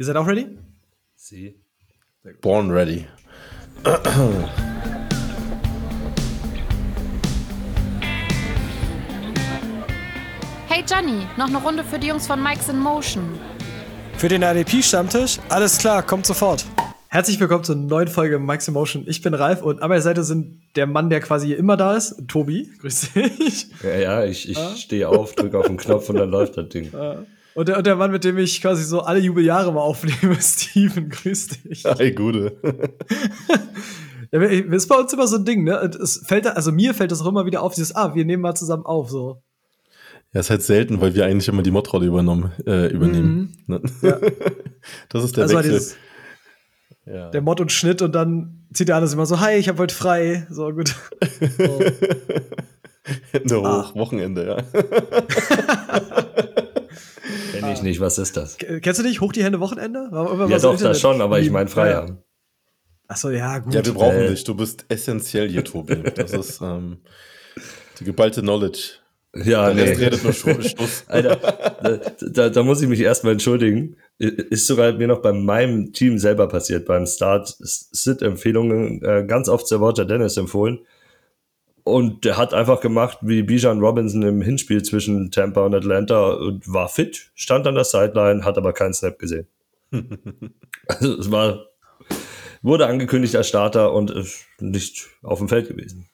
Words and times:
Ihr 0.00 0.06
seid 0.06 0.16
auch 0.16 0.26
ready? 0.26 0.46
Sie. 1.14 1.60
Born 2.40 2.70
ready. 2.70 3.04
Hey 10.68 10.82
Johnny, 10.88 11.26
noch 11.36 11.48
eine 11.48 11.58
Runde 11.58 11.84
für 11.84 11.98
die 11.98 12.06
Jungs 12.06 12.26
von 12.26 12.42
Mike's 12.42 12.70
in 12.70 12.78
Motion. 12.78 13.38
Für 14.16 14.28
den 14.28 14.42
RDP-Stammtisch? 14.42 15.38
Alles 15.50 15.76
klar, 15.76 16.02
kommt 16.02 16.24
sofort. 16.24 16.64
Herzlich 17.08 17.38
willkommen 17.38 17.64
zur 17.64 17.76
neuen 17.76 18.08
Folge 18.08 18.38
Mike's 18.38 18.68
Emotion. 18.68 19.04
Ich 19.06 19.20
bin 19.20 19.34
Ralf 19.34 19.60
und 19.60 19.82
an 19.82 19.90
meiner 19.90 20.00
Seite 20.00 20.24
sind 20.24 20.62
der 20.76 20.86
Mann, 20.86 21.10
der 21.10 21.20
quasi 21.20 21.52
immer 21.52 21.76
da 21.76 21.94
ist, 21.94 22.26
Tobi. 22.26 22.70
Grüß 22.80 23.12
dich. 23.12 23.66
Ja, 23.82 23.96
ja, 23.96 24.24
ich, 24.24 24.48
ich 24.48 24.56
ah. 24.56 24.74
stehe 24.76 25.10
auf, 25.10 25.34
drücke 25.34 25.58
auf 25.58 25.66
den 25.66 25.76
Knopf 25.76 26.08
und 26.08 26.16
dann 26.16 26.30
läuft 26.30 26.56
das 26.56 26.70
Ding. 26.70 26.90
Ah. 26.94 27.26
Und 27.54 27.68
der, 27.68 27.78
und 27.78 27.86
der 27.86 27.96
Mann, 27.96 28.12
mit 28.12 28.24
dem 28.24 28.38
ich 28.38 28.60
quasi 28.60 28.84
so 28.84 29.00
alle 29.00 29.18
Jubeljahre 29.18 29.72
mal 29.72 29.80
aufnehme, 29.80 30.36
Steven, 30.40 31.08
grüß 31.08 31.48
dich. 31.48 31.84
Hi, 31.84 32.12
Gude. 32.12 32.56
ja, 34.32 34.40
ist 34.40 34.88
bei 34.88 34.96
uns 34.96 35.12
immer 35.12 35.26
so 35.26 35.36
ein 35.36 35.44
Ding, 35.44 35.64
ne? 35.64 35.90
Es 36.00 36.22
fällt, 36.24 36.46
also 36.46 36.70
mir 36.72 36.94
fällt 36.94 37.10
das 37.10 37.22
auch 37.22 37.26
immer 37.26 37.46
wieder 37.46 37.62
auf, 37.62 37.74
dieses, 37.74 37.94
ah, 37.94 38.14
wir 38.14 38.24
nehmen 38.24 38.42
mal 38.42 38.54
zusammen 38.54 38.86
auf, 38.86 39.10
so. 39.10 39.42
Ja, 40.32 40.40
ist 40.40 40.50
halt 40.50 40.62
selten, 40.62 41.00
weil 41.00 41.14
wir 41.14 41.24
eigentlich 41.26 41.48
immer 41.48 41.62
die 41.62 41.72
Modrolle 41.72 42.06
übernommen, 42.06 42.52
äh, 42.64 42.86
übernehmen. 42.86 43.56
Mhm. 43.66 43.74
Ne? 43.74 43.82
Ja. 44.02 44.18
Das 45.10 45.24
ist 45.24 45.36
der 45.36 45.42
also 45.42 45.58
Wechsel. 45.58 45.72
Dieses, 45.72 45.96
ja. 47.04 47.28
Der 47.30 47.42
Mod 47.42 47.60
und 47.60 47.70
Schnitt 47.70 48.00
und 48.00 48.14
dann 48.14 48.64
zieht 48.72 48.88
der 48.88 48.96
alles 48.96 49.12
immer 49.12 49.26
so, 49.26 49.40
hi, 49.40 49.56
ich 49.56 49.68
hab 49.68 49.78
heute 49.78 49.94
frei. 49.94 50.46
So, 50.48 50.72
gut. 50.72 50.94
So. 51.58 51.80
Hände 53.32 53.56
ah. 53.56 53.82
hoch, 53.82 53.94
Wochenende, 53.94 54.46
ja. 54.46 54.56
Kenn 57.60 57.72
ich 57.72 57.82
nicht, 57.82 58.00
was 58.00 58.18
ist 58.18 58.36
das? 58.36 58.56
Kennst 58.58 59.00
du 59.00 59.04
nicht? 59.04 59.20
Hoch 59.20 59.32
die 59.32 59.44
Hände 59.44 59.60
Wochenende? 59.60 60.08
ja, 60.48 60.58
doch, 60.58 60.78
das 60.78 61.00
schon, 61.00 61.20
aber 61.20 61.40
ich 61.40 61.50
meine 61.50 61.68
frei 61.68 61.94
haben. 61.94 62.18
Achso, 63.08 63.30
ja, 63.30 63.58
gut. 63.58 63.74
Ja, 63.74 63.84
wir 63.84 63.92
brauchen 63.92 64.18
äh. 64.18 64.28
dich. 64.28 64.44
Du 64.44 64.54
bist 64.54 64.84
essentiell 64.88 65.48
hier, 65.48 65.64
Tobi. 65.64 65.96
Das 66.14 66.32
ist 66.32 66.60
ähm, 66.60 66.98
die 67.98 68.04
geballte 68.04 68.40
Knowledge. 68.40 69.00
Ja, 69.34 69.72
nee. 69.72 69.82
redet 69.82 70.22
nur 70.24 70.32
Schluss. 70.32 71.04
Alter, 71.08 71.36
da, 71.82 72.00
da, 72.20 72.48
da, 72.50 72.62
muss 72.62 72.82
ich 72.82 72.88
mich 72.88 73.00
erstmal 73.00 73.32
entschuldigen. 73.34 73.96
Ist 74.18 74.66
sogar 74.66 74.92
mir 74.92 75.06
noch 75.06 75.22
bei 75.22 75.32
meinem 75.32 75.92
Team 75.92 76.18
selber 76.18 76.48
passiert, 76.48 76.86
beim 76.86 77.06
Start-Sit-Empfehlungen 77.06 79.02
äh, 79.02 79.24
ganz 79.26 79.48
oft 79.48 79.66
Sir 79.66 79.78
Roger 79.78 80.04
Dennis 80.04 80.36
empfohlen. 80.36 80.80
Und 81.84 82.24
der 82.24 82.36
hat 82.36 82.54
einfach 82.54 82.80
gemacht 82.80 83.18
wie 83.22 83.42
Bijan 83.42 83.80
Robinson 83.80 84.22
im 84.22 84.42
Hinspiel 84.42 84.82
zwischen 84.82 85.30
Tampa 85.30 85.64
und 85.64 85.74
Atlanta 85.74 86.32
und 86.32 86.72
war 86.72 86.88
fit, 86.88 87.30
stand 87.34 87.66
an 87.66 87.74
der 87.74 87.84
Sideline, 87.84 88.44
hat 88.44 88.58
aber 88.58 88.72
keinen 88.72 88.94
Snap 88.94 89.18
gesehen. 89.18 89.46
also 90.86 91.18
es 91.18 91.30
war, 91.30 91.66
wurde 92.62 92.86
angekündigt 92.86 93.34
als 93.36 93.48
Starter 93.48 93.92
und 93.92 94.10
ist 94.10 94.46
nicht 94.60 95.08
auf 95.22 95.38
dem 95.38 95.48
Feld 95.48 95.68
gewesen. 95.68 96.06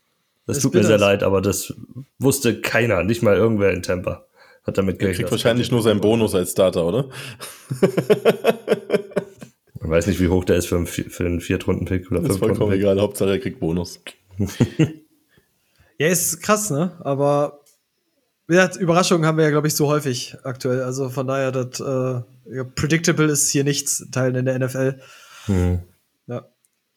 Das, 0.47 0.57
das 0.57 0.63
tut 0.63 0.75
mir 0.75 0.85
sehr 0.85 0.99
leid, 0.99 1.23
aber 1.23 1.41
das 1.41 1.75
wusste 2.19 2.61
keiner, 2.61 3.03
nicht 3.03 3.23
mal 3.23 3.37
irgendwer 3.37 3.73
in 3.73 3.83
Tampa. 3.83 4.25
Hat 4.63 4.79
damit 4.79 4.99
gerechnet. 4.99 5.19
Er 5.19 5.23
kriegt 5.25 5.33
wahrscheinlich 5.33 5.71
nur 5.71 5.83
seinen 5.83 6.01
Bonus 6.01 6.35
als 6.35 6.53
Starter, 6.53 6.87
oder? 6.87 7.09
Man 9.81 9.91
weiß 9.91 10.07
nicht, 10.09 10.21
wie 10.21 10.29
hoch 10.29 10.45
der 10.45 10.57
ist 10.57 10.67
für 10.67 10.77
einen, 10.77 10.87
für 10.87 11.25
einen 11.25 11.41
Viertrunden-Pick 11.41 12.11
oder 12.11 12.23
Ist 12.23 12.39
vollkommen 12.39 12.73
egal, 12.73 13.01
Hauptsache 13.01 13.31
er 13.31 13.39
kriegt 13.39 13.61
Bonus. 13.61 14.01
ja, 15.99 16.09
ist 16.09 16.41
krass, 16.41 16.71
ne? 16.71 16.97
Aber 17.01 17.61
ja, 18.49 18.71
Überraschungen 18.77 19.27
haben 19.27 19.39
wir 19.39 19.45
ja, 19.45 19.51
glaube 19.51 19.67
ich, 19.67 19.75
so 19.75 19.89
häufig 19.89 20.37
aktuell. 20.45 20.83
Also 20.83 21.09
von 21.09 21.27
daher, 21.27 21.53
das 21.53 21.81
äh, 21.81 22.23
ja, 22.55 22.65
predictable 22.65 23.27
ist 23.27 23.51
hier 23.51 23.65
nichts 23.65 24.07
teilen 24.13 24.37
in 24.37 24.45
der 24.45 24.59
NFL. 24.59 25.01
Mhm. 25.49 25.83
Ja. 26.27 26.47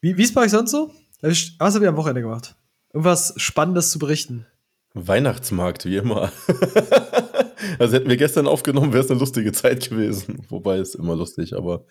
Wie 0.01 0.11
ist 0.21 0.35
bei 0.35 0.41
euch 0.41 0.51
sonst 0.51 0.71
so? 0.71 0.93
Was 1.21 1.51
habt 1.59 1.81
ihr 1.81 1.89
am 1.89 1.97
Wochenende 1.97 2.21
gemacht? 2.21 2.55
Irgendwas 2.93 3.33
Spannendes 3.37 3.91
zu 3.91 3.99
berichten. 3.99 4.45
Weihnachtsmarkt, 4.93 5.85
wie 5.85 5.97
immer. 5.97 6.31
also 7.79 7.95
hätten 7.95 8.09
wir 8.09 8.17
gestern 8.17 8.47
aufgenommen, 8.47 8.93
wäre 8.93 9.03
es 9.03 9.11
eine 9.11 9.19
lustige 9.19 9.51
Zeit 9.51 9.89
gewesen. 9.89 10.45
Wobei 10.49 10.77
es 10.77 10.95
immer 10.95 11.15
lustig, 11.15 11.55
aber 11.55 11.85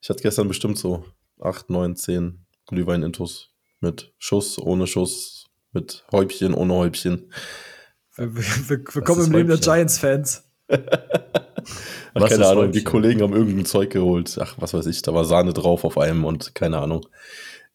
ich 0.00 0.08
hatte 0.10 0.22
gestern 0.22 0.48
bestimmt 0.48 0.78
so 0.78 1.04
8, 1.40 1.70
9, 1.70 1.96
10 1.96 2.46
Glühwein-Intos 2.66 3.50
mit 3.80 4.12
Schuss, 4.18 4.58
ohne 4.58 4.86
Schuss, 4.86 5.43
mit 5.74 6.04
Häubchen, 6.12 6.54
ohne 6.54 6.74
Häubchen. 6.74 7.30
Willkommen 8.16 9.26
im 9.26 9.32
Leben 9.32 9.48
der 9.48 9.58
Giants-Fans. 9.58 10.44
Keine 10.68 12.46
Ahnung, 12.46 12.64
Häubchen? 12.64 12.72
die 12.72 12.84
Kollegen 12.84 13.22
haben 13.22 13.34
irgendein 13.34 13.66
Zeug 13.66 13.90
geholt. 13.90 14.38
Ach, 14.40 14.54
was 14.58 14.72
weiß 14.72 14.86
ich, 14.86 15.02
da 15.02 15.12
war 15.12 15.24
Sahne 15.24 15.52
drauf 15.52 15.84
auf 15.84 15.98
einem 15.98 16.24
und 16.24 16.54
keine 16.54 16.78
Ahnung. 16.78 17.06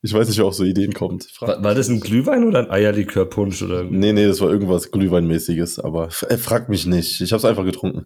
Ich 0.02 0.14
weiß 0.14 0.30
nicht, 0.30 0.38
wer 0.38 0.46
auf 0.46 0.54
so 0.54 0.64
Ideen 0.64 0.94
kommt. 0.94 1.30
War, 1.42 1.62
war, 1.62 1.76
das 1.76 1.90
ein 1.90 2.00
Glühwein 2.00 2.46
oder 2.46 2.60
ein 2.60 2.72
Eierlikörpunsch? 2.72 3.62
Oder? 3.64 3.84
Nee, 3.84 4.14
nee, 4.14 4.28
das 4.28 4.40
war 4.40 4.50
irgendwas 4.50 4.92
Glühweinmäßiges, 4.92 5.80
aber 5.80 6.08
äh, 6.30 6.38
frag 6.38 6.70
mich 6.70 6.86
nicht. 6.86 7.20
Ich 7.20 7.34
habe 7.34 7.40
es 7.40 7.46
einfach 7.46 7.66
getrunken. 7.66 8.06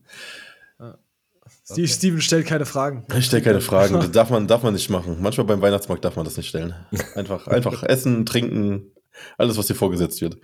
Okay. 1.69 1.87
Steven 1.87 2.19
stellt 2.19 2.47
keine 2.47 2.65
Fragen. 2.65 3.05
Ich 3.15 3.25
stelle 3.25 3.43
keine 3.43 3.61
Fragen. 3.61 3.93
Das 3.93 4.11
darf 4.11 4.31
man, 4.31 4.47
darf 4.47 4.63
man 4.63 4.73
nicht 4.73 4.89
machen. 4.89 5.17
Manchmal 5.21 5.45
beim 5.45 5.61
Weihnachtsmarkt 5.61 6.03
darf 6.03 6.15
man 6.15 6.25
das 6.25 6.35
nicht 6.35 6.49
stellen. 6.49 6.73
Einfach, 7.15 7.47
einfach 7.47 7.83
essen, 7.83 8.25
trinken, 8.25 8.91
alles, 9.37 9.57
was 9.57 9.67
dir 9.67 9.75
vorgesetzt 9.75 10.21
wird. 10.21 10.37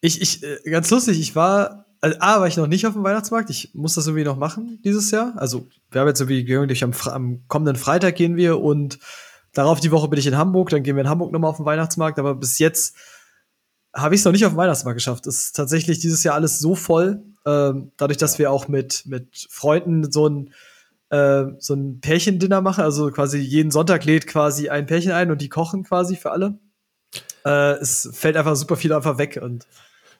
ich, 0.00 0.20
ich, 0.20 0.42
äh, 0.42 0.70
ganz 0.70 0.90
lustig, 0.90 1.20
ich 1.20 1.34
war, 1.34 1.86
also 2.00 2.16
A, 2.20 2.40
war 2.40 2.46
ich 2.46 2.56
noch 2.56 2.66
nicht 2.66 2.86
auf 2.86 2.94
dem 2.94 3.04
Weihnachtsmarkt. 3.04 3.50
Ich 3.50 3.70
muss 3.74 3.94
das 3.94 4.06
irgendwie 4.06 4.24
noch 4.24 4.36
machen 4.36 4.80
dieses 4.84 5.10
Jahr. 5.10 5.34
Also, 5.36 5.66
wir 5.90 6.00
haben 6.00 6.08
jetzt 6.08 6.20
irgendwie 6.20 6.44
gewöhnlich 6.44 6.84
am, 6.84 6.92
am 7.06 7.42
kommenden 7.48 7.76
Freitag 7.76 8.16
gehen 8.16 8.36
wir 8.36 8.60
und 8.60 8.98
Darauf 9.56 9.80
die 9.80 9.90
Woche 9.90 10.08
bin 10.08 10.18
ich 10.18 10.26
in 10.26 10.36
Hamburg, 10.36 10.68
dann 10.68 10.82
gehen 10.82 10.96
wir 10.96 11.00
in 11.00 11.08
Hamburg 11.08 11.32
nochmal 11.32 11.48
auf 11.48 11.56
den 11.56 11.64
Weihnachtsmarkt, 11.64 12.18
aber 12.18 12.34
bis 12.34 12.58
jetzt 12.58 12.94
habe 13.94 14.14
ich 14.14 14.20
es 14.20 14.24
noch 14.26 14.32
nicht 14.32 14.44
auf 14.44 14.52
den 14.52 14.58
Weihnachtsmarkt 14.58 14.98
geschafft. 14.98 15.26
Es 15.26 15.44
ist 15.44 15.56
tatsächlich 15.56 15.98
dieses 15.98 16.22
Jahr 16.24 16.34
alles 16.34 16.58
so 16.58 16.74
voll, 16.74 17.22
ähm, 17.46 17.90
dadurch, 17.96 18.18
dass 18.18 18.38
wir 18.38 18.50
auch 18.50 18.68
mit, 18.68 19.04
mit 19.06 19.46
Freunden 19.48 20.12
so 20.12 20.28
ein, 20.28 20.52
äh, 21.08 21.44
so 21.58 21.72
ein 21.72 22.00
Pärchendinner 22.00 22.60
machen, 22.60 22.84
also 22.84 23.10
quasi 23.10 23.38
jeden 23.38 23.70
Sonntag 23.70 24.04
lädt 24.04 24.26
quasi 24.26 24.68
ein 24.68 24.84
Pärchen 24.84 25.12
ein 25.12 25.30
und 25.30 25.40
die 25.40 25.48
kochen 25.48 25.84
quasi 25.84 26.16
für 26.16 26.32
alle. 26.32 26.58
Äh, 27.44 27.74
es 27.80 28.08
fällt 28.12 28.36
einfach 28.36 28.56
super 28.56 28.76
viel 28.76 28.92
einfach 28.92 29.18
weg 29.18 29.38
und 29.42 29.66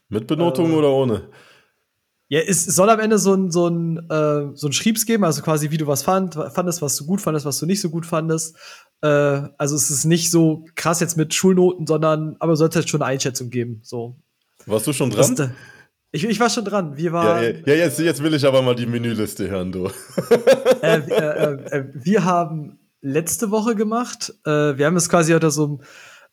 mit 0.08 0.26
Benotung 0.26 0.72
äh, 0.72 0.74
oder 0.74 0.90
ohne? 0.90 1.28
Ja, 2.28 2.40
es 2.40 2.64
soll 2.64 2.90
am 2.90 2.98
Ende 2.98 3.18
so 3.18 3.34
ein, 3.34 3.52
so 3.52 3.68
ein, 3.68 3.98
äh, 4.10 4.50
so 4.54 4.66
ein 4.66 4.72
Schriebs 4.72 5.06
geben, 5.06 5.24
also 5.24 5.42
quasi 5.42 5.70
wie 5.70 5.78
du 5.78 5.86
was 5.86 6.02
fand, 6.02 6.34
fandest, 6.34 6.82
was 6.82 6.96
du 6.96 7.06
gut 7.06 7.20
fandest, 7.20 7.46
was 7.46 7.58
du 7.58 7.66
nicht 7.66 7.80
so 7.80 7.88
gut 7.88 8.04
fandest. 8.04 8.56
Äh, 9.00 9.08
also 9.58 9.76
es 9.76 9.90
ist 9.90 10.04
nicht 10.04 10.30
so 10.30 10.64
krass 10.74 10.98
jetzt 11.00 11.16
mit 11.16 11.34
Schulnoten, 11.34 11.86
sondern 11.86 12.36
aber 12.40 12.56
sollte 12.56 12.80
halt 12.80 12.88
schon 12.88 13.02
eine 13.02 13.12
Einschätzung 13.12 13.50
geben. 13.50 13.80
So. 13.84 14.16
Warst 14.66 14.88
du 14.88 14.92
schon 14.92 15.10
dran? 15.10 15.36
Das, 15.36 15.50
ich, 16.10 16.24
ich 16.24 16.40
war 16.40 16.50
schon 16.50 16.64
dran. 16.64 16.96
Wir 16.96 17.12
waren, 17.12 17.42
ja, 17.44 17.74
ja, 17.74 17.74
jetzt, 17.74 18.00
jetzt 18.00 18.22
will 18.22 18.34
ich 18.34 18.44
aber 18.44 18.62
mal 18.62 18.74
die 18.74 18.86
Menüliste 18.86 19.48
hören, 19.48 19.70
du. 19.70 19.90
äh, 20.82 20.98
äh, 20.98 21.52
äh, 21.70 21.84
wir 21.92 22.24
haben 22.24 22.78
letzte 23.02 23.52
Woche 23.52 23.76
gemacht. 23.76 24.32
Äh, 24.44 24.78
wir 24.78 24.86
haben 24.86 24.96
es 24.96 25.08
quasi 25.08 25.34
unter 25.34 25.50
so 25.50 25.64
einem 25.64 25.80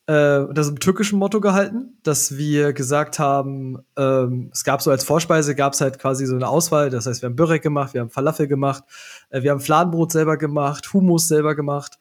äh, 0.05 0.39
unter 0.39 0.63
einem 0.63 0.79
türkischen 0.79 1.17
Motto 1.17 1.39
gehalten, 1.39 1.97
dass 2.03 2.35
wir 2.35 2.73
gesagt 2.73 3.19
haben, 3.19 3.79
ähm, 3.95 4.49
es 4.51 4.63
gab 4.65 4.81
so 4.81 4.91
als 4.91 5.05
Vorspeise, 5.05 5.55
gab 5.55 5.73
es 5.73 5.81
halt 5.81 5.97
quasi 5.97 6.25
so 6.25 6.35
eine 6.35 6.47
Auswahl. 6.47 6.89
Das 6.89 7.05
heißt, 7.05 7.21
wir 7.21 7.29
haben 7.29 7.37
Börek 7.37 7.61
gemacht, 7.61 7.93
wir 7.93 8.01
haben 8.01 8.09
Falafel 8.09 8.47
gemacht, 8.47 8.83
äh, 9.29 9.43
wir 9.43 9.51
haben 9.51 9.61
Fladenbrot 9.61 10.11
selber 10.11 10.37
gemacht, 10.37 10.93
Hummus 10.93 11.27
selber 11.29 11.55
gemacht, 11.55 11.99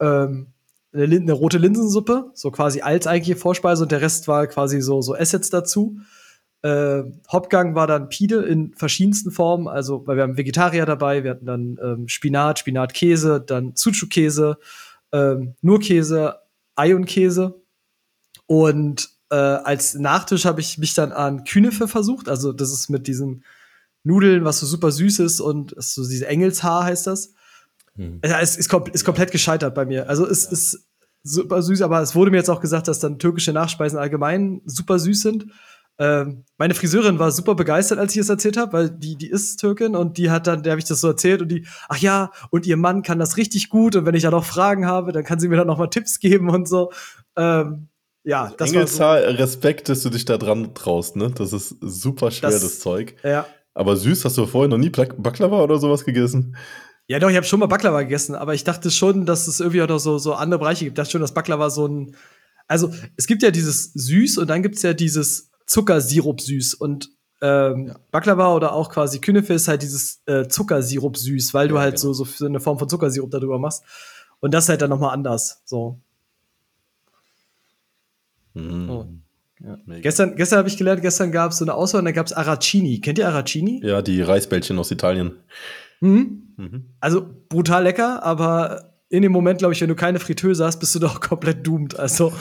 ähm, 0.00 0.48
eine, 0.92 1.04
eine, 1.04 1.32
rote 1.32 1.58
Linsensuppe, 1.58 2.30
so 2.34 2.50
quasi 2.50 2.80
als 2.80 3.06
eigentliche 3.06 3.38
Vorspeise 3.38 3.84
und 3.84 3.92
der 3.92 4.00
Rest 4.00 4.26
war 4.26 4.46
quasi 4.48 4.80
so, 4.80 5.00
so 5.00 5.14
Assets 5.14 5.50
dazu. 5.50 5.98
Äh, 6.62 7.04
Hauptgang 7.30 7.76
war 7.76 7.86
dann 7.86 8.08
Pide 8.08 8.42
in 8.42 8.74
verschiedensten 8.74 9.30
Formen, 9.30 9.68
also 9.68 10.04
weil 10.08 10.16
wir 10.16 10.24
haben 10.24 10.36
Vegetarier 10.36 10.86
dabei, 10.86 11.22
wir 11.22 11.32
hatten 11.32 11.46
dann 11.46 11.78
ähm, 11.80 12.08
Spinat, 12.08 12.58
Spinatkäse, 12.58 13.40
dann 13.40 13.76
Suchu-Käse, 13.76 14.58
ähm, 15.12 15.54
nur 15.62 15.78
Käse, 15.78 16.40
Ei 16.78 16.94
und 16.94 17.06
Käse. 17.06 17.62
Und 18.46 19.10
äh, 19.30 19.34
als 19.34 19.94
Nachtisch 19.94 20.44
habe 20.44 20.60
ich 20.60 20.78
mich 20.78 20.94
dann 20.94 21.12
an 21.12 21.44
Künefe 21.44 21.88
versucht. 21.88 22.28
Also, 22.28 22.52
das 22.52 22.72
ist 22.72 22.88
mit 22.88 23.06
diesen 23.06 23.44
Nudeln, 24.04 24.44
was 24.44 24.60
so 24.60 24.66
super 24.66 24.90
süß 24.90 25.18
ist 25.20 25.40
und 25.40 25.74
so 25.76 26.08
diese 26.08 26.26
Engelshaar 26.26 26.84
heißt 26.84 27.06
das. 27.06 27.34
Hm. 27.96 28.20
Ja, 28.24 28.40
es 28.40 28.56
ist, 28.56 28.72
ist, 28.92 29.04
komplett 29.04 29.30
gescheitert 29.30 29.74
bei 29.74 29.84
mir. 29.84 30.08
Also, 30.08 30.26
es 30.26 30.44
ja. 30.44 30.52
ist 30.52 30.88
super 31.22 31.62
süß, 31.62 31.82
aber 31.82 32.00
es 32.00 32.14
wurde 32.14 32.30
mir 32.30 32.38
jetzt 32.38 32.48
auch 32.48 32.60
gesagt, 32.60 32.88
dass 32.88 33.00
dann 33.00 33.18
türkische 33.18 33.52
Nachspeisen 33.52 33.98
allgemein 33.98 34.62
super 34.64 34.98
süß 34.98 35.20
sind. 35.20 35.46
Ähm, 36.00 36.44
meine 36.58 36.74
Friseurin 36.74 37.18
war 37.18 37.32
super 37.32 37.56
begeistert, 37.56 37.98
als 37.98 38.14
ich 38.14 38.20
es 38.20 38.28
erzählt 38.28 38.56
habe, 38.56 38.72
weil 38.72 38.90
die, 38.90 39.16
die 39.16 39.28
ist 39.28 39.56
Türkin 39.56 39.96
und 39.96 40.16
die 40.16 40.30
hat 40.30 40.46
dann, 40.46 40.62
der 40.62 40.72
habe 40.72 40.78
ich 40.78 40.86
das 40.86 41.00
so 41.00 41.08
erzählt 41.08 41.42
und 41.42 41.48
die, 41.48 41.66
ach 41.88 41.98
ja, 41.98 42.30
und 42.50 42.66
ihr 42.66 42.76
Mann 42.76 43.02
kann 43.02 43.18
das 43.18 43.36
richtig 43.36 43.68
gut 43.68 43.96
und 43.96 44.06
wenn 44.06 44.14
ich 44.14 44.22
da 44.22 44.30
noch 44.30 44.44
Fragen 44.44 44.86
habe, 44.86 45.10
dann 45.12 45.24
kann 45.24 45.40
sie 45.40 45.48
mir 45.48 45.56
dann 45.56 45.66
noch 45.66 45.78
mal 45.78 45.88
Tipps 45.88 46.20
geben 46.20 46.50
und 46.50 46.68
so. 46.68 46.92
Ähm, 47.36 47.88
ja, 48.22 48.44
also 48.44 48.56
das 48.56 48.70
Engelszahl, 48.70 49.22
war 49.24 49.30
so. 49.32 49.36
Respekt, 49.38 49.88
dass 49.88 50.02
du 50.02 50.10
dich 50.10 50.24
da 50.24 50.38
dran 50.38 50.74
traust, 50.74 51.16
ne? 51.16 51.32
Das 51.34 51.52
ist 51.52 51.76
super 51.80 52.30
schwer, 52.30 52.50
das, 52.50 52.60
das 52.60 52.78
Zeug. 52.78 53.16
Ja. 53.24 53.46
Aber 53.74 53.96
süß, 53.96 54.24
hast 54.24 54.36
du 54.36 54.46
vorher 54.46 54.68
noch 54.68 54.78
nie 54.78 54.90
Baklava 54.90 55.62
oder 55.62 55.78
sowas 55.78 56.04
gegessen? 56.04 56.56
Ja, 57.08 57.18
doch, 57.18 57.30
ich 57.30 57.36
habe 57.36 57.46
schon 57.46 57.58
mal 57.58 57.66
Baklava 57.66 58.02
gegessen, 58.02 58.34
aber 58.34 58.54
ich 58.54 58.64
dachte 58.64 58.90
schon, 58.90 59.24
dass 59.24 59.48
es 59.48 59.60
irgendwie 59.60 59.82
auch 59.82 59.88
noch 59.88 59.98
so, 59.98 60.18
so 60.18 60.34
andere 60.34 60.60
Bereiche 60.60 60.84
gibt. 60.84 60.98
Ich 60.98 61.02
dachte 61.02 61.12
schon, 61.12 61.22
dass 61.22 61.32
Baklava 61.32 61.70
so 61.70 61.88
ein. 61.88 62.16
Also, 62.66 62.92
es 63.16 63.26
gibt 63.26 63.42
ja 63.42 63.50
dieses 63.50 63.92
Süß 63.94 64.36
und 64.38 64.48
dann 64.50 64.62
gibt 64.62 64.76
es 64.76 64.82
ja 64.82 64.92
dieses 64.92 65.47
Zuckersirup 65.68 66.40
süß. 66.40 66.74
Und 66.74 67.10
ähm, 67.40 67.86
ja. 67.88 67.96
Baklava 68.10 68.54
oder 68.54 68.72
auch 68.72 68.90
quasi 68.90 69.20
Künefe 69.20 69.54
ist 69.54 69.68
halt 69.68 69.82
dieses 69.82 70.22
äh, 70.26 70.48
Zuckersirup 70.48 71.16
süß, 71.16 71.54
weil 71.54 71.66
ja, 71.66 71.72
du 71.72 71.78
halt 71.78 72.00
genau. 72.00 72.12
so, 72.12 72.24
so 72.24 72.46
eine 72.46 72.58
Form 72.58 72.78
von 72.78 72.88
Zuckersirup 72.88 73.30
darüber 73.30 73.58
machst. 73.58 73.84
Und 74.40 74.54
das 74.54 74.64
ist 74.64 74.70
halt 74.70 74.82
dann 74.82 74.90
nochmal 74.90 75.14
anders. 75.14 75.62
So. 75.64 76.00
Mm. 78.54 78.90
Oh. 78.90 79.06
Ja. 79.60 79.76
Gestern, 80.00 80.36
gestern 80.36 80.58
habe 80.58 80.68
ich 80.68 80.76
gelernt, 80.76 81.02
gestern 81.02 81.32
gab 81.32 81.50
es 81.50 81.58
so 81.58 81.64
eine 81.64 81.74
Auswahl 81.74 82.00
und 82.00 82.04
da 82.04 82.12
gab 82.12 82.26
es 82.26 82.32
Aracini. 82.32 83.00
Kennt 83.00 83.18
ihr 83.18 83.26
Aracini? 83.26 83.80
Ja, 83.84 84.02
die 84.02 84.22
Reisbällchen 84.22 84.78
aus 84.78 84.90
Italien. 84.90 85.32
Mhm. 86.00 86.54
Mhm. 86.56 86.84
Also 87.00 87.26
brutal 87.48 87.82
lecker, 87.82 88.22
aber 88.22 88.87
in 89.10 89.22
dem 89.22 89.32
Moment, 89.32 89.58
glaube 89.58 89.72
ich, 89.74 89.80
wenn 89.80 89.88
du 89.88 89.94
keine 89.94 90.20
Fritteuse 90.20 90.64
hast, 90.64 90.78
bist 90.80 90.94
du 90.94 90.98
doch 90.98 91.20
komplett 91.28 91.66
doomed. 91.66 91.98
Also 91.98 92.32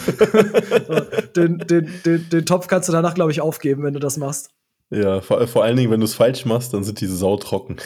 den, 1.36 1.60
den, 1.60 1.90
den, 2.06 2.30
den 2.30 2.46
Topf 2.46 2.68
kannst 2.68 2.90
du 2.90 2.94
danach, 2.94 3.14
glaube 3.14 3.32
ich, 3.32 3.42
aufgeben, 3.42 3.84
wenn 3.84 3.94
du 3.94 4.00
das 4.00 4.18
machst. 4.18 4.52
Ja, 4.90 5.22
vor, 5.22 5.46
vor 5.48 5.64
allen 5.64 5.76
Dingen, 5.76 5.92
wenn 5.92 6.00
du 6.00 6.06
es 6.06 6.16
falsch 6.16 6.46
machst, 6.46 6.74
dann 6.74 6.84
sind 6.84 7.02
diese 7.02 7.16
Sau 7.16 7.38
trocken. 7.38 7.78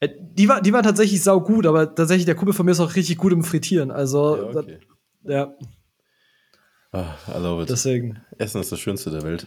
Äh, 0.00 0.08
die 0.18 0.48
war, 0.48 0.62
die 0.62 0.72
war 0.72 0.82
tatsächlich 0.82 1.22
sau 1.22 1.40
gut, 1.40 1.66
aber 1.66 1.94
tatsächlich 1.94 2.24
der 2.24 2.34
Kumpel 2.34 2.54
von 2.54 2.64
mir 2.64 2.72
ist 2.72 2.80
auch 2.80 2.96
richtig 2.96 3.18
gut 3.18 3.32
im 3.32 3.44
Frittieren. 3.44 3.90
Also, 3.90 4.36
ja. 4.36 4.42
Okay. 4.44 4.78
Das, 5.22 5.32
ja. 5.32 5.54
Ah, 6.92 7.14
I 7.28 7.38
love 7.38 7.62
it. 7.62 7.70
Deswegen. 7.70 8.22
Essen 8.38 8.60
ist 8.60 8.72
das 8.72 8.80
Schönste 8.80 9.10
der 9.10 9.22
Welt. 9.22 9.46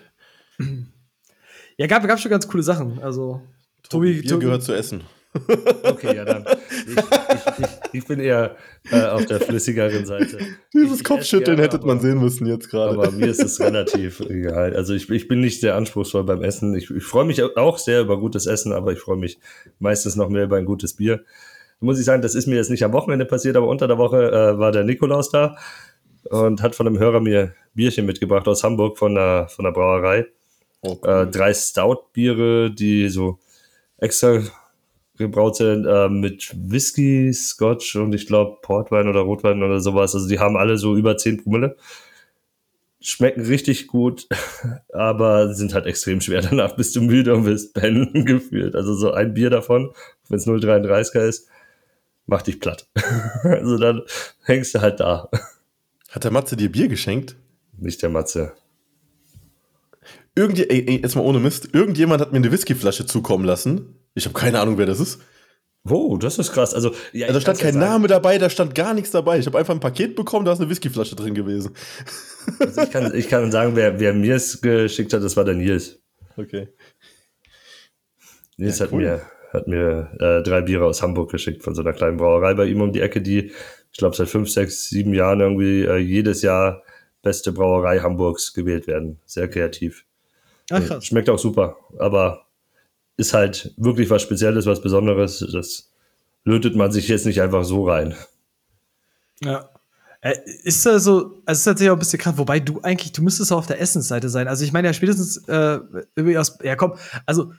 Ja, 1.77 1.88
gab, 1.88 2.07
gab 2.07 2.19
schon 2.19 2.29
ganz 2.29 2.47
coole 2.47 2.63
Sachen. 2.63 3.01
Also, 3.01 3.41
Tobi, 3.89 4.21
Bier 4.21 4.29
Tobi, 4.29 4.45
gehört 4.45 4.63
zu 4.63 4.73
Essen. 4.73 5.03
Okay, 5.83 6.15
ja, 6.15 6.25
dann. 6.25 6.45
Ich, 6.88 6.95
ich, 7.59 7.69
ich 7.94 8.06
bin 8.06 8.19
eher 8.19 8.56
äh, 8.91 9.06
auf 9.06 9.25
der 9.25 9.39
flüssigeren 9.39 10.06
Seite. 10.06 10.38
Dieses 10.74 11.00
ich 11.00 11.03
Kopfschütteln 11.03 11.57
gerne, 11.57 11.74
hätte 11.74 11.85
man 11.85 12.00
sehen 12.00 12.19
müssen 12.19 12.45
jetzt 12.45 12.69
gerade. 12.69 12.94
Aber 12.94 13.12
mir 13.12 13.27
ist 13.27 13.44
es 13.44 13.59
relativ 13.59 14.19
egal. 14.30 14.75
Also 14.75 14.94
ich, 14.94 15.07
bin 15.27 15.41
nicht 15.41 15.62
sehr 15.62 15.75
anspruchsvoll 15.75 16.24
beim 16.24 16.44
Essen. 16.44 16.75
Ich, 16.75 16.88
freue 17.03 17.25
mich 17.25 17.41
auch 17.44 17.77
sehr 17.77 18.01
über 18.01 18.19
gutes 18.19 18.45
Essen, 18.45 18.74
aber 18.74 18.94
ich 18.94 19.00
freue 19.00 19.18
mich 19.18 19.39
meistens 19.80 20.15
noch 20.15 20.30
mehr 20.30 20.44
über 20.44 20.57
ein 20.57 20.65
gutes 20.65 20.94
Bier. 20.94 21.24
Muss 21.80 22.00
ich 22.00 22.06
sagen, 22.06 22.21
das 22.21 22.35
ist 22.35 22.47
mir 22.47 22.56
jetzt 22.56 22.69
nicht 22.69 22.83
am 22.83 22.94
Wochenende 22.94 23.25
passiert, 23.25 23.57
aber 23.57 23.68
unter 23.68 23.88
der 23.88 23.97
Woche 23.97 24.31
äh, 24.31 24.57
war 24.57 24.71
der 24.71 24.83
Nikolaus 24.83 25.31
da 25.31 25.57
und 26.30 26.62
hat 26.62 26.75
von 26.75 26.88
einem 26.88 27.00
Hörer 27.00 27.19
mir 27.19 27.53
Bierchen 27.74 28.06
mitgebracht 28.06 28.47
aus 28.47 28.63
Hamburg 28.63 28.97
von 28.97 29.15
der, 29.15 29.47
von 29.50 29.65
der 29.65 29.71
Brauerei. 29.71 30.27
Oh, 30.81 30.97
cool. 31.03 31.09
äh, 31.09 31.27
drei 31.27 31.53
Stout-Biere, 31.53 32.71
die 32.71 33.09
so 33.09 33.39
extra 33.97 34.41
gebraut 35.18 35.56
sind 35.56 35.86
äh, 35.86 36.10
mit 36.10 36.54
Whisky, 36.56 37.31
Scotch 37.33 37.95
und 37.95 38.13
ich 38.13 38.27
glaube 38.27 38.57
Portwein 38.62 39.07
oder 39.07 39.21
Rotwein 39.21 39.62
oder 39.62 39.80
sowas. 39.80 40.15
Also 40.15 40.27
die 40.27 40.39
haben 40.39 40.57
alle 40.57 40.77
so 40.77 40.95
über 40.95 41.18
10 41.18 41.44
Promille. 41.44 41.75
Schmecken 43.00 43.45
richtig 43.45 43.88
gut, 43.88 44.27
aber 44.94 45.54
sind 45.54 45.74
halt 45.74 45.86
extrem 45.86 46.21
schwer. 46.21 46.42
Danach 46.42 46.75
bist 46.75 46.95
du 46.95 47.01
müde 47.01 47.36
und 47.36 47.44
bist 47.44 47.74
pennen 47.74 48.25
gefühlt. 48.25 48.75
Also 48.75 48.95
so 48.95 49.12
ein 49.12 49.33
Bier 49.33 49.50
davon, 49.50 49.92
wenn 50.30 50.39
es 50.39 50.48
0,33er 50.48 51.27
ist, 51.27 51.48
macht 52.25 52.48
dich 52.48 52.59
platt. 52.59 52.88
also 53.44 53.77
dann 53.77 54.01
hängst 54.44 54.74
du 54.74 54.81
halt 54.81 55.00
da. 55.00 55.30
Hat 56.09 56.24
der 56.24 56.31
Matze 56.31 56.56
dir 56.56 56.71
Bier 56.71 56.88
geschenkt? 56.88 57.36
Nicht 57.77 58.01
der 58.01 58.09
Matze. 58.09 58.54
Irgendwie, 60.36 60.68
ey, 60.68 60.88
ey, 60.88 61.01
jetzt 61.01 61.16
mal 61.16 61.21
ohne 61.21 61.39
Mist, 61.39 61.69
irgendjemand 61.74 62.21
hat 62.21 62.31
mir 62.31 62.38
eine 62.38 62.51
Whiskyflasche 62.51 63.06
zukommen 63.06 63.45
lassen 63.45 63.95
ich 64.15 64.25
habe 64.25 64.33
keine 64.33 64.60
Ahnung, 64.60 64.77
wer 64.77 64.86
das 64.86 65.00
ist. 65.00 65.19
Wow, 65.86 66.18
das 66.18 66.39
ist 66.39 66.54
krass. 66.54 66.74
Also, 66.74 66.95
ja, 67.12 67.31
da 67.31 67.42
stand 67.42 67.60
kein 67.60 67.77
Name 67.77 68.07
dabei, 68.07 68.38
da 68.38 68.50
stand 68.50 68.74
gar 68.74 68.94
nichts 68.94 69.12
dabei. 69.12 69.39
Ich 69.39 69.45
habe 69.45 69.57
einfach 69.57 69.74
ein 69.74 69.81
Paket 69.81 70.15
bekommen, 70.15 70.45
da 70.45 70.54
ist 70.54 70.62
eine 70.62 70.69
Whiskyflasche 70.69 71.15
drin 71.15 71.33
gewesen. 71.33 71.75
Also 72.60 72.81
ich, 72.81 72.92
kann, 72.92 73.13
ich 73.13 73.27
kann 73.27 73.51
sagen, 73.51 73.75
wer, 73.75 74.00
wer 74.00 74.13
mir 74.13 74.36
es 74.36 74.62
geschickt 74.62 75.12
hat, 75.12 75.24
das 75.24 75.36
war 75.36 75.44
der 75.44 75.56
Nils. 75.56 76.00
Okay. 76.38 76.69
Nils 78.56 78.80
ja, 78.80 78.88
cool. 78.92 79.10
hat 79.10 79.21
mir, 79.21 79.21
hat 79.51 79.68
mir 79.68 80.12
äh, 80.19 80.44
drei 80.44 80.62
Biere 80.62 80.86
aus 80.86 81.01
Hamburg 81.01 81.31
geschickt 81.31 81.63
von 81.63 81.75
so 81.75 81.81
einer 81.81 81.94
kleinen 81.94 82.16
Brauerei 82.16 82.54
bei 82.54 82.66
ihm 82.66 82.80
um 82.80 82.94
die 82.94 83.01
Ecke, 83.01 83.21
die, 83.21 83.51
ich 83.92 83.98
glaube, 83.98 84.16
seit 84.16 84.30
fünf, 84.30 84.50
sechs, 84.50 84.88
sieben 84.89 85.13
Jahren 85.13 85.42
irgendwie 85.42 85.83
äh, 85.83 85.98
jedes 85.98 86.42
Jahr 86.44 86.81
beste 87.21 87.51
Brauerei 87.51 88.00
Hamburgs 88.00 88.54
gewählt 88.54 88.88
werden. 88.88 89.19
Sehr 89.25 89.50
kreativ. 89.50 90.06
Ach, 90.71 90.86
krass. 90.86 91.06
Schmeckt 91.06 91.30
auch 91.30 91.39
super, 91.39 91.77
aber 92.00 92.43
ist 93.23 93.33
halt 93.33 93.73
wirklich 93.77 94.09
was 94.09 94.21
Spezielles, 94.21 94.65
was 94.65 94.81
Besonderes. 94.81 95.39
Das 95.51 95.89
lötet 96.43 96.75
man 96.75 96.91
sich 96.91 97.07
jetzt 97.07 97.25
nicht 97.25 97.41
einfach 97.41 97.63
so 97.63 97.87
rein. 97.87 98.15
Ja. 99.41 99.69
Äh, 100.21 100.35
ist 100.63 100.85
da 100.85 100.99
so, 100.99 101.41
also 101.45 101.59
ist 101.59 101.63
tatsächlich 101.63 101.89
auch 101.89 101.95
ein 101.95 101.99
bisschen 101.99 102.19
krass, 102.19 102.37
wobei 102.37 102.59
du 102.59 102.81
eigentlich, 102.81 103.13
du 103.13 103.21
müsstest 103.21 103.51
auch 103.51 103.59
auf 103.59 103.67
der 103.67 103.79
Essensseite 103.79 104.29
sein. 104.29 104.47
Also 104.47 104.65
ich 104.65 104.73
meine 104.73 104.87
ja 104.87 104.93
spätestens, 104.93 105.37
äh, 105.47 105.79
ja 106.63 106.75
komm, 106.75 106.95
also 107.25 107.53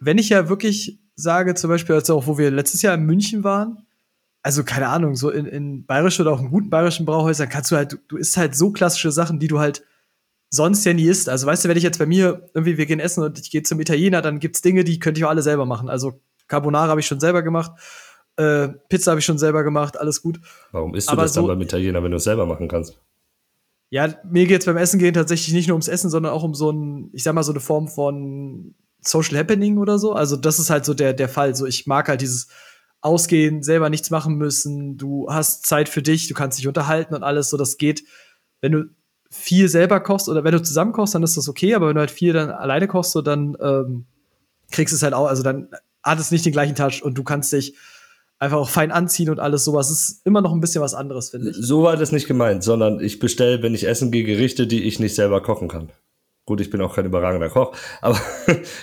wenn 0.00 0.18
ich 0.18 0.28
ja 0.28 0.48
wirklich 0.48 0.98
sage, 1.14 1.54
zum 1.54 1.70
Beispiel, 1.70 1.94
als 1.94 2.10
auch, 2.10 2.26
wo 2.26 2.38
wir 2.38 2.50
letztes 2.50 2.82
Jahr 2.82 2.94
in 2.94 3.04
München 3.04 3.42
waren, 3.42 3.84
also 4.42 4.62
keine 4.62 4.88
Ahnung, 4.88 5.16
so 5.16 5.30
in, 5.30 5.46
in 5.46 5.86
bayerisch 5.86 6.20
oder 6.20 6.32
auch 6.32 6.40
in 6.40 6.50
guten 6.50 6.70
bayerischen 6.70 7.06
Brauhäusern 7.06 7.48
kannst 7.48 7.70
du 7.70 7.76
halt, 7.76 7.92
du, 7.92 7.96
du 8.08 8.16
isst 8.16 8.36
halt 8.36 8.54
so 8.54 8.70
klassische 8.70 9.10
Sachen, 9.10 9.38
die 9.40 9.48
du 9.48 9.58
halt 9.58 9.82
sonst 10.50 10.84
ja 10.84 10.94
nie 10.94 11.06
isst. 11.06 11.28
Also 11.28 11.46
weißt 11.46 11.64
du, 11.64 11.68
wenn 11.68 11.76
ich 11.76 11.82
jetzt 11.82 11.98
bei 11.98 12.06
mir 12.06 12.50
irgendwie, 12.54 12.78
wir 12.78 12.86
gehen 12.86 13.00
essen 13.00 13.22
und 13.22 13.38
ich 13.38 13.50
gehe 13.50 13.62
zum 13.62 13.80
Italiener, 13.80 14.22
dann 14.22 14.38
gibt's 14.38 14.62
Dinge, 14.62 14.84
die 14.84 14.98
könnte 14.98 15.20
ich 15.20 15.24
auch 15.24 15.30
alle 15.30 15.42
selber 15.42 15.66
machen. 15.66 15.88
Also 15.88 16.20
Carbonara 16.46 16.88
habe 16.88 17.00
ich 17.00 17.06
schon 17.06 17.20
selber 17.20 17.42
gemacht, 17.42 17.72
äh, 18.36 18.68
Pizza 18.88 19.10
habe 19.10 19.20
ich 19.20 19.26
schon 19.26 19.38
selber 19.38 19.64
gemacht, 19.64 19.98
alles 19.98 20.22
gut. 20.22 20.40
Warum 20.72 20.94
isst 20.94 21.08
du 21.08 21.12
Aber 21.12 21.22
das 21.22 21.32
dann 21.32 21.44
so, 21.44 21.48
beim 21.48 21.60
Italiener, 21.60 22.02
wenn 22.02 22.10
du 22.10 22.16
es 22.16 22.24
selber 22.24 22.46
machen 22.46 22.68
kannst? 22.68 22.98
Ja, 23.90 24.14
mir 24.24 24.46
geht's 24.46 24.66
beim 24.66 24.76
Essen 24.76 24.98
gehen 24.98 25.14
tatsächlich 25.14 25.54
nicht 25.54 25.66
nur 25.66 25.74
ums 25.74 25.88
Essen, 25.88 26.10
sondern 26.10 26.32
auch 26.32 26.42
um 26.42 26.54
so 26.54 26.70
ein, 26.70 27.10
ich 27.12 27.22
sag 27.22 27.34
mal, 27.34 27.42
so 27.42 27.52
eine 27.52 27.60
Form 27.60 27.88
von 27.88 28.74
Social 29.00 29.38
Happening 29.38 29.78
oder 29.78 29.98
so. 29.98 30.12
Also 30.12 30.36
das 30.36 30.58
ist 30.58 30.70
halt 30.70 30.84
so 30.84 30.94
der, 30.94 31.14
der 31.14 31.28
Fall. 31.28 31.54
So, 31.54 31.66
ich 31.66 31.86
mag 31.86 32.08
halt 32.08 32.20
dieses 32.20 32.48
Ausgehen, 33.00 33.62
selber 33.62 33.90
nichts 33.90 34.10
machen 34.10 34.36
müssen, 34.36 34.96
du 34.96 35.28
hast 35.30 35.66
Zeit 35.66 35.88
für 35.88 36.02
dich, 36.02 36.26
du 36.28 36.34
kannst 36.34 36.58
dich 36.58 36.66
unterhalten 36.66 37.14
und 37.14 37.22
alles, 37.22 37.48
so 37.48 37.56
das 37.56 37.78
geht. 37.78 38.02
Wenn 38.60 38.72
du 38.72 38.84
viel 39.30 39.68
selber 39.68 40.00
kochst 40.00 40.28
oder 40.28 40.44
wenn 40.44 40.52
du 40.52 40.62
zusammen 40.62 40.92
kochst, 40.92 41.14
dann 41.14 41.22
ist 41.22 41.36
das 41.36 41.48
okay, 41.48 41.74
aber 41.74 41.88
wenn 41.88 41.94
du 41.94 42.00
halt 42.00 42.10
viel 42.10 42.32
dann 42.32 42.50
alleine 42.50 42.88
kochst, 42.88 43.12
so 43.12 43.22
dann 43.22 43.56
ähm, 43.60 44.06
kriegst 44.70 44.92
du 44.92 44.96
es 44.96 45.02
halt 45.02 45.14
auch, 45.14 45.26
also 45.26 45.42
dann 45.42 45.68
hat 46.02 46.18
es 46.18 46.30
nicht 46.30 46.46
den 46.46 46.52
gleichen 46.52 46.74
Touch 46.74 47.02
und 47.02 47.16
du 47.18 47.24
kannst 47.24 47.52
dich 47.52 47.74
einfach 48.38 48.58
auch 48.58 48.70
fein 48.70 48.92
anziehen 48.92 49.30
und 49.30 49.40
alles 49.40 49.64
sowas. 49.64 49.90
Es 49.90 50.08
ist 50.08 50.26
immer 50.26 50.40
noch 50.40 50.52
ein 50.52 50.60
bisschen 50.60 50.80
was 50.80 50.94
anderes, 50.94 51.30
finde 51.30 51.50
ich. 51.50 51.56
So 51.56 51.82
war 51.82 51.96
das 51.96 52.12
nicht 52.12 52.28
gemeint, 52.28 52.62
sondern 52.62 53.00
ich 53.00 53.18
bestelle, 53.18 53.62
wenn 53.62 53.74
ich 53.74 53.86
essen 53.86 54.10
gehe, 54.10 54.24
Gerichte, 54.24 54.66
die 54.66 54.84
ich 54.84 55.00
nicht 55.00 55.14
selber 55.14 55.42
kochen 55.42 55.68
kann. 55.68 55.90
Gut, 56.46 56.62
ich 56.62 56.70
bin 56.70 56.80
auch 56.80 56.94
kein 56.94 57.04
überragender 57.04 57.50
Koch, 57.50 57.76
aber 58.00 58.18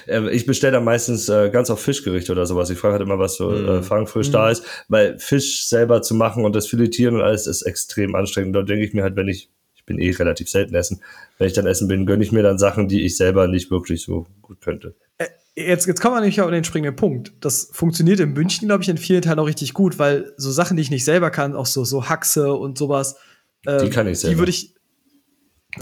äh, 0.08 0.30
ich 0.30 0.46
bestelle 0.46 0.74
dann 0.74 0.84
meistens 0.84 1.30
äh, 1.30 1.50
ganz 1.50 1.72
auf 1.72 1.82
Fischgerichte 1.82 2.32
oder 2.32 2.46
sowas. 2.46 2.70
Ich 2.70 2.78
frage 2.78 2.94
halt 2.94 3.02
immer, 3.02 3.18
was 3.18 3.38
so 3.38 3.52
äh, 3.52 3.80
mm. 3.80 3.84
fangfrisch 3.84 4.30
mm. 4.30 4.34
da 4.34 4.52
ist, 4.52 4.64
weil 4.88 5.18
Fisch 5.18 5.66
selber 5.66 6.04
zu 6.04 6.14
machen 6.14 6.46
und 6.46 6.56
das 6.56 6.68
Filetieren 6.68 7.16
und 7.16 7.22
alles 7.22 7.48
ist 7.48 7.64
extrem 7.64 8.14
anstrengend. 8.14 8.56
Da 8.56 8.62
denke 8.62 8.86
ich 8.86 8.94
mir 8.94 9.02
halt, 9.02 9.16
wenn 9.16 9.28
ich 9.28 9.50
bin 9.86 10.00
eh 10.00 10.12
relativ 10.12 10.50
selten 10.50 10.76
essen. 10.76 11.02
Wenn 11.38 11.48
ich 11.48 11.54
dann 11.54 11.66
essen 11.66 11.88
bin, 11.88 12.06
gönne 12.06 12.24
ich 12.24 12.32
mir 12.32 12.44
dann 12.44 12.58
Sachen, 12.58 12.88
die 12.88 13.04
ich 13.04 13.18
selber 13.18 13.48
nicht 13.48 13.72
wirklich 13.72 14.02
so 14.02 14.26
gut 14.42 14.62
könnte. 14.62 14.96
Äh, 15.18 15.28
jetzt, 15.56 15.86
jetzt 15.86 16.02
kommen 16.02 16.16
wir 16.16 16.22
nämlich 16.22 16.42
auf 16.42 16.50
den 16.50 16.64
springenden 16.64 16.96
Punkt. 16.96 17.34
Das 17.40 17.70
funktioniert 17.72 18.20
in 18.20 18.34
München, 18.34 18.68
glaube 18.68 18.84
ich, 18.84 18.90
in 18.90 18.98
vielen 18.98 19.22
Teilen 19.22 19.40
auch 19.40 19.48
richtig 19.48 19.74
gut, 19.74 20.00
weil 20.00 20.34
so 20.38 20.52
Sachen, 20.52 20.78
die 20.78 20.82
ich 20.82 20.92
nicht 20.92 21.06
selber 21.06 21.30
kann, 21.30 21.56
auch 21.56 21.66
so, 21.66 21.84
so 21.84 22.10
Haxe 22.10 22.54
und 22.54 22.78
sowas, 22.78 23.18
ähm, 23.68 23.86
die 23.86 23.90
kann 23.90 24.08
ich 24.08 24.20
selber. 24.20 24.34
Die 24.34 24.40
würde 24.40 24.50
ich, 24.50 24.76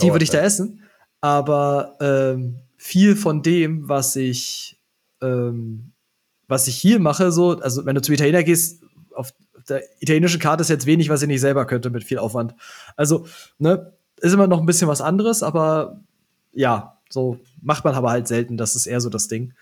die 0.00 0.10
würde 0.10 0.24
ich 0.24 0.30
da 0.30 0.40
essen. 0.40 0.82
Aber 1.20 1.96
ähm, 2.00 2.60
viel 2.76 3.16
von 3.16 3.42
dem, 3.42 3.88
was 3.88 4.16
ich, 4.16 4.78
ähm, 5.22 5.92
was 6.48 6.68
ich 6.68 6.76
hier 6.76 6.98
mache, 6.98 7.32
so, 7.32 7.58
also 7.58 7.86
wenn 7.86 7.94
du 7.94 8.02
zum 8.02 8.14
Italiener 8.14 8.42
gehst, 8.42 8.82
auf 9.14 9.32
der 9.68 9.82
italienischen 10.00 10.40
Karte 10.40 10.62
ist 10.62 10.70
jetzt 10.70 10.86
wenig, 10.86 11.08
was 11.08 11.22
ich 11.22 11.28
nicht 11.28 11.40
selber 11.40 11.66
könnte 11.66 11.90
mit 11.90 12.04
viel 12.04 12.18
Aufwand. 12.18 12.54
Also, 12.96 13.26
ne, 13.58 13.92
ist 14.20 14.32
immer 14.32 14.46
noch 14.46 14.60
ein 14.60 14.66
bisschen 14.66 14.88
was 14.88 15.00
anderes, 15.00 15.42
aber 15.42 16.00
ja, 16.52 16.98
so 17.08 17.38
macht 17.62 17.84
man 17.84 17.94
aber 17.94 18.10
halt 18.10 18.28
selten. 18.28 18.56
Das 18.56 18.76
ist 18.76 18.86
eher 18.86 19.00
so 19.00 19.10
das 19.10 19.28
Ding. 19.28 19.54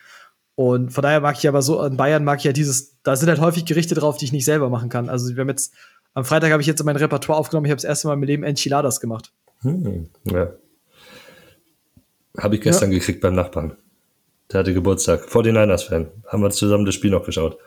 Und 0.55 0.91
von 0.93 1.03
daher 1.03 1.21
mag 1.21 1.37
ich 1.39 1.49
aber 1.49 1.63
so, 1.63 1.83
in 1.83 1.97
Bayern 1.97 2.25
mag 2.25 2.39
ich 2.39 2.45
ja 2.45 2.53
dieses, 2.53 3.01
da 3.03 3.17
sind 3.17 3.29
halt 3.29 3.41
häufig 3.41 3.65
Gerichte 3.65 3.95
drauf, 3.95 4.19
die 4.19 4.27
ich 4.27 4.33
nicht 4.33 4.45
selber 4.45 4.69
machen 4.69 4.89
kann. 4.89 5.09
Also 5.09 5.35
wir 5.35 5.41
haben 5.41 5.49
jetzt, 5.49 5.73
am 6.15 6.25
Freitag 6.25 6.53
habe 6.53 6.61
ich 6.61 6.69
jetzt 6.69 6.85
mein 6.85 6.97
Repertoire 6.97 7.39
aufgenommen, 7.39 7.67
ich 7.67 7.71
habe 7.71 7.81
das 7.81 7.85
erste 7.85 8.09
Mal 8.09 8.15
im 8.15 8.23
Leben 8.23 8.43
Enchiladas 8.43 9.01
gemacht. 9.01 9.33
Hm, 9.63 10.09
ja. 10.25 10.53
Habe 12.39 12.57
ich 12.57 12.61
gestern 12.61 12.93
ja. 12.93 12.99
gekriegt 12.99 13.21
beim 13.21 13.35
Nachbarn. 13.35 13.77
Der 14.51 14.61
hatte 14.61 14.75
Geburtstag. 14.75 15.27
49ers-Fan. 15.29 16.09
Haben 16.27 16.43
wir 16.43 16.51
zusammen 16.51 16.85
das 16.85 16.95
Spiel 16.95 17.11
noch 17.11 17.25
geschaut. 17.25 17.59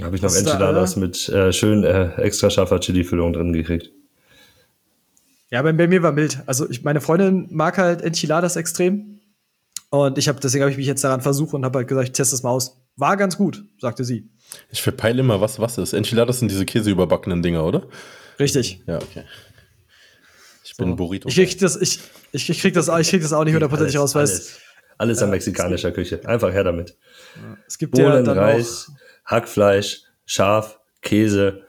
Habe 0.00 0.16
ich 0.16 0.22
noch 0.22 0.34
Enchiladas 0.34 0.94
da, 0.94 1.00
mit 1.00 1.28
äh, 1.28 1.52
schön 1.52 1.84
äh, 1.84 2.14
extra 2.14 2.48
scharfer 2.48 2.80
Chili-Füllung 2.80 3.34
drin 3.34 3.52
gekriegt. 3.52 3.90
Ja, 5.50 5.60
bei, 5.60 5.72
bei, 5.72 5.86
mir 5.86 6.02
war 6.02 6.12
mild. 6.12 6.38
Also 6.46 6.68
ich, 6.70 6.82
meine 6.82 7.02
Freundin 7.02 7.48
mag 7.50 7.76
halt 7.76 8.00
Enchiladas 8.00 8.56
extrem. 8.56 9.20
Und 9.90 10.16
ich 10.16 10.28
habe 10.28 10.40
deswegen 10.40 10.62
habe 10.62 10.70
ich 10.70 10.78
mich 10.78 10.86
jetzt 10.86 11.04
daran 11.04 11.20
versucht 11.20 11.52
und 11.52 11.66
habe 11.66 11.80
halt 11.80 11.88
gesagt, 11.88 12.08
ich 12.08 12.12
teste 12.12 12.34
das 12.34 12.42
mal 12.42 12.50
aus. 12.50 12.78
War 12.96 13.18
ganz 13.18 13.36
gut, 13.36 13.62
sagte 13.78 14.04
sie. 14.04 14.30
Ich 14.70 14.80
verpeile 14.80 15.20
immer, 15.20 15.42
was 15.42 15.60
was 15.60 15.76
ist. 15.76 15.92
Enchiladas 15.92 16.38
sind 16.38 16.50
diese 16.50 16.64
käseüberbackenen 16.64 17.42
Dinger, 17.42 17.64
oder? 17.64 17.86
Richtig. 18.38 18.82
Ja, 18.86 18.96
okay. 18.96 19.24
Ich 20.64 20.74
bin 20.78 20.88
So. 20.88 20.96
Burrito. 20.96 21.28
Ich 21.28 21.34
krieg 21.34 21.58
das, 21.58 21.76
ich, 21.76 22.00
ich 22.32 22.58
krieg 22.58 22.72
das, 22.72 22.88
ich 22.88 23.10
krieg 23.10 23.20
das 23.20 23.34
auch 23.34 23.44
nicht 23.44 23.52
hundertprozentig 23.52 23.98
raus, 23.98 24.14
weil 24.14 24.24
es, 24.24 24.30
alles, 24.30 24.60
alles 24.96 25.22
an 25.22 25.30
mexikanischer 25.30 25.92
Küche. 25.92 26.26
Einfach 26.26 26.50
her 26.50 26.64
damit. 26.64 26.96
es 27.66 27.76
gibt 27.76 27.98
ja 27.98 28.08
Bohnen, 28.08 28.24
dann 28.24 28.38
Reis, 28.38 28.90
Hackfleisch, 29.24 30.02
Schaf, 30.24 30.80
Käse 31.00 31.62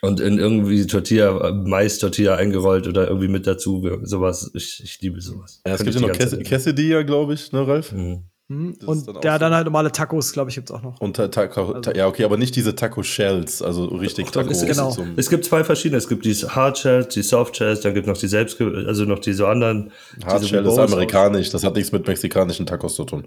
und 0.00 0.20
in 0.20 0.38
irgendwie 0.38 0.86
Tortilla, 0.86 1.52
Mais-Tortilla 1.52 2.36
eingerollt 2.36 2.86
oder 2.88 3.08
irgendwie 3.08 3.28
mit 3.28 3.46
dazu. 3.46 3.82
Sowas. 4.02 4.50
Ich, 4.54 4.80
ich 4.82 5.00
liebe 5.00 5.20
sowas. 5.20 5.60
ja, 5.66 5.74
es 5.74 5.78
Könnte 5.78 5.98
gibt 5.98 6.18
ja 6.18 6.24
noch 6.24 6.30
Zeit 6.30 6.44
Quesadilla, 6.44 7.02
glaube 7.02 7.34
ich, 7.34 7.52
ne, 7.52 7.66
Ralf? 7.66 7.92
essen. 7.92 8.31
Mhm. 8.52 8.76
hm, 8.80 8.88
und 8.88 9.08
dann 9.08 9.16
ja, 9.22 9.32
so. 9.34 9.38
dann 9.38 9.54
halt 9.54 9.64
normale 9.64 9.90
Tacos, 9.92 10.32
glaube 10.32 10.50
ich, 10.50 10.56
gibt's 10.56 10.70
auch 10.70 10.82
noch. 10.82 11.00
Und 11.00 11.16
ta 11.16 11.28
Taco, 11.28 11.80
ta 11.80 11.92
ja, 11.94 12.06
okay, 12.06 12.24
aber 12.24 12.36
nicht 12.36 12.54
diese 12.56 12.74
Taco-Shells, 12.74 13.62
also 13.62 13.86
richtig 13.86 14.30
Taco. 14.30 14.50
es, 14.50 14.64
genau. 14.64 14.90
es, 14.90 14.98
es 15.16 15.30
gibt 15.30 15.44
zwei 15.44 15.64
verschiedene. 15.64 15.98
Es 15.98 16.08
gibt 16.08 16.24
die 16.24 16.34
Hard 16.34 16.78
Shells, 16.78 17.08
die 17.14 17.22
Soft 17.22 17.56
Shells, 17.56 17.80
dann 17.80 17.94
gibt 17.94 18.06
noch 18.06 18.16
die 18.18 18.28
selbst, 18.28 18.60
also 18.60 19.04
noch 19.04 19.18
diese 19.20 19.48
anderen. 19.48 19.92
Hard 20.24 20.40
diese 20.42 20.48
Shell 20.48 20.66
ist 20.66 20.78
amerikanisch, 20.78 21.50
das 21.50 21.64
hat 21.64 21.74
nichts 21.74 21.92
mit 21.92 22.06
mexikanischen 22.06 22.66
Tacos 22.66 22.94
zu 22.94 23.04
tun. 23.04 23.26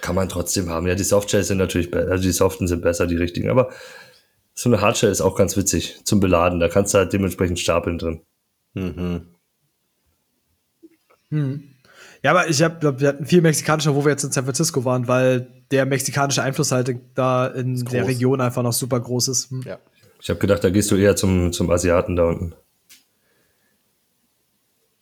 Kann 0.00 0.14
man 0.14 0.28
trotzdem 0.28 0.68
haben. 0.68 0.86
Ja, 0.86 0.94
die 0.94 1.04
Soft 1.04 1.30
Shells 1.30 1.48
sind 1.48 1.58
natürlich, 1.58 1.90
be- 1.90 2.08
also 2.10 2.22
die 2.22 2.32
Soften 2.32 2.66
sind 2.66 2.82
besser, 2.82 3.06
die 3.06 3.16
richtigen. 3.16 3.48
Aber 3.50 3.70
so 4.54 4.68
eine 4.68 4.80
Hard 4.80 4.96
Shell 4.98 5.10
ist 5.10 5.20
auch 5.20 5.36
ganz 5.36 5.56
witzig 5.56 6.00
zum 6.04 6.20
Beladen. 6.20 6.60
Da 6.60 6.68
kannst 6.68 6.94
du 6.94 6.98
halt 6.98 7.12
dementsprechend 7.12 7.58
stapeln 7.60 7.98
drin. 7.98 8.20
Mhm. 11.30 11.74
Ja, 12.22 12.30
aber 12.30 12.48
ich 12.48 12.62
habe, 12.62 13.00
wir 13.00 13.08
hatten 13.08 13.26
viel 13.26 13.42
mexikanischer, 13.42 13.94
wo 13.94 14.04
wir 14.04 14.12
jetzt 14.12 14.24
in 14.24 14.32
San 14.32 14.44
Francisco 14.44 14.84
waren, 14.84 15.08
weil 15.08 15.46
der 15.70 15.86
mexikanische 15.86 16.42
Einfluss 16.42 16.72
halt 16.72 16.94
da 17.14 17.46
in 17.46 17.84
der. 17.84 18.06
Region 18.06 18.40
einfach 18.40 18.62
noch 18.62 18.72
super 18.72 19.00
groß 19.00 19.28
ist. 19.28 19.50
Hm. 19.50 19.62
Ja. 19.66 19.78
Ich 20.20 20.30
habe 20.30 20.40
gedacht, 20.40 20.64
da 20.64 20.70
gehst 20.70 20.90
du 20.90 20.96
eher 20.96 21.14
zum, 21.16 21.52
zum 21.52 21.70
Asiaten 21.70 22.16
da 22.16 22.24
unten. 22.24 22.54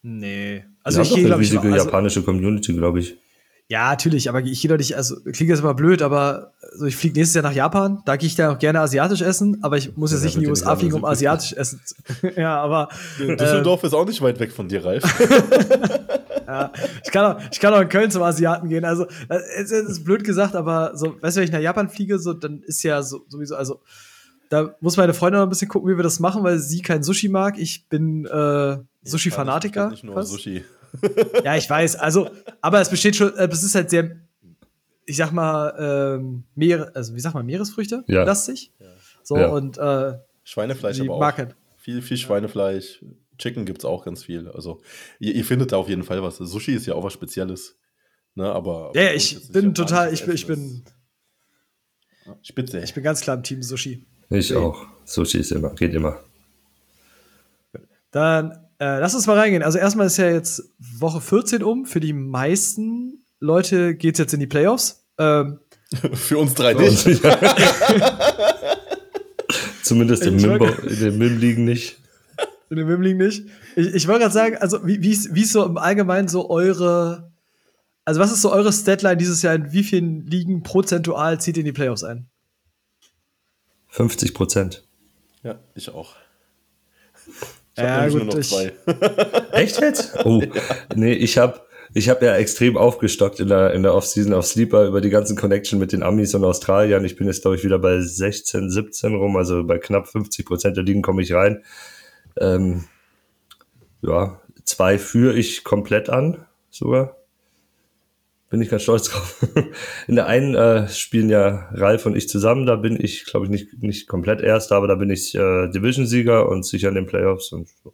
Nee. 0.02 0.64
Also 0.82 1.00
ich 1.00 1.14
gehe, 1.14 1.24
glaube 1.24 1.34
eine 1.34 1.44
ich, 1.44 1.52
riesige 1.52 1.72
also, 1.72 1.86
japanische 1.86 2.22
Community, 2.22 2.74
glaube 2.74 3.00
ich. 3.00 3.16
ja, 3.68 3.88
natürlich, 3.88 4.28
aber 4.28 4.42
ich 4.42 4.60
gehe 4.60 4.68
doch 4.68 4.76
nicht, 4.76 4.94
also 4.96 5.16
klingt 5.22 5.48
jetzt 5.48 5.60
immer 5.60 5.72
blöd, 5.72 6.02
aber 6.02 6.52
also 6.60 6.84
ich 6.84 6.96
fliege 6.96 7.18
nächstes 7.18 7.34
Jahr 7.34 7.44
nach 7.44 7.56
Japan, 7.56 8.02
da 8.04 8.16
gehe 8.16 8.26
ich 8.26 8.34
dann 8.34 8.54
auch 8.54 8.58
gerne 8.58 8.80
asiatisch 8.80 9.22
essen, 9.22 9.60
aber 9.62 9.78
ich 9.78 9.96
muss 9.96 10.12
jetzt 10.12 10.20
Ja, 10.20 10.26
nicht 10.26 10.36
in 10.36 10.42
die 10.42 10.48
USA 10.48 10.76
fliegen, 10.76 10.94
um 10.94 11.06
asiatisch 11.06 11.54
essen 11.54 11.80
zu. 11.82 11.94
ja, 12.36 12.60
aber 12.60 12.90
Düsseldorf 13.18 13.82
ist 13.84 13.94
auch 13.94 14.06
nicht 14.06 14.20
weit 14.20 14.38
weg 14.40 14.52
von 14.52 14.68
dir, 14.68 14.84
Ralf. 14.84 15.04
Ja, 16.46 16.72
ich, 17.04 17.10
kann 17.10 17.24
auch, 17.36 17.40
ich 17.50 17.60
kann 17.60 17.72
auch 17.74 17.80
in 17.80 17.88
Köln 17.88 18.10
zum 18.10 18.22
Asiaten 18.22 18.68
gehen. 18.68 18.84
Also, 18.84 19.04
äh, 19.28 19.38
es 19.56 19.70
ist 19.70 20.04
blöd 20.04 20.24
gesagt, 20.24 20.54
aber 20.54 20.96
so, 20.96 21.20
weißt 21.20 21.36
du, 21.36 21.40
wenn 21.40 21.46
ich 21.46 21.52
nach 21.52 21.60
Japan 21.60 21.88
fliege, 21.88 22.18
so, 22.18 22.32
dann 22.32 22.62
ist 22.62 22.82
ja 22.82 23.02
so, 23.02 23.24
sowieso, 23.28 23.56
also, 23.56 23.80
da 24.50 24.74
muss 24.80 24.96
meine 24.96 25.14
Freundin 25.14 25.40
noch 25.40 25.46
ein 25.46 25.50
bisschen 25.50 25.68
gucken, 25.68 25.90
wie 25.90 25.96
wir 25.96 26.02
das 26.04 26.20
machen, 26.20 26.44
weil 26.44 26.58
sie 26.58 26.82
kein 26.82 27.02
Sushi 27.02 27.28
mag. 27.28 27.58
Ich 27.58 27.88
bin 27.88 28.26
äh, 28.26 28.76
Sushi-Fanatiker. 29.02 29.90
Nicht 29.90 30.04
nur 30.04 30.14
fast. 30.14 30.30
Sushi. 30.30 30.64
Ja, 31.42 31.56
ich 31.56 31.68
weiß. 31.68 31.96
Also, 31.96 32.30
aber 32.60 32.80
es 32.80 32.88
besteht 32.90 33.16
schon, 33.16 33.34
äh, 33.36 33.48
es 33.50 33.64
ist 33.64 33.74
halt 33.74 33.90
sehr, 33.90 34.16
ich 35.06 35.16
sag 35.16 35.32
mal, 35.32 36.16
ähm, 36.18 36.44
Meere, 36.54 36.92
also 36.94 37.14
wie 37.14 37.20
sagt 37.20 37.34
man, 37.34 37.44
Meeresfrüchte 37.46 38.04
Ja. 38.06 38.22
lastig. 38.24 38.70
So, 39.22 39.36
Ja. 39.38 39.48
und 39.48 39.76
äh, 39.78 40.18
Schweinefleisch 40.44 41.00
aber 41.00 41.14
auch. 41.14 41.20
mag 41.20 41.38
halt. 41.38 41.56
Viel, 41.78 42.00
viel 42.02 42.16
Schweinefleisch. 42.18 43.02
Chicken 43.38 43.64
gibt 43.64 43.80
es 43.80 43.84
auch 43.84 44.04
ganz 44.04 44.24
viel. 44.24 44.48
Also, 44.48 44.80
ihr, 45.18 45.34
ihr 45.34 45.44
findet 45.44 45.72
da 45.72 45.76
auf 45.76 45.88
jeden 45.88 46.04
Fall 46.04 46.22
was. 46.22 46.36
Sushi 46.36 46.74
ist 46.74 46.86
ja 46.86 46.94
auch 46.94 47.04
was 47.04 47.12
Spezielles. 47.12 47.76
Ne, 48.34 48.50
aber. 48.50 48.92
Ja, 48.94 49.12
ich 49.12 49.50
bin 49.52 49.74
total, 49.74 50.12
ich 50.12 50.24
bin, 50.24 50.34
ich 50.34 50.46
bin, 50.46 50.84
Spitze. 52.42 52.80
ich 52.80 52.94
bin 52.94 53.04
ganz 53.04 53.20
klar 53.20 53.36
im 53.36 53.42
Team 53.42 53.62
Sushi. 53.62 54.06
Ich 54.30 54.54
auch. 54.54 54.86
Sushi 55.04 55.38
ist 55.38 55.52
immer, 55.52 55.70
geht 55.74 55.94
immer. 55.94 56.20
Dann 58.10 58.52
äh, 58.78 58.98
lass 58.98 59.14
uns 59.14 59.26
mal 59.26 59.38
reingehen. 59.38 59.62
Also 59.62 59.78
erstmal 59.78 60.06
ist 60.06 60.16
ja 60.16 60.30
jetzt 60.30 60.62
Woche 60.78 61.20
14 61.20 61.62
um. 61.62 61.86
Für 61.86 62.00
die 62.00 62.12
meisten 62.12 63.24
Leute 63.40 63.94
geht 63.94 64.14
es 64.14 64.18
jetzt 64.18 64.34
in 64.34 64.40
die 64.40 64.46
Playoffs. 64.46 65.04
Ähm, 65.18 65.60
Für 66.12 66.38
uns 66.38 66.54
drei 66.54 66.74
nicht. 66.74 67.04
Zumindest 69.82 70.24
in 70.24 70.38
den 70.38 71.18
Mim-Ligen 71.18 71.64
nicht. 71.64 71.98
In 72.70 72.76
dem 72.76 72.88
Wim-Ligen 72.88 73.18
nicht. 73.18 73.46
Ich, 73.76 73.94
ich 73.94 74.08
wollte 74.08 74.20
gerade 74.20 74.34
sagen, 74.34 74.56
also 74.56 74.86
wie, 74.86 75.02
wie, 75.02 75.10
ist, 75.12 75.34
wie 75.34 75.42
ist 75.42 75.52
so 75.52 75.64
im 75.64 75.76
Allgemeinen 75.78 76.28
so 76.28 76.48
eure, 76.50 77.30
also 78.04 78.20
was 78.20 78.32
ist 78.32 78.42
so 78.42 78.52
eure 78.52 78.72
Statline 78.72 79.16
dieses 79.16 79.42
Jahr? 79.42 79.54
In 79.54 79.72
wie 79.72 79.82
vielen 79.82 80.26
Ligen 80.26 80.62
prozentual 80.62 81.40
zieht 81.40 81.56
ihr 81.56 81.60
in 81.60 81.66
die 81.66 81.72
Playoffs 81.72 82.04
ein? 82.04 82.26
50 83.88 84.34
Prozent. 84.34 84.84
Ja, 85.42 85.58
ich 85.74 85.90
auch. 85.90 86.14
Ich 87.76 87.82
Ja, 87.82 88.06
gut, 88.08 88.16
nur 88.16 88.24
noch 88.26 88.38
ich- 88.38 88.48
zwei. 88.48 88.72
Echt 89.52 89.80
jetzt? 89.80 90.14
Oh, 90.24 90.42
nee, 90.94 91.12
ich 91.12 91.38
habe 91.38 91.60
ich 91.96 92.08
hab 92.08 92.22
ja 92.22 92.34
extrem 92.34 92.76
aufgestockt 92.76 93.38
in 93.38 93.48
der, 93.48 93.72
in 93.72 93.82
der 93.84 93.94
Offseason 93.94 94.32
auf 94.34 94.46
Sleeper 94.46 94.86
über 94.86 95.00
die 95.00 95.10
ganzen 95.10 95.36
Connection 95.36 95.78
mit 95.78 95.92
den 95.92 96.02
Amis 96.02 96.34
und 96.34 96.42
Australiern. 96.44 97.04
Ich 97.04 97.14
bin 97.14 97.28
jetzt, 97.28 97.42
glaube 97.42 97.56
ich, 97.56 97.62
wieder 97.62 97.78
bei 97.78 98.00
16, 98.00 98.68
17 98.68 99.14
rum, 99.14 99.36
also 99.36 99.62
bei 99.64 99.78
knapp 99.78 100.08
50 100.08 100.44
Prozent 100.44 100.76
der 100.76 100.82
Ligen 100.84 101.02
komme 101.02 101.22
ich 101.22 101.32
rein. 101.32 101.62
Ähm, 102.38 102.84
ja, 104.02 104.40
zwei 104.64 104.98
führe 104.98 105.34
ich 105.34 105.64
komplett 105.64 106.08
an, 106.10 106.44
sogar. 106.70 107.16
Bin 108.50 108.60
ich 108.60 108.68
ganz 108.68 108.82
stolz 108.82 109.08
drauf. 109.10 109.44
In 110.06 110.16
der 110.16 110.26
einen 110.26 110.54
äh, 110.54 110.88
spielen 110.88 111.28
ja 111.28 111.68
Ralf 111.72 112.06
und 112.06 112.16
ich 112.16 112.28
zusammen, 112.28 112.66
da 112.66 112.76
bin 112.76 113.02
ich, 113.02 113.24
glaube 113.24 113.46
ich, 113.46 113.50
nicht, 113.50 113.82
nicht 113.82 114.06
komplett 114.06 114.40
Erster, 114.40 114.76
aber 114.76 114.86
da 114.86 114.94
bin 114.94 115.10
ich 115.10 115.34
äh, 115.34 115.68
Division-Sieger 115.68 116.48
und 116.48 116.64
sicher 116.64 116.88
in 116.88 116.94
den 116.94 117.06
Playoffs 117.06 117.52
und 117.52 117.68
so. 117.82 117.92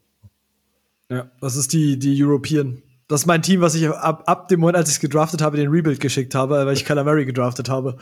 Ja, 1.08 1.30
das 1.40 1.56
ist 1.56 1.72
die, 1.72 1.98
die 1.98 2.22
European. 2.22 2.82
Das 3.08 3.22
ist 3.22 3.26
mein 3.26 3.42
Team, 3.42 3.60
was 3.60 3.74
ich 3.74 3.88
ab, 3.88 4.22
ab 4.26 4.48
dem 4.48 4.60
Moment, 4.60 4.76
als 4.76 4.88
ich 4.88 4.96
es 4.96 5.00
gedraftet 5.00 5.42
habe, 5.42 5.56
den 5.56 5.68
Rebuild 5.68 5.98
geschickt 5.98 6.34
habe, 6.34 6.64
weil 6.64 6.74
ich 6.74 6.88
Murray 6.88 7.24
gedraftet 7.24 7.68
habe. 7.68 7.96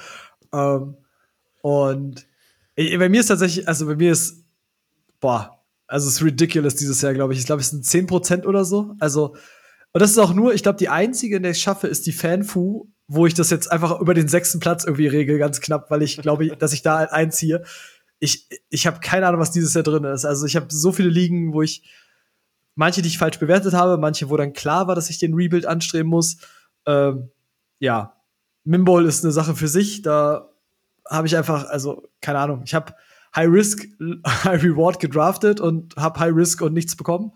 Ähm, 0.53 0.97
und 1.63 2.27
bei 2.77 3.09
mir 3.09 3.21
ist 3.21 3.29
tatsächlich, 3.29 3.67
also 3.67 3.87
bei 3.87 3.97
mir 3.97 4.13
ist, 4.13 4.45
boah, 5.21 5.58
also 5.89 6.07
es 6.07 6.17
ist 6.17 6.23
ridiculous 6.23 6.77
dieses 6.77 7.01
Jahr, 7.01 7.15
glaube 7.15 7.33
ich. 7.33 7.41
Ich 7.41 7.47
glaube, 7.47 7.63
es 7.63 7.71
sind 7.71 7.85
10% 7.85 8.45
oder 8.45 8.65
so. 8.65 8.95
Also, 9.01 9.35
und 9.93 10.03
das 10.03 10.11
ist 10.11 10.19
auch 10.19 10.35
nur, 10.35 10.55
ich 10.55 10.63
glaube, 10.63 10.79
die 10.79 10.91
einzige, 10.91 11.37
in 11.37 11.43
der 11.43 11.53
ich 11.53 11.61
schaffe, 11.61 11.89
ist 11.89 12.07
die 12.07 12.13
Fanfu, 12.13 12.89
wo 13.09 13.27
ich 13.27 13.33
das 13.33 13.49
jetzt 13.49 13.73
einfach 13.73 13.99
über 14.01 14.13
den 14.13 14.29
sechsten 14.29 14.61
Platz 14.61 14.85
irgendwie 14.85 15.07
regel, 15.07 15.39
ganz 15.39 15.61
knapp, 15.63 15.91
weil 15.91 16.03
ich 16.03 16.19
glaube, 16.19 16.49
dass 16.57 16.75
ich 16.75 16.83
da 16.83 16.99
einziehe. 16.99 17.65
Ich, 18.21 18.49
ich 18.69 18.87
habe 18.87 19.01
keine 19.01 19.27
Ahnung, 19.27 19.41
was 19.41 19.51
dieses 19.51 19.73
Jahr 19.73 19.83
drin 19.83 20.05
ist. 20.05 20.27
Also 20.27 20.45
ich 20.45 20.57
habe 20.57 20.67
so 20.69 20.93
viele 20.93 21.09
Ligen, 21.09 21.55
wo 21.55 21.63
ich 21.63 21.83
manche, 22.75 23.01
die 23.01 23.09
ich 23.09 23.19
falsch 23.19 23.39
bewertet 23.39 23.73
habe, 23.73 23.97
manche, 23.97 24.29
wo 24.29 24.37
dann 24.37 24.53
klar 24.53 24.89
war, 24.89 24.95
dass 24.95 25.09
ich 25.09 25.19
den 25.19 25.35
Rebuild 25.35 25.65
anstreben 25.65 26.11
muss. 26.11 26.37
Ähm, 26.87 27.31
ja, 27.79 28.15
Mimball 28.65 29.07
ist 29.07 29.25
eine 29.25 29.33
Sache 29.33 29.55
für 29.55 29.69
sich. 29.69 30.03
Da 30.03 30.51
habe 31.09 31.27
ich 31.27 31.37
einfach, 31.37 31.65
also 31.71 32.11
keine 32.21 32.41
Ahnung, 32.41 32.63
ich 32.67 32.75
habe 32.75 32.95
High 33.35 33.49
Risk, 33.51 33.87
High 34.27 34.63
Reward 34.63 35.01
gedraftet 35.01 35.61
und 35.61 35.97
habe 35.97 36.21
High 36.21 36.35
Risk 36.35 36.63
und 36.63 36.73
nichts 36.75 36.97
bekommen. 36.97 37.33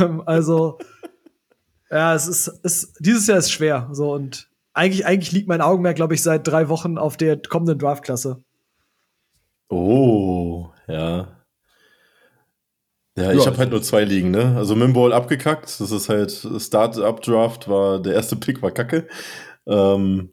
Ähm, 0.00 0.22
also 0.26 0.78
ja, 1.90 2.14
es 2.14 2.26
ist, 2.26 2.60
es, 2.62 2.92
dieses 3.00 3.26
Jahr 3.26 3.38
ist 3.38 3.50
schwer. 3.52 3.88
So 3.92 4.12
und 4.12 4.50
eigentlich, 4.74 5.06
eigentlich 5.06 5.32
liegt 5.32 5.48
mein 5.48 5.60
Augenmerk, 5.60 5.96
glaube 5.96 6.14
ich, 6.14 6.22
seit 6.22 6.46
drei 6.46 6.68
Wochen 6.68 6.98
auf 6.98 7.16
der 7.16 7.40
kommenden 7.40 7.78
Draftklasse. 7.78 8.42
Oh, 9.70 10.70
ja. 10.86 11.28
Ja, 13.16 13.32
ich 13.32 13.40
Ja, 13.40 13.46
habe 13.46 13.58
halt 13.58 13.70
nur 13.70 13.82
zwei 13.82 14.04
Ligen, 14.04 14.30
ne? 14.30 14.54
Also 14.56 14.76
Mimball 14.76 15.12
abgekackt. 15.12 15.80
Das 15.80 15.90
ist 15.90 16.08
halt 16.08 16.30
Start-up-Draft, 16.58 17.68
war 17.68 18.00
der 18.00 18.14
erste 18.14 18.36
Pick 18.36 18.62
war 18.62 18.70
Kacke. 18.70 19.08
Ähm, 19.66 20.32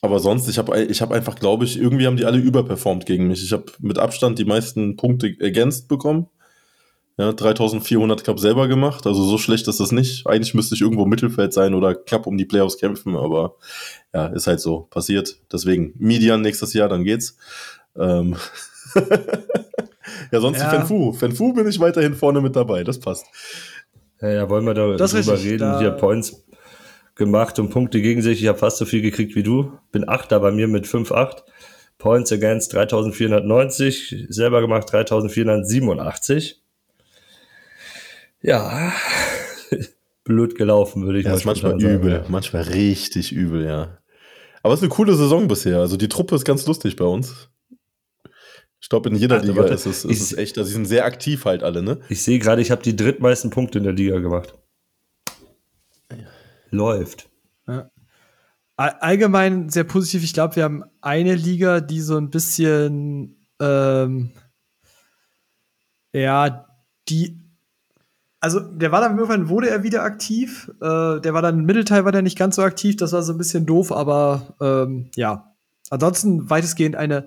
aber 0.00 0.18
sonst, 0.20 0.48
ich 0.48 0.58
habe 0.58 0.82
ich 0.82 1.00
hab 1.00 1.10
einfach, 1.12 1.36
glaube 1.36 1.64
ich, 1.64 1.78
irgendwie 1.78 2.06
haben 2.06 2.16
die 2.16 2.24
alle 2.26 2.38
überperformt 2.38 3.06
gegen 3.06 3.28
mich. 3.28 3.42
Ich 3.42 3.52
habe 3.52 3.64
mit 3.80 3.98
Abstand 3.98 4.38
die 4.38 4.44
meisten 4.44 4.96
Punkte 4.96 5.34
ergänzt 5.40 5.88
bekommen. 5.88 6.26
Ja, 7.16 7.32
3400 7.32 8.24
Cup 8.24 8.40
selber 8.40 8.66
gemacht. 8.66 9.06
Also 9.06 9.22
so 9.22 9.38
schlecht 9.38 9.68
ist 9.68 9.78
das 9.78 9.92
nicht. 9.92 10.26
Eigentlich 10.26 10.52
müsste 10.52 10.74
ich 10.74 10.80
irgendwo 10.80 11.04
im 11.04 11.10
Mittelfeld 11.10 11.52
sein 11.52 11.72
oder 11.74 11.94
knapp 11.94 12.26
um 12.26 12.36
die 12.36 12.44
Playoffs 12.44 12.76
kämpfen, 12.76 13.14
aber 13.16 13.54
ja, 14.12 14.26
ist 14.26 14.48
halt 14.48 14.58
so 14.60 14.80
passiert. 14.90 15.38
Deswegen 15.52 15.94
Median 15.96 16.42
nächstes 16.42 16.72
Jahr, 16.74 16.88
dann 16.88 17.04
geht's. 17.04 17.36
Ähm 17.96 18.34
ja, 20.32 20.40
sonst 20.40 20.58
Ja. 20.58 20.70
die 20.70 20.76
Fanfu. 20.76 21.12
Fanfu 21.12 21.52
bin 21.52 21.68
ich 21.68 21.78
weiterhin 21.80 22.14
vorne 22.14 22.40
mit 22.40 22.56
dabei. 22.56 22.84
Das 22.84 22.98
passt. 22.98 23.26
Ja, 24.20 24.30
ja, 24.30 24.48
wollen 24.50 24.64
wir 24.64 24.74
da 24.74 24.96
Das 24.96 25.12
ist 25.12 25.26
drüber 25.26 25.36
richtig, 25.36 25.52
reden? 25.52 25.60
da- 25.60 25.78
Hier 25.80 25.90
Points 25.92 26.43
gemacht 27.14 27.58
und 27.58 27.70
Punkte 27.70 28.00
gegen 28.02 28.22
sich. 28.22 28.40
Ich 28.42 28.48
habe 28.48 28.58
fast 28.58 28.78
so 28.78 28.84
viel 28.84 29.02
gekriegt 29.02 29.34
wie 29.36 29.42
du. 29.42 29.72
Bin 29.92 30.08
Achter 30.08 30.40
bei 30.40 30.50
mir 30.50 30.68
mit 30.68 30.86
5,8. 30.86 31.42
Points 31.98 32.32
against 32.32 32.72
3490. 32.72 34.26
Selber 34.28 34.60
gemacht 34.60 34.90
3487. 34.90 36.60
Ja, 38.42 38.92
blöd 40.24 40.54
gelaufen, 40.56 41.06
würde 41.06 41.18
ich 41.20 41.24
Ja, 41.24 41.30
mal 41.32 41.36
ist 41.38 41.44
manchmal 41.46 41.80
sagen, 41.80 41.94
übel, 41.94 42.12
ja. 42.12 42.24
manchmal 42.28 42.62
richtig 42.62 43.32
übel, 43.32 43.64
ja. 43.64 43.98
Aber 44.62 44.74
es 44.74 44.80
ist 44.80 44.84
eine 44.84 44.90
coole 44.94 45.14
Saison 45.14 45.48
bisher. 45.48 45.78
Also 45.80 45.96
die 45.96 46.08
Truppe 46.08 46.34
ist 46.34 46.44
ganz 46.44 46.66
lustig 46.66 46.96
bei 46.96 47.04
uns. 47.04 47.48
Ich 48.80 48.88
glaube, 48.90 49.08
in 49.08 49.16
jeder 49.16 49.38
Ach, 49.38 49.44
Liga 49.44 49.64
ist 49.64 49.86
es, 49.86 50.04
ich- 50.04 50.10
ist 50.10 50.20
es 50.20 50.32
echt, 50.36 50.58
also 50.58 50.68
sie 50.68 50.74
sind 50.74 50.84
sehr 50.86 51.06
aktiv 51.06 51.44
halt 51.46 51.62
alle, 51.62 51.82
ne? 51.82 52.00
Ich 52.10 52.22
sehe 52.22 52.38
gerade, 52.38 52.60
ich 52.60 52.70
habe 52.70 52.82
die 52.82 52.94
drittmeisten 52.96 53.48
Punkte 53.50 53.78
in 53.78 53.84
der 53.84 53.94
Liga 53.94 54.18
gemacht. 54.18 54.54
Läuft. 56.74 57.30
All- 57.66 57.90
Allgemein 58.76 59.68
sehr 59.68 59.84
positiv. 59.84 60.24
Ich 60.24 60.34
glaube, 60.34 60.56
wir 60.56 60.64
haben 60.64 60.84
eine 61.00 61.34
Liga, 61.34 61.80
die 61.80 62.00
so 62.00 62.16
ein 62.16 62.30
bisschen, 62.30 63.46
ähm, 63.60 64.32
ja, 66.12 66.66
die, 67.08 67.40
also 68.40 68.60
der 68.60 68.92
war 68.92 69.00
dann 69.00 69.16
irgendwann 69.16 69.48
wurde 69.48 69.70
er 69.70 69.82
wieder 69.82 70.02
aktiv. 70.02 70.70
Äh, 70.80 71.20
der 71.20 71.34
war 71.34 71.42
dann 71.42 71.60
im 71.60 71.64
Mittelteil 71.64 72.04
war 72.04 72.12
der 72.12 72.22
nicht 72.22 72.38
ganz 72.38 72.56
so 72.56 72.62
aktiv. 72.62 72.96
Das 72.96 73.12
war 73.12 73.22
so 73.22 73.32
ein 73.32 73.38
bisschen 73.38 73.66
doof, 73.66 73.92
aber 73.92 74.54
ähm, 74.60 75.10
ja. 75.16 75.54
Ansonsten 75.90 76.48
weitestgehend 76.50 76.96
eine 76.96 77.26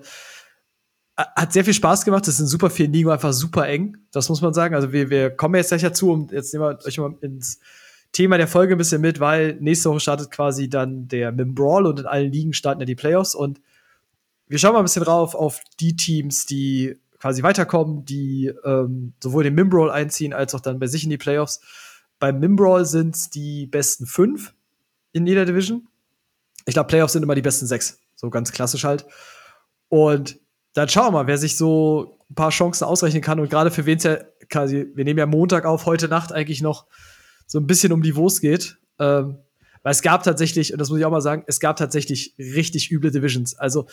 hat 1.16 1.52
sehr 1.52 1.64
viel 1.64 1.74
Spaß 1.74 2.04
gemacht. 2.04 2.28
Es 2.28 2.36
sind 2.36 2.46
super 2.46 2.70
viele 2.70 2.90
Ligen 2.92 3.10
einfach 3.10 3.32
super 3.32 3.66
eng. 3.66 3.96
Das 4.12 4.28
muss 4.28 4.40
man 4.40 4.54
sagen. 4.54 4.74
Also 4.76 4.92
wir, 4.92 5.10
wir 5.10 5.30
kommen 5.30 5.56
jetzt 5.56 5.68
gleich 5.68 5.82
dazu 5.82 6.12
und 6.12 6.30
jetzt 6.30 6.52
nehmen 6.52 6.64
wir 6.64 6.78
euch 6.84 6.98
mal 6.98 7.14
ins 7.22 7.58
Thema 8.12 8.38
der 8.38 8.48
Folge 8.48 8.74
ein 8.74 8.78
bisschen 8.78 9.00
mit, 9.00 9.20
weil 9.20 9.56
nächste 9.60 9.90
Woche 9.90 10.00
startet 10.00 10.30
quasi 10.30 10.68
dann 10.68 11.08
der 11.08 11.32
mit 11.32 11.58
und 11.58 12.00
in 12.00 12.06
allen 12.06 12.32
Ligen 12.32 12.52
starten 12.52 12.80
ja 12.80 12.86
die 12.86 12.94
Playoffs 12.94 13.34
und 13.34 13.60
wir 14.46 14.58
schauen 14.58 14.72
mal 14.72 14.78
ein 14.78 14.84
bisschen 14.84 15.04
drauf 15.04 15.34
auf 15.34 15.60
die 15.78 15.94
Teams, 15.94 16.46
die 16.46 16.96
quasi 17.18 17.42
weiterkommen, 17.42 18.04
die 18.04 18.52
ähm, 18.64 19.12
sowohl 19.22 19.44
den 19.44 19.54
Mimbrawl 19.54 19.90
einziehen, 19.90 20.32
als 20.32 20.54
auch 20.54 20.60
dann 20.60 20.78
bei 20.78 20.86
sich 20.86 21.04
in 21.04 21.10
die 21.10 21.18
Playoffs. 21.18 21.60
Beim 22.18 22.38
Mimbrawl 22.40 22.84
sind 22.84 23.14
es 23.14 23.30
die 23.30 23.66
besten 23.66 24.06
fünf 24.06 24.54
in 25.12 25.26
jeder 25.26 25.44
Division. 25.44 25.86
Ich 26.64 26.74
glaube, 26.74 26.88
Playoffs 26.88 27.12
sind 27.12 27.22
immer 27.22 27.34
die 27.34 27.42
besten 27.42 27.66
sechs. 27.66 27.98
So 28.14 28.30
ganz 28.30 28.52
klassisch 28.52 28.84
halt. 28.84 29.06
Und 29.88 30.38
dann 30.74 30.88
schauen 30.88 31.06
wir 31.06 31.10
mal, 31.12 31.26
wer 31.26 31.38
sich 31.38 31.56
so 31.56 32.18
ein 32.30 32.34
paar 32.34 32.50
Chancen 32.50 32.84
ausrechnen 32.84 33.22
kann. 33.22 33.40
Und 33.40 33.50
gerade 33.50 33.70
für 33.70 33.86
wen 33.86 33.98
es 33.98 34.04
ja 34.04 34.18
quasi, 34.48 34.86
wir 34.94 35.04
nehmen 35.04 35.18
ja 35.18 35.26
Montag 35.26 35.64
auf, 35.64 35.86
heute 35.86 36.08
Nacht 36.08 36.32
eigentlich 36.32 36.62
noch 36.62 36.86
so 37.48 37.58
ein 37.58 37.66
bisschen 37.66 37.92
um 37.92 38.02
die 38.02 38.14
Wurst 38.14 38.40
geht. 38.40 38.78
Ähm, 39.00 39.38
weil 39.82 39.92
es 39.92 40.02
gab 40.02 40.22
tatsächlich, 40.22 40.72
und 40.72 40.78
das 40.78 40.90
muss 40.90 40.98
ich 40.98 41.04
auch 41.04 41.10
mal 41.10 41.20
sagen, 41.20 41.44
es 41.46 41.58
gab 41.58 41.76
tatsächlich 41.76 42.34
richtig 42.38 42.92
üble 42.92 43.10
Divisions. 43.10 43.58
Also 43.58 43.86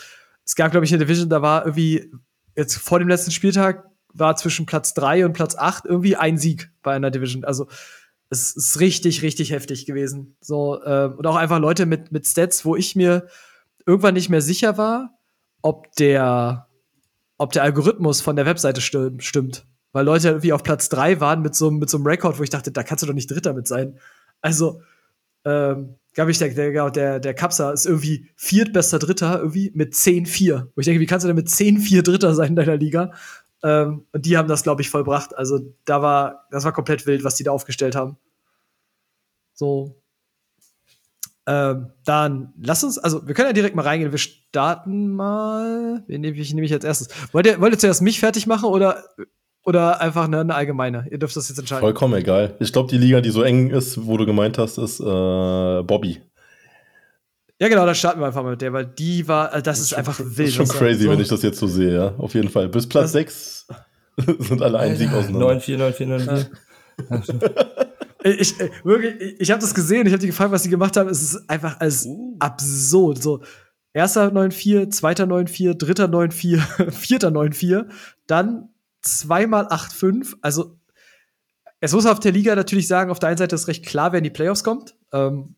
es 0.43 0.55
gab, 0.55 0.71
glaube 0.71 0.85
ich, 0.85 0.93
eine 0.93 1.03
Division, 1.03 1.29
da 1.29 1.41
war 1.41 1.65
irgendwie 1.65 2.11
jetzt 2.55 2.75
vor 2.75 2.99
dem 2.99 3.07
letzten 3.07 3.31
Spieltag 3.31 3.89
war 4.13 4.35
zwischen 4.37 4.65
Platz 4.65 4.93
3 4.93 5.25
und 5.25 5.33
Platz 5.33 5.55
8 5.55 5.85
irgendwie 5.85 6.15
ein 6.15 6.37
Sieg 6.37 6.71
bei 6.83 6.95
einer 6.95 7.11
Division. 7.11 7.43
Also 7.43 7.67
es 8.29 8.55
ist 8.55 8.79
richtig, 8.79 9.21
richtig 9.21 9.51
heftig 9.51 9.85
gewesen. 9.85 10.37
So, 10.39 10.81
äh, 10.81 11.09
und 11.15 11.27
auch 11.27 11.35
einfach 11.35 11.59
Leute 11.59 11.85
mit, 11.85 12.11
mit 12.11 12.25
Stats, 12.25 12.65
wo 12.65 12.75
ich 12.75 12.95
mir 12.95 13.27
irgendwann 13.85 14.13
nicht 14.13 14.29
mehr 14.29 14.41
sicher 14.41 14.77
war, 14.77 15.17
ob 15.61 15.93
der, 15.97 16.67
ob 17.37 17.51
der 17.51 17.63
Algorithmus 17.63 18.21
von 18.21 18.35
der 18.35 18.45
Webseite 18.45 18.81
stimmt. 18.81 19.67
Weil 19.95 20.03
Leute 20.03 20.27
irgendwie 20.27 20.51
auf 20.51 20.61
Platz 20.61 20.89
3 20.89 21.21
waren 21.21 21.41
mit 21.41 21.55
so, 21.55 21.71
mit 21.71 21.89
so 21.89 21.95
einem 21.95 22.05
Rekord, 22.05 22.37
wo 22.37 22.43
ich 22.43 22.49
dachte, 22.49 22.69
da 22.69 22.83
kannst 22.83 23.01
du 23.01 23.07
doch 23.07 23.13
nicht 23.13 23.31
Dritter 23.31 23.53
mit 23.53 23.65
sein. 23.65 23.97
Also, 24.41 24.81
ähm, 25.45 25.95
glaube 26.13 26.31
ich, 26.31 26.37
der, 26.37 26.49
der, 26.49 26.91
der, 26.91 27.19
der 27.21 27.33
Kapsa 27.33 27.71
ist 27.71 27.85
irgendwie 27.85 28.29
viertbester 28.35 28.99
Dritter, 28.99 29.39
irgendwie 29.39 29.71
mit 29.73 29.93
10-4. 29.93 30.67
Wo 30.75 30.81
ich 30.81 30.83
denke, 30.83 30.99
wie 30.99 31.05
kannst 31.05 31.23
du 31.23 31.27
denn 31.27 31.37
mit 31.37 31.47
10-4 31.47 32.01
Dritter 32.01 32.35
sein 32.35 32.49
in 32.49 32.55
deiner 32.57 32.75
Liga? 32.75 33.13
Ähm, 33.63 34.05
und 34.11 34.25
die 34.25 34.35
haben 34.35 34.49
das, 34.49 34.63
glaube 34.63 34.81
ich, 34.81 34.89
vollbracht. 34.89 35.33
Also, 35.37 35.61
da 35.85 36.01
war, 36.01 36.45
das 36.51 36.65
war 36.65 36.73
komplett 36.73 37.07
wild, 37.07 37.23
was 37.23 37.35
die 37.35 37.45
da 37.45 37.51
aufgestellt 37.51 37.95
haben. 37.95 38.17
So. 39.53 39.95
Ähm, 41.47 41.93
dann 42.03 42.51
lass 42.59 42.83
uns, 42.83 42.97
also 42.97 43.25
wir 43.25 43.33
können 43.33 43.47
ja 43.47 43.53
direkt 43.53 43.77
mal 43.77 43.83
reingehen. 43.83 44.11
Wir 44.11 44.19
starten 44.19 45.15
mal. 45.15 46.03
Wen 46.07 46.19
nehme 46.19 46.35
ich, 46.35 46.53
nehme 46.53 46.65
ich 46.65 46.73
als 46.73 46.83
erstes? 46.83 47.07
Wollt 47.31 47.45
ihr, 47.45 47.61
wollt 47.61 47.71
ihr 47.71 47.79
zuerst 47.79 48.01
mich 48.01 48.19
fertig 48.19 48.45
machen 48.45 48.65
oder, 48.65 49.01
oder 49.65 49.99
einfach 49.99 50.25
eine, 50.25 50.39
eine 50.41 50.55
allgemeine? 50.55 51.07
Ihr 51.11 51.17
dürft 51.17 51.35
das 51.35 51.49
jetzt 51.49 51.57
entscheiden. 51.57 51.81
Vollkommen 51.81 52.13
egal. 52.15 52.55
Ich 52.59 52.71
glaube, 52.71 52.89
die 52.89 52.97
Liga, 52.97 53.19
die 53.21 53.31
so 53.31 53.41
eng 53.41 53.71
ist, 53.71 54.05
wo 54.05 54.15
du 54.17 54.25
gemeint 54.25 54.57
hast, 54.57 54.77
ist 54.77 54.99
äh, 54.99 55.03
Bobby. 55.83 56.21
Ja, 57.59 57.69
genau, 57.69 57.85
da 57.85 57.95
starten 57.95 58.19
wir 58.19 58.27
einfach 58.27 58.43
mal 58.43 58.51
mit 58.51 58.61
der, 58.61 58.73
weil 58.73 58.85
die 58.85 59.27
war, 59.27 59.53
äh, 59.53 59.61
das 59.63 59.79
ist 59.79 59.93
einfach 59.93 60.19
wild. 60.19 60.39
Das 60.39 60.45
ist 60.47 60.55
schon 60.55 60.67
crazy, 60.67 61.03
so. 61.05 61.09
wenn 61.09 61.19
ich 61.19 61.27
das 61.29 61.41
jetzt 61.41 61.57
so 61.57 61.67
sehe, 61.67 61.93
ja. 61.95 62.13
Auf 62.17 62.33
jeden 62.33 62.49
Fall. 62.49 62.67
Bis 62.69 62.87
Platz 62.87 63.11
Das- 63.11 63.11
6 63.13 63.67
sind 64.39 64.61
alle 64.61 64.79
ein 64.79 64.95
Sieg 64.95 65.11
auseinander. 65.13 65.51
9-4, 65.57 65.77
9-4, 65.77 66.47
9-4. 66.99 67.45
Ich, 68.23 68.39
ich, 68.59 68.59
wirklich, 68.83 69.15
ich, 69.21 69.41
ich 69.41 69.51
habe 69.51 69.61
das 69.61 69.73
gesehen, 69.75 70.07
ich 70.07 70.13
habe 70.13 70.19
die 70.21 70.27
gefragt, 70.27 70.51
was 70.51 70.63
sie 70.63 70.69
gemacht 70.69 70.97
haben. 70.97 71.09
Es 71.09 71.21
ist 71.21 71.49
einfach 71.49 71.79
alles 71.79 72.05
Uh. 72.05 72.35
absurd. 72.39 73.21
So, 73.21 73.41
erster 73.93 74.27
9-4, 74.29 74.89
zweiter 74.89 75.25
9-4, 75.25 75.75
dritter 75.75 76.05
9-4, 76.05 76.91
vierter 76.91 77.29
9-4, 77.29 77.85
dann 78.27 78.69
zweimal 79.05 79.67
8-5. 79.67 80.35
Also, 80.41 80.77
es 81.79 81.93
muss 81.93 82.05
auf 82.05 82.19
der 82.19 82.31
Liga 82.31 82.55
natürlich 82.55 82.87
sagen, 82.87 83.11
auf 83.11 83.19
der 83.19 83.29
einen 83.29 83.37
Seite 83.37 83.55
ist 83.55 83.67
recht 83.67 83.85
klar, 83.85 84.11
wer 84.11 84.19
in 84.19 84.23
die 84.23 84.29
Playoffs 84.29 84.63
kommt. 84.63 84.95
Ähm, 85.13 85.55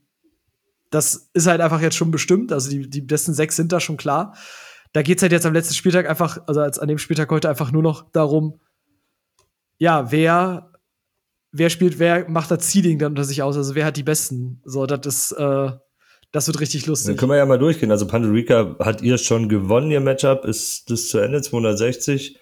das 0.90 1.30
ist 1.34 1.48
halt 1.48 1.62
einfach 1.62 1.82
jetzt 1.82 1.96
schon 1.96 2.12
bestimmt. 2.12 2.52
Also, 2.52 2.70
die, 2.70 2.90
die 2.90 3.02
besten 3.02 3.34
sechs 3.34 3.56
sind 3.56 3.72
da 3.72 3.80
schon 3.80 3.98
klar. 3.98 4.36
Da 4.94 5.02
geht 5.02 5.18
es 5.18 5.22
halt 5.22 5.32
jetzt 5.32 5.46
am 5.46 5.54
letzten 5.54 5.74
Spieltag 5.74 6.10
einfach, 6.10 6.40
also 6.48 6.62
als 6.62 6.80
an 6.80 6.88
dem 6.88 6.98
Spieltag 6.98 7.30
heute 7.30 7.50
einfach 7.50 7.72
nur 7.72 7.84
noch 7.84 8.10
darum, 8.12 8.60
ja, 9.78 10.12
wer 10.12 10.72
wer 11.52 11.70
spielt, 11.70 12.00
wer 12.00 12.30
macht 12.30 12.52
das 12.52 12.72
Seeding 12.72 13.00
dann 13.00 13.14
unter 13.14 13.24
sich 13.24 13.42
aus? 13.42 13.58
Also 13.58 13.76
wer 13.76 13.86
hat 13.86 13.98
die 13.98 14.04
besten? 14.04 14.62
So, 14.66 14.86
das 14.86 15.06
ist, 15.06 15.32
äh, 15.34 15.72
das 16.32 16.48
wird 16.48 16.60
richtig 16.60 16.84
Dann 16.84 16.90
lustig. 16.90 17.18
können 17.18 17.32
wir 17.32 17.38
ja 17.38 17.46
mal 17.46 17.60
durchgehen. 17.60 17.92
Also 17.92 18.08
Pandorica 18.08 18.76
hat 18.80 19.02
ihr 19.02 19.18
schon 19.18 19.50
gewonnen, 19.50 19.92
ihr 19.92 20.02
Matchup, 20.02 20.46
ist 20.46 20.90
das 20.90 21.08
zu 21.08 21.20
Ende, 21.20 21.42
260 21.42 22.40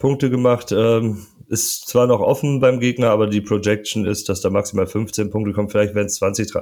Punkte 0.00 0.28
gemacht. 0.30 0.72
Ähm, 0.72 1.26
ist 1.48 1.88
zwar 1.88 2.06
noch 2.08 2.20
offen 2.20 2.60
beim 2.60 2.78
Gegner, 2.80 3.10
aber 3.10 3.26
die 3.28 3.40
Projection 3.40 4.04
ist, 4.06 4.28
dass 4.28 4.40
da 4.40 4.50
maximal 4.50 4.86
15 4.86 5.30
Punkte 5.30 5.52
kommen. 5.52 5.68
Vielleicht 5.68 5.94
werden 5.94 6.06
es 6.06 6.14
20, 6.16 6.52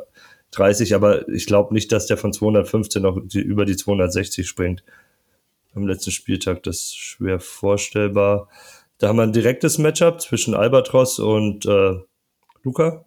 30, 0.50 0.94
aber 0.94 1.28
ich 1.28 1.46
glaube 1.46 1.72
nicht, 1.74 1.90
dass 1.92 2.06
der 2.06 2.16
von 2.18 2.32
215 2.32 3.02
noch 3.02 3.18
die, 3.22 3.40
über 3.40 3.64
die 3.64 3.76
260 3.76 4.46
springt. 4.48 4.82
Am 5.74 5.86
letzten 5.86 6.10
Spieltag, 6.10 6.62
das 6.62 6.76
ist 6.76 6.96
schwer 6.96 7.38
vorstellbar. 7.40 8.48
Da 8.98 9.08
haben 9.08 9.16
wir 9.16 9.22
ein 9.24 9.32
direktes 9.32 9.76
Matchup 9.78 10.20
zwischen 10.22 10.54
Albatros 10.54 11.18
und 11.18 11.66
äh, 11.66 11.98
Luca. 12.64 13.04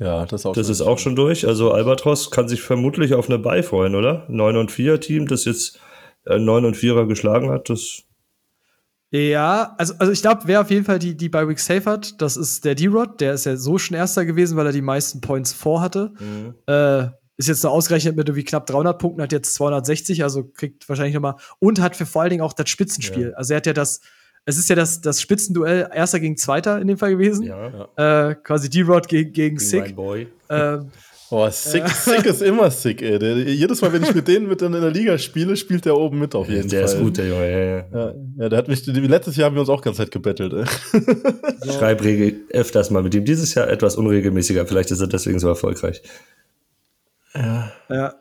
Ja, 0.00 0.26
das 0.26 0.40
ist 0.42 0.46
auch 0.46 0.52
Das 0.54 0.66
schon- 0.66 0.72
ist 0.72 0.80
auch 0.82 0.98
schon 0.98 1.16
durch. 1.16 1.46
Also 1.46 1.72
Albatros 1.72 2.30
kann 2.30 2.48
sich 2.48 2.60
vermutlich 2.60 3.14
auf 3.14 3.28
eine 3.28 3.38
Bye 3.38 3.62
freuen, 3.62 3.94
oder? 3.94 4.26
9 4.28 4.56
und 4.56 4.70
4 4.72 5.00
Team, 5.00 5.26
das 5.28 5.44
jetzt 5.44 5.80
äh, 6.26 6.38
9 6.38 6.64
und 6.64 6.76
4er 6.76 7.06
geschlagen 7.06 7.50
hat, 7.50 7.70
das 7.70 8.02
Ja, 9.10 9.74
also, 9.78 9.94
also 9.98 10.12
ich 10.12 10.20
glaube, 10.20 10.42
wer 10.44 10.60
auf 10.60 10.70
jeden 10.70 10.84
Fall 10.84 10.98
die, 10.98 11.16
die 11.16 11.28
bei 11.30 11.48
Week 11.48 11.58
Safe 11.58 11.84
hat, 11.88 12.20
das 12.20 12.36
ist 12.36 12.64
der 12.64 12.74
D-Rod. 12.74 13.20
Der 13.20 13.32
ist 13.32 13.46
ja 13.46 13.56
so 13.56 13.78
schon 13.78 13.96
Erster 13.96 14.26
gewesen, 14.26 14.56
weil 14.56 14.66
er 14.66 14.72
die 14.72 14.82
meisten 14.82 15.20
Points 15.20 15.52
vorhatte. 15.52 16.12
Äh, 16.66 17.08
ist 17.38 17.48
jetzt 17.48 17.62
nur 17.62 17.72
ausgerechnet 17.72 18.16
mit 18.16 18.28
irgendwie 18.28 18.44
knapp 18.44 18.66
300 18.66 18.98
Punkten, 18.98 19.22
hat 19.22 19.32
jetzt 19.32 19.54
260, 19.54 20.24
also 20.24 20.44
kriegt 20.44 20.88
wahrscheinlich 20.88 21.14
noch 21.14 21.22
mal 21.22 21.36
und 21.60 21.80
hat 21.80 21.94
für 21.96 22.04
vor 22.04 22.22
allen 22.22 22.30
Dingen 22.30 22.42
auch 22.42 22.52
das 22.52 22.68
Spitzenspiel. 22.68 23.32
Also 23.34 23.54
er 23.54 23.58
hat 23.58 23.66
ja 23.66 23.72
das, 23.72 24.00
es 24.44 24.58
ist 24.58 24.68
ja 24.68 24.74
das, 24.74 25.00
das 25.00 25.22
Spitzenduell 25.22 25.88
Erster 25.94 26.20
gegen 26.20 26.36
Zweiter 26.36 26.80
in 26.80 26.88
dem 26.88 26.98
Fall 26.98 27.12
gewesen. 27.12 27.44
ja, 27.44 27.88
Äh, 28.30 28.34
quasi 28.34 28.68
D-Rod 28.68 29.06
gegen, 29.08 29.32
gegen 29.32 29.56
gegen 29.56 29.58
Sick. 29.58 29.80
mein 29.82 29.94
Boy. 29.94 30.28
Ähm, 30.50 30.90
Oh, 31.30 31.48
sick, 31.50 31.86
sick 31.88 32.24
ist 32.24 32.40
immer 32.40 32.70
sick, 32.70 33.02
ey. 33.02 33.18
Der, 33.18 33.36
jedes 33.36 33.82
Mal, 33.82 33.92
wenn 33.92 34.02
ich 34.02 34.14
mit 34.14 34.26
denen 34.28 34.48
mit 34.48 34.62
in 34.62 34.72
der 34.72 34.90
Liga 34.90 35.18
spiele, 35.18 35.56
spielt 35.56 35.84
der 35.84 35.94
oben 35.96 36.18
mit 36.18 36.34
auf 36.34 36.48
jeden 36.48 36.68
Der 36.70 36.88
Fall. 36.88 36.96
ist 36.96 37.02
gut, 37.02 37.18
der 37.18 37.28
Junge. 37.28 37.50
Ja, 37.50 37.58
ja. 37.58 37.84
Ja, 37.92 38.14
ja, 38.38 38.48
der 38.48 38.58
hat 38.58 38.68
mich, 38.68 38.86
letztes 38.86 39.36
Jahr 39.36 39.46
haben 39.46 39.56
wir 39.56 39.60
uns 39.60 39.68
auch 39.68 39.82
ganz 39.82 39.98
Zeit 39.98 40.10
gebettelt, 40.10 40.54
ey. 40.54 40.64
Schreib 41.70 42.02
regel 42.02 42.40
öfters 42.50 42.90
mal 42.90 43.02
mit 43.02 43.14
ihm. 43.14 43.24
Dieses 43.26 43.54
Jahr 43.54 43.68
etwas 43.68 43.96
unregelmäßiger, 43.96 44.66
vielleicht 44.66 44.90
ist 44.90 45.00
er 45.00 45.06
deswegen 45.06 45.38
so 45.38 45.48
erfolgreich. 45.48 46.02
Ja, 47.34 48.14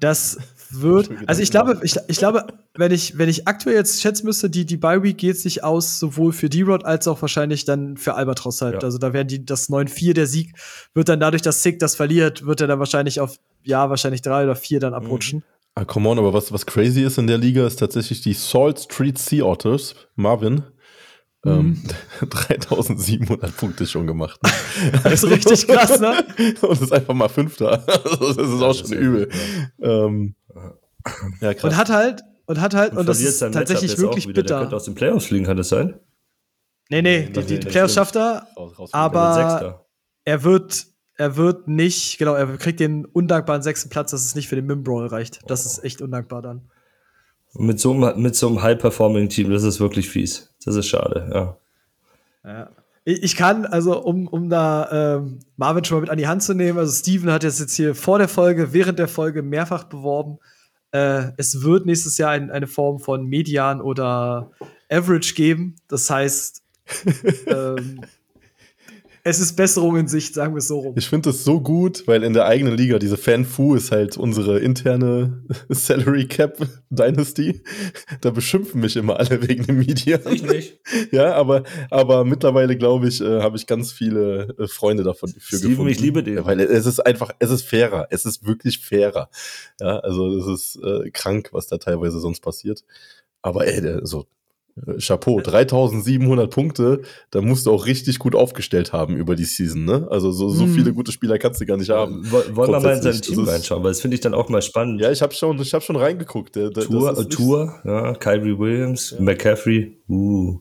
das 0.00 0.38
wird. 0.70 1.10
Also 1.26 1.42
ich 1.42 1.50
glaube, 1.50 1.78
ich, 1.82 1.96
ich 2.08 2.18
glaube, 2.18 2.46
wenn 2.78 2.92
ich, 2.92 3.18
wenn 3.18 3.28
ich 3.28 3.48
aktuell 3.48 3.74
jetzt 3.74 4.00
schätzen 4.00 4.26
müsste, 4.26 4.48
die, 4.48 4.64
die 4.64 4.76
Bye 4.76 5.02
Week 5.02 5.18
geht 5.18 5.36
sich 5.36 5.64
aus, 5.64 5.98
sowohl 5.98 6.32
für 6.32 6.48
D-Rod 6.48 6.84
als 6.84 7.08
auch 7.08 7.20
wahrscheinlich 7.20 7.64
dann 7.64 7.96
für 7.96 8.14
Albatros 8.14 8.62
halt. 8.62 8.74
Ja. 8.74 8.80
Also 8.80 8.98
da 8.98 9.12
werden 9.12 9.26
die 9.26 9.44
das 9.44 9.68
9-4, 9.68 10.14
der 10.14 10.26
Sieg, 10.28 10.54
wird 10.94 11.08
dann 11.08 11.18
dadurch, 11.18 11.42
dass 11.42 11.62
Sick 11.62 11.80
das 11.80 11.96
verliert, 11.96 12.46
wird 12.46 12.60
er 12.60 12.68
dann 12.68 12.78
wahrscheinlich 12.78 13.20
auf, 13.20 13.36
ja, 13.64 13.90
wahrscheinlich 13.90 14.22
drei 14.22 14.44
oder 14.44 14.54
vier 14.54 14.78
dann 14.78 14.94
abrutschen. 14.94 15.42
Ah, 15.74 15.84
come 15.84 16.08
on, 16.08 16.18
aber 16.18 16.32
was, 16.32 16.52
was 16.52 16.66
crazy 16.66 17.02
ist 17.02 17.18
in 17.18 17.26
der 17.26 17.38
Liga, 17.38 17.66
ist 17.66 17.80
tatsächlich 17.80 18.20
die 18.20 18.32
Salt 18.32 18.78
Street 18.78 19.18
Sea 19.18 19.44
Otters, 19.44 19.94
Marvin. 20.14 20.62
Ähm, 21.44 21.82
3700 22.20 23.56
Punkte 23.56 23.86
schon 23.86 24.06
gemacht. 24.06 24.40
Das 25.02 25.24
ist 25.24 25.30
richtig 25.30 25.66
krass, 25.66 25.98
ne? 25.98 26.24
Und 26.62 26.80
ist 26.80 26.92
einfach 26.92 27.14
mal 27.14 27.28
Fünfter. 27.28 27.84
Also, 27.88 28.32
das 28.34 28.48
ist 28.52 28.62
auch 28.62 28.74
schon 28.74 28.92
übel. 28.92 29.28
Ähm, 29.80 30.36
ja, 31.40 31.54
krass. 31.54 31.72
Und 31.72 31.76
hat 31.76 31.88
halt, 31.88 32.22
und 32.48 32.60
hat 32.60 32.74
halt, 32.74 32.96
und, 32.96 33.06
das 33.08 33.18
verliert 33.18 33.34
ist 33.34 33.40
Matchup 33.40 33.54
tatsächlich 33.54 33.92
auch 33.94 33.98
wirklich 33.98 34.26
wieder. 34.28 34.42
Der 34.42 34.56
könnte 34.56 34.64
bitter. 34.66 34.76
aus 34.76 34.84
den 34.84 34.94
Playoffs 34.94 35.26
fliegen, 35.26 35.44
kann 35.44 35.56
das 35.56 35.68
sein? 35.68 36.00
Nee, 36.90 37.02
nee, 37.02 37.26
die, 37.26 37.42
die, 37.42 37.60
die 37.60 37.66
Playoffs 37.68 37.94
schafft 37.94 38.16
er, 38.16 38.46
Raus- 38.56 38.92
aber- 38.92 39.84
er 40.24 40.42
wird, 40.44 40.86
er 41.16 41.36
wird 41.36 41.68
nicht, 41.68 42.18
genau, 42.18 42.34
er 42.34 42.56
kriegt 42.56 42.80
den 42.80 43.04
undankbaren 43.04 43.62
sechsten 43.62 43.90
Platz, 43.90 44.10
dass 44.10 44.24
es 44.24 44.34
nicht 44.34 44.48
für 44.48 44.56
den 44.56 44.66
Mimbrawl 44.66 45.06
reicht. 45.06 45.40
Das 45.48 45.66
ist 45.66 45.84
echt 45.84 46.00
undankbar 46.02 46.42
dann. 46.42 46.70
Mit 47.54 47.80
so 47.80 47.92
einem, 47.92 48.20
mit 48.20 48.36
so 48.36 48.48
einem 48.48 48.62
High-Performing-Team, 48.62 49.50
das 49.50 49.62
ist 49.64 49.80
wirklich 49.80 50.08
fies. 50.10 50.54
Das 50.64 50.74
ist 50.76 50.86
schade, 50.86 51.30
ja. 51.32 52.50
Ja. 52.50 52.70
Ich 53.04 53.36
kann, 53.36 53.64
also 53.64 54.02
um, 54.02 54.26
um 54.28 54.50
da 54.50 55.16
ähm, 55.16 55.38
Marvin 55.56 55.82
schon 55.84 55.96
mal 55.96 56.00
mit 56.02 56.10
an 56.10 56.18
die 56.18 56.28
Hand 56.28 56.42
zu 56.42 56.52
nehmen, 56.52 56.78
also 56.78 56.92
Steven 56.92 57.30
hat 57.32 57.42
jetzt, 57.42 57.58
jetzt 57.58 57.74
hier 57.74 57.94
vor 57.94 58.18
der 58.18 58.28
Folge, 58.28 58.74
während 58.74 58.98
der 58.98 59.08
Folge 59.08 59.42
mehrfach 59.42 59.84
beworben, 59.84 60.38
äh, 60.92 61.32
es 61.36 61.62
wird 61.62 61.86
nächstes 61.86 62.18
Jahr 62.18 62.30
ein, 62.30 62.50
eine 62.50 62.66
Form 62.66 62.98
von 62.98 63.26
Median 63.26 63.80
oder 63.80 64.50
Average 64.90 65.34
geben. 65.34 65.76
Das 65.88 66.08
heißt, 66.08 66.62
ähm, 67.46 68.00
es 69.28 69.40
ist 69.40 69.56
Besserung 69.56 69.96
in 69.96 70.08
Sicht, 70.08 70.34
sagen 70.34 70.54
wir 70.54 70.58
es 70.58 70.68
so 70.68 70.78
rum. 70.78 70.94
Ich 70.96 71.08
finde 71.08 71.30
das 71.30 71.44
so 71.44 71.60
gut, 71.60 72.06
weil 72.06 72.22
in 72.22 72.32
der 72.32 72.46
eigenen 72.46 72.76
Liga, 72.76 72.98
diese 72.98 73.16
Fan-Fu 73.16 73.74
ist 73.74 73.92
halt 73.92 74.16
unsere 74.16 74.58
interne 74.58 75.44
Salary 75.68 76.26
Cap 76.26 76.58
Dynasty. 76.88 77.62
Da 78.22 78.30
beschimpfen 78.30 78.80
mich 78.80 78.96
immer 78.96 79.18
alle 79.18 79.46
wegen 79.46 79.66
dem 79.66 79.78
Media. 79.78 80.18
Ich 80.30 80.42
nicht. 80.42 80.80
Ja, 81.12 81.34
aber, 81.34 81.64
aber 81.90 82.24
mittlerweile, 82.24 82.76
glaube 82.76 83.08
ich, 83.08 83.20
äh, 83.20 83.40
habe 83.40 83.56
ich 83.56 83.66
ganz 83.66 83.92
viele 83.92 84.54
äh, 84.58 84.66
Freunde 84.66 85.02
davon 85.02 85.28
für 85.28 85.56
Steven, 85.56 85.70
gefunden. 85.70 85.92
ich 85.92 86.00
liebe 86.00 86.22
dich. 86.22 86.44
Weil 86.44 86.60
es 86.60 86.86
ist 86.86 87.00
einfach, 87.00 87.30
es 87.38 87.50
ist 87.50 87.62
fairer. 87.62 88.08
Es 88.10 88.24
ist 88.24 88.46
wirklich 88.46 88.78
fairer. 88.78 89.28
Ja, 89.80 89.98
also 89.98 90.34
es 90.36 90.46
ist 90.46 90.82
äh, 90.82 91.10
krank, 91.10 91.50
was 91.52 91.66
da 91.66 91.78
teilweise 91.78 92.20
sonst 92.20 92.40
passiert. 92.40 92.84
Aber 93.42 93.66
ey, 93.66 93.80
der, 93.80 94.06
so 94.06 94.22
äh, 94.22 94.24
Chapeau, 94.98 95.40
3700 95.40 96.50
Punkte, 96.50 97.02
da 97.30 97.40
musst 97.40 97.66
du 97.66 97.72
auch 97.72 97.86
richtig 97.86 98.18
gut 98.18 98.34
aufgestellt 98.34 98.92
haben 98.92 99.16
über 99.16 99.34
die 99.36 99.44
Season, 99.44 99.84
ne? 99.84 100.06
Also 100.10 100.30
so, 100.32 100.48
so 100.48 100.66
Mhm. 100.66 100.74
viele 100.74 100.92
gute 100.92 101.12
Spieler 101.12 101.38
kannst 101.38 101.60
du 101.60 101.66
gar 101.66 101.76
nicht 101.76 101.90
haben. 101.90 102.22
Woll- 102.30 102.56
Wollen 102.56 102.70
wir 102.72 102.80
mal 102.80 102.96
in 102.96 103.02
sein 103.02 103.20
Team 103.20 103.44
das 103.44 103.54
reinschauen, 103.54 103.82
weil 103.82 103.90
das 103.90 104.00
finde 104.00 104.14
ich 104.16 104.20
dann 104.20 104.34
auch 104.34 104.48
mal 104.48 104.62
spannend. 104.62 105.00
Ja, 105.00 105.10
ich 105.10 105.22
habe 105.22 105.34
schon, 105.34 105.60
ich 105.60 105.74
hab 105.74 105.82
schon 105.82 105.96
reingeguckt. 105.96 106.56
Der, 106.56 106.70
der, 106.70 106.84
Tour, 106.84 107.18
äh, 107.18 107.24
Tour, 107.26 107.74
ja, 107.84 108.14
Kyrie 108.14 108.58
Williams, 108.58 109.14
McCaffrey, 109.18 109.98
uh. 110.08 110.58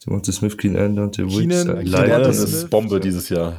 Timothy 0.00 0.32
Smith, 0.32 0.56
Keenan, 0.58 0.96
Dante 0.96 1.24
Wicks, 1.26 1.64
äh, 1.64 1.82
Ja, 1.82 2.00
Leiter. 2.00 2.18
das 2.20 2.38
ist 2.38 2.70
Bombe 2.70 2.94
ja. 2.96 3.00
dieses 3.00 3.28
Jahr. 3.30 3.58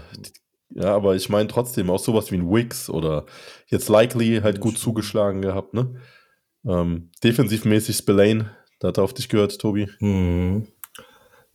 Ja, 0.74 0.94
aber 0.96 1.16
ich 1.16 1.30
meine 1.30 1.48
trotzdem 1.48 1.90
auch 1.90 2.00
sowas 2.00 2.32
wie 2.32 2.36
ein 2.36 2.52
Wicks 2.52 2.90
oder 2.90 3.26
jetzt 3.68 3.90
Likely 3.90 4.42
halt 4.44 4.60
gut 4.60 4.78
zugeschlagen 4.78 5.42
gehabt, 5.42 5.74
ne? 5.74 5.96
Ähm, 6.68 7.10
defensivmäßig 7.24 7.96
Spillane, 7.98 8.52
da 8.80 8.90
hat 8.90 8.98
er 8.98 9.04
auf 9.04 9.14
dich 9.14 9.30
gehört, 9.30 9.60
Tobi. 9.60 9.90
Mhm. 10.00 10.68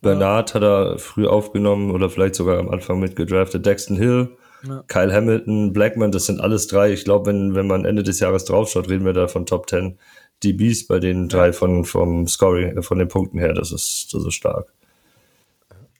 Bernard 0.01 0.55
hat 0.55 0.63
er 0.63 0.97
früh 0.97 1.27
aufgenommen 1.27 1.91
oder 1.91 2.09
vielleicht 2.09 2.35
sogar 2.35 2.57
am 2.57 2.69
Anfang 2.69 2.99
mitgedraftet. 2.99 3.65
Dexton 3.65 3.97
Hill, 3.97 4.29
Ja. 4.67 4.83
Kyle 4.87 5.13
Hamilton, 5.13 5.73
Blackman, 5.73 6.11
das 6.11 6.25
sind 6.25 6.41
alles 6.41 6.67
drei. 6.67 6.91
Ich 6.91 7.03
glaube, 7.03 7.27
wenn, 7.27 7.55
wenn 7.55 7.67
man 7.67 7.85
Ende 7.85 8.03
des 8.03 8.19
Jahres 8.19 8.45
draufschaut, 8.45 8.89
reden 8.89 9.05
wir 9.05 9.13
da 9.13 9.27
von 9.27 9.45
Top 9.45 9.69
10 9.69 9.97
DBs 10.43 10.87
bei 10.87 10.99
den 10.99 11.29
drei 11.29 11.53
von, 11.53 11.85
vom 11.85 12.27
Scoring, 12.27 12.77
äh, 12.77 12.81
von 12.81 12.97
den 12.97 13.07
Punkten 13.07 13.37
her. 13.37 13.53
Das 13.53 13.71
ist, 13.71 14.09
das 14.11 14.25
ist 14.25 14.33
stark. 14.33 14.73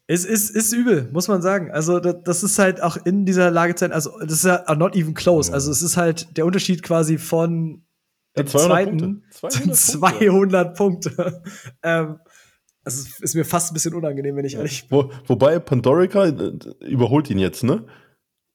Es 0.07 0.25
ist, 0.25 0.49
ist 0.49 0.73
übel, 0.73 1.07
muss 1.13 1.27
man 1.27 1.41
sagen. 1.41 1.71
Also, 1.71 1.99
das, 1.99 2.15
das 2.23 2.43
ist 2.43 2.59
halt 2.59 2.81
auch 2.81 2.97
in 3.05 3.25
dieser 3.25 3.49
Lagezeit, 3.49 3.91
also, 3.91 4.11
das 4.19 4.33
ist 4.33 4.45
ja 4.45 4.75
not 4.75 4.95
even 4.95 5.13
close. 5.13 5.53
Also, 5.53 5.71
es 5.71 5.81
ist 5.81 5.95
halt 5.95 6.35
der 6.37 6.45
Unterschied 6.45 6.83
quasi 6.83 7.17
von 7.17 7.83
Ja, 8.35 8.43
dem 8.43 8.47
200 8.47 9.23
zweiten 9.31 9.61
Punkte. 9.61 9.71
zu 9.73 9.99
200 9.99 10.77
Punkte. 10.77 11.43
ähm, 11.83 12.19
also, 12.83 13.07
ist 13.19 13.35
mir 13.35 13.45
fast 13.45 13.71
ein 13.71 13.73
bisschen 13.75 13.93
unangenehm, 13.93 14.35
wenn 14.35 14.45
ich 14.45 14.55
ehrlich 14.55 14.87
bin. 14.87 14.97
Wo, 14.97 15.11
wobei 15.27 15.59
Pandorica 15.59 16.25
äh, 16.27 16.51
überholt 16.85 17.29
ihn 17.29 17.37
jetzt, 17.39 17.63
ne? 17.63 17.85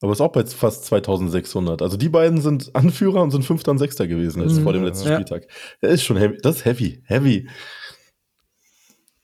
Aber 0.03 0.13
ist 0.13 0.21
auch 0.21 0.33
bei 0.33 0.45
fast 0.45 0.85
2600. 0.87 1.81
Also 1.81 1.97
die 1.97 2.09
beiden 2.11 2.41
sind 2.43 2.75
Anführer 2.75 3.23
und 3.23 3.31
sind 3.31 3.45
Fünfter 3.45 3.71
und 3.71 3.79
Sechster 3.79 4.07
gewesen 4.07 4.43
jetzt 4.43 4.59
Mhm. 4.59 4.63
vor 4.63 4.73
dem 4.75 4.85
letzten 4.85 5.09
Ja. 5.09 5.15
Spieltag. 5.15 5.47
Das 5.81 5.93
ist 5.93 6.05
schon 6.05 6.17
heavy. 6.19 6.37
Das 6.43 6.57
ist 6.57 6.65
heavy. 6.67 7.03
Heavy. 7.07 7.49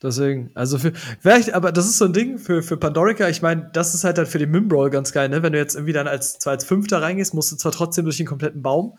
Deswegen, 0.03 0.51
also 0.55 0.79
für, 0.79 0.93
vielleicht, 1.21 1.53
aber 1.55 1.71
das 1.71 1.87
ist 1.87 1.99
so 1.99 2.07
ein 2.07 2.12
Ding 2.12 2.38
für, 2.38 2.62
für 2.62 2.77
Pandorica. 2.77 3.29
Ich 3.29 3.41
meine, 3.43 3.71
das 3.73 3.95
ist 3.95 4.03
halt 4.05 4.19
dann 4.19 4.27
für 4.27 4.38
den 4.38 4.51
Mimbrawl 4.51 4.91
ganz 4.91 5.12
geil, 5.12 5.29
ne? 5.29 5.43
Wenn 5.43 5.53
du 5.53 5.59
jetzt 5.59 5.75
irgendwie 5.77 5.93
dann 5.93 6.09
als, 6.09 6.38
zwar 6.38 6.53
als 6.55 6.65
Fünfter 6.65 7.01
reingehst, 7.03 7.35
musst 7.35 7.53
du 7.53 7.57
zwar 7.57 7.71
trotzdem 7.73 8.05
durch 8.05 8.17
den 8.17 8.27
kompletten 8.27 8.62
Baum, 8.62 8.99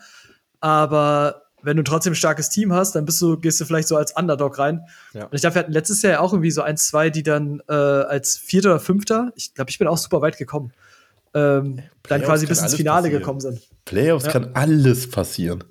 aber 0.62 1.43
wenn 1.63 1.78
du 1.78 1.84
trotzdem 1.84 2.13
ein 2.13 2.15
starkes 2.15 2.49
Team 2.49 2.73
hast, 2.73 2.95
dann 2.95 3.06
bist 3.06 3.21
du, 3.21 3.38
gehst 3.38 3.60
du 3.60 3.65
vielleicht 3.65 3.88
so 3.88 3.95
als 3.97 4.15
Underdog 4.15 4.60
rein. 4.60 4.82
Ja. 5.13 5.26
Und 5.26 5.34
ich 5.34 5.41
glaube, 5.41 5.56
wir 5.56 5.60
hatten 5.62 5.71
letztes 5.71 6.02
Jahr 6.02 6.13
ja 6.13 6.19
auch 6.19 6.34
irgendwie 6.34 6.52
so 6.52 6.62
ein, 6.62 6.78
zwei, 6.78 7.10
die 7.10 7.23
dann 7.23 7.62
äh, 7.67 7.73
als 7.73 8.38
Vierter 8.38 8.69
oder 8.71 8.80
Fünfter, 8.80 9.32
ich 9.36 9.54
glaube, 9.54 9.69
ich 9.71 9.80
bin 9.80 9.88
auch 9.88 9.97
super 9.97 10.21
weit 10.21 10.38
gekommen, 10.38 10.71
ähm, 11.34 11.80
dann 12.04 12.21
quasi 12.21 12.45
bis 12.45 12.62
ins 12.62 12.76
Finale 12.76 13.04
passieren. 13.04 13.19
gekommen 13.19 13.39
sind. 13.39 13.62
Playoffs 13.86 14.26
Ja. 14.26 14.32
kann 14.32 14.52
alles 14.54 15.10
passieren. 15.10 15.63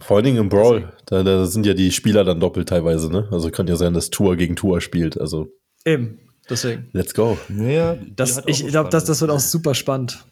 Vor 0.00 0.16
allen 0.16 0.24
Dingen 0.24 0.38
im 0.38 0.48
Brawl. 0.48 0.92
Da, 1.06 1.22
da 1.22 1.44
sind 1.44 1.66
ja 1.66 1.74
die 1.74 1.92
Spieler 1.92 2.24
dann 2.24 2.40
doppelt 2.40 2.68
teilweise, 2.70 3.10
ne? 3.12 3.28
Also 3.30 3.50
kann 3.50 3.66
ja 3.66 3.76
sein, 3.76 3.92
dass 3.92 4.08
Tour 4.10 4.36
gegen 4.36 4.56
Tour 4.56 4.80
spielt. 4.80 5.20
Also, 5.20 5.48
Eben, 5.84 6.18
deswegen. 6.48 6.88
let's 6.92 7.12
go. 7.12 7.36
Ja, 7.54 7.96
Das, 8.16 8.42
ich 8.46 8.66
glaube, 8.68 8.88
das, 8.88 9.04
das 9.04 9.20
wird 9.20 9.30
auch 9.30 9.40
super 9.40 9.74
spannend. 9.74 10.24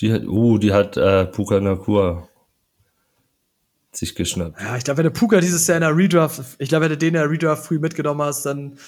Die 0.00 0.12
hat, 0.12 0.24
uh, 0.26 0.58
die 0.58 0.72
hat 0.72 0.96
äh, 0.96 1.26
Puka 1.26 1.60
Nakua 1.60 2.27
sich 3.92 4.14
geschnappt. 4.14 4.60
Ja, 4.60 4.76
ich 4.76 4.84
glaube, 4.84 4.98
wenn 4.98 5.04
du 5.04 5.10
Puka 5.10 5.40
dieses 5.40 5.66
Jahr 5.66 5.76
in 5.76 5.82
der 5.82 5.96
Redraft, 5.96 6.40
ich 6.58 6.68
glaube, 6.68 6.84
wenn 6.84 6.90
du 6.90 6.98
den 6.98 7.08
in 7.08 7.14
der 7.14 7.30
Redraft 7.30 7.66
früh 7.66 7.78
mitgenommen 7.78 8.22
hast, 8.22 8.44
dann 8.44 8.78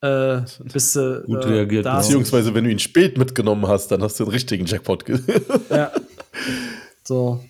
äh, 0.00 0.40
bist 0.72 0.96
du 0.96 1.22
Gut 1.26 1.44
äh, 1.44 1.48
reagiert, 1.48 1.86
da. 1.86 1.98
Beziehungsweise, 1.98 2.54
wenn 2.54 2.64
du 2.64 2.70
ihn 2.70 2.78
spät 2.78 3.18
mitgenommen 3.18 3.66
hast, 3.66 3.88
dann 3.88 4.02
hast 4.02 4.18
du 4.20 4.24
den 4.24 4.32
richtigen 4.32 4.66
Jackpot. 4.66 5.04
Ja. 5.70 5.92
So. 7.04 7.42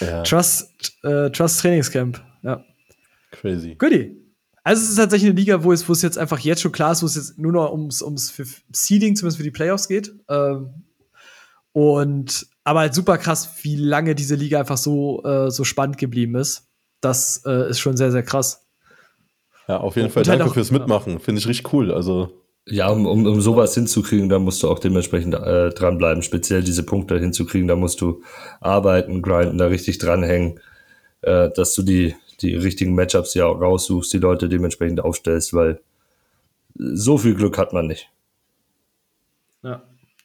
ja, 0.00 0.22
Trust, 0.22 0.70
äh, 1.02 1.30
Trust 1.30 1.60
Trainingscamp. 1.60 2.20
Ja. 2.42 2.64
crazy. 3.30 3.74
Goodie. 3.74 4.24
Also 4.62 4.82
es 4.82 4.90
ist 4.90 4.96
tatsächlich 4.96 5.30
eine 5.30 5.38
Liga, 5.38 5.62
wo 5.62 5.72
es, 5.72 5.86
wo 5.88 5.92
es 5.92 6.00
jetzt 6.00 6.16
einfach 6.16 6.38
jetzt 6.38 6.62
schon 6.62 6.72
klar 6.72 6.92
ist, 6.92 7.02
wo 7.02 7.06
es 7.06 7.16
jetzt 7.16 7.38
nur 7.38 7.52
noch 7.52 7.70
ums, 7.70 8.00
ums 8.00 8.30
für 8.30 8.46
Seeding, 8.72 9.14
zumindest 9.14 9.36
für 9.36 9.42
die 9.44 9.50
Playoffs 9.50 9.88
geht. 9.88 10.10
Ähm, 10.28 10.84
und 11.74 12.46
aber 12.62 12.80
halt 12.80 12.94
super 12.94 13.18
krass, 13.18 13.56
wie 13.62 13.76
lange 13.76 14.14
diese 14.14 14.36
Liga 14.36 14.60
einfach 14.60 14.78
so, 14.78 15.22
äh, 15.24 15.50
so 15.50 15.64
spannend 15.64 15.98
geblieben 15.98 16.36
ist. 16.36 16.66
Das 17.02 17.42
äh, 17.44 17.68
ist 17.68 17.80
schon 17.80 17.96
sehr, 17.98 18.10
sehr 18.10 18.22
krass. 18.22 18.64
Ja, 19.68 19.78
auf 19.80 19.96
jeden 19.96 20.08
Fall 20.08 20.22
Und 20.22 20.28
halt 20.28 20.38
danke 20.40 20.50
auch- 20.50 20.54
fürs 20.54 20.70
Mitmachen. 20.70 21.18
Finde 21.20 21.40
ich 21.40 21.48
richtig 21.48 21.72
cool. 21.74 21.92
Also, 21.92 22.30
Ja, 22.66 22.88
um, 22.88 23.04
um, 23.06 23.26
um 23.26 23.40
sowas 23.42 23.74
hinzukriegen, 23.74 24.28
da 24.30 24.38
musst 24.38 24.62
du 24.62 24.70
auch 24.70 24.78
dementsprechend 24.78 25.34
äh, 25.34 25.70
dranbleiben. 25.70 26.22
Speziell 26.22 26.62
diese 26.62 26.84
Punkte 26.84 27.18
hinzukriegen, 27.18 27.68
da 27.68 27.76
musst 27.76 28.00
du 28.00 28.22
arbeiten, 28.60 29.20
grinden, 29.20 29.58
da 29.58 29.66
richtig 29.66 29.98
dranhängen, 29.98 30.60
äh, 31.22 31.50
dass 31.50 31.74
du 31.74 31.82
die, 31.82 32.14
die 32.40 32.54
richtigen 32.54 32.94
Matchups 32.94 33.34
ja 33.34 33.46
auch 33.46 33.60
raussuchst, 33.60 34.12
die 34.12 34.18
Leute 34.18 34.48
dementsprechend 34.48 35.00
aufstellst, 35.00 35.52
weil 35.52 35.80
so 36.76 37.18
viel 37.18 37.34
Glück 37.34 37.58
hat 37.58 37.72
man 37.74 37.86
nicht. 37.88 38.08
Ja. 39.62 39.82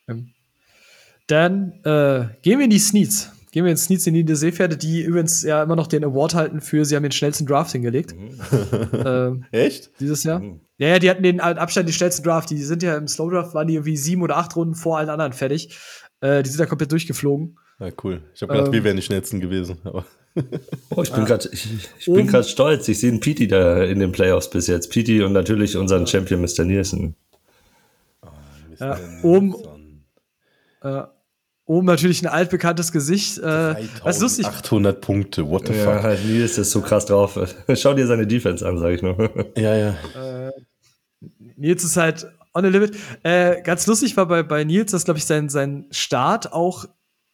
Ähm, 0.08 0.32
Dann 1.30 1.74
äh, 1.84 2.26
gehen 2.42 2.58
wir 2.58 2.64
in 2.66 2.72
die 2.72 2.80
Sneeds. 2.80 3.32
Gehen 3.52 3.64
wir 3.64 3.72
in 3.72 3.78
Sneeds 3.78 4.06
in 4.08 4.14
die 4.14 4.36
Seepferde, 4.36 4.78
die 4.78 5.02
übrigens 5.02 5.44
ja 5.44 5.62
immer 5.62 5.76
noch 5.76 5.86
den 5.86 6.04
Award 6.04 6.34
halten 6.34 6.60
für, 6.60 6.86
sie 6.86 6.96
haben 6.96 7.04
den 7.04 7.12
schnellsten 7.12 7.46
Draft 7.46 7.72
hingelegt. 7.72 8.16
ähm, 9.06 9.46
echt? 9.52 9.92
dieses 10.00 10.24
Jahr. 10.24 10.40
Mhm. 10.40 10.62
Ja, 10.80 10.88
ja, 10.88 11.00
die 11.00 11.10
hatten 11.10 11.24
den 11.24 11.40
Abstand 11.40 11.88
die 11.88 11.94
schnellsten 11.94 12.24
Draft. 12.24 12.50
Die 12.50 12.58
sind 12.58 12.82
ja 12.82 12.98
im 12.98 13.08
Slow 13.08 13.30
Draft, 13.30 13.54
waren 13.54 13.68
die 13.68 13.76
irgendwie 13.76 13.98
sieben 13.98 14.24
oder 14.24 14.38
acht 14.38 14.56
Runden 14.56 14.76
vor 14.76 14.98
allen 14.98 15.10
anderen 15.10 15.34
fertig. 15.34 15.78
Äh, 16.22 16.42
die 16.42 16.50
sind 16.50 16.60
da 16.60 16.66
komplett 16.66 16.92
durchgeflogen. 16.92 17.58
Ja, 17.80 17.90
cool. 18.04 18.22
Ich 18.34 18.42
habe 18.42 18.54
gedacht, 18.54 18.68
Ähm, 18.68 18.74
wir 18.74 18.84
wären 18.84 18.96
die 18.96 19.04
schnellsten 19.04 19.40
gewesen. 19.40 19.78
Aber 19.84 20.06
Oh, 20.96 21.04
ich 21.04 21.12
bin 21.12 21.26
grad 21.26 21.48
ich, 21.52 21.68
ich 22.00 22.06
bin 22.06 22.28
gerade 22.28 22.44
stolz. 22.44 22.88
Ich 22.88 23.00
sehe 23.00 23.12
einen 23.12 23.20
Pete 23.20 23.48
da 23.48 23.84
in 23.84 24.00
den 24.00 24.12
Playoffs 24.12 24.50
bis 24.50 24.68
jetzt. 24.68 24.92
Pete 24.92 25.26
und 25.26 25.34
natürlich 25.34 25.78
unseren 25.78 26.08
Champion 26.08 26.42
Mr. 26.42 26.64
Nielsen. 26.66 27.16
Ja, 28.80 28.98
oben, 29.24 29.54
äh, 30.82 31.04
oben 31.70 31.86
natürlich 31.86 32.22
ein 32.24 32.28
altbekanntes 32.28 32.92
Gesicht. 32.92 33.38
Äh, 33.38 33.76
was 34.04 34.20
lustig? 34.20 34.46
800 34.48 35.00
Punkte, 35.02 35.48
what 35.48 35.68
the 35.68 35.74
Ja, 35.74 36.00
fuck. 36.02 36.20
Nils 36.26 36.58
ist 36.58 36.72
so 36.72 36.82
krass 36.82 37.06
drauf. 37.06 37.40
Schau 37.76 37.94
dir 37.94 38.08
seine 38.08 38.26
Defense 38.26 38.68
an, 38.68 38.78
sag 38.80 38.92
ich 38.94 39.02
nur. 39.04 39.16
Ja, 39.56 39.76
ja. 39.76 39.96
Nils 41.56 41.84
ist 41.84 41.96
halt 41.98 42.28
on 42.54 42.64
the 42.64 42.70
limit. 42.70 42.96
Äh, 43.24 43.62
ganz 43.62 43.86
lustig 43.88 44.18
war 44.18 44.26
bei, 44.28 44.42
bei 44.44 44.64
Nils, 44.64 44.92
dass, 44.92 45.06
glaube 45.06 45.20
ich, 45.20 45.26
sein, 45.26 45.50
sein 45.50 45.86
Start 45.92 46.52
auch 46.54 46.86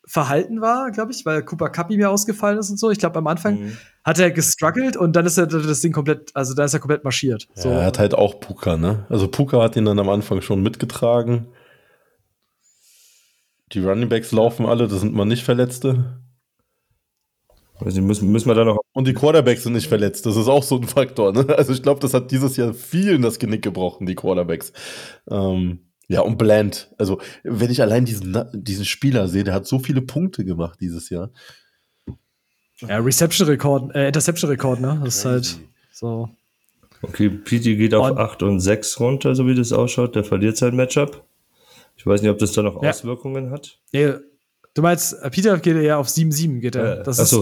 verhalten 0.08 0.62
war, 0.62 0.92
glaube 0.92 1.12
ich, 1.14 1.26
weil 1.26 1.42
Cooper 1.44 1.70
Cup 1.70 1.90
ihm 1.90 2.00
ja 2.00 2.10
ausgefallen 2.10 2.60
ist 2.60 2.70
und 2.70 2.78
so. 2.78 2.92
Ich 2.92 3.00
glaube, 3.00 3.18
am 3.18 3.26
Anfang 3.28 3.56
Mhm. 3.60 3.78
hat 4.04 4.20
er 4.20 4.30
gestruggelt 4.32 4.98
und 4.98 5.16
dann 5.16 5.26
ist 5.26 5.38
er 5.38 5.48
das 5.48 5.82
Ding 5.82 5.94
komplett, 5.94 6.30
also 6.36 6.54
da 6.54 6.66
ist 6.66 6.74
er 6.76 6.80
komplett 6.80 7.04
marschiert. 7.04 7.48
So. 7.56 7.70
Ja, 7.70 7.80
er 7.80 7.86
hat 7.86 7.98
halt 8.00 8.14
auch 8.14 8.40
Puka, 8.40 8.78
ne? 8.78 9.06
Also 9.10 9.28
Puka 9.28 9.62
hat 9.64 9.76
ihn 9.78 9.86
dann 9.86 9.98
am 9.98 10.10
Anfang 10.10 10.42
schon 10.42 10.62
mitgetragen. 10.62 11.48
Die 13.76 13.84
Running 13.84 14.10
Backs 14.10 14.32
laufen 14.32 14.66
alle, 14.66 14.88
das 14.88 15.02
sind 15.02 15.14
mal 15.14 15.26
nicht 15.26 15.44
Verletzte. 15.44 16.22
Also 17.80 18.02
müssen, 18.02 18.32
müssen 18.32 18.48
wir 18.48 18.56
da 18.56 18.64
noch. 18.64 18.80
Und 18.94 19.06
die 19.06 19.14
Quarterbacks 19.14 19.64
sind 19.64 19.74
nicht 19.74 19.88
verletzt. 19.88 20.26
Das 20.26 20.38
ist 20.38 20.48
auch 20.48 20.64
so 20.64 20.78
ein 20.78 20.84
Faktor. 20.88 21.34
Ne? 21.34 21.46
Also 21.58 21.74
ich 21.74 21.84
glaube, 21.84 22.00
das 22.00 22.14
hat 22.14 22.32
dieses 22.32 22.56
Jahr 22.56 22.74
vielen 22.74 23.22
das 23.22 23.38
Genick 23.38 23.62
gebrochen, 23.64 24.08
die 24.08 24.16
Quarterbacks. 24.16 24.72
Ähm, 25.30 25.80
Ja, 26.08 26.22
und 26.22 26.38
Bland. 26.38 26.94
Also, 27.00 27.20
wenn 27.44 27.72
ich 27.72 27.82
allein 27.82 28.06
diesen, 28.06 28.38
diesen 28.54 28.86
Spieler 28.86 29.28
sehe, 29.28 29.44
der 29.44 29.56
hat 29.56 29.66
so 29.68 29.80
viele 29.80 30.02
Punkte 30.04 30.46
gemacht 30.46 30.80
dieses 30.80 31.10
Jahr. 31.10 31.32
Ja, 32.80 33.00
Reception-Rekord, 33.00 33.96
äh, 33.96 34.08
Interception-Rekord, 34.08 34.80
ne? 34.82 35.02
Das 35.04 35.16
ist 35.18 35.26
halt 35.26 35.58
so. 35.92 36.30
Okay, 37.02 37.30
Pete 37.30 37.76
geht 37.76 37.94
auf 37.96 38.12
Und- 38.12 38.18
8 38.20 38.44
und 38.44 38.60
6 38.60 39.00
runter, 39.00 39.34
so 39.36 39.48
wie 39.48 39.56
das 39.56 39.74
ausschaut. 39.74 40.16
Der 40.16 40.24
verliert 40.24 40.58
sein 40.58 40.76
Matchup. 40.76 41.26
Ich 42.06 42.12
weiß 42.12 42.22
nicht, 42.22 42.30
ob 42.30 42.38
das 42.38 42.52
da 42.52 42.62
noch 42.62 42.84
Ja. 42.84 42.92
Auswirkungen 42.92 43.50
hat. 43.50 43.80
Nee, 43.92 44.14
du 44.76 44.82
meinst, 44.84 45.14
äh, 45.24 45.30
Peter 45.32 45.58
geht 45.58 45.82
ja 45.82 45.98
auf 45.98 46.08
7-7, 46.08 46.60
geht 46.60 46.76
er. 46.76 47.00
Äh, 47.00 47.04
das 47.04 47.18
ist, 47.18 47.36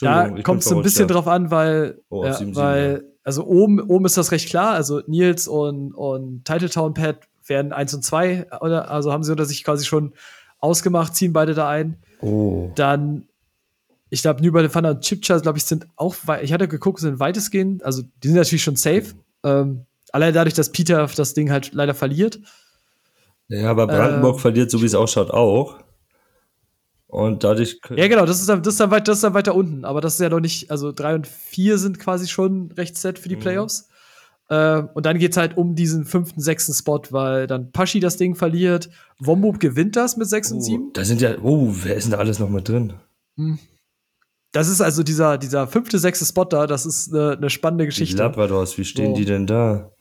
da 0.00 0.28
kommt 0.42 0.64
es 0.64 0.72
ein 0.72 0.82
bisschen 0.82 1.06
verrutscht, 1.06 1.14
drauf 1.14 1.28
an, 1.28 1.52
weil, 1.52 2.00
Oh, 2.10 2.24
ja, 2.24 2.32
7-7, 2.32 2.56
weil 2.56 3.04
also 3.22 3.46
oben, 3.46 3.80
oben 3.80 4.06
ist 4.06 4.16
das 4.16 4.32
recht 4.32 4.48
klar. 4.48 4.72
Also 4.72 5.02
Nils 5.06 5.46
und, 5.46 5.92
und 5.94 6.44
Titletown 6.44 6.94
Pad 6.94 7.20
werden 7.46 7.72
1 7.72 7.94
und 7.94 8.02
2, 8.02 8.46
oder? 8.60 8.90
Also 8.90 9.12
haben 9.12 9.22
sie 9.22 9.30
unter 9.30 9.44
sich 9.44 9.62
quasi 9.62 9.84
schon 9.84 10.14
ausgemacht, 10.58 11.14
ziehen 11.14 11.32
beide 11.32 11.54
da 11.54 11.68
ein. 11.68 11.98
ja. 12.20 12.28
Oh. 12.28 12.72
Dann, 12.74 13.28
ich 14.10 14.22
glaube, 14.22 14.42
New 14.42 14.50
Balance 14.50 14.72
Thunder 14.72 14.90
und 14.90 15.02
Chipchas, 15.02 15.42
glaube 15.42 15.58
ich, 15.58 15.64
sind 15.64 15.86
auch, 15.94 16.16
ich 16.42 16.52
hatte 16.52 16.66
geguckt, 16.66 16.98
sind 16.98 17.20
weitestgehend, 17.20 17.84
also 17.84 18.02
die 18.24 18.28
sind 18.28 18.36
natürlich 18.36 18.64
schon 18.64 18.74
safe. 18.74 19.14
Ähm, 19.44 19.84
allein 20.10 20.34
dadurch, 20.34 20.54
dass 20.54 20.72
Peter 20.72 21.06
das 21.14 21.34
Ding 21.34 21.52
halt 21.52 21.72
leider 21.72 21.94
verliert. 21.94 22.40
Ja, 23.48 23.70
aber 23.70 23.86
Brandenburg 23.86 24.34
Ähm, 24.36 24.40
verliert, 24.40 24.70
so 24.70 24.80
wie 24.82 24.86
es 24.86 24.94
ausschaut, 24.94 25.30
auch. 25.30 25.78
Und 27.06 27.42
dadurch. 27.44 27.80
Ja, 27.96 28.06
genau, 28.08 28.26
das 28.26 28.40
ist 28.40 28.48
dann, 28.48 28.62
das 28.62 28.74
ist 28.74 28.80
dann, 28.80 28.90
weit, 28.90 29.08
das 29.08 29.16
ist 29.18 29.24
dann 29.24 29.32
weiter 29.34 29.54
unten. 29.54 29.84
Aber 29.86 30.00
das 30.02 30.14
ist 30.14 30.20
ja 30.20 30.28
noch 30.28 30.40
nicht, 30.40 30.70
also 30.70 30.92
drei 30.92 31.14
und 31.14 31.26
vier 31.26 31.78
sind 31.78 31.98
quasi 31.98 32.28
schon 32.28 32.70
recht 32.72 32.96
set 32.98 33.18
für 33.18 33.30
die 33.30 33.36
Mhm. 33.36 33.40
Playoffs. 33.40 33.88
Äh, 34.50 34.82
und 34.94 35.06
dann 35.06 35.18
geht's 35.18 35.36
halt 35.38 35.56
um 35.56 35.74
diesen 35.74 36.04
fünften, 36.04 36.40
sechsten 36.42 36.74
Spot, 36.74 37.00
weil 37.10 37.46
dann 37.46 37.70
Paschi 37.72 38.00
das 38.00 38.18
Ding 38.18 38.34
verliert. 38.34 38.90
Wombub 39.18 39.60
gewinnt 39.60 39.96
das 39.96 40.16
mit 40.18 40.28
sechs 40.28 40.52
und 40.52 40.58
Oh, 40.58 40.62
sieben. 40.62 40.90
da 40.92 41.04
sind 41.04 41.20
ja, 41.22 41.36
oh, 41.42 41.70
wer 41.82 41.96
ist 41.96 42.04
denn 42.04 42.12
da 42.12 42.18
alles 42.18 42.38
noch 42.38 42.50
mit 42.50 42.68
drin? 42.68 42.92
Das 44.52 44.68
ist 44.68 44.80
also 44.80 45.02
dieser, 45.02 45.38
dieser 45.38 45.66
fünfte, 45.66 45.98
sechste 45.98 46.24
Spot 46.24 46.44
da, 46.44 46.66
das 46.66 46.84
ist 46.86 47.12
eine, 47.14 47.32
eine 47.32 47.50
spannende 47.50 47.84
Die 47.84 47.88
Geschichte. 47.88 48.16
Labradors, 48.18 48.76
wie 48.78 48.84
stehen 48.84 49.12
So. 49.12 49.16
die 49.16 49.24
denn 49.26 49.46
da? 49.46 49.92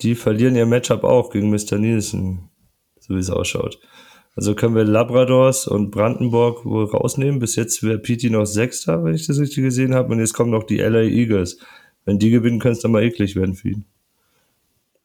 Die 0.00 0.14
verlieren 0.14 0.56
ihr 0.56 0.66
Matchup 0.66 1.04
auch 1.04 1.30
gegen 1.30 1.50
Mr. 1.50 1.78
Nielsen, 1.78 2.48
so 3.02 3.14
wie 3.14 3.18
es 3.18 3.30
ausschaut. 3.30 3.78
Also 4.34 4.54
können 4.54 4.74
wir 4.74 4.84
Labradors 4.84 5.66
und 5.68 5.90
Brandenburg 5.90 6.64
wohl 6.64 6.86
rausnehmen. 6.86 7.38
Bis 7.38 7.54
jetzt 7.56 7.82
wäre 7.82 7.98
Pete 7.98 8.30
noch 8.30 8.46
Sechster, 8.46 9.04
wenn 9.04 9.14
ich 9.14 9.26
das 9.26 9.38
richtig 9.38 9.62
gesehen 9.64 9.94
habe. 9.94 10.12
Und 10.12 10.20
jetzt 10.20 10.32
kommen 10.32 10.50
noch 10.50 10.62
die 10.64 10.78
LA 10.78 11.02
Eagles. 11.02 11.58
Wenn 12.06 12.18
die 12.18 12.30
gewinnen, 12.30 12.58
könnte 12.58 12.76
es 12.76 12.82
dann 12.82 12.92
mal 12.92 13.02
eklig 13.02 13.36
werden 13.36 13.54
für 13.54 13.68
ihn. 13.70 13.84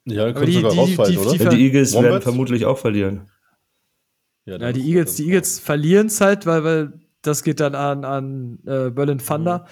Ja, 0.06 0.32
die- 0.32 0.54
sogar 0.54 0.72
die- 0.72 0.78
rausfallen, 0.80 1.12
die- 1.12 1.18
oder? 1.18 1.32
die- 1.34 1.44
Ja, 1.44 1.50
die 1.50 1.64
Eagles 1.66 1.94
werden 1.94 2.06
Wombats? 2.06 2.24
vermutlich 2.24 2.66
auch 2.66 2.78
verlieren. 2.78 3.30
Ja, 4.46 4.58
dann 4.58 4.74
die 4.74 4.82
Eagles, 4.88 5.16
die 5.16 5.26
Eagles 5.26 5.60
verlieren 5.60 6.08
es 6.08 6.22
halt, 6.22 6.46
weil, 6.46 6.64
weil 6.64 6.94
das 7.22 7.44
geht 7.44 7.60
dann 7.60 7.76
an, 7.76 8.06
an 8.06 8.60
äh, 8.66 8.90
Berlin 8.92 9.18
Thunder. 9.18 9.66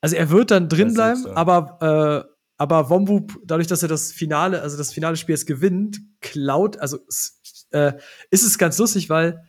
Also 0.00 0.14
er 0.14 0.30
wird 0.30 0.52
dann 0.52 0.68
drin 0.68 0.94
bleiben, 0.94 1.26
aber, 1.34 2.24
äh, 2.28 2.32
aber 2.56 2.88
Wombub, 2.90 3.36
dadurch, 3.44 3.66
dass 3.66 3.82
er 3.82 3.88
das 3.88 4.12
Finale, 4.12 4.62
also 4.62 4.76
das 4.76 4.92
finale 4.92 5.16
Spiel 5.16 5.32
jetzt 5.34 5.46
gewinnt, 5.46 6.00
klaut, 6.20 6.78
also 6.78 6.98
es, 7.08 7.40
äh, 7.72 7.92
ist 8.30 8.44
es 8.44 8.58
ganz 8.58 8.78
lustig, 8.78 9.10
weil 9.10 9.42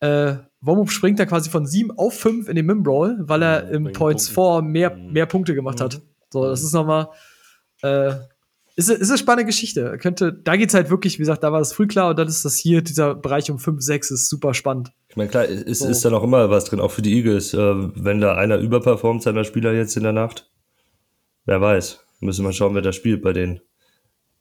äh, 0.00 0.34
Wombub 0.62 0.90
springt 0.90 1.18
da 1.18 1.26
quasi 1.26 1.50
von 1.50 1.66
7 1.66 1.90
auf 1.92 2.14
5 2.18 2.48
in 2.48 2.56
den 2.56 2.66
Mimbrawl, 2.66 3.18
weil 3.20 3.42
er 3.42 3.64
Ja, 3.64 3.70
im 3.70 3.84
wegen 3.86 3.92
Points 3.94 4.32
Punkten. 4.32 4.64
4 4.66 4.70
mehr, 4.72 4.96
Mhm. 4.96 5.12
mehr 5.12 5.26
Punkte 5.26 5.54
gemacht 5.54 5.80
hat. 5.80 6.00
So, 6.30 6.44
das 6.46 6.62
ist 6.62 6.72
nochmal, 6.72 7.08
äh, 7.82 8.12
ist, 8.76 8.88
ist 8.88 9.10
eine 9.10 9.18
spannende 9.18 9.44
Geschichte. 9.46 9.98
Könnte, 9.98 10.32
da 10.32 10.56
geht's 10.56 10.72
halt 10.74 10.88
wirklich, 10.90 11.14
wie 11.18 11.22
gesagt, 11.22 11.42
da 11.42 11.52
war 11.52 11.58
das 11.58 11.72
früh 11.72 11.86
klar 11.86 12.10
und 12.10 12.18
dann 12.18 12.28
ist 12.28 12.44
das 12.44 12.56
hier, 12.56 12.82
dieser 12.82 13.14
Bereich 13.14 13.50
um 13.50 13.58
5, 13.58 13.82
6 13.82 14.10
ist 14.10 14.28
super 14.28 14.54
spannend. 14.54 14.92
Ich 15.08 15.16
meine, 15.16 15.28
klar, 15.28 15.44
es 15.44 15.80
So. 15.80 15.88
ist 15.88 16.04
da 16.04 16.10
noch 16.10 16.22
immer 16.22 16.48
was 16.50 16.64
drin, 16.66 16.80
auch 16.80 16.90
für 16.92 17.02
die 17.02 17.14
Eagles. 17.14 17.52
Äh, 17.52 17.58
wenn 17.58 18.20
da 18.20 18.36
einer 18.36 18.56
überperformt, 18.58 19.22
seiner 19.22 19.44
Spieler 19.44 19.72
jetzt 19.72 19.96
in 19.96 20.04
der 20.04 20.12
Nacht, 20.12 20.50
wer 21.46 21.60
weiß. 21.60 22.00
Müssen 22.20 22.44
wir 22.44 22.52
schauen, 22.52 22.74
wer 22.74 22.82
da 22.82 22.92
spielt 22.92 23.22
bei 23.22 23.32
denen. 23.32 23.60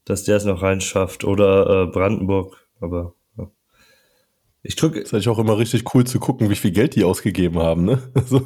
Dass 0.05 0.23
der 0.25 0.38
es 0.38 0.45
noch 0.45 0.62
reinschafft. 0.62 1.23
Oder 1.23 1.84
äh, 1.84 1.91
Brandenburg. 1.91 2.65
Aber 2.79 3.13
ja. 3.37 3.49
ich 4.63 4.75
drücke. 4.75 4.99
Ist 4.99 5.13
eigentlich 5.13 5.29
auch 5.29 5.39
immer 5.39 5.57
richtig 5.57 5.93
cool 5.93 6.05
zu 6.05 6.19
gucken, 6.19 6.49
wie 6.49 6.55
viel 6.55 6.71
Geld 6.71 6.95
die 6.95 7.03
ausgegeben 7.03 7.59
haben, 7.59 7.85
ne? 7.85 8.11
So. 8.25 8.41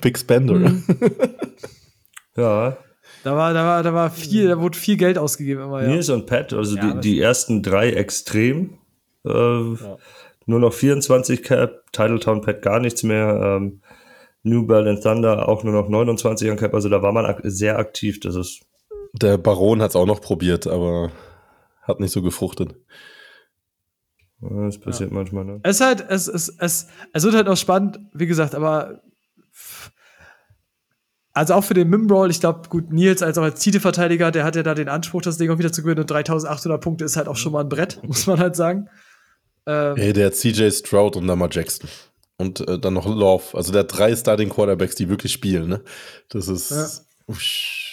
Big 0.00 0.18
Spender. 0.18 0.54
Mhm. 0.54 0.84
Ja, 2.36 2.78
Da 3.24 3.36
war, 3.36 3.52
da 3.52 3.66
war, 3.66 3.82
da 3.82 3.92
war 3.92 4.08
viel, 4.08 4.48
da 4.48 4.58
wurde 4.60 4.78
viel 4.78 4.96
Geld 4.96 5.18
ausgegeben 5.18 5.64
immer, 5.64 5.82
ja. 5.82 5.88
Nils 5.88 6.08
und 6.08 6.26
Pat, 6.26 6.52
also 6.54 6.76
Ja, 6.76 6.94
die, 6.94 7.00
die 7.00 7.20
ersten 7.20 7.62
drei 7.62 7.90
extrem. 7.90 8.78
Äh, 9.26 9.74
Nur 10.46 10.60
noch 10.60 10.72
24 10.72 11.42
Cap, 11.42 11.92
Titletown 11.92 12.40
Pat 12.40 12.62
gar 12.62 12.80
nichts 12.80 13.02
mehr. 13.02 13.58
Ähm, 13.60 13.82
New 14.42 14.66
Berlin 14.66 15.00
Thunder 15.00 15.48
auch 15.48 15.64
nur 15.64 15.74
noch 15.74 15.88
29 15.88 16.50
an 16.50 16.56
Cap. 16.56 16.74
Also 16.74 16.88
da 16.88 17.02
war 17.02 17.12
man 17.12 17.26
ak 17.26 17.40
sehr 17.44 17.78
aktiv. 17.78 18.20
Das 18.20 18.34
ist 18.36 18.62
Der 19.12 19.38
Baron 19.38 19.82
hat 19.82 19.90
es 19.90 19.96
auch 19.96 20.06
noch 20.06 20.20
probiert, 20.20 20.66
aber 20.66 21.12
hat 21.82 22.00
nicht 22.00 22.12
so 22.12 22.22
gefruchtet. 22.22 22.74
Das 24.40 24.78
passiert 24.78 25.12
manchmal. 25.12 25.44
Ne? 25.44 25.60
Es 25.62 25.76
ist 25.76 25.86
halt, 25.86 26.04
es, 26.08 26.28
es, 26.28 26.48
es, 26.58 26.88
es 27.12 27.22
wird 27.22 27.34
halt 27.34 27.48
auch 27.48 27.56
spannend, 27.56 28.00
wie 28.14 28.26
gesagt, 28.26 28.54
aber 28.54 29.02
also 31.32 31.54
auch 31.54 31.64
für 31.64 31.74
den 31.74 31.88
Mimbrawl, 31.88 32.30
ich 32.30 32.40
glaube, 32.40 32.68
gut, 32.68 32.92
Nils 32.92 33.22
als 33.22 33.38
auch 33.38 33.42
als 33.42 33.60
Titelverteidiger, 33.60 34.30
der 34.30 34.44
hat 34.44 34.56
ja 34.56 34.62
da 34.62 34.74
den 34.74 34.88
Anspruch, 34.88 35.22
das 35.22 35.38
Ding 35.38 35.50
auch 35.50 35.58
wieder 35.58 35.72
zu 35.72 35.82
gewinnen 35.82 36.00
und 36.00 36.10
3800 36.10 36.80
Punkte 36.80 37.04
ist 37.04 37.16
halt 37.16 37.28
auch 37.28 37.36
schon 37.36 37.52
mal 37.52 37.60
ein 37.60 37.68
Brett, 37.68 38.00
muss 38.06 38.26
man 38.26 38.38
halt 38.38 38.56
sagen. 38.56 38.88
Ähm, 39.66 39.96
Hey, 39.96 40.12
der 40.12 40.26
hat 40.26 40.34
CJ 40.34 40.70
Stroud 40.70 41.16
und 41.16 41.26
Lamar 41.26 41.48
Jackson. 41.50 41.88
Und 42.36 42.66
äh, 42.66 42.78
dann 42.78 42.94
noch 42.94 43.06
Love. 43.06 43.44
Also 43.52 43.70
der 43.70 43.80
hat 43.80 43.96
drei 43.96 44.16
Starting 44.16 44.48
Quarterbacks, 44.48 44.94
die 44.94 45.10
wirklich 45.10 45.32
spielen, 45.32 45.68
ne? 45.68 45.82
Das 46.30 46.48
ist. 46.48 46.70
Ja. 46.70 46.86
Usch. 47.26 47.89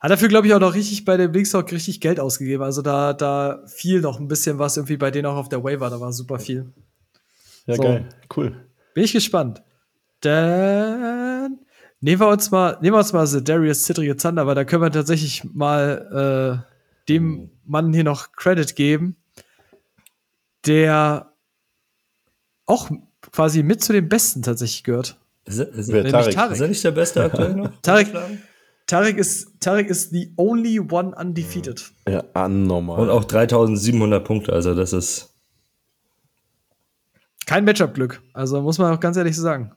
Hat 0.00 0.10
dafür, 0.10 0.28
glaube 0.28 0.46
ich, 0.46 0.54
auch 0.54 0.60
noch 0.60 0.74
richtig 0.74 1.04
bei 1.04 1.18
dem 1.18 1.32
Linkshock 1.32 1.70
richtig 1.72 2.00
Geld 2.00 2.18
ausgegeben. 2.18 2.62
Also 2.62 2.80
da, 2.80 3.12
da 3.12 3.62
fiel 3.66 4.00
noch 4.00 4.18
ein 4.18 4.28
bisschen 4.28 4.58
was 4.58 4.78
irgendwie 4.78 4.96
bei 4.96 5.10
denen 5.10 5.26
auch 5.26 5.36
auf 5.36 5.50
der 5.50 5.62
Waiver, 5.62 5.90
da 5.90 6.00
war 6.00 6.12
super 6.12 6.38
viel. 6.38 6.72
Ja, 7.66 7.74
So. 7.76 7.82
geil. 7.82 8.08
Cool. 8.34 8.56
Bin 8.94 9.04
ich 9.04 9.12
gespannt. 9.12 9.62
Dann 10.20 11.58
nehmen 12.00 12.20
wir 12.20 12.28
uns 12.28 12.50
mal, 12.50 12.78
nehmen 12.80 12.94
wir 12.94 13.00
uns 13.00 13.12
mal 13.12 13.26
The 13.26 13.44
Darius 13.44 13.82
Zittrige 13.82 14.16
Zander, 14.16 14.46
weil 14.46 14.54
da 14.54 14.64
können 14.64 14.82
wir 14.82 14.90
tatsächlich 14.90 15.44
mal 15.44 16.64
äh, 16.66 17.08
dem 17.08 17.50
Mann 17.66 17.92
hier 17.92 18.04
noch 18.04 18.32
Credit 18.32 18.74
geben, 18.74 19.16
der 20.66 21.32
auch 22.64 22.90
quasi 23.32 23.62
mit 23.62 23.82
zu 23.82 23.92
den 23.92 24.08
Besten 24.08 24.42
tatsächlich 24.42 24.84
gehört. 24.84 25.18
Ist 25.44 25.58
er, 25.58 25.68
ist, 25.68 25.90
Tarek? 25.90 26.52
ist 26.52 26.60
er 26.60 26.68
nicht 26.68 26.84
der 26.84 26.90
Beste 26.92 27.24
aktuell 27.24 27.54
noch? 27.54 27.70
Tarek, 27.82 28.08
Tarek 28.90 29.18
ist, 29.18 29.60
Tarek 29.60 29.88
ist 29.88 30.10
the 30.10 30.32
only 30.36 30.80
one 30.80 31.14
undefeated. 31.14 31.92
Ja, 32.08 32.24
anormal. 32.34 32.98
Und 32.98 33.08
auch 33.08 33.24
3700 33.24 34.24
Punkte, 34.24 34.52
also 34.52 34.74
das 34.74 34.92
ist. 34.92 35.32
Kein 37.46 37.64
Matchup-Glück. 37.64 38.20
Also 38.34 38.60
muss 38.62 38.78
man 38.78 38.92
auch 38.92 38.98
ganz 38.98 39.16
ehrlich 39.16 39.36
so 39.36 39.42
sagen. 39.42 39.72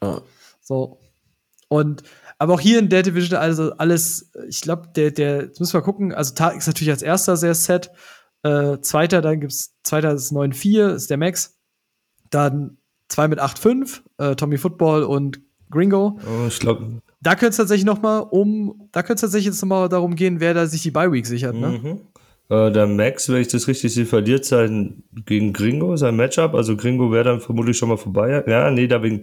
Ah. 0.00 0.22
So. 0.62 0.98
Und 1.68 2.04
aber 2.38 2.54
auch 2.54 2.60
hier 2.60 2.78
in 2.78 2.88
der 2.88 3.02
Division, 3.02 3.38
also 3.38 3.72
alles, 3.72 4.30
ich 4.48 4.62
glaube, 4.62 4.88
der, 4.96 5.10
der, 5.10 5.42
jetzt 5.42 5.60
müssen 5.60 5.74
wir 5.74 5.82
gucken, 5.82 6.14
also 6.14 6.32
Tarek 6.32 6.56
ist 6.56 6.68
natürlich 6.68 6.90
als 6.90 7.02
erster 7.02 7.36
sehr 7.36 7.54
set. 7.54 7.90
Äh, 8.44 8.78
zweiter, 8.80 9.20
dann 9.20 9.40
gibt's, 9.40 9.76
zweiter 9.82 10.12
ist 10.14 10.32
9-4, 10.32 10.94
ist 10.94 11.10
der 11.10 11.18
Max. 11.18 11.58
Dann 12.30 12.78
zwei 13.08 13.28
mit 13.28 13.42
8-5, 13.42 14.00
äh, 14.16 14.36
Tommy 14.36 14.56
Football 14.56 15.02
und 15.02 15.38
Gringo. 15.70 16.18
Oh, 16.24 16.46
ich 16.48 16.58
glaube. 16.58 17.02
Da 17.20 17.34
könnte 17.34 17.50
es 17.50 17.56
tatsächlich 17.56 17.84
noch 17.84 18.00
mal 18.00 18.20
um, 18.20 18.88
da 18.92 19.02
könnte 19.02 19.14
es 19.16 19.20
tatsächlich 19.22 19.46
jetzt 19.46 19.62
noch 19.62 19.68
mal 19.68 19.88
darum 19.88 20.14
gehen, 20.14 20.40
wer 20.40 20.54
da 20.54 20.66
sich 20.66 20.82
die 20.82 20.90
Bye 20.90 21.10
Week 21.10 21.26
sichert, 21.26 21.54
ne? 21.54 21.80
Mhm. 21.82 22.00
Äh, 22.50 22.72
der 22.72 22.86
Max, 22.86 23.28
wenn 23.28 23.42
ich 23.42 23.48
das 23.48 23.68
richtig 23.68 23.92
sehe, 23.92 24.06
verliert 24.06 24.44
sein 24.44 25.02
gegen 25.26 25.52
Gringo, 25.52 25.96
sein 25.96 26.16
Matchup. 26.16 26.54
Also 26.54 26.76
Gringo 26.76 27.12
wäre 27.12 27.24
dann 27.24 27.40
vermutlich 27.40 27.76
schon 27.76 27.90
mal 27.90 27.98
vorbei. 27.98 28.42
Ja, 28.46 28.70
nee, 28.70 28.86
da 28.86 29.02
wegen, 29.02 29.22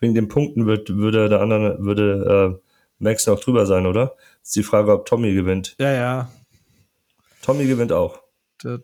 wegen 0.00 0.14
den 0.14 0.28
Punkten 0.28 0.66
wird, 0.66 0.96
würde 0.96 1.28
der 1.28 1.40
andere, 1.40 1.76
würde 1.80 2.58
äh, 2.60 2.70
Max 2.98 3.26
noch 3.26 3.40
drüber 3.40 3.66
sein, 3.66 3.86
oder? 3.86 4.14
Ist 4.42 4.56
die 4.56 4.62
Frage, 4.62 4.92
ob 4.92 5.04
Tommy 5.04 5.34
gewinnt. 5.34 5.74
Ja, 5.78 5.92
ja. 5.92 6.30
Tommy 7.42 7.66
gewinnt 7.66 7.92
auch. 7.92 8.20
Das, 8.62 8.80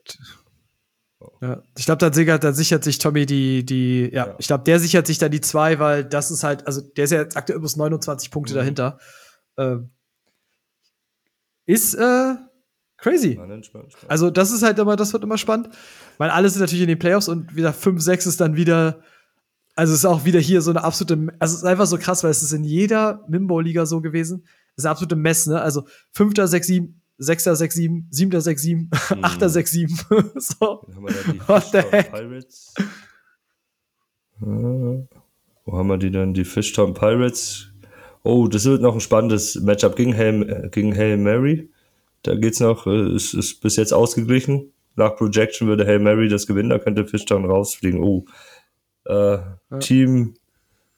ja. 1.40 1.62
Ich 1.76 1.84
glaube, 1.86 1.98
da 1.98 2.12
sichert, 2.12 2.44
da 2.44 2.52
sichert 2.52 2.84
sich 2.84 2.98
Tommy 2.98 3.26
die, 3.26 3.64
die, 3.64 4.10
ja, 4.12 4.26
Ja. 4.28 4.34
ich 4.38 4.46
glaube, 4.46 4.64
der 4.64 4.80
sichert 4.80 5.06
sich 5.06 5.18
da 5.18 5.28
die 5.28 5.40
zwei, 5.40 5.78
weil 5.78 6.04
das 6.04 6.30
ist 6.30 6.42
halt, 6.44 6.66
also 6.66 6.80
der 6.80 7.04
ist 7.04 7.10
ja 7.10 7.18
jetzt 7.20 7.36
aktuell 7.36 7.60
bis 7.60 7.76
29 7.76 8.30
Punkte 8.30 8.52
Mhm. 8.54 8.58
dahinter. 8.58 8.98
Ähm, 9.58 9.90
ist 11.66 11.94
äh, 11.94 12.34
crazy. 12.96 13.34
Spannend, 13.34 13.66
spannend, 13.66 13.92
spannend. 13.92 14.10
Also, 14.10 14.30
das 14.30 14.50
ist 14.50 14.62
halt 14.62 14.78
immer, 14.78 14.96
das 14.96 15.12
wird 15.12 15.22
immer 15.22 15.38
spannend. 15.38 15.68
Weil 16.18 16.30
alle 16.30 16.48
sind 16.48 16.60
natürlich 16.60 16.82
in 16.82 16.88
den 16.88 16.98
Playoffs 16.98 17.28
und 17.28 17.54
wieder 17.54 17.72
5, 17.72 18.00
6 18.02 18.26
ist 18.26 18.40
dann 18.40 18.56
wieder, 18.56 19.00
also 19.74 19.92
es 19.92 20.00
ist 20.00 20.04
auch 20.04 20.24
wieder 20.24 20.40
hier 20.40 20.62
so 20.62 20.70
eine 20.70 20.82
absolute, 20.84 21.32
also 21.38 21.54
es 21.54 21.60
ist 21.62 21.66
einfach 21.66 21.86
so 21.86 21.96
krass, 21.98 22.24
weil 22.24 22.30
es 22.30 22.42
ist 22.42 22.52
in 22.52 22.64
jeder 22.64 23.24
Mimbo-Liga 23.28 23.86
so 23.86 24.00
gewesen. 24.00 24.44
Es 24.76 24.82
ist 24.82 24.86
eine 24.86 24.90
absolute 24.92 25.16
Mess, 25.16 25.46
ne? 25.46 25.60
Also 25.60 25.86
5., 26.12 26.34
6., 26.36 26.66
7, 26.66 26.99
6er 27.20 27.52
6-7, 27.52 28.10
7er 28.12 28.40
6-7, 28.40 28.90
8er 29.22 29.48
6-7. 29.48 30.40
so. 30.40 30.84
Dann 30.86 30.96
haben 30.96 31.04
wir 31.04 31.12
da 31.12 31.32
die 31.32 31.48
What 31.48 31.64
the 31.72 31.78
heck? 31.78 32.12
Pirates. 32.12 32.74
Äh, 34.40 34.44
wo 34.44 35.78
haben 35.78 35.88
wir 35.88 35.98
die 35.98 36.10
denn? 36.10 36.32
Die 36.34 36.44
Fishtown 36.44 36.94
Pirates. 36.94 37.68
Oh, 38.22 38.48
das 38.48 38.64
wird 38.64 38.82
noch 38.82 38.94
ein 38.94 39.00
spannendes 39.00 39.56
Matchup 39.60 39.96
gegen 39.96 40.16
Hail, 40.16 40.42
äh, 40.48 40.68
gegen 40.70 40.94
Hail 40.94 41.16
Mary. 41.16 41.70
Da 42.22 42.34
geht's 42.34 42.60
noch, 42.60 42.86
äh, 42.86 43.14
ist, 43.14 43.34
ist 43.34 43.60
bis 43.60 43.76
jetzt 43.76 43.92
ausgeglichen. 43.92 44.72
Nach 44.96 45.16
Projection 45.16 45.68
würde 45.68 45.86
Hail 45.86 46.00
Mary 46.00 46.28
das 46.28 46.46
gewinnen, 46.46 46.70
da 46.70 46.78
könnte 46.78 47.06
Fishtown 47.06 47.44
rausfliegen. 47.44 48.02
Oh. 48.02 48.24
Äh, 49.04 49.38
Team 49.80 50.34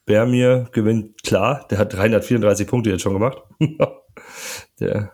Bermir 0.05 0.67
gewinnt 0.71 1.23
klar, 1.23 1.65
der 1.69 1.77
hat 1.77 1.93
334 1.93 2.67
Punkte 2.67 2.89
jetzt 2.89 3.01
schon 3.01 3.13
gemacht. 3.13 3.41
der, 4.79 5.11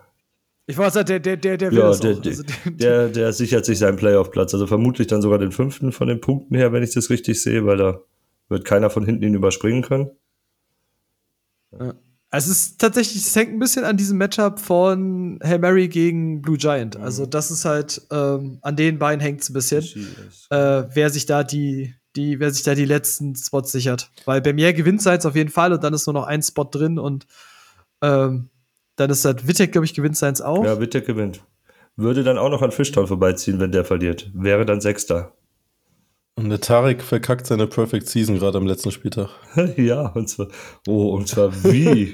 Ich 0.70 0.78
weiß 0.78 0.94
nicht, 0.94 1.10
der, 1.10 1.20
der, 1.20 1.36
der, 1.36 1.58
der 1.58 1.72
will 1.72 1.80
ja, 1.80 1.96
der, 1.96 2.12
auch. 2.12 2.22
der, 2.22 2.32
Also, 2.32 2.44
der, 2.66 3.08
der 3.08 3.34
sichert 3.34 3.66
sich 3.66 3.80
seinen 3.80 3.96
Playoff-Platz. 3.96 4.54
Also 4.54 4.68
vermutlich 4.68 5.08
dann 5.08 5.20
sogar 5.20 5.40
den 5.40 5.52
fünften 5.52 5.92
von 5.92 6.08
den 6.08 6.22
Punkten 6.22 6.56
her, 6.56 6.72
wenn 6.72 6.84
ich 6.84 6.94
das 6.94 7.10
richtig 7.10 7.42
sehe, 7.42 7.66
weil 7.66 7.78
da 7.78 8.02
wird 8.50 8.66
keiner 8.66 8.92
von 8.92 9.04
hinten 9.04 9.24
ihn 9.24 9.34
überspringen 9.34 9.82
können. 9.82 10.12
Also 12.30 12.52
es 12.52 12.62
ist 12.62 12.80
tatsächlich, 12.80 13.26
es 13.26 13.36
hängt 13.36 13.52
ein 13.52 13.58
bisschen 13.58 13.84
an 13.84 13.98
diesem 13.98 14.20
Matchup 14.20 14.60
von 14.60 15.40
Hail 15.44 15.58
Mary 15.58 15.88
gegen 15.88 16.44
Blue 16.44 16.58
Giant. 16.58 16.98
Also 16.98 17.26
das 17.26 17.50
ist 17.50 17.66
halt, 17.66 18.04
ähm, 18.12 18.60
an 18.62 18.76
den 18.76 19.00
beiden 19.00 19.22
hängt 19.22 19.42
es 19.42 19.50
ein 19.50 19.54
bisschen, 19.54 19.84
äh, 20.52 20.84
wer 20.94 21.10
sich 21.10 21.26
da 21.26 21.44
die, 21.44 21.96
die, 22.16 22.40
wer 22.40 22.52
sich 22.52 22.62
da 22.62 22.76
die 22.76 22.86
letzten 22.86 23.36
Spots 23.36 23.72
sichert. 23.72 24.12
Weil 24.26 24.42
bei 24.42 24.54
mir 24.54 24.74
gewinnt 24.74 25.04
es 25.04 25.26
auf 25.26 25.36
jeden 25.36 25.50
Fall 25.50 25.74
und 25.74 25.84
dann 25.84 25.96
ist 25.96 26.06
nur 26.06 26.14
noch 26.14 26.28
ein 26.28 26.44
Spot 26.44 26.66
drin 26.66 27.00
und 27.00 27.26
ähm, 28.04 28.52
dann 29.00 29.10
ist 29.10 29.26
halt 29.26 29.48
Wittek, 29.48 29.72
glaube 29.72 29.86
ich, 29.86 29.94
gewinnt 29.94 30.18
seins 30.18 30.42
auch. 30.42 30.64
Ja, 30.64 30.80
Witte 30.80 31.02
gewinnt. 31.02 31.42
Würde 31.96 32.24
dann 32.24 32.38
auch 32.38 32.50
noch 32.50 32.62
an 32.62 32.72
Fishtown 32.72 33.08
vorbeiziehen, 33.08 33.60
wenn 33.60 33.72
der 33.72 33.86
verliert. 33.86 34.32
Wäre 34.34 34.66
dann 34.66 34.82
Sechster. 34.82 35.34
Und 36.36 36.50
der 36.50 36.62
Tarek 36.62 37.04
verkackt 37.04 37.48
seine 37.48 37.68
Perfect 37.68 38.08
Season 38.08 38.40
gerade 38.40 38.58
am 38.58 38.66
letzten 38.66 38.92
Spieltag. 38.92 39.30
ja, 39.76 40.08
und 40.08 40.30
zwar, 40.30 40.48
oh, 40.88 41.10
und 41.10 41.28
zwar 41.28 41.52
wie? 41.66 42.14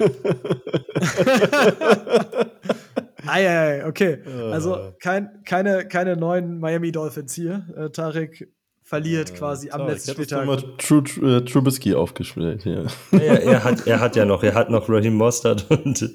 Ei, 3.28 3.48
ei, 3.48 3.86
okay. 3.86 4.18
Also 4.52 4.94
kein, 5.00 5.42
keine, 5.44 5.88
keine 5.88 6.16
neuen 6.16 6.60
Miami 6.60 6.92
Dolphins 6.92 7.34
hier. 7.34 7.66
Äh, 7.76 7.90
Tarek 7.90 8.48
verliert 8.82 9.34
quasi 9.34 9.70
am 9.70 9.80
Tarek, 9.80 9.94
letzten 9.94 10.12
Spieltag. 10.12 10.46
mal 10.46 10.62
True, 10.78 11.02
äh, 11.22 11.44
Trubisky 11.44 11.94
aufgespielt 11.94 12.62
hier. 12.62 12.86
er, 13.10 13.42
er, 13.42 13.64
hat, 13.64 13.86
er 13.86 13.98
hat 13.98 14.14
ja 14.14 14.24
noch, 14.24 14.44
er 14.44 14.54
hat 14.54 14.70
noch 14.70 14.88
Raheem 14.88 15.14
Mostert 15.14 15.68
und 15.70 16.14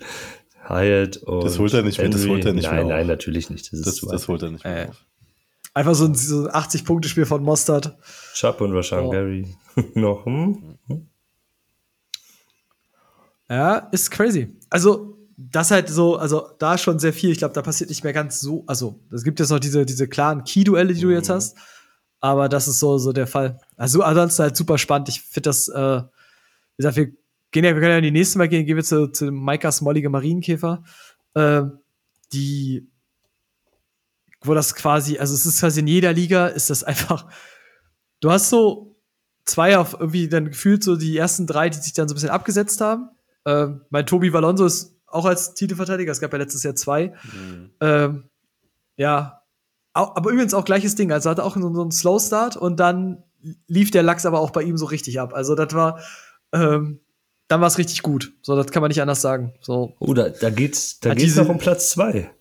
Hyatt 0.79 1.17
und 1.17 1.43
Das 1.43 1.57
holt 1.59 1.73
er 1.73 1.83
nicht 1.83 1.97
mehr, 1.97 2.09
das 2.09 2.21
Henry. 2.21 2.29
holt 2.35 2.45
er 2.45 2.53
nicht 2.53 2.63
nein, 2.65 2.75
mehr 2.75 2.83
auf. 2.85 2.89
Nein, 2.91 3.07
natürlich 3.07 3.49
nicht. 3.49 3.71
Das, 3.71 3.79
ist 3.79 3.87
Das, 3.87 3.95
zu 3.95 4.05
das 4.05 4.13
einfach. 4.13 4.27
holt 4.29 4.43
er 4.43 4.51
nicht 4.51 4.63
mehr 4.63 4.87
Äh. 4.89 4.91
Einfach 5.73 5.95
so 5.95 6.05
ein, 6.05 6.15
so 6.15 6.47
ein 6.47 6.51
80-Punkte-Spiel 6.51 7.25
von 7.25 7.43
Mostert. 7.43 7.97
Chubb 8.33 8.59
und 8.61 8.73
Rashan 8.73 9.05
Oh. 9.05 9.09
Gary 9.09 9.47
noch. 9.95 10.25
Hm? 10.25 10.77
Ja, 13.49 13.77
ist 13.91 14.11
crazy. 14.11 14.55
Also, 14.69 15.17
das 15.37 15.71
halt 15.71 15.89
so, 15.89 16.17
also 16.17 16.49
da 16.59 16.77
schon 16.77 16.99
sehr 16.99 17.13
viel. 17.13 17.31
Ich 17.31 17.39
glaube, 17.39 17.53
da 17.53 17.61
passiert 17.61 17.89
nicht 17.89 18.03
mehr 18.03 18.13
ganz 18.13 18.39
so. 18.39 18.63
Also, 18.67 18.99
es 19.11 19.23
gibt 19.23 19.39
jetzt 19.39 19.49
noch 19.49 19.59
diese, 19.59 19.85
diese 19.85 20.07
klaren 20.07 20.43
Key-Duelle, 20.43 20.93
die 20.93 21.01
du 21.01 21.09
jetzt 21.09 21.29
hast. 21.29 21.57
Aber 22.19 22.49
das 22.49 22.67
ist 22.67 22.79
so, 22.79 22.97
so 22.97 23.11
der 23.13 23.27
Fall. 23.27 23.59
Also, 23.77 24.03
ansonsten 24.03 24.43
halt 24.43 24.55
super 24.55 24.77
spannend. 24.77 25.09
Ich 25.09 25.21
finde 25.21 25.49
das, 25.49 25.67
äh, 25.67 26.01
wie 26.01 26.77
gesagt, 26.77 26.97
wir 26.97 27.11
gehen 27.51 27.65
ja, 27.65 27.73
wir 27.73 27.81
können 27.81 27.93
ja 27.93 28.01
die 28.01 28.11
nächste 28.11 28.37
Mal 28.37 28.47
gehen, 28.47 28.65
gehen 28.65 28.77
wir 28.77 28.83
zu, 28.83 29.07
zu 29.11 29.25
dem 29.25 29.35
Maikas 29.35 29.81
mollige 29.81 30.09
Marienkäfer. 30.09 30.83
Äh, 31.33 31.63
die, 32.33 32.89
wo 34.41 34.53
das 34.53 34.73
quasi, 34.73 35.17
also 35.17 35.33
es 35.33 35.45
ist 35.45 35.59
quasi 35.59 35.81
in 35.81 35.87
jeder 35.87 36.13
Liga, 36.13 36.47
ist 36.47 36.69
das 36.69 36.83
einfach, 36.83 37.27
du 38.21 38.31
hast 38.31 38.49
so 38.49 38.95
zwei 39.45 39.77
auf 39.77 39.95
irgendwie 39.99 40.29
dann 40.29 40.49
gefühlt 40.49 40.83
so 40.83 40.95
die 40.95 41.17
ersten 41.17 41.45
drei, 41.45 41.69
die 41.69 41.79
sich 41.79 41.93
dann 41.93 42.07
so 42.07 42.13
ein 42.13 42.15
bisschen 42.15 42.29
abgesetzt 42.29 42.79
haben. 42.81 43.09
Ähm, 43.45 43.81
mein 43.89 44.05
Tobi 44.05 44.31
Valonso 44.33 44.65
ist 44.65 44.95
auch 45.07 45.25
als 45.25 45.53
Titelverteidiger, 45.53 46.11
es 46.11 46.21
gab 46.21 46.31
ja 46.31 46.39
letztes 46.39 46.63
Jahr 46.63 46.75
zwei. 46.75 47.13
Ähm, 47.81 48.29
ja, 48.95 49.41
aber 49.93 50.31
übrigens 50.31 50.53
auch 50.53 50.63
gleiches 50.63 50.95
Ding. 50.95 51.11
Also 51.11 51.29
hatte 51.29 51.43
auch 51.43 51.55
so, 51.55 51.73
so 51.73 51.81
einen 51.81 51.91
Slow 51.91 52.19
Start 52.19 52.55
und 52.55 52.79
dann 52.79 53.23
lief 53.67 53.91
der 53.91 54.03
Lachs 54.03 54.25
aber 54.25 54.39
auch 54.39 54.51
bei 54.51 54.63
ihm 54.63 54.77
so 54.77 54.85
richtig 54.85 55.19
ab. 55.19 55.33
Also 55.33 55.55
das 55.55 55.73
war, 55.73 55.99
ähm, 56.53 57.01
dann 57.51 57.59
war 57.59 57.67
es 57.67 57.77
richtig 57.77 58.01
gut. 58.01 58.31
So, 58.41 58.55
das 58.55 58.67
kann 58.71 58.81
man 58.81 58.87
nicht 58.87 59.01
anders 59.01 59.21
sagen. 59.21 59.53
So, 59.59 59.93
Oh, 59.99 60.13
da, 60.13 60.29
da 60.29 60.49
geht's, 60.49 60.99
da 61.01 61.09
Hat 61.09 61.17
geht's 61.17 61.35
noch 61.35 61.49
um 61.49 61.57
Platz 61.57 61.89
zwei. 61.89 62.31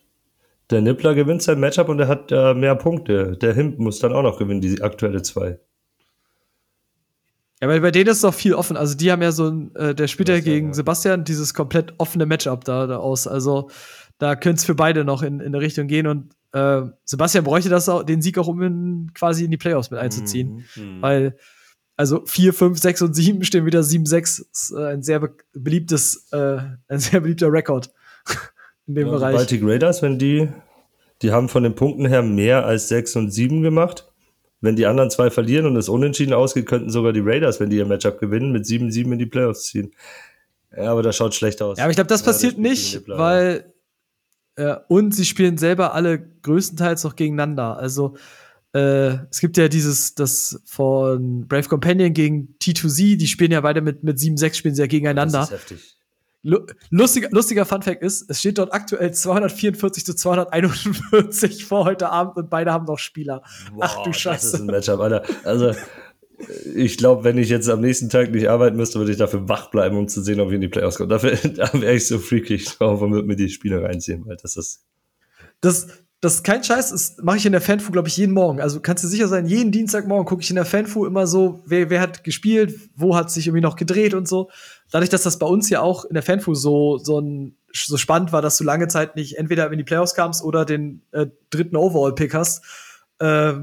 Der 0.70 0.81
Nippler 0.81 1.16
gewinnt 1.16 1.42
sein 1.42 1.59
Matchup 1.59 1.88
und 1.88 1.99
er 1.99 2.07
hat 2.07 2.31
äh, 2.31 2.55
mehr 2.55 2.77
Punkte. 2.77 3.37
Der 3.37 3.53
Himp 3.55 3.81
muss 3.81 3.99
dann 3.99 4.12
auch 4.12 4.23
noch 4.23 4.38
gewinnen, 4.38 4.61
die 4.61 4.81
aktuelle 4.81 5.23
zwei. 5.23 5.59
Ja, 7.61 7.66
weil 7.66 7.81
bei 7.81 7.90
denen 7.90 8.09
ist 8.09 8.23
noch 8.23 8.33
viel 8.33 8.55
offen. 8.55 8.77
Also 8.77 8.96
die 8.96 9.11
haben 9.11 9.20
ja 9.20 9.33
so 9.33 9.49
ein, 9.49 9.75
äh, 9.75 9.96
der 9.96 10.07
spielt 10.07 10.29
ja 10.29 10.38
gegen 10.38 10.68
ja. 10.68 10.75
Sebastian 10.75 11.25
dieses 11.25 11.55
komplett 11.55 11.92
offene 11.99 12.25
Matchup 12.25 12.64
da, 12.64 12.87
da 12.87 12.99
aus. 12.99 13.27
Also 13.27 13.68
da 14.18 14.37
könnte 14.37 14.61
es 14.61 14.64
für 14.64 14.77
beide 14.77 15.05
noch 15.05 15.23
in, 15.23 15.40
in 15.40 15.46
eine 15.46 15.61
Richtung 15.61 15.88
gehen 15.88 16.07
und 16.07 16.35
äh, 16.53 16.83
Sebastian 17.05 17.42
bräuchte 17.42 17.68
das 17.68 17.88
auch, 17.88 18.05
den 18.05 18.23
Sieg 18.23 18.38
auch, 18.38 18.46
um 18.46 18.62
in, 18.62 19.11
quasi 19.12 19.44
in 19.44 19.51
die 19.51 19.57
Playoffs 19.57 19.90
mit 19.90 19.99
einzuziehen. 19.99 20.64
Mhm. 20.77 21.03
Weil, 21.03 21.37
also 22.00 22.24
4, 22.24 22.54
5, 22.54 22.78
6 22.78 23.02
und 23.02 23.14
7 23.14 23.44
stehen 23.44 23.66
wieder 23.66 23.82
7, 23.82 24.06
6. 24.06 24.38
Ist 24.38 24.72
äh, 24.74 24.86
ein 24.86 25.02
sehr 25.02 25.20
be 25.20 25.34
beliebtes, 25.52 26.28
äh, 26.32 26.56
ein 26.88 26.98
sehr 26.98 27.20
beliebter 27.20 27.52
Rekord 27.52 27.92
in 28.86 28.94
dem 28.94 29.06
Ja, 29.06 29.12
die 29.12 29.18
Bereich. 29.18 29.36
Baltic 29.36 29.62
Raiders, 29.62 30.00
wenn 30.00 30.18
die, 30.18 30.48
die 31.20 31.30
haben 31.30 31.50
von 31.50 31.62
den 31.62 31.74
Punkten 31.74 32.06
her 32.06 32.22
mehr 32.22 32.64
als 32.64 32.88
6 32.88 33.16
und 33.16 33.30
7 33.30 33.62
gemacht. 33.62 34.10
Wenn 34.62 34.76
die 34.76 34.86
anderen 34.86 35.10
zwei 35.10 35.30
verlieren 35.30 35.66
und 35.66 35.76
es 35.76 35.90
unentschieden 35.90 36.32
ausgeht, 36.32 36.66
könnten 36.66 36.88
sogar 36.88 37.12
die 37.12 37.20
Raiders, 37.20 37.60
wenn 37.60 37.68
die 37.68 37.76
ihr 37.76 37.86
Matchup 37.86 38.18
gewinnen, 38.18 38.50
mit 38.50 38.64
7-7 38.64 39.12
in 39.12 39.18
die 39.18 39.26
Playoffs 39.26 39.64
ziehen. 39.64 39.92
Ja, 40.74 40.92
aber 40.92 41.02
das 41.02 41.16
schaut 41.16 41.34
schlecht 41.34 41.60
aus. 41.60 41.76
Ja, 41.76 41.84
aber 41.84 41.90
ich 41.90 41.96
glaube, 41.96 42.08
das 42.08 42.20
Ja, 42.22 42.26
passiert 42.26 42.56
nicht, 42.56 43.06
weil 43.08 43.74
äh, 44.56 44.76
und 44.88 45.14
sie 45.14 45.26
spielen 45.26 45.58
selber 45.58 45.92
alle 45.92 46.18
größtenteils 46.18 47.04
noch 47.04 47.16
gegeneinander. 47.16 47.76
Also 47.76 48.16
äh, 48.72 49.26
es 49.30 49.40
gibt 49.40 49.56
ja 49.56 49.68
dieses, 49.68 50.14
das 50.14 50.61
von 50.64 51.48
Brave 51.48 51.68
Companion 51.68 52.12
gegen 52.12 52.54
T2Z, 52.62 53.16
die 53.16 53.26
spielen 53.26 53.50
ja 53.50 53.61
beide 53.61 53.80
mit, 53.80 54.04
mit 54.04 54.18
7-6 54.18 54.54
spielen 54.54 54.74
sie 54.74 54.83
ja 54.83 54.87
gegeneinander. 54.87 55.40
Das 55.40 55.50
ist 55.50 55.54
heftig. 55.54 55.96
Lu 56.42 56.61
lustiger, 56.88 57.28
lustiger 57.33 57.66
Funfact 57.66 58.02
ist, 58.02 58.30
es 58.30 58.40
steht 58.40 58.56
dort 58.56 58.72
aktuell 58.72 59.12
244 59.12 60.06
zu 60.06 60.14
241 60.14 61.64
vor 61.66 61.85
heute 61.85 62.09
Abend 62.09 62.37
und 62.37 62.48
beide 62.48 62.72
haben 62.72 62.87
noch 62.87 62.98
Spieler. 62.98 63.42
Ach 63.78 64.02
du 64.04 64.12
Scheiße. 64.12 64.52
Das 64.52 64.54
ist 64.54 64.61
ein 64.61 64.66
Matchup, 64.66 65.00
Alter. 65.00 65.22
Also, 65.44 65.74
ich 66.74 66.96
glaube, 66.96 67.24
wenn 67.24 67.37
ich 67.37 67.50
jetzt 67.50 67.68
am 67.68 67.83
nächsten 67.83 68.09
Tag 68.09 68.30
nicht 68.30 68.48
arbeiten 68.48 68.76
müsste, 68.76 68.98
würde 68.98 69.12
ich 69.12 69.18
dafür 69.18 69.50
wach 69.50 69.70
bleiben, 69.70 69.98
um 69.98 70.09
zu 70.09 70.22
sehen, 70.22 70.40
ob 70.40 70.48
wir 70.48 70.54
in 70.54 70.62
die 70.62 70.68
Playoffs 70.68 70.96
kommen. 70.96 71.11
Dafür, 71.11 71.33
da 71.56 71.70
wäre 71.74 71.94
ich 71.94 72.06
so 72.06 72.18
freakig 72.18 72.64
drauf 72.64 73.02
und 73.02 73.12
würde 73.12 73.28
mir 73.28 73.37
die 73.37 73.50
Spiele 73.50 73.83
reinziehen, 73.83 74.24
weil 74.26 74.37
das 74.37 74.56
ist. 74.56 74.87
Das, 75.61 75.88
das 76.20 76.35
ist 76.35 76.44
kein 76.44 76.62
Scheiß, 76.62 76.90
das 76.90 77.16
mache 77.22 77.38
ich 77.38 77.46
in 77.46 77.52
der 77.52 77.62
Fanfu, 77.62 77.90
glaube 77.92 78.09
ich, 78.09 78.16
jeden 78.18 78.35
Morgen. 78.35 78.61
Also 78.61 78.80
kannst 78.80 79.02
du 79.02 79.09
sicher 79.09 79.26
sein, 79.26 79.46
jeden 79.46 79.72
Dienstagmorgen 79.72 80.26
gucke 80.26 80.42
ich 80.42 80.50
in 80.50 80.56
der 80.56 80.66
Fanfu 80.66 81.06
immer 81.06 81.26
so, 81.26 81.62
wer, 81.64 81.88
wer 81.88 82.02
hat 82.02 82.24
gespielt, 82.24 82.78
wo 82.94 83.16
hat 83.16 83.30
sich 83.30 83.46
irgendwie 83.46 83.62
noch 83.62 83.76
gedreht 83.76 84.12
und 84.12 84.28
so. 84.28 84.50
Dadurch, 84.90 85.09
dass 85.09 85.22
das 85.22 85.38
bei 85.38 85.46
uns 85.46 85.70
ja 85.70 85.80
auch 85.80 86.04
in 86.04 86.12
der 86.12 86.22
Fanfu 86.22 86.54
so, 86.54 86.98
so, 86.98 87.20
ein, 87.20 87.56
so 87.72 87.96
spannend 87.96 88.33
war, 88.33 88.42
dass 88.42 88.59
du 88.59 88.64
lange 88.64 88.88
Zeit 88.88 89.16
nicht 89.16 89.38
entweder 89.38 89.72
in 89.72 89.78
die 89.78 89.85
Playoffs 89.85 90.14
kamst 90.14 90.44
oder 90.44 90.66
den 90.66 91.02
äh, 91.12 91.26
dritten 91.48 91.76
Overall-Pick 91.76 92.35
hast, 92.35 92.64
äh, 93.18 93.54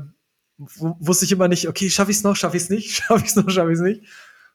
wusste 0.57 1.25
ich 1.25 1.31
immer 1.31 1.47
nicht, 1.47 1.67
okay, 1.67 1.91
schaffe 1.91 2.09
ich 2.09 2.17
es 2.17 2.23
noch, 2.23 2.35
schaffe 2.35 2.57
ich 2.57 2.63
es 2.63 2.69
nicht, 2.69 2.91
schaffe 2.95 3.21
ich 3.23 3.29
es 3.29 3.35
noch, 3.35 3.51
schaffe 3.51 3.71
ich 3.71 3.77
es 3.77 3.83
nicht. 3.83 4.01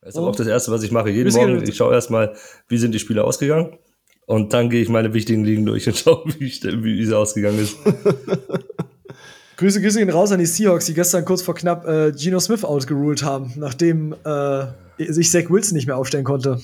Das 0.01 0.15
ist 0.15 0.17
aber 0.17 0.27
auch 0.27 0.37
das 0.37 0.49
Erste, 0.49 0.73
was 0.73 0.83
ich 0.83 0.91
mache. 0.91 1.11
Jeden 1.11 1.33
Morgen, 1.33 1.63
ich 1.63 1.77
schaue 1.77 1.95
erstmal, 1.95 2.35
wie 2.67 2.79
sind 2.79 2.93
die 2.93 2.99
Spiele 2.99 3.23
ausgegangen. 3.23 3.79
Und 4.27 4.53
dann 4.53 4.71
gehe 4.71 4.83
ich 4.83 4.89
meine 4.89 5.13
wichtigen 5.15 5.45
Ligen 5.45 5.67
durch 5.67 5.87
und 5.87 5.97
schaue, 5.99 6.25
wie, 6.39 6.51
wie 6.85 7.05
sie 7.07 7.17
ausgegangen 7.17 7.59
ist. 7.59 7.77
Grüße, 9.57 9.81
Grüße 9.81 9.99
gehen 9.99 10.11
raus 10.11 10.33
an 10.33 10.39
die 10.39 10.47
Seahawks, 10.47 10.87
die 10.87 10.95
gestern 10.95 11.25
kurz 11.25 11.43
vor 11.43 11.55
knapp 11.55 11.87
äh, 11.87 12.13
Geno 12.13 12.41
Smith 12.41 12.65
outgeruled 12.65 13.23
haben, 13.23 13.53
nachdem 13.57 14.15
äh, 14.25 14.67
sich 14.99 15.31
Zach 15.31 15.51
Wilson 15.51 15.77
nicht 15.77 15.87
mehr 15.87 15.97
aufstellen 15.97 16.25
konnte. 16.25 16.61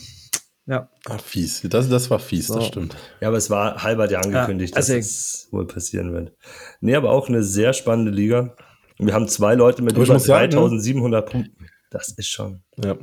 Ja. 0.66 0.88
Ah, 1.06 1.18
fies. 1.18 1.62
Das, 1.70 1.88
das 1.88 2.10
war 2.10 2.18
fies, 2.18 2.48
das 2.48 2.66
stimmt. 2.66 2.96
Ja, 3.20 3.28
aber 3.28 3.36
es 3.38 3.48
war 3.50 3.82
halber 3.82 4.10
ja 4.10 4.20
angekündigt, 4.20 4.74
Ja, 4.74 4.76
dass 4.76 4.86
deswegen. 4.86 5.00
es 5.06 5.48
wohl 5.50 5.66
passieren 5.66 6.12
wird. 6.12 6.32
Nee, 6.80 6.94
aber 6.94 7.10
auch 7.10 7.28
eine 7.28 7.42
sehr 7.42 7.72
spannende 7.72 8.10
Liga. 8.10 8.54
Wir 8.98 9.14
haben 9.14 9.28
zwei 9.28 9.54
Leute 9.54 9.82
mit 9.82 9.94
Aber 9.94 10.04
über 10.04 10.14
muss 10.14 10.24
sagen, 10.24 10.46
ne? 10.46 10.56
3700 10.56 11.30
Punkten. 11.30 11.66
Das 11.90 12.08
ist 12.10 12.28
schon. 12.28 12.62
Ja. 12.84 12.96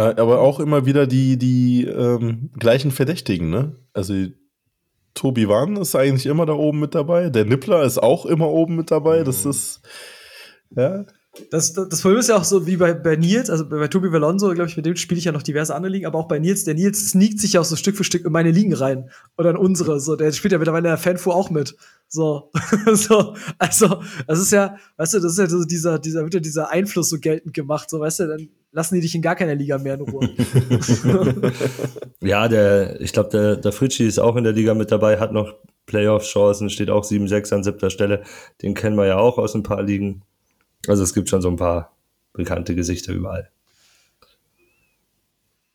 Äh, 0.00 0.14
Aber 0.20 0.40
auch 0.40 0.60
immer 0.60 0.86
wieder 0.86 1.06
die, 1.06 1.36
die 1.36 1.84
ähm, 1.84 2.50
gleichen 2.58 2.90
Verdächtigen, 2.90 3.50
ne? 3.50 3.76
Also 3.92 4.14
Tobi 5.12 5.48
Wan 5.48 5.76
ist 5.76 5.94
eigentlich 5.94 6.26
immer 6.26 6.46
da 6.46 6.54
oben 6.54 6.80
mit 6.80 6.94
dabei. 6.94 7.28
Der 7.28 7.44
Nippler 7.44 7.82
ist 7.82 7.98
auch 7.98 8.24
immer 8.24 8.48
oben 8.48 8.76
mit 8.76 8.90
dabei. 8.90 9.24
Das 9.24 9.44
ist, 9.44 9.82
ja. 10.74 11.04
Das, 11.50 11.74
das, 11.74 11.88
das 11.88 12.00
Problem 12.00 12.20
ist 12.20 12.28
ja 12.28 12.36
auch 12.36 12.44
so 12.44 12.66
wie 12.66 12.76
bei, 12.76 12.94
bei 12.94 13.16
Nils, 13.16 13.50
also 13.50 13.68
bei, 13.68 13.76
bei 13.76 13.88
Tobi 13.88 14.10
Valonso, 14.10 14.52
glaube 14.52 14.70
ich, 14.70 14.76
mit 14.76 14.86
dem 14.86 14.96
spiele 14.96 15.18
ich 15.18 15.26
ja 15.26 15.32
noch 15.32 15.42
diverse 15.42 15.74
andere 15.74 15.92
Ligen, 15.92 16.06
aber 16.06 16.18
auch 16.18 16.28
bei 16.28 16.38
Nils, 16.38 16.64
der 16.64 16.74
Nils 16.74 17.10
sneakt 17.10 17.38
sich 17.38 17.52
ja 17.52 17.60
auch 17.60 17.64
so 17.64 17.76
Stück 17.76 17.96
für 17.96 18.04
Stück 18.04 18.24
in 18.24 18.32
meine 18.32 18.50
Ligen 18.50 18.72
rein. 18.72 19.10
Oder 19.36 19.50
in 19.50 19.56
unsere. 19.56 20.00
So, 20.00 20.16
der 20.16 20.32
spielt 20.32 20.52
ja 20.52 20.58
mittlerweile 20.58 20.88
in 20.88 20.92
der 20.92 20.98
Fanfu 20.98 21.30
auch 21.30 21.50
mit. 21.50 21.76
So. 22.08 22.50
so. 22.94 23.36
Also, 23.58 24.02
das 24.26 24.40
ist 24.40 24.52
ja, 24.52 24.76
weißt 24.96 25.14
du, 25.14 25.20
das 25.20 25.32
ist 25.32 25.38
ja 25.38 25.48
so 25.48 25.64
dieser, 25.64 25.98
dieser, 25.98 26.22
wird 26.22 26.34
ja 26.34 26.40
dieser 26.40 26.70
Einfluss 26.70 27.10
so 27.10 27.18
geltend 27.18 27.52
gemacht. 27.52 27.90
So, 27.90 28.00
weißt 28.00 28.20
du, 28.20 28.28
dann 28.28 28.48
lassen 28.72 28.94
die 28.94 29.00
dich 29.00 29.14
in 29.14 29.22
gar 29.22 29.36
keiner 29.36 29.54
Liga 29.54 29.78
mehr 29.78 29.94
in 29.94 30.00
Ruhe. 30.02 30.30
ja, 32.20 32.48
der, 32.48 33.00
ich 33.00 33.12
glaube, 33.12 33.30
der, 33.30 33.56
der 33.56 33.72
Fritschi 33.72 34.06
ist 34.06 34.18
auch 34.18 34.36
in 34.36 34.44
der 34.44 34.52
Liga 34.52 34.74
mit 34.74 34.90
dabei, 34.90 35.18
hat 35.18 35.32
noch 35.32 35.54
Playoff-Chancen, 35.86 36.70
steht 36.70 36.90
auch 36.90 37.04
7-6 37.04 37.54
an 37.54 37.64
siebter 37.64 37.90
Stelle. 37.90 38.22
Den 38.62 38.74
kennen 38.74 38.96
wir 38.96 39.06
ja 39.06 39.16
auch 39.16 39.38
aus 39.38 39.54
ein 39.54 39.62
paar 39.62 39.82
Ligen. 39.82 40.22
Also 40.86 41.02
es 41.02 41.14
gibt 41.14 41.28
schon 41.28 41.42
so 41.42 41.48
ein 41.48 41.56
paar 41.56 41.96
bekannte 42.32 42.74
Gesichter 42.74 43.12
überall. 43.12 43.50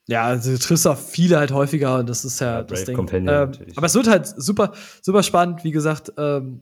Ja, 0.08 0.26
also 0.26 0.52
du 0.52 0.60
triffst 0.60 0.88
auch 0.88 0.98
viele 0.98 1.40
halt 1.40 1.52
häufiger 1.52 1.98
und 1.98 2.08
das 2.08 2.26
ist 2.26 2.40
ja, 2.40 2.58
ja 2.58 2.64
das 2.64 2.86
Ding. 2.86 2.98
Ähm, 3.12 3.52
aber 3.76 3.86
es 3.88 3.96
wird 3.96 4.08
halt 4.08 4.28
super, 4.28 4.72
super 5.02 5.24
spannend, 5.24 5.64
wie 5.64 5.72
gesagt. 5.72 6.14
Ähm, 6.18 6.62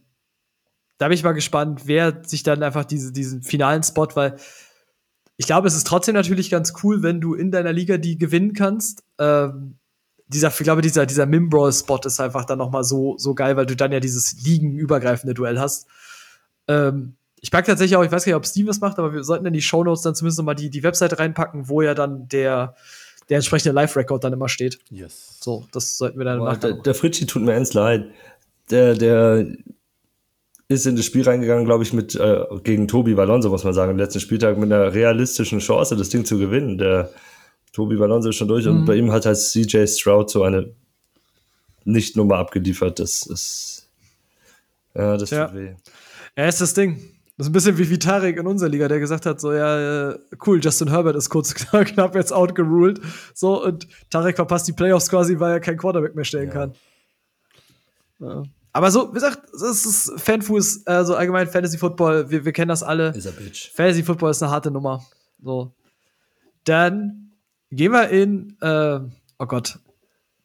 da 0.98 1.10
bin 1.10 1.16
ich 1.16 1.24
mal 1.24 1.34
gespannt, 1.34 1.82
wer 1.86 2.24
sich 2.24 2.44
dann 2.44 2.64
einfach 2.64 2.86
diese, 2.86 3.12
diesen 3.12 3.44
finalen 3.44 3.84
Spot, 3.84 4.08
weil 4.14 4.38
ich 5.38 5.46
glaube, 5.46 5.68
es 5.68 5.76
ist 5.76 5.88
trotzdem 5.88 6.16
natürlich 6.16 6.50
ganz 6.50 6.74
cool, 6.84 7.02
wenn 7.04 7.20
du 7.20 7.34
in 7.34 7.52
deiner 7.52 7.74
Liga 7.74 7.98
die 7.98 8.18
gewinnen 8.18 8.54
kannst. 8.54 9.04
Ähm, 9.20 9.78
dieser, 10.28 10.50
ich 10.50 10.58
glaube, 10.58 10.82
dieser, 10.82 11.06
dieser 11.06 11.26
Mimbrawl-Spot 11.26 12.02
ist 12.06 12.20
einfach 12.20 12.46
dann 12.46 12.60
noch 12.60 12.70
mal 12.70 12.84
so, 12.84 13.18
so 13.18 13.34
geil, 13.34 13.56
weil 13.56 13.66
du 13.66 13.76
dann 13.76 13.92
ja 13.92 14.00
dieses 14.00 14.44
ligenübergreifende 14.44 15.34
Duell 15.34 15.60
hast. 15.60 15.88
Ähm, 16.68 17.16
ich 17.42 17.52
packe 17.52 17.68
tatsächlich 17.68 17.98
auch, 17.98 18.04
ich 18.04 18.12
weiß 18.12 18.24
gar 18.24 18.32
nicht, 18.32 18.38
ob 18.38 18.46
Steam 18.46 18.68
das 18.68 18.80
macht, 18.80 19.00
aber 19.00 19.14
wir 19.14 19.24
sollten 19.24 19.46
in 19.46 19.54
die 19.54 19.62
Shownotes 19.62 20.02
dann 20.02 20.16
zumindest 20.16 20.38
noch 20.38 20.46
mal 20.46 20.54
die, 20.54 20.70
die 20.70 20.84
Webseite 20.84 21.20
reinpacken, 21.20 21.68
wo 21.68 21.82
ja 21.82 21.94
dann 21.94 22.28
der, 22.30 22.76
der 23.30 23.38
entsprechende 23.38 23.74
Live-Record 23.74 24.24
dann 24.24 24.34
immer 24.34 24.50
steht. 24.50 24.80
Yes. 24.90 25.40
So, 25.42 25.66
das 25.72 25.98
sollten 25.98 26.18
wir 26.20 26.26
dann 26.26 26.40
machen. 26.40 26.62
Der, 26.62 26.74
der 26.74 26.96
Fritschi 26.96 27.26
tut 27.26 27.42
mir 27.42 27.54
ernst 27.54 27.74
leid. 27.74 28.06
Der, 28.70 28.96
der 28.96 29.46
ist 30.68 30.86
in 30.88 30.96
das 30.96 31.06
Spiel 31.06 31.24
reingegangen, 31.24 31.66
glaube 31.66 31.84
ich, 31.84 31.94
mit 31.94 32.16
äh, 32.16 32.46
gegen 32.64 32.88
Tobi 32.88 33.18
Valonso, 33.18 33.50
muss 33.50 33.64
man 33.64 33.74
sagen, 33.74 33.92
im 33.92 33.98
letzten 33.98 34.20
Spieltag 34.20 34.58
mit 34.58 34.72
einer 34.72 34.94
realistischen 34.94 35.60
Chance, 35.60 35.96
das 35.96 36.10
Ding 36.10 36.26
zu 36.26 36.38
gewinnen. 36.38 36.78
Der 36.78 37.10
Tobi 37.74 38.00
Valonso 38.00 38.30
ist 38.30 38.38
schon 38.38 38.48
durch 38.48 38.66
mhm. 38.66 38.72
und 38.72 38.86
bei 38.86 38.96
ihm 38.96 39.12
hat 39.12 39.26
halt 39.26 39.38
CJ 39.38 39.86
Stroud 39.88 40.30
so 40.30 40.44
eine 40.44 40.74
Nicht-Nummer 41.86 42.38
abgeliefert. 42.38 43.00
Das 43.00 43.26
ist. 43.26 43.90
Ja, 44.96 45.18
das 45.18 45.30
ja. 45.32 45.48
tut 45.48 45.56
weh. 45.56 45.74
Er 46.36 46.50
ist 46.50 46.62
das 46.62 46.74
Ding. 46.74 47.14
Das 47.38 47.48
ist 47.48 47.50
ein 47.50 47.54
bisschen 47.54 47.78
wie 47.80 47.90
Vitarik 47.90 48.38
in 48.38 48.46
unserer 48.46 48.70
Liga, 48.70 48.88
der 48.88 49.00
gesagt 49.00 49.26
hat, 49.26 49.42
so, 49.42 49.54
ja, 49.54 50.12
äh, 50.12 50.20
cool, 50.46 50.60
Justin 50.64 50.90
Herbert 50.90 51.16
ist 51.16 51.30
kurz 51.30 51.54
knapp 51.56 52.16
jetzt 52.16 52.32
outgeruled. 52.32 53.02
So, 53.34 53.64
und 53.64 53.88
Tarek 54.12 54.36
verpasst 54.36 54.68
die 54.68 54.74
Playoffs 54.74 55.10
quasi, 55.10 55.40
weil 55.40 55.54
er 55.54 55.60
kein 55.60 55.78
Quarterback 55.78 56.14
mehr 56.14 56.26
stellen 56.26 56.50
ja. 56.50 56.54
kann. 56.54 56.76
Ja. 58.20 58.44
Aber 58.74 58.90
so, 58.90 59.10
wie 59.12 59.14
gesagt, 59.14 59.40
das 59.54 59.86
ist 59.86 60.14
Fanfuß, 60.20 60.88
also 60.88 61.16
allgemein 61.16 61.48
Fantasy 61.48 61.78
Football, 61.78 62.30
wir, 62.32 62.44
wir 62.44 62.52
kennen 62.52 62.70
das 62.70 62.82
alle. 62.82 63.10
Ist 63.10 63.28
a 63.28 63.32
bitch. 63.32 63.72
Fantasy 63.72 64.04
Football 64.04 64.32
ist 64.32 64.42
eine 64.42 64.52
harte 64.52 64.72
Nummer. 64.72 65.06
So. 65.42 65.74
Dann 66.64 67.32
gehen 67.70 67.92
wir 67.92 68.10
in, 68.10 68.58
äh, 68.62 69.00
oh 69.38 69.46
Gott, 69.46 69.78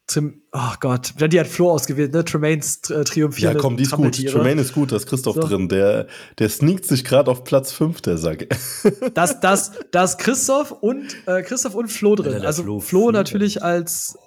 Trim, 0.05 0.41
oh 0.53 0.73
Gott, 0.79 1.13
die 1.19 1.39
hat 1.39 1.47
Flo 1.47 1.71
ausgewählt, 1.71 2.13
ne? 2.13 2.25
Tremaines 2.25 2.89
äh, 2.89 3.03
triumphierende 3.03 3.59
Ja, 3.59 3.61
komm, 3.61 3.77
die 3.77 3.83
ist 3.83 3.91
gut. 3.91 4.15
Tremaine 4.27 4.61
ist 4.61 4.73
gut, 4.73 4.91
da 4.91 4.95
ist 4.95 5.05
Christoph 5.05 5.35
so. 5.35 5.41
drin. 5.41 5.69
Der, 5.69 6.07
der 6.39 6.49
sneakt 6.49 6.85
sich 6.85 7.03
gerade 7.03 7.29
auf 7.29 7.43
Platz 7.43 7.71
5, 7.71 8.01
der 8.01 8.17
Sack. 8.17 8.47
Das, 9.13 9.39
das, 9.39 9.71
das 9.91 10.17
Christoph 10.17 10.71
und 10.71 11.15
äh, 11.27 11.43
Christoph 11.43 11.75
und 11.75 11.89
Flo 11.89 12.15
drin. 12.15 12.41
Ja, 12.41 12.47
also 12.47 12.63
Flo, 12.63 12.79
Flo 12.79 13.11
natürlich 13.11 13.63
als 13.63 14.17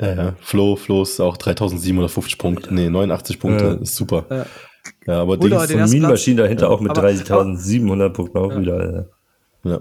ja, 0.00 0.14
ja. 0.14 0.36
Flo, 0.40 0.76
Flo 0.76 1.02
ist 1.02 1.20
auch 1.20 1.36
3750 1.36 2.38
Punkte. 2.38 2.74
Nee, 2.74 2.90
89 2.90 3.38
Punkte. 3.38 3.64
Ja. 3.64 3.72
Ist 3.74 3.96
super. 3.96 4.26
Ja, 4.30 4.46
ja 5.06 5.22
aber 5.22 5.36
die 5.36 5.48
von 5.48 5.90
Mean 5.90 6.02
Machine 6.02 6.42
dahinter 6.42 6.70
auch 6.70 6.80
mit 6.80 6.96
3700 6.96 8.12
Punkten 8.12 8.38
auch 8.38 8.56
wieder. 8.56 9.08
Ja. 9.64 9.80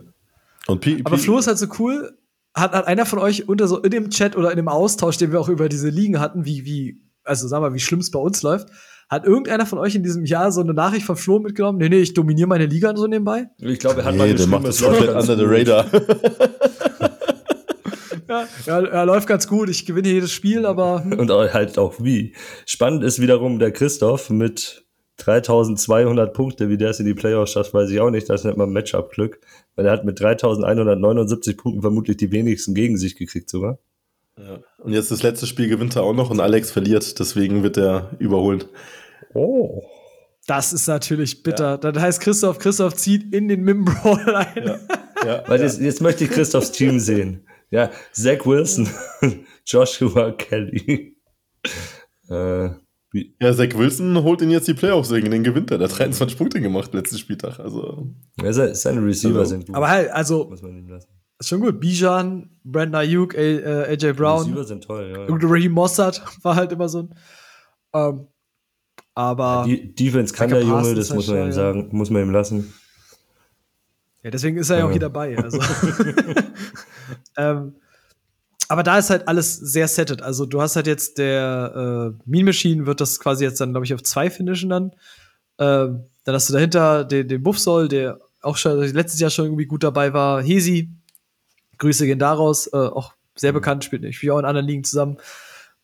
Und 0.67 0.81
P 0.81 1.01
aber 1.03 1.17
Flo 1.17 1.37
ist 1.39 1.47
halt 1.47 1.57
so 1.57 1.67
cool 1.79 2.17
hat, 2.55 2.73
hat 2.73 2.87
einer 2.87 3.05
von 3.05 3.19
euch 3.19 3.47
unter 3.47 3.67
so 3.67 3.79
in 3.79 3.91
dem 3.91 4.09
Chat 4.09 4.35
oder 4.35 4.51
in 4.51 4.57
dem 4.57 4.67
Austausch, 4.67 5.17
den 5.17 5.31
wir 5.31 5.39
auch 5.39 5.49
über 5.49 5.69
diese 5.69 5.89
Ligen 5.89 6.19
hatten, 6.19 6.45
wie, 6.45 6.65
wie, 6.65 7.01
also 7.23 7.47
sagen 7.47 7.63
wir, 7.63 7.73
wie 7.73 7.79
schlimm 7.79 7.99
es 7.99 8.11
bei 8.11 8.19
uns 8.19 8.43
läuft, 8.43 8.69
hat 9.09 9.25
irgendeiner 9.25 9.65
von 9.65 9.79
euch 9.79 9.95
in 9.95 10.03
diesem 10.03 10.25
Jahr 10.25 10.51
so 10.51 10.61
eine 10.61 10.73
Nachricht 10.73 11.05
von 11.05 11.15
Flo 11.15 11.39
mitgenommen? 11.39 11.77
Nee, 11.77 11.89
nee, 11.89 11.99
ich 11.99 12.13
dominiere 12.13 12.47
meine 12.47 12.65
Liga 12.65 12.95
so 12.95 13.07
nebenbei? 13.07 13.47
Ich 13.57 13.79
glaube, 13.79 14.01
er 14.01 14.05
hat 14.05 14.13
nee, 14.13 14.19
mal 14.19 14.33
der 14.33 14.47
macht 14.47 14.65
das 14.65 14.81
komplett 14.81 15.09
under 15.09 15.37
the 15.37 15.45
radar. 15.45 15.85
ja, 18.65 18.79
er 18.81 19.05
läuft 19.05 19.27
ganz 19.27 19.47
gut. 19.47 19.69
Ich 19.69 19.85
gewinne 19.85 20.09
jedes 20.09 20.31
Spiel, 20.31 20.65
aber. 20.65 21.03
Hm. 21.03 21.19
Und 21.19 21.31
halt 21.31 21.77
auch 21.77 21.95
wie. 21.99 22.33
Spannend 22.65 23.03
ist 23.03 23.21
wiederum 23.21 23.59
der 23.59 23.71
Christoph 23.71 24.29
mit 24.29 24.85
3200 25.17 26.33
Punkte, 26.33 26.69
wie 26.69 26.77
der 26.77 26.89
es 26.89 26.99
in 26.99 27.05
die 27.05 27.13
Playoffs 27.13 27.51
schafft, 27.51 27.73
weiß 27.73 27.89
ich 27.89 27.99
auch 27.99 28.09
nicht. 28.09 28.29
Das 28.29 28.43
nennt 28.43 28.57
man 28.57 28.71
Matchup-Glück. 28.71 29.39
Weil 29.75 29.85
er 29.85 29.91
hat 29.91 30.05
mit 30.05 30.19
3179 30.19 31.57
Punkten 31.57 31.81
vermutlich 31.81 32.17
die 32.17 32.31
wenigsten 32.31 32.73
gegen 32.73 32.97
sich 32.97 33.15
gekriegt 33.15 33.49
sogar. 33.49 33.79
Ja. 34.37 34.59
Und 34.79 34.93
jetzt 34.93 35.11
das 35.11 35.23
letzte 35.23 35.45
Spiel 35.45 35.69
gewinnt 35.69 35.95
er 35.95 36.03
auch 36.03 36.13
noch 36.13 36.31
und 36.31 36.39
Alex 36.39 36.71
verliert, 36.71 37.19
deswegen 37.19 37.61
wird 37.61 37.77
er 37.77 38.11
überholt. 38.17 38.67
Oh. 39.35 39.83
Das 40.47 40.73
ist 40.73 40.87
natürlich 40.87 41.43
bitter. 41.43 41.79
Ja. 41.83 41.91
Das 41.91 42.01
heißt, 42.01 42.21
Christoph, 42.21 42.57
Christoph 42.57 42.95
zieht 42.95 43.31
in 43.33 43.47
den 43.47 43.61
Mimbrawl 43.61 44.35
ein. 44.35 44.63
Ja. 44.65 44.79
Ja. 45.25 45.43
Weil 45.47 45.61
jetzt, 45.61 45.79
jetzt 45.79 46.01
möchte 46.01 46.25
ich 46.25 46.31
Christophs 46.31 46.71
Team 46.71 46.99
sehen. 46.99 47.45
Ja, 47.73 47.89
Zach 48.11 48.45
Wilson, 48.45 48.87
Joshua 49.65 50.31
Kelly. 50.33 51.17
äh, 52.29 52.69
ja, 53.41 53.53
Zach 53.53 53.73
Wilson 53.73 54.21
holt 54.21 54.43
ihn 54.43 54.51
jetzt 54.51 54.67
die 54.67 54.75
Playoffs 54.75 55.09
wegen 55.09 55.31
den 55.31 55.43
gewinnt 55.43 55.71
er. 55.71 55.79
Der 55.79 55.89
hat 55.89 55.97
23 55.97 56.37
Punkte 56.37 56.61
gemacht 56.61 56.93
letzten 56.93 57.17
Spieltag. 57.17 57.59
Also. 57.59 58.09
Ja, 58.39 58.53
seine 58.53 59.03
Receiver 59.03 59.39
also, 59.39 59.49
sind 59.49 59.65
gut. 59.65 59.75
Aber 59.75 59.89
halt, 59.89 60.11
also. 60.11 60.49
Muss 60.49 60.61
man 60.61 60.77
ihm 60.77 60.87
lassen. 60.87 61.09
Ist 61.39 61.49
schon 61.49 61.61
gut. 61.61 61.79
Bijan, 61.79 62.51
Brandon 62.63 63.01
Ayuk, 63.01 63.35
AJ 63.35 64.03
äh, 64.03 64.13
Brown. 64.13 64.45
Die 64.45 64.51
Receiver 64.51 64.65
sind 64.65 64.83
toll, 64.83 65.11
ja. 65.11 65.33
Und 65.33 65.43
Raheem 65.43 65.71
Mossad 65.71 66.23
war 66.43 66.55
halt 66.55 66.71
immer 66.71 66.89
so 66.89 66.99
ein. 66.99 67.15
Ähm, 67.95 68.27
aber. 69.15 69.65
Ja, 69.67 69.77
die 69.77 69.95
Defense 69.95 70.31
kann 70.31 70.51
der 70.51 70.61
Junge, 70.61 70.93
das 70.93 71.11
muss 71.11 71.27
man 71.27 71.47
ihm 71.47 71.51
sagen, 71.51 71.89
muss 71.91 72.11
man 72.11 72.21
ihm 72.21 72.29
lassen. 72.29 72.71
Ja, 74.23 74.31
deswegen 74.31 74.57
ist 74.57 74.69
er 74.69 74.79
ja 74.79 74.85
auch 74.85 74.91
hier 74.91 74.99
dabei. 74.99 75.37
Also. 75.37 75.59
ähm, 77.37 77.75
aber 78.69 78.83
da 78.83 78.97
ist 78.97 79.09
halt 79.09 79.27
alles 79.27 79.55
sehr 79.55 79.87
settet. 79.87 80.21
Also 80.21 80.45
du 80.45 80.61
hast 80.61 80.75
halt 80.77 80.87
jetzt 80.87 81.17
der 81.17 82.13
äh, 82.15 82.21
Mean 82.25 82.45
Machine 82.45 82.85
wird 82.85 83.01
das 83.01 83.19
quasi 83.19 83.43
jetzt 83.43 83.59
dann, 83.59 83.71
glaube 83.71 83.85
ich, 83.85 83.93
auf 83.93 84.01
zwei 84.01 84.29
finishen 84.29 84.69
dann. 84.69 84.91
Ähm, 85.59 86.05
dann 86.23 86.35
hast 86.35 86.49
du 86.49 86.53
dahinter 86.53 87.03
den, 87.03 87.27
den 87.27 87.43
Buffsoll, 87.43 87.89
der 87.89 88.19
auch 88.41 88.57
schon 88.57 88.79
letztes 88.79 89.19
Jahr 89.19 89.29
schon 89.29 89.45
irgendwie 89.45 89.65
gut 89.65 89.83
dabei 89.83 90.13
war. 90.13 90.41
Hesi, 90.41 90.89
Grüße 91.77 92.05
gehen 92.05 92.19
daraus, 92.19 92.67
äh, 92.67 92.77
auch 92.77 93.13
sehr 93.35 93.51
mhm. 93.51 93.55
bekannt, 93.55 93.83
spielt 93.83 94.03
nicht 94.03 94.21
wie 94.21 94.31
auch 94.31 94.39
in 94.39 94.45
anderen 94.45 94.67
Ligen 94.67 94.83
zusammen. 94.83 95.17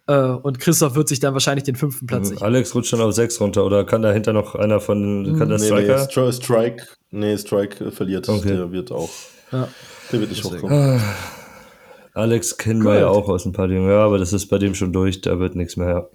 Äh, 0.09 0.31
und 0.41 0.59
Christoph 0.59 0.95
wird 0.95 1.07
sich 1.07 1.19
dann 1.19 1.33
wahrscheinlich 1.33 1.65
den 1.65 1.75
fünften 1.75 2.07
Platz 2.07 2.29
sichern. 2.29 2.43
Alex 2.43 2.73
rutscht 2.73 2.89
schon 2.89 2.99
auf 2.99 3.13
sechs 3.13 3.39
runter, 3.39 3.63
oder 3.63 3.85
kann 3.85 4.01
dahinter 4.01 4.33
noch 4.33 4.55
einer 4.55 4.79
von, 4.79 5.35
kann 5.37 5.49
der 5.49 5.59
Striker? 5.59 6.07
Nee, 6.15 6.31
Strike, 6.31 6.87
nee, 7.11 7.37
Strike 7.37 7.91
verliert, 7.91 8.27
okay. 8.27 8.55
der 8.55 8.71
wird 8.71 8.91
auch, 8.91 9.11
ja. 9.51 9.67
der 10.11 10.19
wird 10.19 10.31
nicht 10.31 10.43
hochkommen. 10.43 10.99
Alex 12.15 12.57
kennen 12.57 12.83
wir 12.83 12.95
ja 12.95 13.07
auch 13.07 13.29
aus 13.29 13.45
ein 13.45 13.51
paar 13.51 13.67
Dingen, 13.67 13.87
ja, 13.87 14.03
aber 14.03 14.17
das 14.17 14.33
ist 14.33 14.47
bei 14.47 14.57
dem 14.57 14.73
schon 14.73 14.91
durch, 14.91 15.21
da 15.21 15.39
wird 15.39 15.55
nichts 15.55 15.77
mehr. 15.77 16.09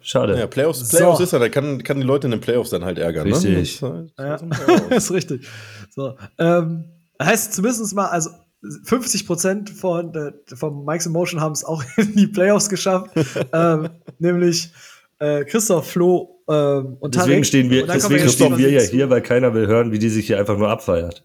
Schade. 0.00 0.38
Ja, 0.38 0.46
Playoffs, 0.46 0.88
Playoffs 0.88 1.18
so. 1.18 1.24
ist 1.24 1.32
ja, 1.32 1.38
da 1.38 1.50
kann, 1.50 1.82
kann 1.82 2.00
die 2.00 2.06
Leute 2.06 2.28
in 2.28 2.30
den 2.30 2.40
Playoffs 2.40 2.70
dann 2.70 2.84
halt 2.84 2.98
ärgern. 2.98 3.28
Ne? 3.28 3.34
Richtig. 3.34 3.82
Ne? 3.82 4.08
Das, 4.16 4.40
ja. 4.40 4.76
ist 4.96 5.10
richtig. 5.12 5.46
So, 5.90 6.16
ähm, 6.38 6.86
heißt 7.22 7.52
zumindest 7.52 7.94
mal, 7.94 8.06
also 8.06 8.30
50 8.84 9.26
Prozent 9.26 9.70
von 9.70 10.12
vom 10.54 10.84
Mike's 10.84 11.06
Emotion 11.06 11.40
haben 11.40 11.52
es 11.52 11.64
auch 11.64 11.82
in 11.96 12.14
die 12.14 12.26
Playoffs 12.26 12.68
geschafft, 12.68 13.10
ähm, 13.52 13.88
nämlich 14.18 14.70
äh, 15.18 15.44
Christoph, 15.44 15.90
Flo 15.90 16.40
ähm, 16.48 16.96
und 17.00 17.14
Deswegen 17.14 17.32
Tarek. 17.32 17.46
stehen 17.46 17.70
wir, 17.70 17.86
deswegen 17.86 18.28
stehen 18.28 18.58
wir 18.58 18.70
ja 18.70 18.80
hier, 18.80 19.10
weil 19.10 19.22
keiner 19.22 19.54
will 19.54 19.66
hören, 19.66 19.92
wie 19.92 19.98
die 19.98 20.08
sich 20.08 20.26
hier 20.26 20.38
einfach 20.38 20.56
nur 20.58 20.68
abfeiert. 20.68 21.24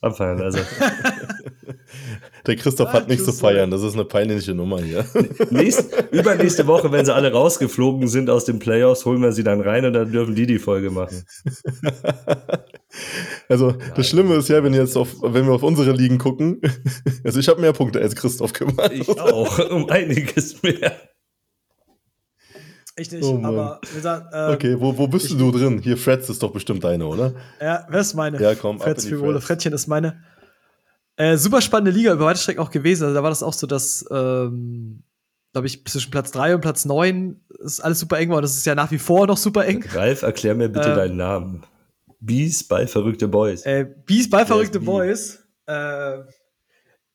Abfeiern, 0.00 0.40
also. 0.42 0.58
Der 2.46 2.56
Christoph 2.56 2.92
hat 2.92 3.08
nichts 3.08 3.24
zu 3.24 3.32
feiern, 3.32 3.70
das 3.70 3.82
ist 3.82 3.94
eine 3.94 4.04
peinliche 4.04 4.54
Nummer 4.54 4.78
hier. 4.80 5.04
Nächst, 5.50 5.86
übernächste 6.12 6.66
Woche, 6.66 6.92
wenn 6.92 7.04
sie 7.04 7.14
alle 7.14 7.32
rausgeflogen 7.32 8.06
sind 8.08 8.28
aus 8.28 8.44
den 8.44 8.58
Playoffs, 8.58 9.06
holen 9.06 9.22
wir 9.22 9.32
sie 9.32 9.44
dann 9.44 9.62
rein 9.62 9.84
und 9.86 9.94
dann 9.94 10.12
dürfen 10.12 10.34
die 10.34 10.46
die 10.46 10.58
Folge 10.58 10.90
machen. 10.90 11.24
Also 13.48 13.72
Nein. 13.72 13.92
das 13.96 14.08
Schlimme 14.08 14.36
ist 14.36 14.48
ja, 14.48 14.62
wenn, 14.62 14.72
jetzt 14.72 14.96
auf, 14.96 15.08
wenn 15.20 15.46
wir 15.46 15.52
auf 15.52 15.64
unsere 15.64 15.90
Ligen 15.92 16.16
gucken, 16.18 16.60
also 17.24 17.40
ich 17.40 17.48
habe 17.48 17.60
mehr 17.60 17.72
Punkte 17.72 18.00
als 18.00 18.14
Christoph 18.14 18.52
gemacht. 18.52 18.92
Ich 18.92 19.08
auch, 19.08 19.58
um 19.70 19.90
einiges 19.90 20.62
mehr. 20.62 20.92
Ich 22.96 23.10
nicht, 23.10 23.24
Oh 23.24 23.40
aber 23.42 23.80
wie 23.90 23.96
gesagt, 23.96 24.26
ähm, 24.32 24.54
Okay, 24.54 24.76
wo, 24.78 24.96
wo 24.96 25.08
bist 25.08 25.26
ich- 25.26 25.36
du 25.36 25.50
drin? 25.50 25.80
Hier, 25.82 25.96
Freds 25.96 26.30
ist 26.30 26.40
doch 26.42 26.52
bestimmt 26.52 26.84
deine, 26.84 27.06
oder? 27.06 27.32
Ja, 27.60 27.84
wer 27.90 28.00
ist 28.00 28.14
meine? 28.14 28.40
Ja, 28.40 28.54
komm, 28.54 28.76
ab 28.76 28.84
Fretz 28.84 29.02
in 29.04 29.10
die 29.10 29.16
für 29.16 29.20
Wohle. 29.22 29.32
Freds. 29.34 29.46
Frettchen 29.46 29.72
ist 29.72 29.88
meine. 29.88 30.22
Äh, 31.16 31.36
super 31.36 31.60
spannende 31.60 31.90
Liga 31.96 32.12
über 32.12 32.24
weite 32.26 32.40
Strecken 32.40 32.60
auch 32.60 32.70
gewesen. 32.70 33.04
Also 33.04 33.14
da 33.14 33.22
war 33.22 33.30
das 33.30 33.42
auch 33.42 33.52
so, 33.52 33.66
dass, 33.66 34.04
ähm, 34.10 35.04
glaube 35.52 35.66
ich, 35.68 35.84
zwischen 35.86 36.10
Platz 36.10 36.32
3 36.32 36.56
und 36.56 36.60
Platz 36.60 36.84
9 36.84 37.40
ist 37.60 37.80
alles 37.80 38.00
super 38.00 38.18
eng 38.18 38.30
war. 38.30 38.36
Und 38.38 38.42
das 38.42 38.56
ist 38.56 38.66
ja 38.66 38.74
nach 38.74 38.90
wie 38.90 38.98
vor 38.98 39.26
noch 39.26 39.36
super 39.36 39.64
eng. 39.66 39.84
Ralf, 39.92 40.22
erklär 40.22 40.54
mir 40.54 40.68
bitte 40.68 40.90
Ähm. 40.90 40.96
deinen 40.96 41.16
Namen. 41.16 41.62
Bees 42.20 42.66
bei 42.66 42.86
verrückte 42.86 43.28
Boys. 43.28 43.62
Äh, 43.66 43.86
Bies 44.06 44.28
bei 44.30 44.44
verrückte 44.46 44.80
Bi? 44.80 44.86
Boys. 44.86 45.38
Äh, 45.66 46.20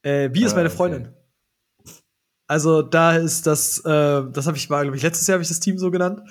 äh, 0.05 0.27
ist 0.31 0.53
Ah, 0.53 0.55
meine 0.55 0.69
okay. 0.69 0.77
Freundin. 0.77 1.13
Also 2.47 2.81
da 2.81 3.15
ist 3.15 3.45
das, 3.45 3.79
äh, 3.85 4.23
das 4.31 4.47
habe 4.47 4.57
ich 4.57 4.69
mal, 4.69 4.83
glaube 4.83 4.97
ich, 4.97 5.03
letztes 5.03 5.27
Jahr 5.27 5.35
habe 5.35 5.43
ich 5.43 5.49
das 5.49 5.59
Team 5.59 5.77
so 5.77 5.91
genannt. 5.91 6.21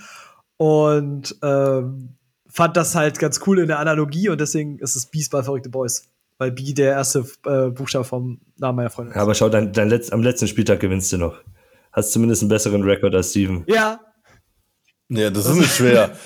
Und 0.56 1.36
ähm, 1.42 2.16
fand 2.48 2.76
das 2.76 2.94
halt 2.94 3.18
ganz 3.18 3.40
cool 3.46 3.58
in 3.60 3.68
der 3.68 3.78
Analogie 3.78 4.28
und 4.28 4.40
deswegen 4.40 4.78
ist 4.78 4.96
es 4.96 5.06
Bies 5.06 5.28
bei 5.28 5.42
verrückte 5.42 5.68
Boys. 5.68 6.08
Weil 6.38 6.52
B 6.52 6.72
der 6.72 6.92
erste 6.92 7.24
äh, 7.46 7.68
Buchstabe 7.70 8.04
vom 8.04 8.40
Namen 8.58 8.76
meiner 8.76 8.90
Freundin 8.90 9.14
Ja, 9.14 9.22
aber 9.22 9.34
schau, 9.34 9.48
dein, 9.48 9.72
dein 9.72 9.88
Letz-, 9.90 10.12
am 10.12 10.22
letzten 10.22 10.46
Spieltag 10.46 10.80
gewinnst 10.80 11.12
du 11.12 11.18
noch. 11.18 11.36
Hast 11.92 12.12
zumindest 12.12 12.42
einen 12.42 12.48
besseren 12.48 12.82
Rekord 12.84 13.14
als 13.14 13.30
Steven. 13.30 13.64
Ja, 13.66 14.00
Ja, 15.08 15.30
das 15.30 15.46
ist 15.46 15.56
nicht 15.56 15.74
schwer. 15.74 16.16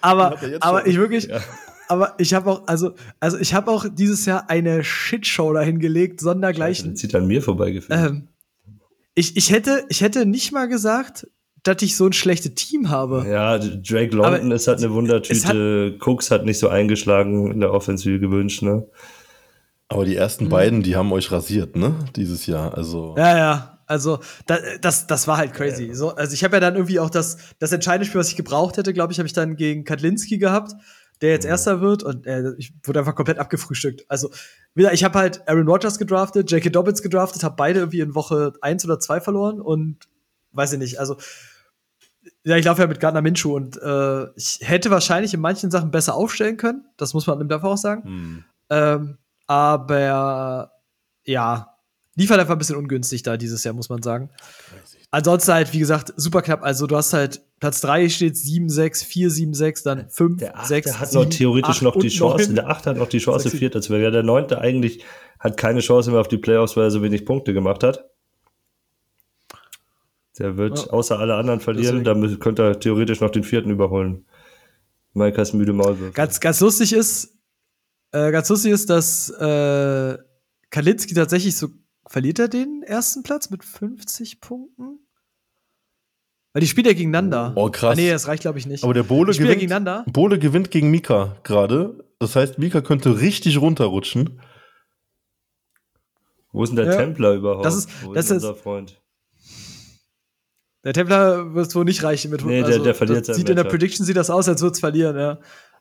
aber, 0.00 0.42
er 0.42 0.62
aber 0.62 0.86
ich 0.86 0.96
wirklich, 0.96 1.24
Ja. 1.26 1.40
aber 1.88 2.14
ich 2.18 2.34
habe 2.34 2.50
auch, 2.50 2.66
also, 2.66 2.94
also 3.20 3.38
ich 3.38 3.54
habe 3.54 3.70
auch 3.70 3.86
dieses 3.90 4.26
Jahr 4.26 4.48
eine 4.50 4.84
Shitshow 4.84 5.52
dahingelegt, 5.52 6.20
Dann 6.20 6.24
sondergleichen. 6.24 6.96
zieht 6.96 7.14
an 7.14 7.26
mir 7.26 7.42
vorbeigeführt. 7.42 7.98
Ähm, 7.98 8.28
ich, 9.14 9.36
ich, 9.36 9.50
hätte, 9.50 9.84
ich 9.88 10.00
hätte 10.00 10.26
nicht 10.26 10.52
mal 10.52 10.66
gesagt, 10.68 11.26
dass 11.62 11.80
ich 11.82 11.96
so 11.96 12.06
ein 12.06 12.12
schlechtes 12.12 12.54
Team 12.54 12.90
habe. 12.90 13.24
Ja, 13.28 13.58
Drake 13.58 14.14
London 14.16 14.46
Aber 14.46 14.54
ist 14.54 14.66
halt 14.66 14.78
eine 14.78 14.92
Wundertüte. 14.92 15.96
Cooks 16.00 16.30
hat 16.30 16.44
nicht 16.44 16.58
so 16.58 16.68
eingeschlagen 16.68 17.52
in 17.52 17.60
der 17.60 17.72
Offense 17.72 18.10
wie 18.10 18.18
gewünscht, 18.18 18.62
ne? 18.62 18.86
Aber 19.88 20.04
die 20.04 20.16
ersten 20.16 20.48
beiden, 20.48 20.82
die 20.82 20.96
haben 20.96 21.12
euch 21.12 21.30
rasiert, 21.30 21.76
ne? 21.76 21.94
Dieses 22.16 22.46
Jahr. 22.46 22.74
Also. 22.74 23.14
Ja, 23.16 23.36
ja. 23.36 23.78
Also, 23.86 24.20
da, 24.46 24.58
das, 24.80 25.06
das 25.06 25.28
war 25.28 25.36
halt 25.36 25.52
crazy. 25.52 25.92
So, 25.92 26.14
also, 26.14 26.32
ich 26.32 26.42
habe 26.44 26.56
ja 26.56 26.60
dann 26.60 26.76
irgendwie 26.76 26.98
auch 26.98 27.10
das, 27.10 27.36
das 27.58 27.72
entscheidende 27.72 28.06
Spiel, 28.06 28.18
was 28.18 28.30
ich 28.30 28.36
gebraucht 28.36 28.78
hätte, 28.78 28.94
glaube 28.94 29.12
ich, 29.12 29.18
habe 29.18 29.26
ich 29.26 29.34
dann 29.34 29.54
gegen 29.54 29.84
Katlinski 29.84 30.38
gehabt, 30.38 30.72
der 31.20 31.30
jetzt 31.30 31.44
Erster 31.44 31.82
wird 31.82 32.02
und 32.02 32.26
äh, 32.26 32.54
ich 32.56 32.72
wurde 32.84 33.00
einfach 33.00 33.14
komplett 33.14 33.38
abgefrühstückt. 33.38 34.06
Also, 34.08 34.30
wieder, 34.74 34.94
ich 34.94 35.04
habe 35.04 35.18
halt 35.18 35.46
Aaron 35.46 35.68
Rodgers 35.68 35.98
gedraftet, 35.98 36.50
J.K. 36.50 36.70
Dobbins 36.70 37.02
gedraftet, 37.02 37.44
habe 37.44 37.56
beide 37.56 37.80
irgendwie 37.80 38.00
in 38.00 38.14
Woche 38.14 38.54
1 38.62 38.86
oder 38.86 38.98
2 38.98 39.20
verloren 39.20 39.60
und 39.60 39.98
weiß 40.52 40.72
ich 40.72 40.78
nicht. 40.78 40.98
Also, 40.98 41.18
ja, 42.44 42.56
ich 42.56 42.64
laufe 42.64 42.82
ja 42.82 42.88
mit 42.88 43.00
Gardner 43.00 43.22
Minshew 43.22 43.54
und 43.54 43.80
äh, 43.80 44.24
ich 44.36 44.58
hätte 44.60 44.90
wahrscheinlich 44.90 45.32
in 45.32 45.40
manchen 45.40 45.70
Sachen 45.70 45.90
besser 45.90 46.14
aufstellen 46.14 46.56
können. 46.56 46.84
Das 46.96 47.14
muss 47.14 47.26
man 47.26 47.40
im 47.40 47.48
Dafür 47.48 47.70
auch 47.70 47.76
sagen. 47.76 48.04
Hm. 48.04 48.44
Ähm, 48.70 49.18
aber 49.46 50.72
ja, 51.24 51.76
lief 52.16 52.30
halt 52.30 52.40
einfach 52.40 52.54
ein 52.54 52.58
bisschen 52.58 52.76
ungünstig 52.76 53.22
da 53.22 53.36
dieses 53.36 53.62
Jahr, 53.64 53.74
muss 53.74 53.88
man 53.88 54.02
sagen. 54.02 54.30
Ansonsten 55.10 55.52
halt, 55.52 55.72
wie 55.72 55.78
gesagt, 55.78 56.12
super 56.16 56.42
knapp. 56.42 56.62
Also 56.62 56.86
du 56.86 56.96
hast 56.96 57.12
halt 57.12 57.42
Platz 57.60 57.80
3 57.82 58.08
steht 58.08 58.34
7-6, 58.34 59.06
4-7-6, 59.06 59.84
dann 59.84 60.08
5, 60.08 60.38
Der 60.38 60.54
6, 60.64 60.88
Achte 60.88 61.00
hat 61.00 61.12
noch 61.12 61.26
theoretisch 61.26 61.82
noch 61.82 61.96
die 61.96 62.08
Chance. 62.08 62.54
Der 62.54 62.68
Achte 62.68 62.90
hat 62.90 62.96
noch 62.96 63.08
die 63.08 63.18
Chance, 63.18 63.50
Sechs, 63.50 63.58
Vierter 63.58 63.80
zu 63.82 63.92
werden. 63.92 64.02
Ja, 64.02 64.10
der 64.10 64.22
Neunte 64.22 64.58
eigentlich 64.58 65.04
hat 65.38 65.56
keine 65.56 65.80
Chance 65.80 66.10
mehr 66.10 66.20
auf 66.20 66.28
die 66.28 66.38
Playoffs, 66.38 66.76
weil 66.76 66.84
er 66.84 66.90
so 66.90 67.02
wenig 67.02 67.24
Punkte 67.24 67.52
gemacht 67.52 67.84
hat. 67.84 68.04
Der 70.42 70.56
wird 70.56 70.78
Ja. 70.86 70.90
außer 70.92 71.18
alle 71.18 71.36
anderen 71.36 71.60
verlieren, 71.60 72.02
Deswegen. 72.02 72.04
damit 72.04 72.40
könnte 72.40 72.62
er 72.64 72.80
theoretisch 72.80 73.20
noch 73.20 73.30
den 73.30 73.44
Vierten 73.44 73.70
überholen. 73.70 74.26
Maikas 75.14 75.52
müde 75.52 75.72
Maulwürfe. 75.72 76.12
Ganz, 76.12 76.40
ganz 76.40 76.58
lustig 76.60 76.92
ist, 76.92 77.38
äh, 78.10 78.32
ganz 78.32 78.48
lustig 78.48 78.72
ist, 78.72 78.90
dass 78.90 79.30
äh, 79.30 80.18
Kalinski 80.70 81.14
tatsächlich 81.14 81.56
so, 81.56 81.68
verliert 82.06 82.38
er 82.40 82.48
den 82.48 82.82
ersten 82.82 83.22
Platz 83.22 83.50
mit 83.50 83.64
50 83.64 84.40
Punkten? 84.40 84.98
Weil 86.54 86.60
die 86.60 86.66
spielen 86.66 86.86
ja 86.86 86.92
gegeneinander. 86.92 87.52
Oh, 87.56 87.70
krass. 87.70 87.92
Ah, 87.92 88.00
nee, 88.00 88.10
das 88.10 88.26
reicht, 88.26 88.42
glaube 88.42 88.58
ich, 88.58 88.66
nicht. 88.66 88.82
Aber 88.84 88.92
der 88.94 89.04
Bohle 89.04 89.32
ja 89.32 89.38
gewinnt, 89.38 89.60
gegeneinander. 89.60 90.04
Bohle 90.12 90.38
gewinnt 90.38 90.70
gegen 90.70 90.90
Mika 90.90 91.36
gerade. 91.44 92.04
Das 92.18 92.34
heißt, 92.36 92.58
Mika 92.58 92.80
könnte 92.82 93.20
richtig 93.20 93.60
runterrutschen. 93.60 94.40
Wo 96.52 96.62
ist 96.64 96.70
denn 96.70 96.76
der 96.76 96.86
Ja. 96.86 96.96
Templer 96.96 97.34
überhaupt? 97.34 97.64
Das 97.64 97.76
ist- 97.76 97.88
Wo 98.04 98.12
das 98.12 98.26
ist 98.26 98.30
ist- 98.32 98.44
unser 98.44 98.54
Freund? 98.54 99.01
Der 100.84 100.92
Templar 100.92 101.54
wird 101.54 101.66
es 101.68 101.74
wohl 101.74 101.84
nicht 101.84 102.02
reichen 102.02 102.30
mit 102.30 102.44
Nee, 102.44 102.62
der- 102.62 102.78
der 102.80 102.94
verliert 102.94 103.20
das 103.20 103.26
sein 103.28 103.36
sieht 103.36 103.48
In 103.48 103.56
der. 103.56 103.64
Prediction 103.64 104.04
sieht 104.04 104.16
das 104.16 104.30
aus, 104.30 104.48
als 104.48 104.60
würde 104.62 104.72
es 104.72 104.80
verlieren, 104.80 105.16
ja. 105.16 105.38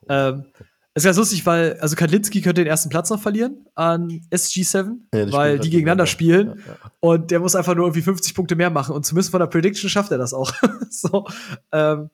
Ähm, 0.09 0.45
ist 0.93 1.05
ganz 1.05 1.15
lustig, 1.17 1.45
weil, 1.45 1.77
also 1.79 1.95
Kadlinski 1.95 2.41
könnte 2.41 2.61
den 2.61 2.67
ersten 2.67 2.89
Platz 2.89 3.09
noch 3.09 3.21
verlieren 3.21 3.65
an 3.75 4.21
SG7, 4.29 4.73
Ja, 5.13 5.19
weil 5.19 5.29
spielen 5.29 5.31
die 5.31 5.39
halt 5.39 5.61
gegeneinander 5.63 6.05
spielen. 6.05 6.47
Ja, 6.49 6.53
ja. 6.55 6.77
Und 6.99 7.31
der 7.31 7.39
muss 7.39 7.55
einfach 7.55 7.75
nur 7.75 7.85
irgendwie 7.85 8.01
50 8.01 8.35
Punkte 8.35 8.55
mehr 8.57 8.69
machen. 8.69 8.93
Und 8.93 9.05
zumindest 9.05 9.31
von 9.31 9.39
der 9.39 9.47
Prediction 9.47 9.89
schafft 9.89 10.11
er 10.11 10.17
das 10.17 10.33
auch. 10.33 10.51
so, 10.89 11.25
ähm, 11.71 12.09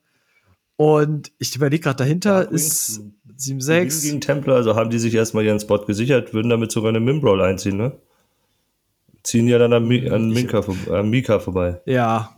und 0.76 1.32
ich 1.38 1.54
überlege 1.56 1.82
gerade, 1.82 1.96
dahinter 1.96 2.42
Darkwings, 2.44 2.62
ist 2.64 3.02
die 3.24 3.54
gewinnen 3.54 3.60
7-6. 3.90 4.02
Gegen 4.02 4.20
Templer, 4.20 4.54
also 4.54 4.76
haben 4.76 4.90
die 4.90 4.98
sich 5.00 5.12
erstmal 5.14 5.44
ihren 5.44 5.58
Spot 5.58 5.78
gesichert, 5.84 6.32
würden 6.32 6.48
damit 6.48 6.70
sogar 6.70 6.90
eine 6.90 7.00
Mimbrawl 7.00 7.42
einziehen, 7.42 7.76
ne? 7.76 7.92
Ziehen 9.24 9.48
ja 9.48 9.58
dann 9.58 9.72
an, 9.72 9.86
Mi 9.88 10.08
an, 10.08 10.30
Minka, 10.30 10.62
an 10.92 11.10
Mika 11.10 11.40
vorbei. 11.40 11.80
Ja. 11.84 12.37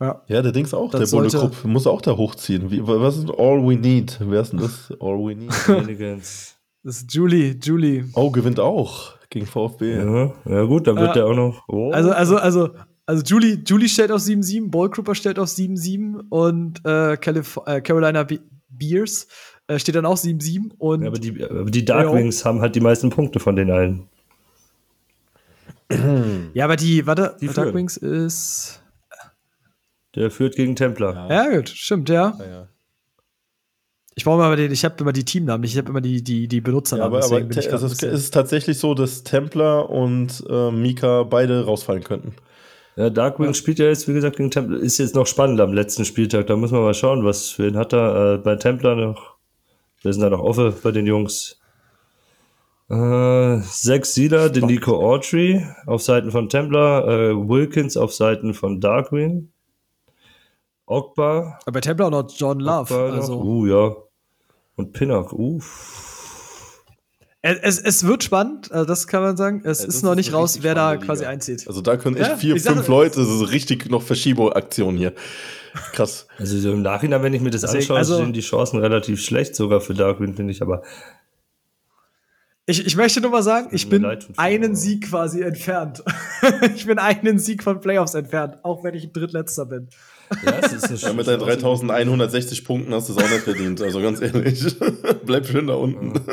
Ja. 0.00 0.22
Ja, 0.28 0.42
der 0.42 0.52
Dings 0.52 0.74
auch. 0.74 0.90
Das 0.90 0.98
der 1.00 1.06
sollte- 1.06 1.38
Krupp 1.38 1.64
muss 1.64 1.86
auch 1.86 2.02
da 2.02 2.16
hochziehen. 2.16 2.70
Wie, 2.70 2.86
was 2.86 3.16
ist 3.16 3.30
All 3.30 3.66
We 3.66 3.76
Need? 3.76 4.18
Wer 4.20 4.42
ist 4.42 4.52
denn 4.52 4.60
das? 4.60 4.92
All 5.00 5.18
We 5.18 5.34
Need. 5.36 6.20
Das 6.82 6.98
ist 6.98 7.12
Julie, 7.12 7.56
Julie. 7.60 8.04
Oh, 8.14 8.30
gewinnt 8.30 8.60
auch 8.60 9.14
gegen 9.28 9.44
VfB. 9.46 9.96
ja, 9.96 10.32
ja, 10.44 10.62
gut, 10.66 10.86
dann 10.86 10.94
wird 10.94 11.08
Ja. 11.08 11.12
der 11.14 11.26
auch 11.26 11.34
noch. 11.34 11.64
Oh. 11.66 11.90
Also, 11.90 12.12
also, 12.12 12.36
also, 12.36 12.70
also 13.06 13.24
Julie, 13.24 13.58
Julie 13.66 13.88
stellt 13.88 14.12
auf 14.12 14.20
7-7, 14.20 14.70
Ballcrooper 14.70 15.16
stellt 15.16 15.40
auf 15.40 15.48
7-7 15.48 16.20
und 16.28 16.84
äh, 16.86 17.16
Calif 17.16 17.58
äh, 17.66 17.80
Carolina 17.80 18.22
Be 18.22 18.38
Beers 18.68 19.26
äh, 19.66 19.80
steht 19.80 19.96
dann 19.96 20.06
auch 20.06 20.16
7-7 20.16 20.70
und 20.78 21.02
Ja, 21.02 21.08
aber 21.08 21.18
die, 21.18 21.42
aber 21.42 21.64
die 21.72 21.84
Darkwings 21.84 22.44
haben 22.44 22.60
halt 22.60 22.76
die 22.76 22.80
meisten 22.80 23.10
Punkte 23.10 23.40
von 23.40 23.56
den 23.56 23.70
allen. 23.72 24.04
ja, 26.54 26.64
aber 26.64 26.76
die, 26.76 27.04
warte, 27.06 27.36
Die 27.40 27.46
Dark 27.46 27.54
führen. 27.56 27.74
Wings 27.74 27.96
ist 27.96 28.80
Der 30.16 30.30
führt 30.30 30.56
gegen 30.56 30.74
Templer. 30.76 31.26
ja 31.30 31.54
gut, 31.54 31.68
stimmt, 31.68 32.08
ja. 32.08 32.34
Ja, 32.38 32.44
ja. 32.46 32.68
Ich 34.18 34.24
brauche 34.24 34.38
mal 34.38 34.56
den, 34.56 34.72
ich 34.72 34.82
habe 34.84 34.94
immer 35.00 35.12
die 35.12 35.24
Teamnamen, 35.26 35.60
nicht, 35.60 35.72
ich 35.74 35.78
habe 35.78 35.90
immer 35.90 36.00
die 36.00 36.24
die 36.24 36.48
die 36.48 36.56
Ja, 36.56 36.62
Benutzernamen. 36.62 37.14
aber, 37.14 37.22
aber 37.24 37.42
grad 37.42 37.68
also 37.70 37.86
es 37.86 37.92
bisschen- 37.92 38.12
ist 38.12 38.32
tatsächlich 38.32 38.78
so, 38.78 38.94
dass 38.94 39.24
Templar 39.24 39.90
und 39.90 40.42
äh, 40.48 40.70
Mika 40.70 41.22
beide 41.24 41.66
rausfallen 41.66 42.02
könnten. 42.02 42.34
Ja, 42.96 43.10
Darkwings 43.10 43.58
spielt 43.58 43.78
ja 43.78 43.88
jetzt, 43.88 44.08
wie 44.08 44.14
gesagt, 44.14 44.36
gegen 44.38 44.50
Templar. 44.50 44.80
Ist 44.80 44.96
jetzt 44.96 45.14
noch 45.14 45.26
spannend 45.26 45.60
am 45.60 45.74
letzten 45.74 46.06
Spieltag. 46.06 46.46
Da 46.46 46.56
muss 46.56 46.70
man 46.70 46.80
mal 46.80 46.94
schauen, 46.94 47.26
was 47.26 47.50
für 47.50 47.68
ihn 47.68 47.76
hat 47.76 47.92
er 47.92 48.36
äh, 48.36 48.38
bei 48.38 48.56
Templar 48.56 48.96
noch. 48.96 49.36
Wir 50.00 50.14
sind 50.14 50.22
da 50.22 50.30
noch 50.30 50.40
offen 50.40 50.72
bei 50.82 50.92
den 50.92 51.06
Jungs. 51.06 51.60
Äh, 52.88 53.60
Zack 53.62 54.06
Sealer, 54.06 54.48
den 54.48 54.64
Nico 54.66 54.96
Autry 54.96 55.66
auf 55.86 56.00
Seiten 56.02 56.30
von 56.30 56.48
Templar, 56.48 57.06
äh, 57.06 57.34
Wilkins 57.34 57.96
auf 57.98 58.14
Seiten 58.14 58.54
von 58.54 58.80
Darkwing, 58.80 59.50
Ogba, 60.86 61.58
Aber 61.64 61.72
bei 61.72 61.80
Templar 61.80 62.08
auch 62.08 62.12
noch 62.22 62.30
John 62.36 62.60
Love. 62.60 62.92
Ogba 62.94 63.08
noch, 63.08 63.14
Also, 63.16 63.40
uh, 63.42 63.66
ja. 63.66 63.96
Und 64.76 64.92
Pinnock, 64.92 65.32
uh. 65.32 65.60
es, 67.42 67.58
es, 67.62 67.78
es 67.80 68.06
wird 68.06 68.22
spannend, 68.24 68.70
also 68.72 68.84
das 68.86 69.06
kann 69.06 69.22
man 69.22 69.36
sagen. 69.36 69.62
Es 69.64 69.80
Ja, 69.82 69.88
ist 69.88 70.02
noch 70.02 70.14
nicht 70.14 70.32
raus, 70.32 70.58
wer 70.62 70.74
da 70.74 70.88
spannende 70.90 71.06
quasi 71.06 71.20
Liga. 71.22 71.30
einzieht. 71.30 71.66
Also 71.68 71.80
da 71.80 71.96
können 71.96 72.16
echt 72.16 72.28
Ja, 72.30 72.36
vier, 72.36 72.56
ich 72.56 72.62
sag- 72.62 72.74
fünf 72.74 72.88
Leute, 72.88 73.20
das 73.20 73.28
ist 73.28 73.50
richtig 73.52 73.88
noch 73.90 74.02
Verschiebung-Aktion 74.02 74.96
hier. 74.96 75.12
Krass. 75.92 76.26
Also 76.38 76.58
so 76.58 76.72
im 76.72 76.82
Nachhinein, 76.82 77.22
wenn 77.22 77.34
ich 77.34 77.42
mir 77.42 77.50
das 77.50 77.60
Deswegen, 77.62 77.82
anschaue, 77.82 77.98
also- 77.98 78.16
sind 78.16 78.34
die 78.34 78.40
Chancen 78.40 78.78
relativ 78.80 79.20
schlecht 79.22 79.54
sogar 79.56 79.80
für 79.80 79.94
Darkwing, 79.94 80.34
finde 80.34 80.52
ich, 80.52 80.62
aber 80.62 80.82
Ich, 82.66 82.84
ich 82.84 82.96
möchte 82.96 83.20
nur 83.20 83.30
mal 83.30 83.42
sagen, 83.42 83.68
ich 83.72 83.88
bin 83.88 84.04
einen 84.36 84.74
Sieg 84.74 85.08
quasi 85.08 85.40
entfernt. 85.42 86.02
ich 86.74 86.86
bin 86.86 86.98
einen 86.98 87.38
Sieg 87.38 87.62
von 87.62 87.80
Playoffs 87.80 88.14
entfernt, 88.14 88.58
auch 88.64 88.82
wenn 88.84 88.94
ich 88.94 89.12
Drittletzter 89.12 89.66
bin. 89.66 89.88
Ja, 90.44 90.58
es 90.62 90.72
ist 90.72 90.84
eine 90.90 90.98
Ja, 90.98 91.12
mit 91.12 91.26
deinen 91.26 91.40
3160 91.40 92.64
Punkten 92.64 92.92
hast 92.94 93.08
du 93.08 93.12
es 93.12 93.18
auch 93.18 93.30
nicht 93.30 93.42
verdient, 93.44 93.80
also 93.82 94.00
ganz 94.00 94.20
ehrlich. 94.20 94.64
Bleib 95.26 95.46
schön 95.46 95.66
da 95.66 95.74
unten. 95.74 96.20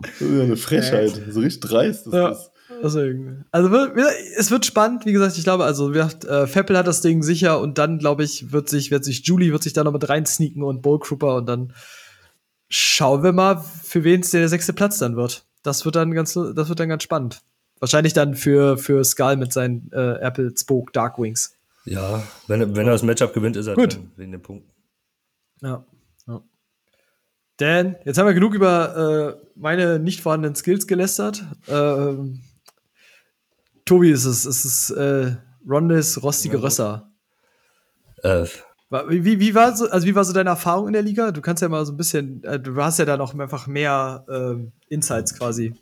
Das 0.00 0.20
ist 0.20 0.36
ja 0.36 0.42
eine 0.42 0.56
Frechheit. 0.56 1.20
So 1.30 1.40
richtig 1.40 1.60
dreist 1.60 2.06
ist 2.06 2.12
Ja. 2.12 2.28
das. 2.30 2.50
Deswegen. 2.82 3.44
Also 3.50 3.70
wird- 3.70 3.92
es 4.36 4.50
wird 4.50 4.64
spannend, 4.66 5.04
wie 5.06 5.12
gesagt, 5.12 5.36
ich 5.36 5.42
glaube, 5.44 5.64
also 5.64 5.90
wie 5.90 5.94
gesagt, 5.94 6.24
äh, 6.24 6.46
Feppel 6.46 6.76
hat 6.78 6.86
das 6.86 7.00
Ding 7.00 7.22
sicher 7.22 7.60
und 7.60 7.78
dann, 7.78 7.98
glaube 7.98 8.22
ich, 8.24 8.52
wird 8.52 8.68
sich, 8.68 8.90
wird 8.90 9.04
sich 9.04 9.24
Julie 9.26 9.50
wird 9.52 9.62
sich 9.62 9.72
da 9.72 9.82
noch 9.84 9.92
mit 9.92 10.08
rein 10.08 10.26
sneaken 10.26 10.62
und 10.62 10.82
Ballcrooper 10.82 11.36
und 11.36 11.46
dann 11.46 11.72
schauen 12.68 13.22
wir 13.22 13.32
mal, 13.32 13.56
für 13.82 14.04
wen 14.04 14.20
es 14.20 14.30
der 14.30 14.48
sechste 14.48 14.72
Platz 14.72 14.98
dann 14.98 15.16
wird. 15.16 15.44
Das 15.64 15.84
wird 15.84 15.96
dann 15.96 16.12
ganz, 16.12 16.34
das 16.34 16.68
wird 16.68 16.78
dann 16.78 16.88
ganz 16.88 17.02
spannend. 17.02 17.40
Wahrscheinlich 17.80 18.12
dann 18.12 18.34
für, 18.34 18.76
für 18.78 19.04
Skull 19.04 19.36
mit 19.36 19.52
seinen 19.52 19.90
äh, 19.92 20.20
Apple 20.20 20.52
Spoke 20.56 20.92
Dark 20.92 21.18
Wings. 21.18 21.54
Ja, 21.84 22.22
wenn, 22.46 22.76
wenn 22.76 22.86
er 22.86 22.92
das 22.92 23.02
Matchup 23.02 23.32
gewinnt, 23.32 23.56
ist 23.56 23.66
er 23.66 23.74
Gut. 23.74 23.94
drin, 23.94 24.10
wegen 24.16 24.32
den 24.32 24.42
Punkten. 24.42 24.70
Ja. 25.62 25.84
ja. 26.26 26.42
Dan, 27.56 27.96
jetzt 28.04 28.18
haben 28.18 28.26
wir 28.26 28.34
genug 28.34 28.54
über 28.54 29.38
äh, 29.38 29.48
meine 29.54 29.98
nicht 29.98 30.20
vorhandenen 30.20 30.54
Skills 30.54 30.86
gelästert. 30.86 31.44
Ähm, 31.68 32.42
Tobi, 33.84 34.10
ist 34.10 34.26
es 34.26 34.44
ist 34.44 34.64
es 34.64 34.90
äh, 34.90 35.36
Rondes 35.66 36.22
rostige 36.22 36.62
Rösser. 36.62 37.10
Äh, 38.22 38.44
Wie, 39.08 39.38
wie, 39.38 39.54
war 39.54 39.76
so, 39.76 39.88
also 39.88 40.06
wie 40.06 40.14
war 40.14 40.24
so 40.24 40.32
deine 40.32 40.50
Erfahrung 40.50 40.88
in 40.88 40.92
der 40.92 41.02
Liga? 41.02 41.30
Du 41.30 41.40
kannst 41.40 41.62
ja 41.62 41.68
mal 41.68 41.84
so 41.86 41.92
ein 41.92 41.96
bisschen, 41.96 42.42
äh, 42.44 42.58
du 42.58 42.76
hast 42.76 42.98
ja 42.98 43.04
da 43.04 43.16
noch 43.16 43.38
einfach 43.38 43.66
mehr 43.66 44.24
ähm, 44.28 44.72
Insights 44.88 45.34
quasi. 45.34 45.74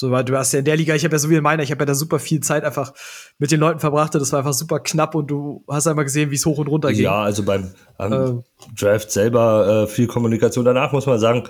So, 0.00 0.12
weil 0.12 0.22
du 0.22 0.38
hast 0.38 0.52
ja 0.52 0.60
in 0.60 0.64
der 0.64 0.76
Liga, 0.76 0.94
ich 0.94 1.02
habe 1.02 1.16
ja 1.16 1.18
so 1.18 1.28
wie 1.28 1.34
in 1.34 1.42
meiner, 1.42 1.64
ich 1.64 1.72
habe 1.72 1.80
ja 1.80 1.86
da 1.86 1.94
super 1.96 2.20
viel 2.20 2.38
Zeit 2.38 2.62
einfach 2.62 2.94
mit 3.38 3.50
den 3.50 3.58
Leuten 3.58 3.80
verbracht 3.80 4.14
und 4.14 4.20
das 4.20 4.30
war 4.30 4.38
einfach 4.38 4.52
super 4.52 4.78
knapp 4.78 5.16
und 5.16 5.28
du 5.28 5.64
hast 5.66 5.88
einmal 5.88 6.04
gesehen, 6.04 6.30
wie 6.30 6.36
es 6.36 6.46
hoch 6.46 6.58
und 6.58 6.68
runter 6.68 6.92
ging. 6.92 7.02
ja, 7.02 7.20
also 7.20 7.42
beim 7.42 7.72
Ähm. 7.98 8.44
Draft 8.78 9.10
selber 9.10 9.86
äh, 9.88 9.92
viel 9.92 10.06
Kommunikation. 10.06 10.64
Danach 10.64 10.92
muss 10.92 11.06
man 11.06 11.18
sagen, 11.18 11.48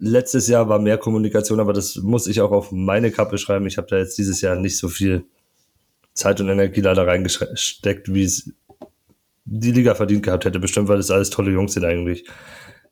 letztes 0.00 0.48
Jahr 0.48 0.68
war 0.68 0.80
mehr 0.80 0.98
Kommunikation, 0.98 1.60
aber 1.60 1.72
das 1.72 1.94
muss 1.94 2.26
ich 2.26 2.40
auch 2.40 2.50
auf 2.50 2.72
meine 2.72 3.12
Kappe 3.12 3.38
schreiben. 3.38 3.68
Ich 3.68 3.76
habe 3.76 3.86
da 3.88 3.96
jetzt 3.98 4.18
dieses 4.18 4.40
Jahr 4.40 4.56
nicht 4.56 4.76
so 4.76 4.88
viel 4.88 5.26
Zeit 6.14 6.40
und 6.40 6.48
Energie 6.48 6.80
leider 6.80 7.06
reingesteckt, 7.06 8.12
wie 8.12 8.24
es 8.24 8.50
die 9.44 9.70
Liga 9.70 9.94
verdient 9.94 10.24
gehabt 10.24 10.44
hätte. 10.44 10.58
Bestimmt, 10.58 10.88
weil 10.88 10.96
das 10.96 11.12
alles 11.12 11.30
tolle 11.30 11.52
Jungs 11.52 11.74
sind 11.74 11.84
eigentlich. 11.84 12.26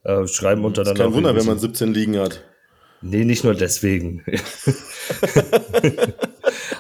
Äh, 0.05 0.29
schreiben 0.29 0.61
Ist 0.61 0.67
untereinander. 0.67 1.05
kein 1.07 1.13
Wunder, 1.15 1.35
wenn 1.35 1.47
man 1.47 1.59
so. 1.59 1.67
17 1.67 1.93
Ligen 1.93 2.21
hat. 2.21 2.45
Nee, 3.03 3.25
nicht 3.25 3.43
nur 3.45 3.55
deswegen. 3.55 4.23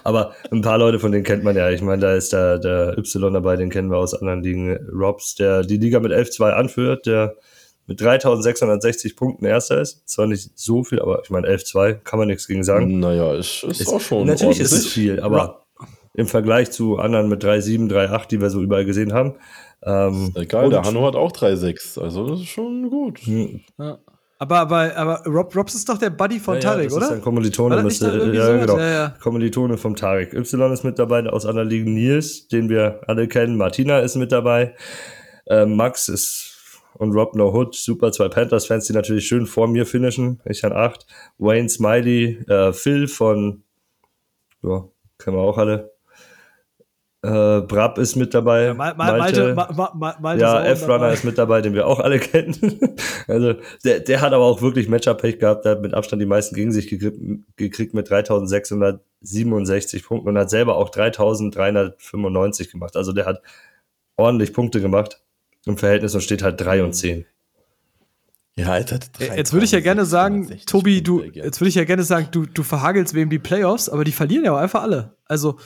Aber 0.04 0.34
ein 0.50 0.62
paar 0.62 0.78
Leute 0.78 0.98
von 0.98 1.12
denen 1.12 1.24
kennt 1.24 1.44
man 1.44 1.56
ja. 1.56 1.70
Ich 1.70 1.82
meine, 1.82 2.02
da 2.02 2.14
ist 2.14 2.32
der, 2.32 2.58
der 2.58 2.96
Y 2.98 3.32
dabei, 3.32 3.56
den 3.56 3.70
kennen 3.70 3.90
wir 3.90 3.98
aus 3.98 4.14
anderen 4.14 4.42
Ligen. 4.42 4.76
Robs, 4.92 5.34
der 5.34 5.62
die 5.62 5.76
Liga 5.78 6.00
mit 6.00 6.12
11-2 6.12 6.50
anführt, 6.50 7.06
der 7.06 7.36
mit 7.86 8.00
3660 8.00 9.16
Punkten 9.16 9.44
erster 9.44 9.80
ist. 9.80 10.08
Zwar 10.08 10.26
nicht 10.26 10.50
so 10.58 10.84
viel, 10.84 11.00
aber 11.00 11.20
ich 11.24 11.30
meine, 11.30 11.48
11-2 11.48 11.94
kann 11.94 12.18
man 12.18 12.28
nichts 12.28 12.46
gegen 12.46 12.64
sagen. 12.64 13.00
Naja, 13.00 13.34
ist, 13.34 13.64
ist 13.64 13.88
auch 13.88 14.00
schon. 14.00 14.26
Natürlich 14.26 14.60
ist 14.60 14.72
es 14.72 14.78
ordentlich. 14.84 14.92
viel, 14.92 15.20
aber 15.20 15.64
im 16.14 16.26
Vergleich 16.26 16.70
zu 16.70 16.98
anderen 16.98 17.28
mit 17.28 17.42
3-7, 17.44 17.90
3-8, 17.90 18.28
die 18.28 18.40
wir 18.40 18.50
so 18.50 18.60
überall 18.62 18.84
gesehen 18.84 19.12
haben. 19.12 19.34
Ähm, 19.84 20.32
Egal, 20.36 20.68
der 20.70 20.80
und- 20.80 20.86
Hanno 20.86 21.06
hat 21.06 21.16
auch 21.16 21.32
3,6. 21.32 21.98
Also, 22.00 22.28
das 22.28 22.40
ist 22.40 22.48
schon 22.48 22.88
gut. 22.90 23.18
Ja. 23.78 23.98
Aber, 24.42 24.58
aber, 24.58 24.96
aber 24.96 25.22
Rob, 25.24 25.54
Robs 25.54 25.72
ist 25.76 25.88
doch 25.88 25.98
der 25.98 26.10
Buddy 26.10 26.40
von 26.40 26.54
Ja, 26.54 26.60
ja, 26.60 26.70
Tarek, 26.70 26.88
das 26.88 26.96
oder? 26.96 27.06
Ist 27.06 27.12
ein 27.12 27.20
Kommilitone, 27.22 27.76
da 27.76 28.12
irgendwie 28.12 28.36
ja, 28.36 28.56
genau. 28.56 28.76
Ja, 28.76 28.90
ja. 28.90 29.14
Kommilitone 29.20 29.78
vom 29.78 29.94
Tarek. 29.94 30.34
Y 30.34 30.72
ist 30.72 30.82
mit 30.82 30.98
dabei 30.98 31.24
aus 31.26 31.46
anderen 31.46 31.68
Ligen. 31.68 31.94
Nils, 31.94 32.48
den 32.48 32.68
wir 32.68 33.02
alle 33.06 33.28
kennen. 33.28 33.56
Martina 33.56 34.00
ist 34.00 34.16
mit 34.16 34.32
dabei. 34.32 34.74
Äh, 35.46 35.64
Max 35.66 36.08
ist 36.08 36.80
und 36.94 37.12
Rob 37.12 37.36
No 37.36 37.52
Hood, 37.52 37.76
super 37.76 38.10
zwei 38.10 38.28
Panthers-Fans, 38.28 38.88
die 38.88 38.94
natürlich 38.94 39.28
schön 39.28 39.46
vor 39.46 39.68
mir 39.68 39.86
finishen. 39.86 40.40
Ich 40.44 40.64
an 40.64 40.72
acht. 40.72 41.06
Wayne 41.38 41.68
Smiley, 41.68 42.44
äh, 42.48 42.72
Phil 42.72 43.06
von, 43.06 43.62
ja, 44.64 44.88
kennen 45.18 45.36
wir 45.36 45.42
auch 45.42 45.58
alle. 45.58 45.91
Äh, 47.24 47.60
Brab 47.60 47.98
ist 47.98 48.16
mit 48.16 48.34
dabei. 48.34 48.64
Ja, 48.64 48.74
Mal, 48.74 48.94
mal, 48.96 49.16
Malte, 49.18 49.54
Ma- 49.54 49.70
Ma- 49.72 49.92
Ma- 49.94 50.16
Malte 50.20 50.42
Ja, 50.42 50.64
F-Runner 50.64 51.12
ist 51.12 51.22
mit 51.24 51.38
dabei, 51.38 51.60
den 51.60 51.72
wir 51.72 51.86
auch 51.86 52.00
alle 52.00 52.18
kennen. 52.20 52.96
also 53.28 53.54
der, 53.84 54.00
der 54.00 54.20
hat 54.20 54.32
aber 54.32 54.44
auch 54.44 54.60
wirklich 54.60 54.88
Matchup-Pech 54.88 55.38
gehabt. 55.38 55.64
Der 55.64 55.72
hat 55.72 55.82
mit 55.82 55.94
Abstand 55.94 56.20
die 56.20 56.26
meisten 56.26 56.56
gegen 56.56 56.72
sich 56.72 56.88
gekriegt, 56.88 57.18
gekriegt 57.56 57.94
mit 57.94 58.10
3667 58.10 60.04
Punkten 60.04 60.30
und 60.30 60.38
hat 60.38 60.50
selber 60.50 60.76
auch 60.76 60.88
3395 60.90 62.72
gemacht. 62.72 62.96
Also 62.96 63.12
der 63.12 63.26
hat 63.26 63.40
ordentlich 64.16 64.52
Punkte 64.52 64.80
gemacht 64.80 65.22
im 65.64 65.76
Verhältnis 65.78 66.14
und 66.16 66.22
steht 66.22 66.42
halt 66.42 66.60
3 66.60 66.82
und 66.82 66.92
10. 66.92 67.24
Ja, 68.56 68.76
jetzt, 68.76 68.92
hat 68.92 69.10
Jetzt 69.18 69.52
würde 69.52 69.64
ich 69.64 69.72
ja 69.72 69.80
gerne 69.80 70.04
sagen, 70.04 70.48
3660 70.48 70.66
Tobi, 70.66 71.02
du, 71.02 71.22
jetzt 71.22 71.60
würde 71.60 71.68
ich 71.70 71.74
ja 71.76 71.84
gerne 71.84 72.02
sagen, 72.02 72.28
du, 72.32 72.44
du 72.44 72.62
verhagelst 72.62 73.14
wem 73.14 73.30
die 73.30 73.38
Playoffs, 73.38 73.88
aber 73.88 74.04
die 74.04 74.12
verlieren 74.12 74.44
ja 74.44 74.52
auch 74.52 74.58
einfach 74.58 74.82
alle. 74.82 75.16
Also, 75.24 75.58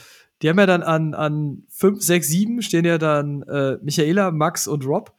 die 0.43 0.49
haben 0.49 0.59
ja 0.59 0.67
dann 0.67 0.83
an, 0.83 1.15
an 1.15 1.63
5, 1.71 2.03
6, 2.03 2.29
7 2.29 2.63
stehen 2.63 2.85
ja 2.85 2.99
dann 2.99 3.43
äh, 3.43 3.79
Michaela, 3.83 4.31
Max 4.31 4.67
und 4.69 4.85
Rob 4.87 5.13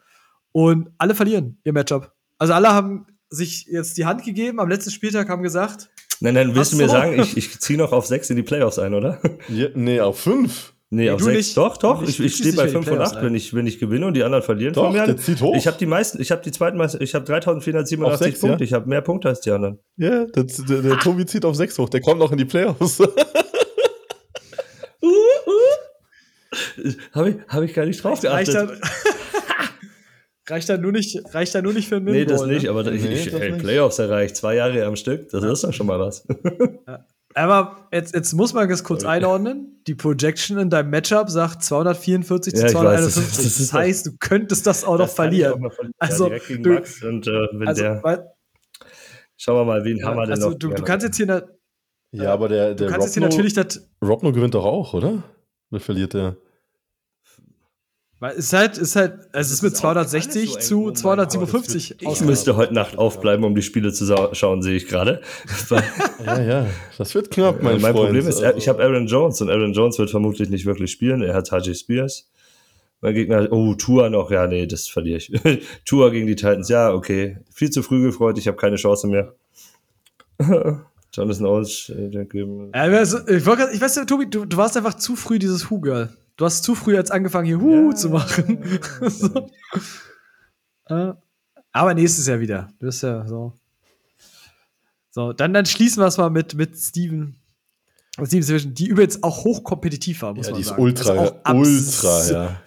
und 0.51 0.89
alle 0.97 1.15
verlieren 1.15 1.59
ihr 1.63 1.73
Matchup. 1.73 2.11
Also, 2.37 2.53
alle 2.53 2.69
haben 2.69 3.07
sich 3.29 3.65
jetzt 3.65 3.97
die 3.97 4.05
Hand 4.05 4.23
gegeben, 4.23 4.59
am 4.59 4.69
letzten 4.69 4.91
Spieltag 4.91 5.29
haben 5.29 5.43
gesagt, 5.43 5.89
Nein, 6.19 6.33
nein, 6.33 6.55
willst 6.55 6.73
du 6.73 6.77
mir 6.77 6.87
so. 6.87 6.93
sagen, 6.93 7.19
ich, 7.19 7.37
ich 7.37 7.59
ziehe 7.59 7.77
noch 7.77 7.91
auf 7.91 8.07
6 8.07 8.31
in 8.31 8.37
die 8.37 8.43
Playoffs 8.43 8.79
ein, 8.79 8.93
oder? 8.95 9.19
Ja, 9.49 9.67
nee, 9.75 9.99
auf 9.99 10.19
5. 10.19 10.73
Nee, 10.89 11.03
Nee, 11.03 11.09
auf 11.11 11.21
6. 11.21 11.35
nicht. 11.37 11.57
Doch, 11.57 11.75
doch. 11.77 12.01
Ich, 12.01 12.19
ich 12.19 12.35
stehe 12.37 12.53
bei 12.53 12.61
in 12.63 12.67
die 12.69 12.73
5 12.73 12.87
und 12.87 12.93
Playoffs 12.93 13.11
8, 13.11 13.17
ein. 13.17 13.25
wenn 13.25 13.35
ich, 13.35 13.53
wenn 13.53 13.67
ich 13.67 13.77
gewinne 13.77 14.05
und 14.07 14.13
die 14.15 14.23
anderen 14.23 14.43
verlieren 14.43 14.73
Doch, 14.73 14.85
von 14.85 14.93
mir. 14.93 15.05
der 15.05 15.17
zieht 15.17 15.41
hoch. 15.41 15.53
Ich 15.55 15.67
habe 15.67 15.77
die 15.77 15.85
meisten, 15.85 16.21
ich 16.21 16.31
habe 16.31 16.41
die 16.41 16.51
zweitmeisten, 16.51 17.01
ich 17.01 17.13
habe 17.13 17.25
3487 17.25 18.03
Auf 18.13 18.17
sechs, 18.17 18.39
Punkte. 18.39 18.63
ja? 18.63 18.65
Ich 18.65 18.73
habe 18.73 18.87
mehr 18.87 19.01
Punkte 19.01 19.27
als 19.27 19.41
die 19.41 19.51
anderen. 19.51 19.79
Ja, 19.97 20.25
der, 20.25 20.43
der, 20.45 20.81
der 20.81 20.97
Tobi 20.99 21.25
zieht 21.25 21.43
auf 21.43 21.55
6 21.55 21.77
hoch. 21.77 21.89
Der 21.89 21.99
kommt 22.01 22.19
noch 22.19 22.31
in 22.31 22.37
die 22.37 22.45
Playoffs. 22.45 22.99
Habe 27.13 27.29
ich, 27.29 27.35
hab 27.47 27.61
ich 27.63 27.73
gar 27.73 27.85
nicht 27.85 28.03
drauf 28.03 28.23
reicht 28.23 28.51
geachtet. 28.51 28.79
dann, 28.81 28.89
reicht 30.49 30.69
dann 30.69 30.81
nur 30.81 30.91
nicht, 30.91 31.19
reicht 31.33 31.53
dann 31.55 31.63
nur 31.63 31.73
nicht 31.73 31.89
für 31.89 31.97
einen 31.97 32.05
Nee, 32.05 32.25
das 32.25 32.45
nicht, 32.45 32.63
ne? 32.63 32.69
aber 32.69 32.85
ich, 32.91 33.03
Nee, 33.03 33.13
ich, 33.13 33.31
das 33.31 33.39
ey, 33.41 33.51
nicht. 33.51 33.61
Playoffs 33.63 33.99
erreicht, 33.99 34.35
zwei 34.35 34.55
Jahre 34.55 34.85
am 34.85 34.95
Stück, 34.95 35.29
das 35.29 35.43
ist 35.43 35.63
doch 35.63 35.73
schon 35.73 35.87
mal 35.87 35.99
was. 35.99 36.25
Aber 37.33 37.87
jetzt, 37.91 38.15
jetzt 38.15 38.33
muss 38.33 38.53
man 38.53 38.67
das 38.67 38.83
kurz 38.83 39.03
einordnen. 39.03 39.81
Die 39.85 39.93
Projection 39.93 40.57
in 40.57 40.69
deinem 40.71 40.89
Matchup 40.89 41.29
sagt 41.29 41.63
244 41.63 42.53
Ja, 42.53 42.59
zu 42.61 42.65
ich 42.67 42.73
weiß, 42.73 43.01
das- 43.05 43.13
251. 43.13 43.43
das 43.45 43.57
Das, 43.57 43.73
heißt, 43.73 44.05
du 44.07 44.11
könntest 44.19 44.65
das 44.65 44.83
auch 44.83 44.97
noch 44.97 45.07
verlieren. 45.09 45.53
auch 45.53 45.59
mal 45.59 45.69
verlieren. 45.69 45.93
Also, 45.99 46.31
ja, 46.31 46.39
du- 46.57 46.69
Max 46.73 47.03
und 47.03 47.27
äh, 47.27 47.31
wenn 47.53 47.67
Also, 47.67 47.83
der, 47.83 48.03
weil, 48.03 48.27
schauen 49.37 49.55
wir 49.57 49.65
mal, 49.65 49.83
wen 49.85 50.03
haben 50.03 50.15
wir 50.17 50.23
denn 50.25 50.31
also 50.33 50.49
noch? 50.49 50.57
du, 50.57 50.69
du 50.69 50.83
kannst 50.83 51.05
jetzt 51.05 51.17
hier, 51.17 51.25
na- 51.27 51.43
ja, 52.11 52.33
aber 52.33 52.47
der, 52.49 52.69
du 52.69 52.75
der 52.75 52.87
kannst 52.89 53.05
jetzt 53.07 53.13
hier 53.13 53.21
Robno, 53.23 53.35
natürlich 53.37 53.53
das, 53.53 53.87
Robno 54.01 54.31
gewinnt 54.31 54.55
doch 54.55 54.65
auch, 54.65 54.93
oder? 54.95 55.21
Oder 55.69 55.79
verliert 55.81 56.13
der? 56.15 56.37
Weil 58.19 58.31
es 58.31 58.45
ist 58.45 58.53
halt, 58.53 58.77
ist 58.77 58.95
halt, 58.95 59.13
also 59.31 59.47
es 59.47 59.51
ist 59.51 59.61
mit 59.61 59.73
ist 59.73 59.79
auch 59.85 59.89
alles 59.95 60.09
260 60.11 60.49
so 60.53 60.59
zu 60.59 60.75
Oh 60.75 60.79
mein 60.79 60.85
Gott, 60.93 60.99
257 61.31 61.89
das 61.89 62.01
wird- 62.07 62.13
ich 62.15 62.21
müsste 62.21 62.55
heute 62.55 62.73
Nacht 62.73 62.97
aufbleiben, 62.97 63.45
um 63.45 63.53
die 63.55 63.61
Spiele 63.61 63.93
zu 63.93 64.05
schauen, 64.33 64.61
sehe 64.61 64.75
ich 64.75 64.87
gerade. 64.87 65.21
Ja, 66.25 66.41
ja, 66.41 66.65
das 66.97 67.13
wird 67.13 67.29
knapp, 67.29 67.61
mein, 67.61 67.79
mein 67.81 67.93
Freund. 67.93 68.07
Problem 68.07 68.27
ist, 68.27 68.41
Also- 68.43 68.57
ich 68.57 68.67
habe 68.67 68.83
Aaron 68.83 69.05
Jones 69.07 69.39
und 69.41 69.49
Aaron 69.49 69.73
Jones 69.73 69.99
wird 69.99 70.09
vermutlich 70.09 70.49
nicht 70.49 70.65
wirklich 70.65 70.91
spielen. 70.91 71.21
Er 71.21 71.33
hat 71.35 71.51
Haji 71.51 71.75
Spears. 71.75 72.27
Mein 73.01 73.13
Gegner, 73.13 73.47
oh, 73.51 73.75
Tour 73.75 74.09
noch, 74.09 74.31
ja, 74.31 74.47
nee, 74.47 74.65
das 74.65 74.87
verliere 74.87 75.17
ich. 75.19 75.31
Tour 75.85 76.09
gegen 76.09 76.25
die 76.25 76.35
Titans, 76.35 76.67
ja, 76.69 76.91
okay. 76.91 77.37
Viel 77.53 77.69
zu 77.69 77.83
früh 77.83 78.01
gefreut, 78.01 78.39
ich 78.39 78.47
habe 78.47 78.57
keine 78.57 78.77
Chance 78.77 79.05
mehr. 79.07 79.33
Jonathan 81.17 81.45
Owens, 81.45 81.89
äh, 81.89 82.09
der 82.09 82.25
geben. 82.25 82.71
Ja, 82.73 82.81
also, 82.83 83.19
ich, 83.27 83.45
wollte 83.45 83.63
grad- 83.63 83.73
ich 83.73 83.81
weiß 83.81 83.95
ja, 83.95 84.05
Tobi, 84.05 84.29
du, 84.29 84.45
du 84.45 84.55
warst 84.57 84.77
einfach 84.77 84.93
zu 84.93 85.15
früh 85.15 85.39
dieses 85.39 85.69
Who-Girl. 85.69 86.09
Du 86.37 86.45
hast 86.45 86.63
zu 86.63 86.75
früh 86.75 86.93
jetzt 86.93 87.11
angefangen, 87.11 87.47
hier 87.47 87.59
Hu 87.59 87.89
Ja. 87.89 87.95
zu 87.95 88.09
machen. 88.09 88.59
so. 89.07 89.49
Äh, 90.85 91.13
Aber 91.71 91.93
nächstes 91.93 92.27
Jahr 92.27 92.39
wieder. 92.39 92.69
Du 92.79 92.85
bist 92.85 93.03
ja 93.03 93.25
so. 93.27 93.53
So, 95.09 95.33
dann, 95.33 95.53
dann 95.53 95.65
schließen 95.65 96.01
wir 96.01 96.07
es 96.07 96.17
mal 96.17 96.29
mit, 96.29 96.53
mit 96.53 96.77
Steven. 96.77 97.35
Steven 98.23 98.41
Division, 98.45 98.73
die 98.73 98.87
übrigens 98.87 99.21
auch 99.23 99.43
hochkompetitiv 99.43 100.21
war, 100.21 100.33
muss 100.33 100.45
ja, 100.47 100.51
man 100.51 100.57
die 100.57 100.61
ist 100.61 100.69
sagen. 100.69 100.81
ultra, 100.81 101.39
Also 101.43 101.59
ultra, 101.59 102.31
ja. 102.31 102.61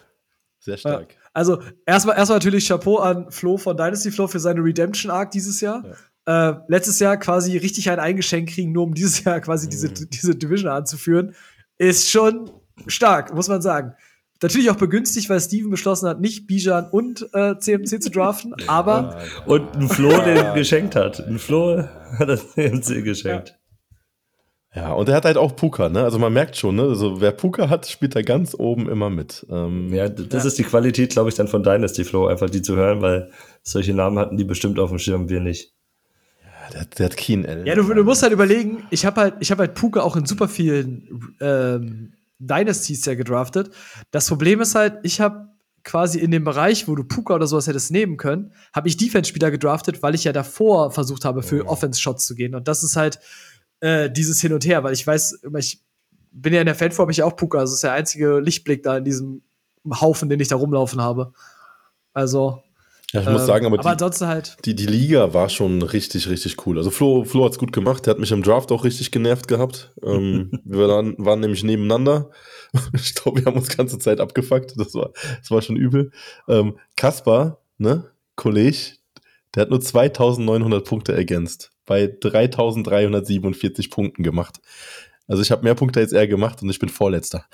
Sehr 0.59 0.77
stark. 0.77 1.17
Also, 1.33 1.63
erstmal 1.87 2.17
erstmal 2.17 2.39
natürlich 2.39 2.67
Chapeau 2.67 2.99
an 2.99 3.31
Flo 3.31 3.57
von 3.57 3.77
Dynasty 3.77 4.11
Flo 4.11 4.27
für 4.27 4.41
seine 4.41 4.61
Redemption 4.63 5.11
Arc 5.13 5.31
dieses 5.31 5.61
Jahr. 5.61 5.85
Äh, 6.31 6.55
letztes 6.69 7.01
Jahr 7.01 7.17
quasi 7.17 7.57
richtig 7.57 7.91
ein 7.91 7.99
eingeschenkt 7.99 8.53
kriegen, 8.53 8.71
nur 8.71 8.85
um 8.85 8.95
dieses 8.95 9.25
Jahr 9.25 9.41
quasi 9.41 9.69
diese, 9.69 9.89
Mhm. 9.89 10.11
diese 10.13 10.37
Division 10.37 10.71
anzuführen, 10.71 11.35
ist 11.77 12.09
schon 12.09 12.51
stark, 12.87 13.35
muss 13.35 13.49
man 13.49 13.63
sagen. 13.63 13.95
Natürlich 14.41 14.71
auch 14.71 14.77
begünstigt, 14.77 15.29
weil 15.29 15.41
Steven 15.41 15.71
beschlossen 15.71 16.09
hat, 16.09 16.21
nicht 16.21 16.47
Bijan 16.47 16.89
und 16.91 17.29
äh, 17.35 17.59
CMC 17.59 18.01
zu 18.01 18.11
draften, 18.11 18.55
aber 18.69 19.19
Und 19.45 19.75
ein 19.75 19.89
Flo, 19.89 20.09
den 20.23 20.55
geschenkt 20.55 20.95
hat. 20.95 21.19
Ein 21.27 21.41
Flo 21.41 21.83
hat 22.19 22.29
das 22.29 22.53
CMC 22.53 23.03
geschenkt. 23.03 23.59
Ja, 24.73 24.93
und 24.93 25.09
er 25.09 25.17
hat 25.17 25.25
halt 25.25 25.37
auch 25.37 25.57
Puka, 25.57 25.89
ne? 25.89 26.05
Also 26.05 26.21
man 26.21 26.33
merkt 26.33 26.57
schon, 26.57 26.77
ne? 26.77 26.83
Also 26.83 27.21
wer 27.21 27.33
Puka 27.33 27.69
hat, 27.69 27.89
spielt 27.89 28.15
da 28.15 28.23
ganz 28.23 28.55
oben 28.55 28.89
immer 28.89 29.11
mit. 29.11 29.45
Ähm, 29.51 29.93
Ja, 29.93 30.09
das 30.09 30.45
ist 30.45 30.59
die 30.59 30.63
Qualität, 30.63 31.11
glaube 31.11 31.29
ich, 31.29 31.35
dann 31.35 31.49
von 31.49 31.65
Dynasty 31.65 32.05
Flow, 32.05 32.29
einfach 32.29 32.49
die 32.49 32.63
zu 32.63 32.77
hören, 32.77 33.03
weil 33.03 33.33
solche 33.65 33.95
Namen 33.95 34.17
hatten 34.17 34.37
die 34.37 34.45
bestimmt 34.45 34.79
auf 34.79 34.91
dem 34.91 35.01
Schirm, 35.01 35.29
wir 35.29 35.41
nicht. 35.41 35.75
Der, 36.73 36.85
der 36.85 37.07
hat 37.07 37.17
Keen 37.17 37.47
Allen. 37.47 37.67
ja, 37.67 37.75
du, 37.75 37.83
du 37.83 38.05
musst 38.05 38.23
halt 38.23 38.33
überlegen, 38.33 38.85
ich 38.91 39.05
habe 39.05 39.21
halt, 39.21 39.35
ich 39.41 39.51
hab 39.51 39.59
halt 39.59 39.75
Puka 39.75 40.01
auch 40.01 40.17
in 40.17 40.27
super 40.27 40.49
vielen 40.49 41.35
ähm, 41.41 42.13
Dynasties 42.39 43.05
ja 43.05 43.15
gedraftet. 43.15 43.71
Das 44.11 44.29
Problem 44.29 44.61
ist 44.61 44.75
halt, 44.75 44.99
ich 45.03 45.21
habe 45.21 45.49
quasi 45.85 46.19
in 46.19 46.31
dem 46.31 46.45
Bereich, 46.45 46.89
wo 46.89 46.95
du 46.95 47.05
Puka 47.05 47.35
oder 47.35 47.47
sowas 47.47 47.67
hättest 47.67 47.91
nehmen 47.91 48.17
können, 48.17 48.53
habe 48.75 48.89
ich 48.89 48.97
Defense-Spieler 48.97 49.51
gedraftet, 49.51 50.03
weil 50.03 50.15
ich 50.15 50.25
ja 50.25 50.33
davor 50.33 50.91
versucht 50.91 51.25
habe, 51.25 51.43
für 51.43 51.67
Offense-Shots 51.67 52.27
zu 52.27 52.35
gehen. 52.35 52.55
Und 52.55 52.69
das 52.69 52.83
ist 52.83 52.97
halt 52.97 53.19
äh, 53.81 54.11
dieses 54.11 54.41
Hin 54.41 54.53
und 54.53 54.65
Her, 54.65 54.85
weil 54.85 54.93
ich 54.93 55.07
weiß, 55.07 55.41
ich 55.59 55.81
bin 56.33 56.53
ja 56.53 56.61
in 56.61 56.67
der 56.67 56.75
Fanform, 56.75 57.11
ich 57.11 57.23
auch 57.23 57.37
Puka. 57.37 57.59
Also 57.59 57.73
das 57.73 57.79
ist 57.79 57.85
der 57.85 57.93
einzige 57.93 58.41
Lichtblick 58.41 58.83
da 58.83 58.99
in 58.99 59.05
diesem 59.05 59.43
Haufen, 59.89 60.29
den 60.29 60.41
ich 60.41 60.49
da 60.49 60.57
rumlaufen 60.57 61.01
habe. 61.01 61.33
Also. 62.13 62.63
Ja, 63.13 63.23
ich 63.23 63.29
muss 63.29 63.47
sagen, 63.47 63.67
aber, 63.67 63.81
aber 63.81 63.97
die, 63.97 64.25
halt. 64.25 64.57
Die, 64.65 64.77
die 64.77 64.87
Liga 64.87 65.35
war 65.35 65.49
schon 65.49 65.83
richtig, 65.83 66.29
richtig 66.29 66.65
cool. 66.67 66.79
Also 66.79 66.91
Flo, 66.91 67.25
Flo 67.25 67.45
hat 67.45 67.53
es 67.53 67.59
gut 67.59 67.73
gemacht. 67.73 68.07
Der 68.07 68.13
hat 68.13 68.21
mich 68.21 68.31
im 68.31 68.43
Draft 68.43 68.71
auch 68.71 68.85
richtig 68.85 69.11
genervt 69.11 69.49
gehabt. 69.49 69.93
ähm, 70.05 70.51
wir 70.65 70.89
waren, 70.89 71.17
waren 71.19 71.41
nämlich 71.41 71.65
nebeneinander. 71.65 72.31
ich 72.93 73.15
glaube, 73.15 73.41
wir 73.41 73.47
haben 73.47 73.57
uns 73.57 73.69
die 73.69 73.77
ganze 73.77 73.99
Zeit 73.99 74.21
abgefuckt. 74.21 74.75
Das 74.77 74.95
war, 74.95 75.11
das 75.41 75.51
war 75.51 75.61
schon 75.61 75.77
übel. 75.77 76.13
Ähm, 76.49 76.79
Kaspar, 76.97 77.63
ne, 77.79 78.11
Kollege, 78.37 78.95
der 79.55 79.63
hat 79.63 79.71
nur 79.71 79.81
2900 79.81 80.85
Punkte 80.85 81.13
ergänzt. 81.13 81.73
Bei 81.87 82.07
3347 82.07 83.91
Punkten 83.91 84.23
gemacht. 84.23 84.61
Also 85.27 85.43
ich 85.43 85.51
habe 85.51 85.65
mehr 85.65 85.75
Punkte 85.75 86.01
als 86.01 86.13
er 86.13 86.29
gemacht 86.29 86.63
und 86.63 86.71
ich 86.71 86.79
bin 86.79 86.89
Vorletzter. 86.89 87.47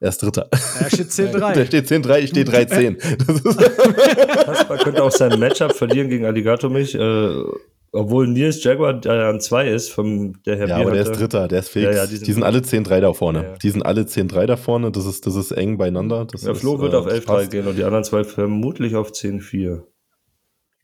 Er 0.00 0.10
ist 0.10 0.22
Dritter. 0.22 0.48
Er 0.80 0.90
steht 0.90 1.08
10-3. 1.08 1.54
Der 1.54 1.66
steht 1.66 1.86
10-3, 1.86 2.18
ich 2.20 2.30
stehe 2.30 2.44
3-10. 2.46 4.44
Kaspar 4.44 4.78
könnte 4.78 5.02
auch 5.02 5.10
sein 5.10 5.38
Matchup 5.40 5.72
verlieren 5.74 6.08
gegen 6.08 6.24
Alligator 6.24 6.70
mich, 6.70 6.94
äh, 6.94 7.42
obwohl 7.90 8.28
Nils 8.28 8.62
Jaguar 8.62 9.04
an 9.06 9.40
2 9.40 9.70
ist, 9.70 9.90
vom 9.90 10.40
der 10.44 10.56
Herr 10.56 10.68
Ja, 10.68 10.76
aber 10.76 10.92
der 10.92 11.02
ist 11.02 11.12
Dritter, 11.18 11.48
der 11.48 11.60
ist 11.60 11.70
fix. 11.70 11.84
Ja, 11.84 11.90
ja, 11.92 12.06
die 12.06 12.12
die, 12.18 12.24
sind- 12.26 12.34
sind 12.34 12.42
alle 12.44 12.58
10-3 12.60 13.00
da 13.00 13.12
vorne. 13.12 13.38
Ja, 13.42 13.44
ja. 13.50 13.56
Die 13.56 13.70
sind 13.70 13.82
alle 13.84 14.02
10-3 14.02 14.46
da 14.46 14.56
vorne, 14.56 14.92
das 14.92 15.06
ist, 15.06 15.26
das 15.26 15.34
ist 15.34 15.50
eng 15.52 15.78
beieinander. 15.78 16.26
Das 16.26 16.42
Der 16.42 16.52
ist, 16.52 16.60
Flo 16.60 16.78
wird 16.80 16.92
äh, 16.92 16.96
auf 16.96 17.06
das 17.06 17.20
11-3 17.20 17.24
passt. 17.26 17.50
gehen 17.50 17.66
und 17.66 17.76
die 17.76 17.84
anderen 17.84 18.04
zwei 18.04 18.22
vermutlich 18.24 18.94
auf 18.94 19.10
10-4. 19.10 19.82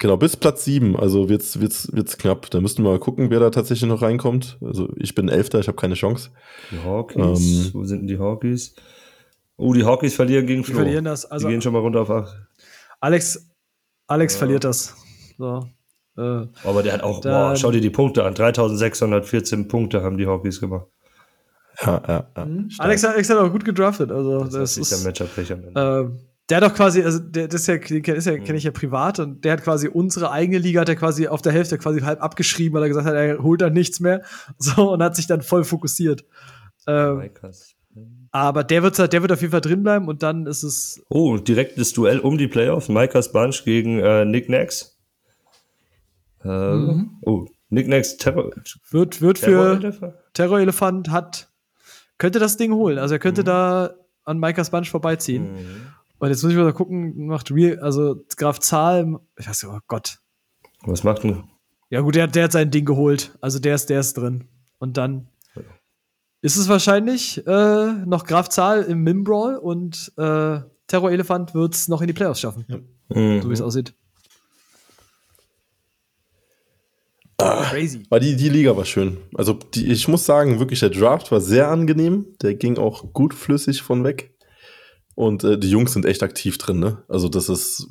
Genau, 0.00 0.16
bis 0.16 0.36
Platz 0.36 0.64
7, 0.64 0.96
also 0.96 1.28
wird's, 1.28 1.60
wird's, 1.60 1.88
wird's 1.92 2.18
knapp. 2.18 2.50
Da 2.50 2.60
müssten 2.60 2.82
wir 2.82 2.90
mal 2.90 2.98
gucken, 2.98 3.30
wer 3.30 3.38
da 3.38 3.50
tatsächlich 3.50 3.88
noch 3.88 4.02
reinkommt. 4.02 4.58
Also 4.60 4.88
ich 4.96 5.14
bin 5.14 5.28
Elfter, 5.28 5.60
ich 5.60 5.68
habe 5.68 5.76
keine 5.76 5.94
Chance. 5.94 6.30
Die 6.72 6.84
Hawkies, 6.84 7.66
Ähm. 7.66 7.70
wo 7.74 7.84
sind 7.84 8.00
denn 8.00 8.08
die 8.08 8.18
Hawkies? 8.18 8.74
Oh, 9.57 9.72
die 9.72 9.84
Hawkies 9.84 10.14
verlieren 10.16 10.46
gegen 10.46 10.62
Die 10.62 10.70
Flo. 10.72 10.80
verlieren 10.80 11.05
das. 11.05 11.24
Also 11.26 11.46
die 11.46 11.52
gehen 11.52 11.62
schon 11.62 11.72
mal 11.72 11.78
runter 11.80 12.00
auf 12.00 12.11
8. 12.11 12.36
Alex, 13.00 13.50
Alex 14.07 14.34
Ja. 14.34 14.38
verliert 14.38 14.64
das. 14.64 14.94
So. 15.38 15.68
Äh, 16.16 16.46
Aber 16.64 16.82
der 16.82 16.92
hat 16.94 17.02
auch, 17.02 17.20
Dann- 17.20 17.32
boah, 17.50 17.57
schau 17.57 17.70
dir 17.70 17.80
die 17.80 17.90
Punkte 17.90 18.24
an. 18.24 18.34
3614 18.34 19.68
Punkte 19.68 20.02
haben 20.02 20.16
die 20.18 20.26
Hawkies 20.26 20.61
gemacht. 20.61 20.86
Ja, 21.82 22.02
ja, 22.07 22.26
ja. 22.36 22.44
Mhm. 22.44 22.70
stark. 22.70 22.86
Alex, 22.86 23.02
hat- 23.05 23.14
Alex 23.14 23.30
hat 23.30 23.38
auch 23.38 23.50
gut 23.50 23.64
gedraftet. 23.64 24.12
Also, 24.12 24.44
Das, 24.44 24.52
das, 24.52 24.76
ist 24.76 24.92
der 25.20 25.57
Ende. 25.57 25.72
ähm, 25.74 26.20
der 26.48 26.57
hat 26.59 26.64
doch 26.70 26.74
quasi, 26.74 27.02
also 27.02 27.18
der, 27.18 27.48
das 27.48 27.62
ist 27.62 27.66
ja, 27.66 27.78
den 27.78 28.02
kenn- 28.02 28.14
ist 28.14 28.26
ja, 28.26 28.38
kenne 28.38 28.59
ich 28.59 28.64
ja 28.64 28.70
privat 28.70 29.18
und 29.18 29.44
der 29.44 29.55
hat 29.55 29.64
quasi 29.64 29.88
unsere 29.88 30.30
eigene 30.30 30.59
Liga, 30.59 30.82
hat 30.82 30.88
er 30.88 30.94
quasi 30.96 31.26
auf 31.26 31.42
der 31.42 31.52
Hälfte 31.52 31.78
quasi 31.78 32.00
halb 32.00 32.22
abgeschrieben, 32.22 32.74
weil 32.76 32.82
er 32.84 32.88
gesagt 32.88 33.07
hat, 33.09 33.14
er 33.14 33.42
holt 33.42 33.61
dann 33.61 33.72
nichts 33.72 33.98
mehr. 34.00 34.22
So 34.59 34.92
und 34.92 35.02
hat 35.02 35.16
sich 35.16 35.26
dann 35.26 35.42
voll 35.42 35.64
fokussiert. 35.64 36.24
Ähm, 36.86 37.16
Maikas. 37.16 37.73
Aber 38.35 38.64
der 38.64 38.82
wird, 38.82 38.99
der 38.99 39.22
wird 39.22 39.30
auf 39.30 39.41
jeden 39.41 39.53
Fall 39.53 39.61
drin 39.61 39.85
bleiben 39.85 40.09
und 40.09 40.24
dann 40.24 40.47
ist 40.47 40.64
es. 40.64 41.01
Oh, 41.09 41.37
direktes 41.37 41.93
Duell 41.93 42.18
um 42.18 42.37
die 42.37 42.49
Playoffs. 42.49 42.89
Maikas 42.89 43.30
Bunch 43.30 43.64
gegen 43.64 44.01
äh, 44.01 44.24
Nick 44.24 44.49
Nax. 44.49 44.99
Äh, 46.43 46.49
Mhm. 46.49 47.11
Oh, 47.22 47.47
Nick 47.70 47.87
Nax 47.89 48.16
Terror. 48.16 48.51
Wird, 48.91 49.20
wird 49.20 49.39
Terror 49.41 49.80
für 49.93 50.18
Terror 50.32 50.59
Elefant 50.59 51.11
hat, 51.11 51.49
könnte 52.18 52.39
das 52.41 52.57
Ding 52.57 52.72
holen. 52.72 52.99
Also 52.99 53.14
er 53.14 53.18
könnte 53.20 53.43
Mhm. 53.43 53.47
da 53.47 53.95
an 54.24 54.39
Maikas 54.41 54.70
Bunch 54.70 54.91
vorbeiziehen. 54.91 55.53
Mhm. 55.53 55.87
Und 56.18 56.28
jetzt 56.30 56.43
muss 56.43 56.53
ich 56.53 56.59
mal 56.59 56.72
gucken, 56.72 57.26
macht 57.26 57.51
Real, 57.53 57.78
also 57.78 58.16
Graf 58.37 58.59
Zahl, 58.59 59.20
ich 59.39 59.49
weiß 59.49 59.62
nicht, 59.62 59.72
oh 59.72 59.78
Gott. 59.87 60.18
Was 60.82 61.05
macht 61.05 61.22
denn? 61.22 61.45
Ja, 61.91 62.01
gut, 62.01 62.14
der, 62.16 62.26
der 62.26 62.45
hat 62.45 62.53
sein 62.53 62.70
Ding 62.70 62.85
geholt. 62.85 63.37
Also 63.41 63.59
der 63.61 63.74
ist, 63.76 63.91
der 63.91 64.01
ist 64.01 64.14
drin. 64.14 64.49
Und 64.78 64.97
dann 64.97 65.28
ist 66.45 66.57
es 66.57 66.68
wahrscheinlich 66.68 67.45
äh, 67.47 67.92
noch 68.05 68.24
Graf 68.26 68.51
Zahl 68.51 68.82
im 68.82 69.03
Mim-Brawl 69.03 69.57
und 69.57 70.12
äh, 70.18 70.61
Terror 70.86 71.11
Elefant 71.11 71.55
wird 71.55 71.74
es 71.74 71.88
noch 71.88 72.03
in 72.03 72.07
die 72.07 72.12
Playoffs 72.12 72.40
schaffen, 72.40 72.66
Mhm. 73.09 73.40
so 73.42 73.49
wie 73.49 73.55
es 73.55 73.62
aussieht. 73.62 73.95
Crazy. 77.38 78.03
Aber 78.11 78.20
die, 78.20 78.36
die 78.36 78.49
Liga 78.49 78.76
war 78.76 78.84
schön. 78.84 79.18
Also 79.34 79.55
die, 79.55 79.90
ich 79.90 80.07
muss 80.07 80.24
sagen, 80.24 80.61
wirklich, 80.61 80.80
der 80.80 80.90
Draft 80.90 81.32
war 81.32 81.40
sehr 81.40 81.68
angenehm. 81.68 82.26
Der 82.42 82.55
ging 82.55 82.78
auch 82.78 83.12
gut 83.12 83.34
flüssig 83.34 83.82
von 83.82 84.05
weg. 84.05 84.34
Und 85.14 85.45
äh, 85.45 85.59
die 85.59 85.70
Jungs 85.70 85.92
sind 85.92 86.07
echt 86.07 86.22
aktiv 86.22 86.59
drin, 86.59 86.78
ne? 86.78 87.03
Also 87.09 87.28
das 87.28 87.49
ist, 87.49 87.88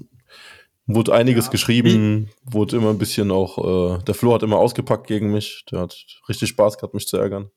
wurde 0.87 1.13
einiges 1.13 1.45
Ja. 1.45 1.51
geschrieben, 1.51 2.29
wurde 2.43 2.77
immer 2.77 2.89
ein 2.89 2.97
bisschen 2.97 3.31
auch, 3.31 3.97
äh, 3.99 4.03
der 4.03 4.15
Flo 4.15 4.33
hat 4.33 4.43
immer 4.43 4.57
ausgepackt 4.57 5.07
gegen 5.07 5.31
mich. 5.31 5.65
Der 5.71 5.79
hat 5.81 5.95
richtig 6.29 6.49
Spaß 6.49 6.77
gehabt, 6.77 6.93
mich 6.93 7.07
zu 7.07 7.17
ärgern. 7.17 7.49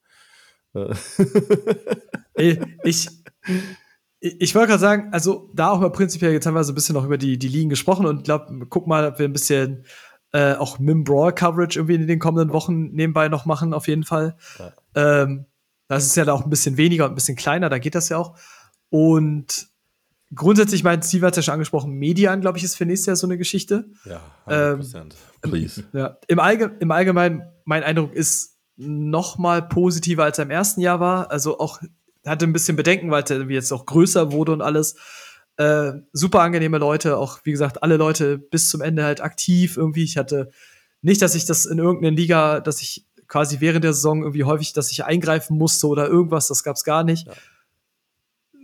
Äh, 2.38 2.58
ich, 2.84 3.08
ich, 4.20 4.54
wollte 4.54 4.68
gerade 4.68 4.80
sagen, 4.80 5.08
also 5.12 5.50
da 5.54 5.70
auch 5.70 5.80
mal 5.80 5.90
prinzipiell, 5.90 6.32
jetzt 6.32 6.46
haben 6.46 6.54
wir 6.54 6.64
so 6.64 6.72
ein 6.72 6.74
bisschen 6.74 6.94
noch 6.94 7.04
über 7.04 7.16
die, 7.16 7.38
die 7.38 7.48
Ligen 7.48 7.70
gesprochen 7.70 8.04
und 8.04 8.24
glaube, 8.24 8.66
guck 8.68 8.86
mal, 8.86 9.06
ob 9.06 9.18
wir 9.18 9.26
ein 9.26 9.32
bisschen 9.32 9.86
äh, 10.32 10.54
auch 10.54 10.78
Mim 10.78 11.04
Brawl 11.04 11.32
Coverage 11.32 11.78
irgendwie 11.78 11.94
in 11.94 12.06
den 12.06 12.18
kommenden 12.18 12.52
Wochen 12.52 12.90
nebenbei 12.92 13.28
noch 13.28 13.46
machen, 13.46 13.72
auf 13.72 13.88
jeden 13.88 14.04
Fall. 14.04 14.36
Ähm, 14.94 15.46
das 15.88 16.04
ist 16.04 16.16
ja 16.16 16.24
da 16.24 16.32
auch 16.32 16.44
ein 16.44 16.50
bisschen 16.50 16.76
weniger 16.76 17.04
und 17.04 17.12
ein 17.12 17.14
bisschen 17.14 17.36
kleiner, 17.36 17.68
da 17.68 17.78
geht 17.78 17.94
das 17.94 18.08
ja 18.08 18.18
auch. 18.18 18.36
Und 18.90 19.68
grundsätzlich, 20.34 20.82
mein 20.82 21.02
Steve 21.02 21.26
hat 21.26 21.32
es 21.32 21.36
ja 21.36 21.42
schon 21.44 21.54
angesprochen, 21.54 21.92
Median, 21.92 22.40
glaube 22.40 22.58
ich, 22.58 22.64
ist 22.64 22.76
für 22.76 22.86
nächstes 22.86 23.06
Jahr 23.06 23.16
so 23.16 23.26
eine 23.26 23.38
Geschichte. 23.38 23.88
ja, 24.04 24.20
Ähm, 24.48 24.80
100%. 24.80 25.12
Please. 25.42 25.84
Ja, 25.92 26.18
im, 26.26 26.40
Allge 26.40 26.76
im 26.80 26.90
Allgemeinen, 26.90 27.42
mein 27.64 27.82
Eindruck 27.82 28.12
ist 28.12 28.55
noch 28.76 29.38
mal 29.38 29.62
positiver 29.62 30.24
als 30.24 30.38
er 30.38 30.44
im 30.44 30.50
ersten 30.50 30.80
Jahr 30.80 31.00
war. 31.00 31.30
Also 31.30 31.58
auch 31.58 31.80
hatte 32.24 32.46
ein 32.46 32.52
bisschen 32.52 32.76
Bedenken, 32.76 33.10
weil 33.10 33.22
es 33.22 33.30
irgendwie 33.30 33.54
jetzt 33.54 33.72
auch 33.72 33.86
größer 33.86 34.32
wurde 34.32 34.52
und 34.52 34.62
alles. 34.62 34.96
Äh, 35.58 35.92
super 36.12 36.40
angenehme 36.40 36.76
Leute, 36.76 37.16
auch 37.16 37.38
wie 37.44 37.52
gesagt, 37.52 37.82
alle 37.82 37.96
Leute 37.96 38.36
bis 38.36 38.68
zum 38.68 38.82
Ende 38.82 39.04
halt 39.04 39.22
aktiv 39.22 39.78
irgendwie. 39.78 40.04
Ich 40.04 40.18
hatte 40.18 40.50
nicht, 41.00 41.22
dass 41.22 41.34
ich 41.34 41.46
das 41.46 41.64
in 41.64 41.78
irgendeiner 41.78 42.14
Liga, 42.14 42.60
dass 42.60 42.82
ich 42.82 43.06
quasi 43.26 43.60
während 43.60 43.84
der 43.84 43.94
Saison 43.94 44.22
irgendwie 44.22 44.44
häufig, 44.44 44.74
dass 44.74 44.90
ich 44.90 45.04
eingreifen 45.04 45.56
musste 45.56 45.86
oder 45.86 46.08
irgendwas, 46.08 46.48
das 46.48 46.62
gab's 46.62 46.84
gar 46.84 47.04
nicht. 47.04 47.26
Ja. 47.26 47.32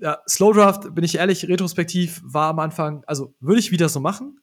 Ja, 0.03 0.19
Slow 0.29 0.53
Draft, 0.53 0.97
bin 0.97 1.05
ich 1.05 1.15
ehrlich, 1.15 1.47
retrospektiv 1.47 2.21
war 2.25 2.51
am 2.51 2.59
Anfang, 2.59 3.05
also 3.07 3.35
würde 3.39 3.61
ich 3.61 3.71
wieder 3.71 3.89
so 3.89 4.01
machen. 4.01 4.41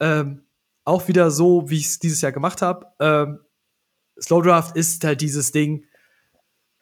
Ähm, 0.00 0.40
auch 0.84 1.06
wieder 1.06 1.30
so, 1.30 1.68
wie 1.68 1.76
ich 1.76 1.84
es 1.84 1.98
dieses 1.98 2.22
Jahr 2.22 2.32
gemacht 2.32 2.62
habe. 2.62 2.86
Ähm, 2.98 3.40
Slow 4.20 4.42
Draft 4.42 4.76
ist 4.76 5.04
halt 5.04 5.20
dieses 5.20 5.52
Ding. 5.52 5.84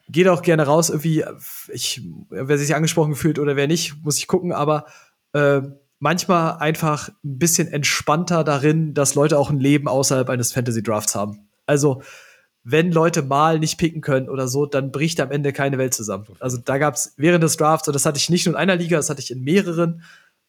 Geht 0.09 0.29
auch 0.29 0.43
gerne 0.43 0.65
raus, 0.65 0.91
irgendwie, 0.91 1.25
ich, 1.73 2.03
wer 2.29 2.59
sich 2.59 2.75
angesprochen 2.75 3.15
fühlt 3.15 3.39
oder 3.39 3.57
wer 3.57 3.67
nicht, 3.67 4.05
muss 4.05 4.19
ich 4.19 4.27
gucken, 4.27 4.53
aber 4.53 4.85
äh, 5.33 5.63
manchmal 5.99 6.59
einfach 6.59 7.09
ein 7.09 7.39
bisschen 7.39 7.69
entspannter 7.69 8.45
darin, 8.45 8.93
dass 8.93 9.15
Leute 9.15 9.39
auch 9.39 9.49
ein 9.49 9.59
Leben 9.59 9.89
außerhalb 9.89 10.29
eines 10.29 10.53
Fantasy 10.53 10.83
Drafts 10.83 11.15
haben. 11.15 11.49
Also, 11.65 12.03
wenn 12.65 12.93
Leute 12.93 13.23
mal 13.23 13.59
nicht 13.59 13.79
picken 13.79 14.01
können 14.01 14.29
oder 14.29 14.49
so, 14.49 14.67
dann 14.67 14.91
bricht 14.91 15.21
am 15.21 15.31
Ende 15.31 15.53
keine 15.53 15.79
Welt 15.79 15.93
zusammen. 15.95 16.27
Also 16.41 16.57
da 16.57 16.79
gab 16.79 16.95
es 16.95 17.13
während 17.17 17.45
des 17.45 17.59
Drafts, 17.59 17.89
und 17.89 17.95
das 17.95 18.07
hatte 18.07 18.19
ich 18.19 18.31
nicht 18.31 18.47
nur 18.47 18.55
in 18.55 18.61
einer 18.61 18.77
Liga, 18.77 18.97
das 18.97 19.11
hatte 19.11 19.21
ich 19.21 19.31
in 19.31 19.43
mehreren, 19.43 20.03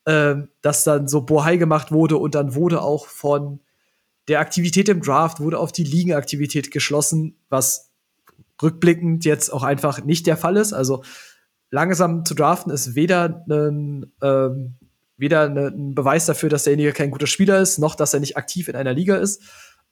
ähm, 0.06 0.48
dass 0.62 0.86
dann 0.86 1.08
so 1.08 1.22
Bohai 1.22 1.58
gemacht 1.58 1.92
wurde 1.92 2.18
und 2.18 2.34
dann 2.36 2.56
wurde 2.56 2.82
auch 2.82 3.08
von 3.08 3.60
der 4.28 4.40
Aktivität 4.40 4.90
im 4.90 5.02
Draft 5.02 5.40
wurde 5.40 5.60
auf 5.60 5.72
die 5.72 5.84
Ligenaktivität 5.84 6.72
geschlossen, 6.72 7.36
was 7.50 7.92
rückblickend 8.62 9.26
jetzt 9.26 9.52
auch 9.52 9.64
einfach 9.64 10.04
nicht 10.04 10.28
der 10.28 10.38
Fall 10.38 10.58
ist. 10.58 10.74
Also 10.74 11.04
langsam 11.70 12.26
zu 12.26 12.34
draften 12.34 12.72
ist 12.72 12.96
weder 12.96 13.44
ein, 13.48 14.12
ähm, 14.22 14.76
weder 15.18 15.44
ein 15.44 15.94
Beweis 15.94 16.26
dafür, 16.26 16.50
dass 16.50 16.64
derjenige 16.64 16.94
kein 16.94 17.12
guter 17.12 17.28
Spieler 17.28 17.60
ist, 17.60 17.80
noch 17.80 17.96
dass 17.96 18.14
er 18.14 18.20
nicht 18.20 18.38
aktiv 18.38 18.68
in 18.68 18.76
einer 18.76 18.94
Liga 18.94 19.18
ist. 19.18 19.42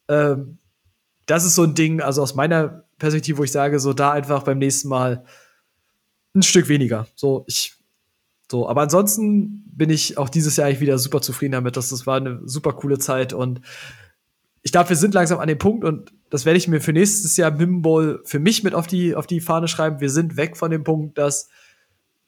Ähm, 0.08 0.58
das 1.26 1.46
ist 1.46 1.56
so 1.56 1.64
ein 1.64 1.76
Ding, 1.76 2.02
also 2.02 2.22
aus 2.22 2.36
meiner 2.36 2.86
Perspektive, 2.98 3.38
wo 3.38 3.44
ich 3.44 3.52
sage, 3.52 3.80
so 3.80 3.94
da 3.94 4.12
einfach 4.12 4.44
beim 4.44 4.58
nächsten 4.58 4.88
Mal 4.88 5.24
ein 6.36 6.44
Stück 6.44 6.68
weniger. 6.68 7.08
So, 7.16 7.46
ich, 7.48 7.76
so, 8.52 8.68
aber 8.68 8.82
ansonsten 8.82 9.64
bin 9.66 9.90
ich 9.90 10.18
auch 10.18 10.30
dieses 10.30 10.58
Jahr 10.58 10.68
eigentlich 10.68 10.82
wieder 10.82 10.98
super 10.98 11.22
zufrieden 11.22 11.54
damit. 11.54 11.78
dass 11.78 11.90
Das 11.90 12.06
war 12.06 12.18
eine 12.18 12.42
super 12.46 12.74
coole 12.74 13.00
Zeit 13.00 13.34
und 13.34 13.62
ich 14.64 14.72
glaube, 14.72 14.90
wir 14.90 14.96
sind 14.96 15.14
langsam 15.14 15.40
an 15.40 15.48
dem 15.48 15.58
Punkt 15.58 15.84
und 15.84 16.14
das 16.30 16.46
werde 16.46 16.58
ich 16.58 16.68
mir 16.70 16.80
für 16.80 16.94
nächstes 16.94 17.36
Jahr 17.36 17.52
Mim 17.52 17.82
Bowl 17.82 18.22
für 18.24 18.40
mich 18.40 18.64
mit 18.64 18.74
auf 18.74 18.88
die, 18.88 19.14
auf 19.14 19.28
die 19.28 19.42
Fahne 19.42 19.68
schreiben. 19.68 20.00
Wir 20.00 20.10
sind 20.10 20.38
weg 20.38 20.56
von 20.56 20.72
dem 20.72 20.86
Punkt, 20.86 21.18
dass 21.18 21.50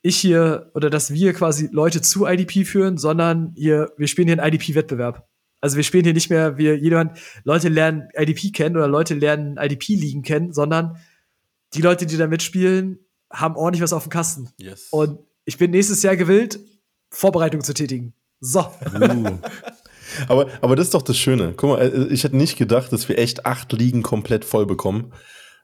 ich 0.01 0.17
hier 0.17 0.69
oder 0.75 0.89
dass 0.89 1.11
wir 1.11 1.33
quasi 1.33 1.69
Leute 1.71 2.01
zu 2.01 2.27
IDP 2.27 2.65
führen, 2.65 2.97
sondern 2.97 3.53
hier, 3.55 3.93
wir 3.97 4.07
spielen 4.07 4.27
hier 4.27 4.39
einen 4.39 4.53
IDP-Wettbewerb. 4.53 5.27
Also 5.61 5.77
wir 5.77 5.83
spielen 5.83 6.03
hier 6.03 6.13
nicht 6.13 6.29
mehr, 6.29 6.57
wir 6.57 6.77
jemand, 6.77 7.17
Leute 7.43 7.69
lernen 7.69 8.09
IDP 8.13 8.51
kennen 8.51 8.75
oder 8.75 8.87
Leute 8.87 9.15
lernen 9.15 9.57
IDP-Ligen 9.57 10.21
kennen, 10.21 10.53
sondern 10.53 10.97
die 11.73 11.81
Leute, 11.81 12.05
die 12.05 12.17
da 12.17 12.27
mitspielen, 12.27 12.99
haben 13.31 13.55
ordentlich 13.55 13.81
was 13.81 13.93
auf 13.93 14.03
dem 14.03 14.11
Kasten. 14.11 14.49
Yes. 14.57 14.89
Und 14.91 15.19
ich 15.45 15.57
bin 15.57 15.71
nächstes 15.71 16.03
Jahr 16.03 16.17
gewillt, 16.17 16.59
Vorbereitung 17.09 17.63
zu 17.63 17.73
tätigen. 17.73 18.13
So. 18.41 18.59
Uh, 18.93 19.39
Aber, 20.27 20.47
aber 20.61 20.75
das 20.75 20.87
ist 20.87 20.93
doch 20.93 21.01
das 21.01 21.17
Schöne. 21.17 21.53
Guck 21.55 21.71
mal, 21.71 21.81
äh, 21.81 22.13
ich 22.13 22.23
hätte 22.23 22.37
nicht 22.37 22.57
gedacht, 22.57 22.91
dass 22.91 23.09
wir 23.09 23.17
echt 23.17 23.45
acht 23.45 23.71
Ligen 23.73 24.01
komplett 24.01 24.45
voll 24.45 24.65
bekommen. 24.65 25.13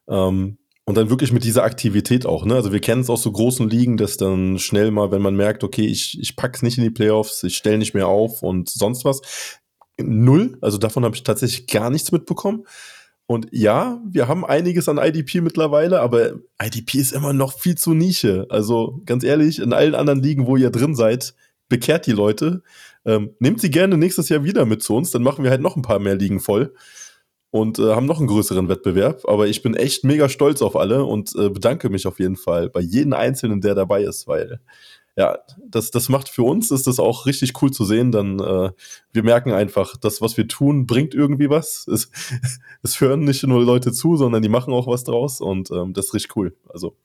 Ähm, 0.10 0.58
und 0.86 0.95
dann 0.95 1.10
wirklich 1.10 1.32
mit 1.32 1.43
dieser 1.43 1.64
Aktivität 1.64 2.26
auch, 2.26 2.43
ne? 2.43 2.56
Also 2.56 2.74
wir 2.74 2.82
kennen 2.82 3.02
es 3.02 3.10
aus 3.10 3.22
so 3.22 3.32
großen 3.32 3.70
Ligen, 3.70 3.97
dass 3.97 4.18
dann 4.18 4.58
schnell 4.60 4.91
mal, 4.91 5.12
wenn 5.12 5.22
man 5.22 5.36
merkt, 5.36 5.64
okay, 5.64 5.86
ich, 5.86 6.18
ich 6.20 6.36
pack's 6.36 6.64
nicht 6.64 6.78
in 6.78 6.84
die 6.84 6.89
Playoffs, 6.89 7.43
ich 7.43 7.56
stelle 7.56 7.78
nicht 7.78 7.93
mehr 7.93 8.08
auf 8.08 8.41
und 8.41 8.70
sonst 8.70 9.06
was. 9.06 9.22
Null, 9.97 10.58
also 10.62 10.78
davon 10.78 11.06
habe 11.06 11.16
ich 11.16 11.24
tatsächlich 11.24 11.68
gar 11.68 11.91
nichts 11.91 12.12
mitbekommen. 12.12 12.66
Und 13.28 13.47
ja, 13.52 14.02
wir 14.06 14.28
haben 14.28 14.43
einiges 14.43 14.89
an 14.89 14.97
IDP 14.97 15.39
mittlerweile, 15.39 16.02
aber 16.02 16.34
IDP 16.62 16.97
ist 16.97 17.14
immer 17.14 17.32
noch 17.32 17.58
viel 17.58 17.76
zu 17.76 17.93
Nische. 17.93 18.45
Also 18.49 19.02
ganz 19.06 19.24
ehrlich, 19.24 19.60
in 19.60 19.72
allen 19.72 19.95
anderen 19.95 20.22
Ligen, 20.22 20.47
wo 20.47 20.58
ihr 20.58 20.72
drin 20.72 20.95
seid, 20.95 21.34
bekehrt 21.70 22.08
die 22.08 22.12
Leute. 22.12 22.64
Ähm, 23.06 23.36
nehmt 23.39 23.62
sie 23.62 23.72
gerne 23.72 23.97
nächstes 23.97 24.30
Jahr 24.30 24.43
wieder 24.43 24.66
mit 24.66 24.84
zu 24.84 24.95
uns, 24.95 25.12
dann 25.12 25.24
machen 25.24 25.43
wir 25.43 25.52
halt 25.52 25.62
noch 25.62 25.76
ein 25.76 25.82
paar 25.82 25.99
mehr 25.99 26.16
Ligen 26.16 26.39
voll 26.39 26.74
und 27.52 27.80
äh, 27.80 27.93
haben 27.93 28.06
noch 28.06 28.20
einen 28.20 28.28
größeren 28.28 28.70
Wettbewerb. 28.70 29.24
Aber 29.26 29.47
ich 29.47 29.62
bin 29.62 29.76
echt 29.76 30.04
mega 30.04 30.30
stolz 30.30 30.62
auf 30.62 30.76
alle 30.76 31.04
und 31.04 31.36
äh, 31.36 31.49
bedanke 31.49 31.89
mich 31.89 32.08
auf 32.08 32.20
jeden 32.20 32.38
Fall 32.38 32.70
bei 32.70 32.80
jedem 32.80 33.14
Einzelnen, 33.14 33.62
der 33.62 33.76
dabei 33.76 34.04
ist, 34.04 34.28
weil 34.28 34.60
ja, 35.18 35.38
das, 35.68 35.91
das 35.91 36.08
macht 36.08 36.30
für 36.30 36.43
uns, 36.43 36.72
ist 36.72 36.88
das 36.88 36.97
auch 36.97 37.26
richtig 37.26 37.62
cool 37.62 37.70
zu 37.70 37.84
sehen. 37.84 38.14
Dann 38.14 38.39
äh, 38.39 38.72
wir 39.12 39.24
merken 39.24 39.52
einfach, 39.52 39.97
das, 39.97 40.22
was 40.22 40.38
wir 40.38 40.47
tun, 40.47 40.86
bringt 40.86 41.14
irgendwie 41.14 41.49
was. 41.49 41.86
Es, 41.88 42.10
es 42.82 43.02
hören 43.02 43.26
nicht 43.26 43.43
nur 43.45 43.64
Leute 43.64 43.91
zu, 43.91 44.16
sondern 44.16 44.41
die 44.41 44.49
machen 44.49 44.74
auch 44.74 44.88
was 44.88 45.04
draus 45.04 45.41
und 45.41 45.70
ähm, 45.72 45.93
das 45.93 46.08
ist 46.08 46.14
richtig 46.14 46.38
cool. 46.38 46.56
Also 46.70 46.95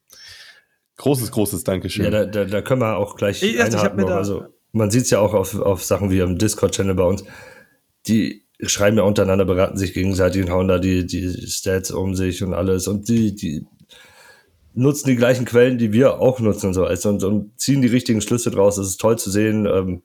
großes, 0.99 1.33
großes 1.33 1.65
Dankeschön. 1.65 2.05
Ja, 2.05 2.11
da, 2.11 2.25
da, 2.25 2.45
da 2.45 2.63
können 2.63 2.81
wir 2.81 2.97
auch 2.97 3.17
gleich 3.17 3.43
ich, 3.43 3.61
einhaken. 3.61 3.99
Ich 3.99 4.07
also 4.07 4.45
man 4.77 4.91
sieht 4.91 5.05
es 5.05 5.11
ja 5.11 5.21
auch 5.21 5.35
auf, 5.35 5.59
auf 5.59 5.83
Sachen 5.83 6.11
wie 6.11 6.19
im 6.21 6.39
Discord-Channel 6.39 6.95
bei 6.95 7.05
uns. 7.05 7.25
Die 8.07 8.45
schreiben 8.61 8.97
ja 8.97 9.03
untereinander, 9.03 9.45
beraten 9.45 9.77
sich 9.77 9.93
gegenseitig 9.93 10.43
und 10.43 10.51
hauen 10.51 10.69
da 10.69 10.79
die, 10.79 11.07
die 11.07 11.47
Stats 11.47 11.91
um 11.91 12.15
sich 12.15 12.43
und 12.43 12.55
alles. 12.55 12.87
Und 12.87 13.09
die, 13.09 13.35
die 13.35 13.67
nutzen 14.75 15.09
die 15.09 15.17
gleichen 15.17 15.45
Quellen, 15.45 15.79
die 15.79 15.93
wir 15.93 16.21
auch 16.21 16.41
nutzen 16.41 16.69
und 16.69 16.75
so 16.75 16.85
also, 16.85 17.09
und, 17.09 17.25
und 17.25 17.61
ziehen 17.61 17.83
die 17.83 17.89
richtigen 17.89 18.21
Schlüsse 18.21 18.51
draus. 18.51 18.77
Das 18.77 18.87
ist 18.87 19.01
toll 19.01 19.19
zu 19.19 19.31
sehen. 19.31 19.67
Ähm, 19.67 20.03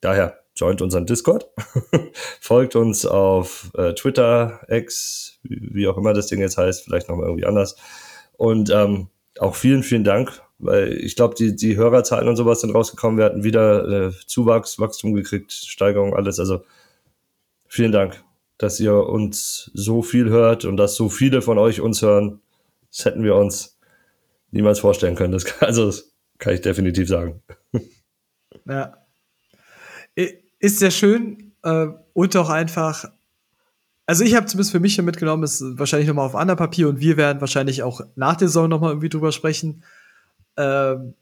daher 0.00 0.38
joint 0.54 0.82
unseren 0.82 1.06
Discord, 1.06 1.48
folgt 2.40 2.74
uns 2.76 3.06
auf 3.06 3.70
äh, 3.76 3.94
Twitter, 3.94 4.60
X, 4.68 5.38
wie, 5.42 5.70
wie, 5.72 5.88
auch 5.88 5.96
immer 5.96 6.14
das 6.14 6.26
Ding 6.26 6.40
jetzt 6.40 6.58
heißt, 6.58 6.84
vielleicht 6.84 7.08
nochmal 7.08 7.26
irgendwie 7.26 7.46
anders. 7.46 7.76
Und 8.36 8.70
ähm, 8.70 9.08
auch 9.38 9.54
vielen, 9.54 9.84
vielen 9.84 10.04
Dank, 10.04 10.42
weil 10.58 10.92
ich 10.92 11.16
glaube, 11.16 11.34
die, 11.36 11.54
die 11.54 11.76
Hörerzahlen 11.76 12.28
und 12.28 12.36
sowas 12.36 12.60
sind 12.60 12.74
rausgekommen. 12.74 13.18
Wir 13.18 13.24
hatten 13.24 13.44
wieder 13.44 14.08
äh, 14.08 14.12
Zuwachs, 14.26 14.78
Wachstum 14.78 15.14
gekriegt, 15.14 15.52
Steigerung, 15.52 16.14
alles. 16.14 16.40
Also 16.40 16.64
vielen 17.66 17.92
Dank, 17.92 18.22
dass 18.58 18.80
ihr 18.80 18.94
uns 18.94 19.70
so 19.74 20.02
viel 20.02 20.28
hört 20.28 20.64
und 20.64 20.76
dass 20.76 20.96
so 20.96 21.08
viele 21.08 21.42
von 21.42 21.58
euch 21.58 21.80
uns 21.80 22.02
hören. 22.02 22.40
Das 22.90 23.04
hätten 23.04 23.22
wir 23.22 23.36
uns 23.36 23.78
niemals 24.50 24.80
vorstellen 24.80 25.14
können. 25.14 25.32
Das 25.32 25.44
kann, 25.44 25.66
also 25.68 25.86
das 25.86 26.12
kann 26.38 26.54
ich 26.54 26.60
definitiv 26.60 27.08
sagen. 27.08 27.42
Ja. 28.64 28.98
Ist 30.14 30.78
sehr 30.78 30.90
schön 30.90 31.52
äh, 31.62 31.86
und 32.12 32.36
auch 32.36 32.50
einfach. 32.50 33.06
Also 34.04 34.24
ich 34.24 34.34
habe 34.34 34.46
zumindest 34.46 34.72
für 34.72 34.80
mich 34.80 34.94
schon 34.94 35.06
mitgenommen, 35.06 35.42
ist 35.42 35.62
wahrscheinlich 35.78 36.08
nochmal 36.08 36.26
auf 36.26 36.34
anderem 36.34 36.58
Papier 36.58 36.88
und 36.88 37.00
wir 37.00 37.16
werden 37.16 37.40
wahrscheinlich 37.40 37.82
auch 37.82 38.02
nach 38.14 38.36
der 38.36 38.48
Saison 38.48 38.68
nochmal 38.68 38.90
irgendwie 38.90 39.08
drüber 39.08 39.32
sprechen. 39.32 39.84
Ähm, 40.58 41.14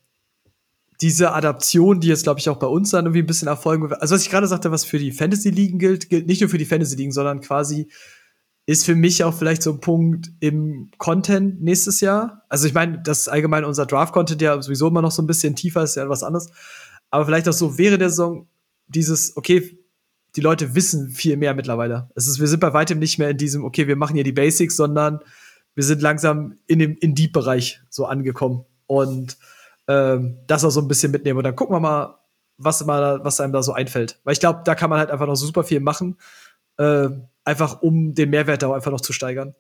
diese 1.01 1.33
Adaption, 1.33 2.01
die 2.01 2.09
jetzt, 2.09 2.23
glaube 2.23 2.41
ich, 2.41 2.49
auch 2.49 2.57
bei 2.57 2.67
uns 2.67 2.91
dann 2.91 3.05
irgendwie 3.05 3.23
ein 3.23 3.27
bisschen 3.27 3.49
erfolgen 3.49 3.83
wird. 3.83 4.01
Also, 4.01 4.15
was 4.15 4.23
ich 4.23 4.31
gerade 4.31 4.47
sagte, 4.47 4.71
was 4.71 4.85
für 4.85 4.99
die 4.99 5.13
Fantasy-Ligen 5.13 5.79
gilt, 5.79 6.09
gilt 6.09 6.27
nicht 6.27 6.41
nur 6.41 6.49
für 6.49 6.59
die 6.59 6.65
Fantasy-Ligen, 6.65 7.13
sondern 7.13 7.41
quasi 7.41 7.89
ist 8.65 8.85
für 8.85 8.97
mich 8.97 9.23
auch 9.23 9.35
vielleicht 9.35 9.63
so 9.63 9.73
ein 9.73 9.81
Punkt 9.81 10.33
im 10.41 10.91
Content 10.99 11.63
nächstes 11.63 12.01
Jahr. 12.01 12.45
Also, 12.49 12.67
ich 12.67 12.75
meine, 12.75 13.03
das 13.03 13.21
ist 13.21 13.29
allgemein 13.29 13.65
unser 13.65 13.87
Draft-Content 13.87 14.41
ja 14.41 14.61
sowieso 14.61 14.89
immer 14.89 15.03
noch 15.03 15.11
so 15.11 15.23
ein 15.23 15.27
bisschen 15.27 15.55
tiefer, 15.55 15.83
ist 15.83 15.97
ja 15.97 16.09
was 16.09 16.23
anderes. 16.23 16.51
Aber 17.11 17.27
vielleicht 17.27 17.49
auch 17.49 17.53
so 17.53 17.79
während 17.79 18.01
der 18.01 18.11
Saison 18.11 18.49
dieses, 18.89 19.37
okay, 19.37 19.79
die 20.35 20.41
Leute 20.41 20.75
wissen 20.75 21.11
viel 21.11 21.37
mehr 21.37 21.55
mittlerweile. 21.55 22.11
Es 22.15 22.27
ist, 22.27 22.41
wir 22.41 22.47
sind 22.47 22.61
bei 22.61 22.73
weitem 22.73 22.99
nicht 22.99 23.19
mehr 23.19 23.31
in 23.31 23.39
diesem, 23.39 23.65
okay, 23.65 23.87
wir 23.87 23.97
machen 23.97 24.15
hier 24.15 24.25
die 24.25 24.33
Basics, 24.33 24.77
sondern 24.77 25.21
wir 25.75 25.85
sind 25.85 26.03
langsam 26.03 26.59
in 26.67 26.79
dem 26.79 26.97
in 27.01 27.15
Deep-Bereich 27.15 27.81
so 27.91 28.07
angekommen. 28.07 28.65
Und 28.87 29.37
ähm, 29.89 30.39
das 30.47 30.65
auch 30.65 30.71
so 30.71 30.81
ein 30.81 30.89
bisschen 30.89 31.13
mitnehmen. 31.13 31.39
Und 31.39 31.45
dann 31.45 31.57
gucken 31.57 31.75
wir 31.75 31.81
mal, 31.81 32.19
was, 32.59 32.85
mal, 32.85 33.23
was 33.25 33.41
einem 33.41 33.53
da 33.53 33.63
so 33.63 33.73
einfällt. 33.73 34.19
Weil 34.25 34.33
ich 34.33 34.41
glaube, 34.41 34.63
da 34.65 34.75
kann 34.75 34.91
man 34.91 34.99
halt 34.99 35.11
einfach 35.11 35.27
noch 35.27 35.37
super 35.37 35.65
viel 35.65 35.81
machen, 35.81 36.17
äh, 36.79 37.09
einfach 37.45 37.83
um 37.83 38.15
den 38.15 38.31
Mehrwert 38.31 38.63
da 38.63 38.69
auch 38.69 38.75
einfach 38.75 38.91
noch 38.91 39.01
zu 39.01 39.13
steigern. 39.13 39.55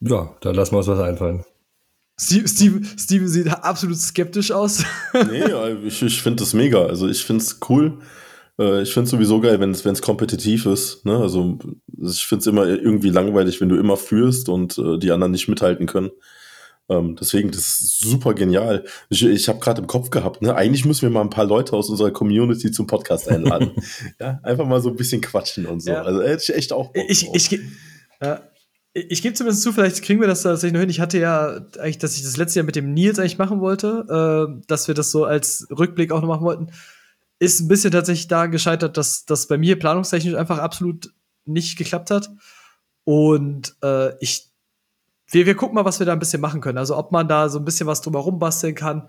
Ja, 0.00 0.34
da 0.40 0.50
lassen 0.50 0.72
wir 0.72 0.78
uns 0.78 0.86
was 0.86 1.00
einfallen. 1.00 1.44
Steve, 2.18 2.48
Steve, 2.48 2.80
Steve 2.98 3.28
sieht 3.28 3.48
absolut 3.48 3.96
skeptisch 3.96 4.50
aus. 4.50 4.84
nee, 5.30 5.42
ich, 5.84 6.02
ich 6.02 6.22
finde 6.22 6.42
das 6.42 6.52
mega. 6.52 6.84
Also 6.84 7.08
ich 7.08 7.24
finde 7.24 7.42
es 7.42 7.58
cool. 7.68 7.98
Äh, 8.58 8.82
ich 8.82 8.92
finde 8.92 9.04
es 9.04 9.10
sowieso 9.10 9.40
geil, 9.40 9.58
wenn 9.58 9.72
es 9.72 10.02
kompetitiv 10.02 10.66
ist. 10.66 11.04
Ne? 11.04 11.16
Also 11.16 11.58
ich 11.98 12.26
finde 12.26 12.40
es 12.40 12.46
immer 12.46 12.66
irgendwie 12.66 13.10
langweilig, 13.10 13.60
wenn 13.60 13.70
du 13.70 13.76
immer 13.76 13.96
führst 13.96 14.48
und 14.48 14.78
äh, 14.78 14.98
die 14.98 15.12
anderen 15.12 15.32
nicht 15.32 15.48
mithalten 15.48 15.86
können. 15.86 16.10
Ähm, 16.90 17.14
deswegen, 17.14 17.52
das 17.52 17.80
ist 17.80 18.00
super 18.00 18.34
genial. 18.34 18.84
Ich, 19.08 19.24
ich 19.24 19.48
habe 19.48 19.60
gerade 19.60 19.80
im 19.80 19.86
Kopf 19.86 20.10
gehabt, 20.10 20.42
ne? 20.42 20.56
eigentlich 20.56 20.84
müssen 20.84 21.02
wir 21.02 21.10
mal 21.10 21.20
ein 21.20 21.30
paar 21.30 21.44
Leute 21.44 21.74
aus 21.74 21.88
unserer 21.88 22.10
Community 22.10 22.72
zum 22.72 22.88
Podcast 22.88 23.28
einladen. 23.28 23.72
ja, 24.20 24.40
einfach 24.42 24.66
mal 24.66 24.80
so 24.80 24.90
ein 24.90 24.96
bisschen 24.96 25.20
quatschen 25.20 25.66
und 25.66 25.80
so. 25.80 25.92
Ja. 25.92 26.02
Also 26.02 26.20
hätte 26.22 26.42
ich 26.42 26.54
echt 26.54 26.72
auch. 26.72 26.92
Bock 26.92 27.04
ich, 27.08 27.28
ich, 27.32 27.52
ich, 27.52 27.60
ja, 28.20 28.42
ich 28.92 29.22
gebe 29.22 29.34
zumindest 29.34 29.62
zu, 29.62 29.72
vielleicht 29.72 30.02
kriegen 30.02 30.20
wir 30.20 30.26
das 30.26 30.42
tatsächlich 30.42 30.72
noch 30.72 30.80
hin. 30.80 30.90
Ich 30.90 30.98
hatte 30.98 31.18
ja 31.18 31.60
eigentlich, 31.78 31.98
dass 31.98 32.16
ich 32.16 32.24
das 32.24 32.36
letzte 32.36 32.58
Jahr 32.58 32.66
mit 32.66 32.74
dem 32.74 32.92
Nils 32.92 33.20
eigentlich 33.20 33.38
machen 33.38 33.60
wollte, 33.60 34.50
äh, 34.58 34.64
dass 34.66 34.88
wir 34.88 34.96
das 34.96 35.12
so 35.12 35.24
als 35.24 35.68
Rückblick 35.70 36.10
auch 36.10 36.20
noch 36.20 36.28
machen 36.28 36.44
wollten. 36.44 36.72
Ist 37.38 37.60
ein 37.60 37.68
bisschen 37.68 37.92
tatsächlich 37.92 38.26
da 38.26 38.46
gescheitert, 38.46 38.96
dass 38.96 39.24
das 39.26 39.46
bei 39.46 39.58
mir 39.58 39.78
planungstechnisch 39.78 40.34
einfach 40.34 40.58
absolut 40.58 41.14
nicht 41.44 41.78
geklappt 41.78 42.10
hat. 42.10 42.30
Und 43.04 43.76
äh, 43.82 44.12
ich 44.18 44.49
wir, 45.30 45.46
wir 45.46 45.54
gucken 45.54 45.74
mal, 45.74 45.84
was 45.84 45.98
wir 45.98 46.06
da 46.06 46.12
ein 46.12 46.18
bisschen 46.18 46.40
machen 46.40 46.60
können. 46.60 46.78
Also 46.78 46.96
ob 46.96 47.12
man 47.12 47.28
da 47.28 47.48
so 47.48 47.58
ein 47.58 47.64
bisschen 47.64 47.86
was 47.86 48.00
drumherum 48.00 48.38
basteln 48.38 48.74
kann. 48.74 49.08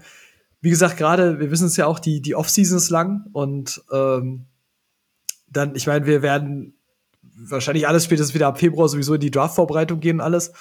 Wie 0.61 0.69
gesagt, 0.69 0.97
gerade, 0.97 1.39
wir 1.39 1.49
wissen 1.51 1.67
es 1.67 1.77
ja 1.77 1.87
auch, 1.87 1.99
die, 1.99 2.21
die 2.21 2.35
Off-Season 2.35 2.77
ist 2.77 2.89
lang 2.89 3.25
und 3.33 3.83
ähm, 3.91 4.45
dann, 5.47 5.75
ich 5.75 5.87
meine, 5.87 6.05
wir 6.05 6.21
werden 6.21 6.75
wahrscheinlich 7.21 7.87
alles 7.87 8.05
spätestens 8.05 8.35
wieder 8.35 8.47
ab 8.47 8.59
Februar 8.59 8.87
sowieso 8.87 9.15
in 9.15 9.21
die 9.21 9.31
Draft-Vorbereitung 9.31 9.99
gehen 9.99 10.17
und 10.17 10.21
alles. 10.21 10.53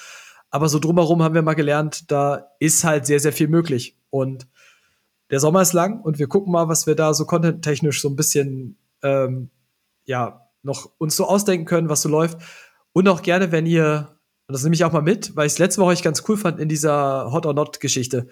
Aber 0.50 0.68
so 0.68 0.78
drumherum 0.78 1.22
haben 1.22 1.34
wir 1.34 1.42
mal 1.42 1.54
gelernt, 1.54 2.10
da 2.10 2.48
ist 2.58 2.82
halt 2.82 3.06
sehr, 3.06 3.20
sehr 3.20 3.32
viel 3.32 3.48
möglich. 3.48 3.96
Und 4.08 4.48
der 5.30 5.38
Sommer 5.38 5.62
ist 5.62 5.74
lang 5.74 6.00
und 6.00 6.18
wir 6.18 6.26
gucken 6.26 6.52
mal, 6.52 6.68
was 6.68 6.86
wir 6.86 6.96
da 6.96 7.14
so 7.14 7.24
content-technisch 7.24 8.00
so 8.00 8.08
ein 8.08 8.16
bisschen, 8.16 8.76
ähm, 9.02 9.50
ja, 10.06 10.48
noch 10.62 10.90
uns 10.98 11.14
so 11.16 11.26
ausdenken 11.26 11.66
können, 11.66 11.88
was 11.88 12.02
so 12.02 12.08
läuft. 12.08 12.38
Und 12.92 13.06
auch 13.08 13.22
gerne, 13.22 13.52
wenn 13.52 13.66
ihr 13.66 14.08
und 14.50 14.54
das 14.54 14.64
nehme 14.64 14.74
ich 14.74 14.82
auch 14.82 14.90
mal 14.90 15.00
mit, 15.00 15.36
weil 15.36 15.46
ich 15.46 15.52
es 15.52 15.58
letzte 15.60 15.80
Woche 15.80 15.92
echt 15.92 16.02
ganz 16.02 16.24
cool 16.26 16.36
fand 16.36 16.58
in 16.58 16.68
dieser 16.68 17.30
Hot 17.30 17.46
or 17.46 17.54
Not 17.54 17.78
Geschichte. 17.78 18.26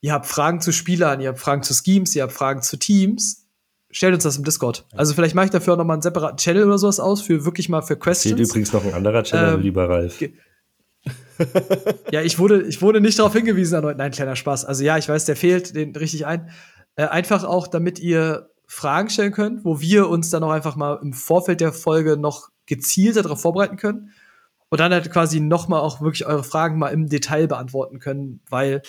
Ihr 0.00 0.14
habt 0.14 0.24
Fragen 0.24 0.62
zu 0.62 0.72
Spielern, 0.72 1.20
ihr 1.20 1.28
habt 1.28 1.40
Fragen 1.40 1.62
zu 1.62 1.74
Schemes, 1.74 2.16
ihr 2.16 2.22
habt 2.22 2.32
Fragen 2.32 2.62
zu 2.62 2.78
Teams. 2.78 3.46
Stellt 3.90 4.14
uns 4.14 4.22
das 4.22 4.38
im 4.38 4.44
Discord. 4.44 4.86
Also 4.96 5.12
vielleicht 5.12 5.34
mache 5.34 5.44
ich 5.44 5.50
dafür 5.50 5.74
auch 5.74 5.76
noch 5.76 5.84
mal 5.84 5.92
einen 5.92 6.00
separaten 6.00 6.38
Channel 6.38 6.64
oder 6.64 6.78
sowas 6.78 7.00
aus, 7.00 7.20
für 7.20 7.44
wirklich 7.44 7.68
mal 7.68 7.82
für 7.82 7.98
Questions. 7.98 8.34
Fehlt 8.34 8.48
übrigens 8.48 8.72
noch 8.72 8.82
ein 8.82 8.94
anderer 8.94 9.24
Channel, 9.24 9.56
ähm, 9.56 9.60
lieber 9.60 9.90
Ralf. 9.90 10.18
ja, 12.10 12.22
ich 12.22 12.38
wurde, 12.38 12.62
ich 12.62 12.80
wurde 12.80 13.02
nicht 13.02 13.18
darauf 13.18 13.34
hingewiesen 13.34 13.74
erneut. 13.74 13.98
Nein, 13.98 14.10
kleiner 14.10 14.36
Spaß. 14.36 14.64
Also 14.64 14.84
ja, 14.84 14.96
ich 14.96 15.06
weiß, 15.06 15.26
der 15.26 15.36
fehlt, 15.36 15.76
den 15.76 15.94
richtig 15.94 16.24
ein. 16.24 16.48
Äh, 16.96 17.08
einfach 17.08 17.44
auch, 17.44 17.68
damit 17.68 17.98
ihr 17.98 18.48
Fragen 18.66 19.10
stellen 19.10 19.32
könnt, 19.32 19.66
wo 19.66 19.82
wir 19.82 20.08
uns 20.08 20.30
dann 20.30 20.42
auch 20.44 20.52
einfach 20.52 20.76
mal 20.76 20.98
im 21.02 21.12
Vorfeld 21.12 21.60
der 21.60 21.74
Folge 21.74 22.16
noch 22.16 22.48
gezielter 22.64 23.20
darauf 23.20 23.42
vorbereiten 23.42 23.76
können 23.76 24.12
und 24.72 24.80
dann 24.80 24.90
halt 24.90 25.12
quasi 25.12 25.38
nochmal 25.38 25.80
auch 25.80 26.00
wirklich 26.00 26.24
eure 26.24 26.44
Fragen 26.44 26.78
mal 26.78 26.88
im 26.88 27.06
Detail 27.06 27.46
beantworten 27.46 27.98
können, 27.98 28.40
weil 28.48 28.80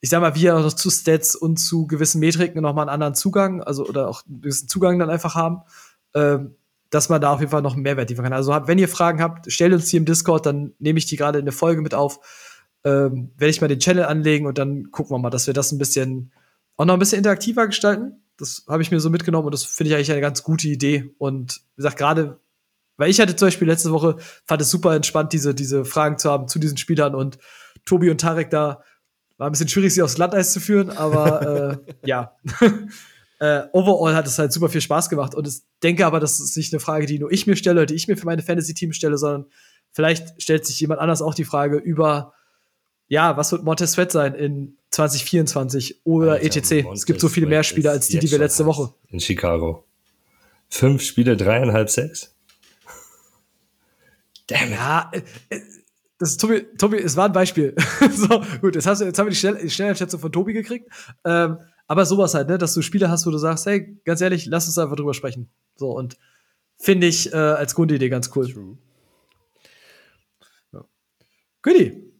ich 0.00 0.08
sag 0.08 0.20
mal, 0.20 0.36
wir 0.36 0.56
auch 0.56 0.72
zu 0.72 0.88
Stats 0.88 1.34
und 1.34 1.56
zu 1.56 1.88
gewissen 1.88 2.20
Metriken 2.20 2.62
nochmal 2.62 2.84
einen 2.84 2.94
anderen 2.94 3.16
Zugang, 3.16 3.60
also 3.60 3.84
oder 3.84 4.06
auch 4.06 4.24
einen 4.24 4.40
gewissen 4.40 4.68
Zugang 4.68 5.00
dann 5.00 5.10
einfach 5.10 5.34
haben, 5.34 5.62
ähm, 6.14 6.54
dass 6.90 7.08
man 7.08 7.20
da 7.20 7.32
auf 7.32 7.40
jeden 7.40 7.50
Fall 7.50 7.60
noch 7.60 7.74
einen 7.74 7.82
Mehrwert 7.82 8.08
liefern 8.08 8.22
kann. 8.22 8.32
Also 8.32 8.52
wenn 8.66 8.78
ihr 8.78 8.86
Fragen 8.86 9.20
habt, 9.20 9.50
stellt 9.50 9.72
uns 9.72 9.86
die 9.86 9.96
im 9.96 10.04
Discord, 10.04 10.46
dann 10.46 10.74
nehme 10.78 11.00
ich 11.00 11.06
die 11.06 11.16
gerade 11.16 11.40
in 11.40 11.44
der 11.44 11.54
Folge 11.54 11.82
mit 11.82 11.92
auf. 11.92 12.20
Ähm, 12.84 13.32
werde 13.36 13.50
ich 13.50 13.60
mal 13.60 13.66
den 13.66 13.80
Channel 13.80 14.04
anlegen 14.04 14.46
und 14.46 14.58
dann 14.58 14.92
gucken 14.92 15.16
wir 15.16 15.18
mal, 15.18 15.30
dass 15.30 15.48
wir 15.48 15.54
das 15.54 15.72
ein 15.72 15.78
bisschen 15.78 16.30
auch 16.76 16.84
noch 16.84 16.94
ein 16.94 17.00
bisschen 17.00 17.18
interaktiver 17.18 17.66
gestalten. 17.66 18.22
Das 18.36 18.64
habe 18.68 18.84
ich 18.84 18.92
mir 18.92 19.00
so 19.00 19.10
mitgenommen 19.10 19.46
und 19.46 19.54
das 19.54 19.64
finde 19.64 19.90
ich 19.90 19.96
eigentlich 19.96 20.12
eine 20.12 20.20
ganz 20.20 20.44
gute 20.44 20.68
Idee. 20.68 21.12
Und 21.18 21.62
wie 21.74 21.78
gesagt, 21.78 21.96
gerade 21.96 22.38
weil 23.00 23.10
ich 23.10 23.18
hatte 23.18 23.34
zum 23.34 23.46
Beispiel 23.46 23.66
letzte 23.66 23.92
Woche, 23.92 24.16
fand 24.44 24.60
es 24.60 24.70
super 24.70 24.94
entspannt, 24.94 25.32
diese, 25.32 25.54
diese 25.54 25.86
Fragen 25.86 26.18
zu 26.18 26.30
haben 26.30 26.48
zu 26.48 26.58
diesen 26.58 26.76
Spielern 26.76 27.14
und 27.14 27.38
Tobi 27.86 28.10
und 28.10 28.20
Tarek 28.20 28.50
da 28.50 28.82
war 29.38 29.48
ein 29.48 29.52
bisschen 29.52 29.68
schwierig, 29.68 29.94
sie 29.94 30.02
aufs 30.02 30.16
Glatteis 30.16 30.52
zu 30.52 30.60
führen, 30.60 30.90
aber 30.90 31.80
äh, 31.82 32.06
ja. 32.06 32.36
äh, 33.40 33.62
overall 33.72 34.14
hat 34.14 34.26
es 34.26 34.38
halt 34.38 34.52
super 34.52 34.68
viel 34.68 34.82
Spaß 34.82 35.08
gemacht 35.08 35.34
und 35.34 35.48
ich 35.48 35.62
denke 35.82 36.04
aber, 36.04 36.20
das 36.20 36.40
ist 36.40 36.58
nicht 36.58 36.74
eine 36.74 36.80
Frage, 36.80 37.06
die 37.06 37.18
nur 37.18 37.32
ich 37.32 37.46
mir 37.46 37.56
stelle, 37.56 37.86
die 37.86 37.94
ich 37.94 38.06
mir 38.06 38.18
für 38.18 38.26
meine 38.26 38.42
Fantasy-Teams 38.42 38.94
stelle, 38.94 39.16
sondern 39.16 39.46
vielleicht 39.92 40.42
stellt 40.42 40.66
sich 40.66 40.78
jemand 40.78 41.00
anders 41.00 41.22
auch 41.22 41.34
die 41.34 41.46
Frage 41.46 41.78
über, 41.78 42.34
ja, 43.08 43.38
was 43.38 43.50
wird 43.50 43.64
Montez 43.64 43.92
Sweat 43.92 44.12
sein 44.12 44.34
in 44.34 44.76
2024 44.90 46.02
oder 46.04 46.32
Alter, 46.32 46.44
etc. 46.44 46.84
Montez 46.84 47.00
es 47.00 47.06
gibt 47.06 47.20
so 47.22 47.30
viele 47.30 47.46
mehr 47.46 47.62
Spiele 47.62 47.90
als 47.90 48.08
die, 48.08 48.18
die 48.18 48.30
wir 48.30 48.38
letzte 48.38 48.66
Woche. 48.66 48.92
In 49.08 49.20
Chicago. 49.20 49.86
Fünf 50.68 51.00
Spiele, 51.00 51.38
dreieinhalb, 51.38 51.88
sechs? 51.88 52.36
Damn. 54.50 54.72
Ja, 54.72 55.10
äh, 55.12 55.22
äh, 55.50 55.60
das 56.18 56.32
ist 56.32 56.40
Tobi, 56.40 56.66
Tobi, 56.76 56.98
es 56.98 57.16
war 57.16 57.26
ein 57.26 57.32
Beispiel. 57.32 57.74
so, 58.10 58.42
gut, 58.60 58.74
jetzt, 58.74 58.86
hast 58.86 59.00
jetzt 59.00 59.18
haben 59.18 59.26
wir 59.26 59.30
die, 59.30 59.36
Schnell, 59.36 59.56
die 59.56 59.70
Schnelleinschätzung 59.70 60.20
von 60.20 60.32
Tobi 60.32 60.52
gekriegt. 60.52 60.90
Ähm, 61.24 61.58
aber 61.86 62.04
sowas 62.04 62.34
halt, 62.34 62.48
ne, 62.48 62.58
dass 62.58 62.74
du 62.74 62.82
Spiele 62.82 63.08
hast, 63.08 63.26
wo 63.26 63.30
du 63.30 63.38
sagst, 63.38 63.64
hey, 63.66 63.98
ganz 64.04 64.20
ehrlich, 64.20 64.46
lass 64.46 64.66
uns 64.66 64.76
einfach 64.76 64.96
drüber 64.96 65.14
sprechen. 65.14 65.50
So, 65.76 65.90
und 65.90 66.18
finde 66.76 67.06
ich 67.06 67.32
äh, 67.32 67.36
als 67.36 67.74
Grundidee 67.74 68.10
ganz 68.10 68.30
cool. 68.34 68.52
True. 68.52 68.78
Ja. 70.72 70.84
Goodie. 71.62 72.12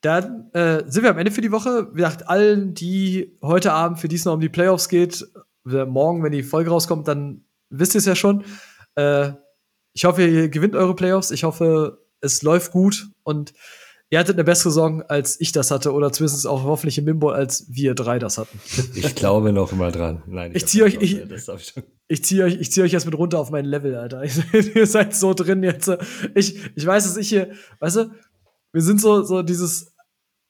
Dann 0.00 0.50
äh, 0.52 0.84
sind 0.86 1.02
wir 1.02 1.10
am 1.10 1.18
Ende 1.18 1.32
für 1.32 1.42
die 1.42 1.52
Woche. 1.52 1.88
Wie 1.92 1.96
gesagt, 1.96 2.28
allen, 2.28 2.74
die 2.74 3.36
heute 3.42 3.72
Abend, 3.72 3.98
für 3.98 4.08
die 4.08 4.16
es 4.16 4.24
noch 4.24 4.34
um 4.34 4.40
die 4.40 4.48
Playoffs 4.48 4.88
geht, 4.88 5.26
morgen, 5.64 6.22
wenn 6.22 6.32
die 6.32 6.42
Folge 6.42 6.70
rauskommt, 6.70 7.08
dann 7.08 7.44
wisst 7.68 7.94
ihr 7.94 7.98
es 7.98 8.06
ja 8.06 8.14
schon. 8.14 8.44
Äh, 8.94 9.32
ich 9.92 10.04
hoffe, 10.04 10.26
ihr 10.26 10.48
gewinnt 10.48 10.76
eure 10.76 10.94
Playoffs. 10.94 11.30
Ich 11.30 11.44
hoffe, 11.44 12.04
es 12.20 12.42
läuft 12.42 12.72
gut 12.72 13.08
und 13.22 13.52
ihr 14.10 14.18
hattet 14.18 14.36
eine 14.36 14.44
bessere 14.44 14.70
Saison, 14.70 15.02
als 15.02 15.40
ich 15.40 15.52
das 15.52 15.70
hatte, 15.70 15.92
oder 15.92 16.12
zumindest 16.12 16.46
auch 16.46 16.64
hoffentlich 16.64 16.98
im 16.98 17.04
Mimbo, 17.04 17.30
als 17.30 17.66
wir 17.68 17.94
drei 17.94 18.18
das 18.18 18.38
hatten. 18.38 18.60
Ich 18.94 19.14
glaube 19.14 19.52
noch 19.52 19.72
immer 19.72 19.90
dran. 19.92 20.22
Nein, 20.26 20.50
ich, 20.50 20.58
ich 20.58 20.66
ziehe 20.66 20.84
euch, 20.84 20.98
ich, 21.00 21.22
ich 22.08 22.24
ziehe 22.24 22.44
euch, 22.44 22.60
ich 22.60 22.72
ziehe 22.72 22.84
euch 22.84 22.92
jetzt 22.92 23.06
mit 23.06 23.16
runter 23.16 23.38
auf 23.38 23.50
mein 23.50 23.64
Level, 23.64 23.94
Alter. 23.96 24.22
ihr 24.74 24.86
seid 24.86 25.14
so 25.14 25.32
drin 25.32 25.62
jetzt. 25.62 25.90
Ich, 26.34 26.58
ich 26.74 26.86
weiß, 26.86 27.04
dass 27.04 27.16
ich 27.16 27.28
hier, 27.28 27.52
weißt 27.78 27.96
du, 27.96 28.10
wir 28.72 28.82
sind 28.82 29.00
so, 29.00 29.22
so 29.22 29.42
dieses, 29.42 29.94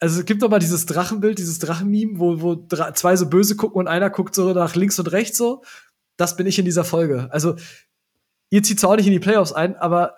also 0.00 0.20
es 0.20 0.26
gibt 0.26 0.42
doch 0.42 0.48
mal 0.48 0.58
dieses 0.58 0.86
Drachenbild, 0.86 1.38
dieses 1.38 1.58
Drachenmeme, 1.58 2.18
wo, 2.18 2.40
wo 2.40 2.56
zwei 2.94 3.16
so 3.16 3.28
böse 3.28 3.56
gucken 3.56 3.78
und 3.78 3.88
einer 3.88 4.08
guckt 4.08 4.34
so 4.34 4.52
nach 4.54 4.74
links 4.74 4.98
und 4.98 5.12
rechts 5.12 5.36
so. 5.36 5.62
Das 6.16 6.36
bin 6.36 6.46
ich 6.46 6.58
in 6.58 6.64
dieser 6.64 6.84
Folge. 6.84 7.28
Also, 7.30 7.56
ihr 8.50 8.62
zieht 8.62 8.78
zwar 8.78 8.90
auch 8.90 8.96
nicht 8.96 9.06
in 9.06 9.12
die 9.12 9.18
Playoffs 9.18 9.52
ein, 9.52 9.76
aber 9.76 10.14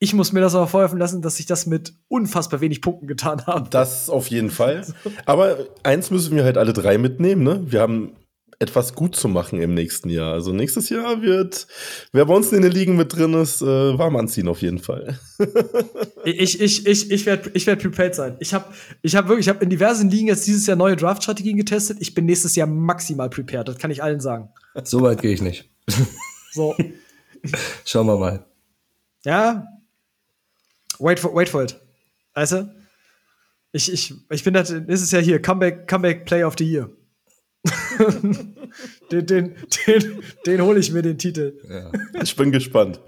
ich 0.00 0.12
muss 0.12 0.32
mir 0.32 0.40
das 0.40 0.54
aber 0.54 0.66
vorwerfen 0.66 0.98
lassen, 0.98 1.22
dass 1.22 1.38
ich 1.38 1.46
das 1.46 1.66
mit 1.66 1.94
unfassbar 2.08 2.60
wenig 2.60 2.82
Punkten 2.82 3.06
getan 3.06 3.46
habe. 3.46 3.70
Das 3.70 4.10
auf 4.10 4.26
jeden 4.28 4.50
Fall. 4.50 4.84
Aber 5.24 5.58
eins 5.82 6.10
müssen 6.10 6.36
wir 6.36 6.44
halt 6.44 6.58
alle 6.58 6.72
drei 6.72 6.98
mitnehmen, 6.98 7.42
ne? 7.42 7.62
Wir 7.66 7.80
haben 7.80 8.16
etwas 8.58 8.94
gut 8.94 9.16
zu 9.16 9.28
machen 9.28 9.60
im 9.60 9.74
nächsten 9.74 10.08
Jahr. 10.10 10.32
Also 10.32 10.52
nächstes 10.52 10.88
Jahr 10.88 11.22
wird, 11.22 11.66
wer 12.12 12.24
bei 12.24 12.34
uns 12.34 12.52
in 12.52 12.62
den 12.62 12.72
Ligen 12.72 12.96
mit 12.96 13.14
drin 13.14 13.34
ist, 13.34 13.62
äh, 13.62 13.98
warm 13.98 14.16
anziehen 14.16 14.48
auf 14.48 14.62
jeden 14.62 14.78
Fall. 14.78 15.18
ich 16.24 16.60
ich, 16.60 16.86
ich, 16.86 17.10
ich 17.10 17.26
werde 17.26 17.50
ich 17.54 17.66
werd 17.66 17.82
prepared 17.82 18.14
sein. 18.14 18.36
Ich 18.40 18.54
habe 18.54 18.66
ich 19.02 19.16
hab 19.16 19.28
wirklich, 19.28 19.46
ich 19.46 19.50
habe 19.50 19.64
in 19.64 19.70
diversen 19.70 20.08
Ligen 20.08 20.28
jetzt 20.28 20.46
dieses 20.46 20.66
Jahr 20.66 20.76
neue 20.76 20.96
Draft-Strategien 20.96 21.56
getestet. 21.56 21.98
Ich 22.00 22.14
bin 22.14 22.26
nächstes 22.26 22.54
Jahr 22.56 22.66
maximal 22.66 23.28
prepared. 23.28 23.68
Das 23.68 23.78
kann 23.78 23.90
ich 23.90 24.02
allen 24.02 24.20
sagen. 24.20 24.48
So 24.84 25.02
weit 25.02 25.20
gehe 25.20 25.32
ich 25.32 25.42
nicht. 25.42 25.68
So. 26.52 26.74
Schauen 27.84 28.06
wir 28.06 28.16
mal. 28.16 28.44
Ja, 29.24 29.66
Wait 30.98 31.18
for, 31.18 31.34
wait 31.34 31.48
for 31.48 31.62
it. 31.62 31.76
Weißt 32.34 32.52
du? 32.52 32.74
Ich, 33.72 33.92
ich, 33.92 34.14
ich 34.30 34.44
bin 34.44 34.54
das, 34.54 34.70
ist 34.70 35.02
es 35.02 35.10
ja 35.10 35.18
hier, 35.18 35.42
Comeback, 35.42 35.88
Comeback 35.88 36.24
Play 36.26 36.44
of 36.44 36.54
the 36.58 36.64
Year. 36.64 36.90
den 39.10 39.26
den, 39.26 39.56
den, 39.86 40.22
den 40.46 40.60
hole 40.62 40.78
ich 40.78 40.92
mir 40.92 41.02
den 41.02 41.18
Titel. 41.18 41.58
Ja. 41.68 41.90
Ich 42.22 42.36
bin 42.36 42.52
gespannt. 42.52 43.00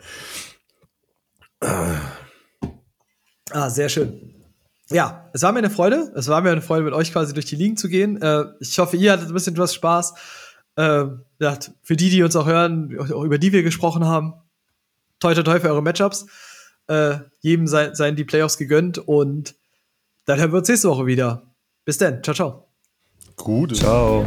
Ah, 3.51 3.71
sehr 3.71 3.89
schön. 3.89 4.35
Ja, 4.89 5.31
es 5.33 5.43
war 5.43 5.53
mir 5.53 5.59
eine 5.59 5.71
Freude. 5.71 6.13
Es 6.17 6.29
war 6.29 6.41
mir 6.41 6.51
eine 6.53 6.63
Freude, 6.63 6.85
mit 6.85 6.95
euch 6.95 7.13
quasi 7.13 7.35
durch 7.35 7.47
die 7.47 7.57
Ligen 7.57 7.77
zu 7.77 7.89
gehen. 7.89 8.21
Äh, 8.23 8.45
ich 8.61 8.79
hoffe, 8.79 8.97
ihr 8.97 9.13
hattet 9.13 9.29
ein 9.29 9.35
bisschen 9.35 9.57
was 9.59 9.75
Spaß. 9.75 10.15
Äh, 10.77 11.07
ja, 11.39 11.59
für 11.83 11.97
die, 11.97 12.11
die 12.11 12.23
uns 12.23 12.37
auch 12.37 12.47
hören, 12.47 12.91
über 12.91 13.39
die 13.39 13.53
wir 13.53 13.63
gesprochen 13.63 14.05
haben, 14.05 14.35
toi 15.21 15.35
toi 15.35 15.43
toi 15.43 15.61
für 15.61 15.69
eure 15.69 15.83
Matchups 15.83 16.27
äh, 16.89 17.19
jedem 17.41 17.67
sein, 17.67 17.95
seien 17.95 18.17
die 18.17 18.25
Playoffs 18.25 18.59
gegönnt 18.59 18.99
und 18.99 19.55
dann 20.25 20.39
hören 20.39 20.53
wir 20.53 20.59
uns 20.59 20.69
nächste 20.69 20.89
Woche 20.89 21.07
wieder. 21.07 21.43
Bis 21.85 21.99
dann. 21.99 22.23
Ciao, 22.23 22.35
ciao. 22.35 22.69
Gut. 23.37 23.77
Ciao. 23.77 24.27